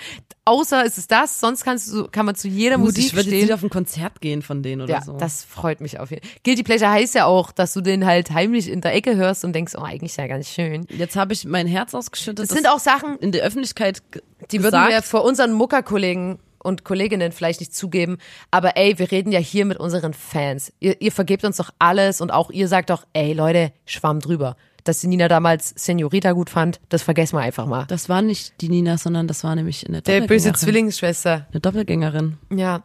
Außer 0.44 0.84
es 0.84 0.98
ist 0.98 1.12
das, 1.12 1.38
sonst 1.38 1.62
kannst 1.62 1.92
du, 1.92 2.08
kann 2.08 2.26
man 2.26 2.34
zu 2.34 2.48
jeder 2.48 2.76
Gut, 2.76 2.86
Musik 2.86 3.04
ich 3.04 3.12
würde 3.12 3.20
jetzt 3.20 3.28
stehen. 3.28 3.44
nicht 3.44 3.54
auf 3.54 3.62
ein 3.62 3.70
Konzert 3.70 4.20
gehen 4.20 4.42
von 4.42 4.64
denen 4.64 4.82
oder 4.82 4.94
ja, 4.94 5.00
so. 5.00 5.16
das 5.16 5.44
freut 5.44 5.80
mich 5.80 6.00
auf 6.00 6.10
jeden 6.10 6.26
Fall. 6.26 6.36
Guilty 6.42 6.64
Pleasure 6.64 6.90
heißt 6.90 7.14
ja 7.14 7.26
auch, 7.26 7.52
dass 7.52 7.72
du 7.72 7.80
den 7.80 8.04
halt 8.04 8.32
heimlich 8.32 8.68
in 8.68 8.80
der 8.80 8.92
Ecke 8.92 9.14
hörst 9.14 9.44
und 9.44 9.52
denkst, 9.52 9.74
oh, 9.78 9.82
eigentlich 9.82 10.16
ja 10.16 10.26
ganz 10.26 10.48
schön. 10.48 10.84
jetzt 10.88 11.14
habe 11.14 11.32
ich 11.32 11.44
mein 11.44 11.68
Herz 11.68 11.94
ausgeschüttet. 11.94 12.44
Es 12.44 12.50
sind 12.50 12.68
auch 12.68 12.80
Sachen, 12.80 13.18
in 13.18 13.30
der 13.30 13.44
Öffentlichkeit 13.44 14.02
die 14.50 14.58
würden 14.58 14.72
gesagt. 14.72 14.90
wir 14.90 15.02
vor 15.02 15.24
unseren 15.24 15.52
Muckerkollegen 15.52 16.40
und 16.62 16.84
Kolleginnen 16.84 17.32
vielleicht 17.32 17.60
nicht 17.60 17.74
zugeben, 17.74 18.18
aber 18.50 18.76
ey, 18.76 18.98
wir 18.98 19.10
reden 19.10 19.32
ja 19.32 19.40
hier 19.40 19.64
mit 19.64 19.78
unseren 19.78 20.14
Fans. 20.14 20.72
Ihr, 20.80 21.00
ihr 21.00 21.12
vergebt 21.12 21.44
uns 21.44 21.56
doch 21.56 21.70
alles 21.78 22.20
und 22.20 22.30
auch 22.30 22.50
ihr 22.50 22.68
sagt 22.68 22.90
doch, 22.90 23.04
ey 23.12 23.32
Leute, 23.32 23.72
schwamm 23.84 24.20
drüber. 24.20 24.56
Dass 24.84 24.98
die 24.98 25.06
Nina 25.06 25.28
damals 25.28 25.72
Senorita 25.76 26.32
gut 26.32 26.50
fand, 26.50 26.80
das 26.88 27.02
vergessen 27.02 27.36
wir 27.36 27.42
einfach 27.42 27.66
mal. 27.66 27.86
Das 27.86 28.08
war 28.08 28.20
nicht 28.20 28.60
die 28.60 28.68
Nina, 28.68 28.98
sondern 28.98 29.28
das 29.28 29.44
war 29.44 29.54
nämlich 29.54 29.86
eine 29.86 30.02
Der 30.02 30.20
böse 30.22 30.26
Doppelgängerin. 30.26 30.54
Zwillingsschwester. 30.56 31.46
Eine 31.50 31.60
Doppelgängerin. 31.60 32.38
Ja. 32.52 32.82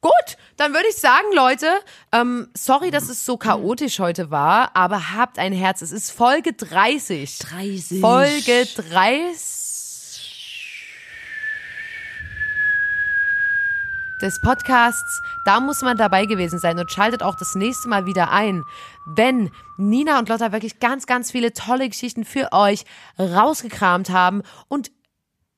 Gut, 0.00 0.36
dann 0.56 0.72
würde 0.72 0.86
ich 0.90 0.96
sagen, 0.96 1.26
Leute, 1.34 1.66
ähm, 2.12 2.48
sorry, 2.54 2.90
dass 2.90 3.08
es 3.08 3.24
so 3.24 3.36
chaotisch 3.36 4.00
heute 4.00 4.30
war, 4.30 4.74
aber 4.74 5.12
habt 5.16 5.38
ein 5.38 5.52
Herz. 5.52 5.80
Es 5.80 5.92
ist 5.92 6.10
Folge 6.10 6.52
30. 6.52 7.38
30. 7.38 8.00
Folge 8.00 8.66
30 8.74 9.65
des 14.20 14.40
Podcasts. 14.40 15.22
Da 15.44 15.60
muss 15.60 15.82
man 15.82 15.96
dabei 15.96 16.26
gewesen 16.26 16.58
sein 16.58 16.78
und 16.78 16.90
schaltet 16.90 17.22
auch 17.22 17.34
das 17.34 17.54
nächste 17.54 17.88
Mal 17.88 18.06
wieder 18.06 18.30
ein, 18.30 18.64
wenn 19.04 19.50
Nina 19.76 20.18
und 20.18 20.28
Lotta 20.28 20.52
wirklich 20.52 20.80
ganz, 20.80 21.06
ganz 21.06 21.30
viele 21.30 21.52
tolle 21.52 21.88
Geschichten 21.88 22.24
für 22.24 22.52
euch 22.52 22.84
rausgekramt 23.18 24.10
haben 24.10 24.42
und 24.68 24.90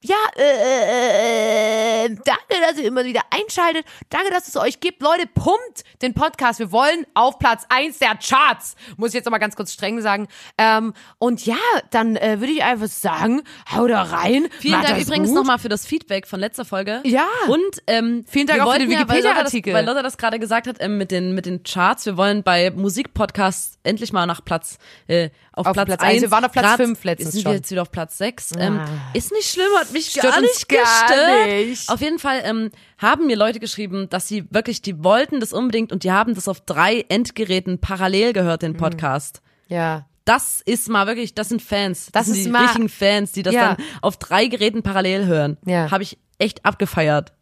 ja, 0.01 0.14
äh, 0.36 2.05
äh, 2.05 2.09
danke, 2.24 2.66
dass 2.66 2.78
ihr 2.78 2.86
immer 2.86 3.05
wieder 3.05 3.22
einschaltet. 3.30 3.84
Danke, 4.11 4.30
dass 4.30 4.46
es 4.46 4.57
euch 4.57 4.78
gibt. 4.80 5.03
Leute, 5.03 5.26
pumpt 5.26 5.82
den 6.03 6.14
Podcast. 6.14 6.61
Wir 6.61 6.70
wollen 6.70 7.05
auf 7.14 7.38
Platz 7.38 7.64
eins 7.68 7.99
der 7.99 8.16
Charts. 8.16 8.76
Muss 8.96 9.09
ich 9.09 9.14
jetzt 9.14 9.24
nochmal 9.24 9.40
ganz 9.40 9.57
kurz 9.57 9.72
streng 9.72 10.01
sagen. 10.01 10.28
Ähm, 10.57 10.94
und 11.18 11.44
ja, 11.46 11.57
dann 11.90 12.16
äh, 12.16 12.40
würde 12.40 12.53
ich 12.53 12.62
einfach 12.62 12.86
sagen, 12.86 13.42
hau 13.74 13.88
da 13.88 14.03
rein. 14.03 14.49
Vielen 14.61 14.82
Dank 14.82 15.01
übrigens 15.01 15.32
nochmal 15.32 15.59
für 15.59 15.68
das 15.68 15.84
Feedback 15.84 16.26
von 16.26 16.38
letzter 16.38 16.64
Folge. 16.64 17.01
Ja. 17.05 17.26
Und 17.49 17.82
ähm, 17.86 18.24
Vielen 18.28 18.46
Dank 18.46 18.61
auch 18.61 18.72
für 18.72 18.78
den 18.78 18.90
ja, 18.90 19.09
weil 19.09 19.22
Lotta 19.22 19.42
das- 19.42 19.53
Wikipedia-Artikel. 19.53 20.03
Das 20.03 20.16
gerade 20.16 20.38
gesagt 20.38 20.66
hat 20.68 20.76
ähm, 20.80 20.96
mit 20.96 21.11
den 21.11 21.34
mit 21.34 21.44
den 21.44 21.64
Charts. 21.64 22.07
Wir 22.07 22.16
wollen 22.16 22.42
bei 22.44 22.70
Musikpodcasts 22.70 23.78
endlich 23.82 24.12
mal 24.12 24.26
nach 24.26 24.44
Platz 24.44 24.78
äh, 25.09 25.30
auf, 25.53 25.66
Auf 25.66 25.72
Platz 25.72 25.86
Platz 25.86 26.03
1. 26.03 26.12
eins. 26.12 26.22
Wir 26.22 26.30
waren 26.30 26.44
auf 26.44 26.53
Platz 26.53 26.76
fünf 26.76 27.03
letztens 27.03 27.32
sind 27.32 27.42
schon. 27.42 27.53
wir 27.53 27.57
jetzt 27.57 27.70
wieder 27.70 27.82
auf 27.82 27.90
Platz 27.90 28.16
6. 28.18 28.53
Ähm, 28.59 28.80
ist 29.12 29.32
nicht 29.32 29.51
schlimm, 29.51 29.66
hat 29.89 29.93
mich 29.95 30.11
Stört 30.11 30.24
gar 30.34 30.41
nicht 30.41 30.68
gar 30.68 30.80
gestört. 30.80 31.47
nicht. 31.66 31.89
Auf 31.91 32.01
jeden 32.01 32.18
Fall 32.18 32.41
ähm, 32.45 32.70
haben 32.99 33.26
mir 33.26 33.36
Leute 33.36 33.61
geschrieben, 33.61 34.09
dass 34.09 34.28
sie 34.28 34.45
wirklich, 34.51 34.82
die 34.82 35.03
wollten 35.03 35.41
das 35.41 35.53
unbedingt 35.53 35.93
und 35.93 36.05
die 36.05 36.12
haben 36.12 36.34
das 36.34 36.49
auf 36.49 36.61
drei 36.61 37.05
Endgeräten 37.09 37.80
parallel 37.80 38.32
gehört, 38.32 38.62
Mhm. 38.62 38.66
den 38.66 38.76
Podcast. 38.76 39.43
Ja. 39.68 40.07
Das 40.24 40.61
ist 40.64 40.89
mal 40.89 41.07
wirklich, 41.07 41.34
das 41.34 41.49
sind 41.49 41.62
Fans. 41.62 42.07
Das, 42.12 42.26
Das 42.26 42.34
sind 42.34 42.45
die 42.47 42.51
mal- 42.51 42.62
richtigen 42.64 42.89
Fans, 42.89 43.32
die 43.32 43.43
das 43.43 43.55
Ja. 43.55 43.74
dann 43.74 43.86
auf 44.03 44.16
drei 44.18 44.47
Geräten 44.47 44.82
parallel 44.82 45.26
hören. 45.26 45.57
Ja. 45.64 45.91
Habe 45.91 46.03
ich 46.03 46.18
echt 46.39 46.64
abgefeiert. 46.64 47.32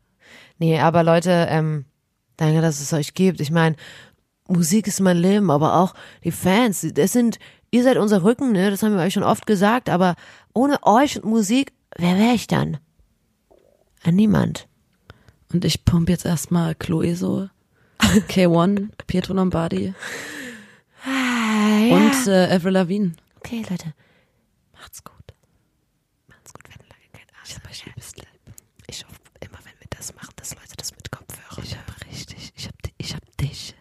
Nee, 0.59 0.79
aber 0.81 1.03
Leute, 1.03 1.47
ähm, 1.51 1.85
danke, 2.37 2.61
dass 2.63 2.81
es 2.81 2.93
euch 2.93 3.15
gibt. 3.15 3.41
Ich 3.41 3.51
meine, 3.51 3.77
Musik 4.49 4.87
ist 4.87 5.01
mein 5.01 5.17
Leben, 5.17 5.51
aber 5.51 5.75
auch 5.75 5.95
die 6.23 6.31
Fans, 6.31 6.87
das 6.95 7.13
sind, 7.13 7.39
ihr 7.73 7.83
seid 7.83 7.97
unser 7.97 8.23
Rücken, 8.23 8.53
ne? 8.53 8.71
Das 8.71 8.83
haben 8.85 8.95
wir 8.97 9.03
euch 9.03 9.15
schon 9.15 9.25
oft 9.25 9.47
gesagt, 9.47 9.89
aber 9.91 10.15
ohne 10.55 10.79
euch 10.85 11.17
und 11.17 11.25
Musik, 11.29 11.73
wer 11.97 12.19
wäre 12.19 12.35
ich 12.35 12.47
dann? 12.47 12.79
Äh, 14.03 14.13
niemand. 14.13 14.69
Und 15.53 15.65
ich 15.65 15.85
pump 15.85 16.09
jetzt 16.09 16.27
erstmal 16.27 16.75
Chloe 16.75 17.15
so, 17.15 17.49
K1, 18.01 18.91
Pietro 19.07 19.35
Lombardi 19.35 19.95
ah, 21.05 21.79
ja. 21.79 21.97
und 21.97 22.27
äh, 22.27 22.55
Avril 22.55 22.73
Lavigne. 22.73 23.13
Okay, 23.37 23.65
Leute, 23.69 23.95
macht's 24.73 25.03
gut. 25.05 25.15
Macht's 26.29 26.53
gut, 26.53 26.65
wenn 26.69 26.87
lange 26.89 27.09
kein 27.13 27.27
Arsch 27.41 27.57
ich, 27.71 27.87
hab, 27.87 27.97
ich 28.89 29.05
hoffe 29.05 29.21
immer, 29.41 29.59
wenn 29.65 29.79
wir 29.79 29.89
das 29.91 30.15
machen, 30.15 30.35
dass 30.37 30.55
Leute 30.55 30.75
das 30.77 30.93
mit 30.93 31.11
Kopfhörern 31.11 31.65
Ich 31.65 31.77
höre 31.77 32.11
richtig. 32.11 32.53
Ich 32.57 32.67
hab, 32.67 32.75
ich 32.99 33.15
hab 33.15 33.37
dich. 33.37 33.76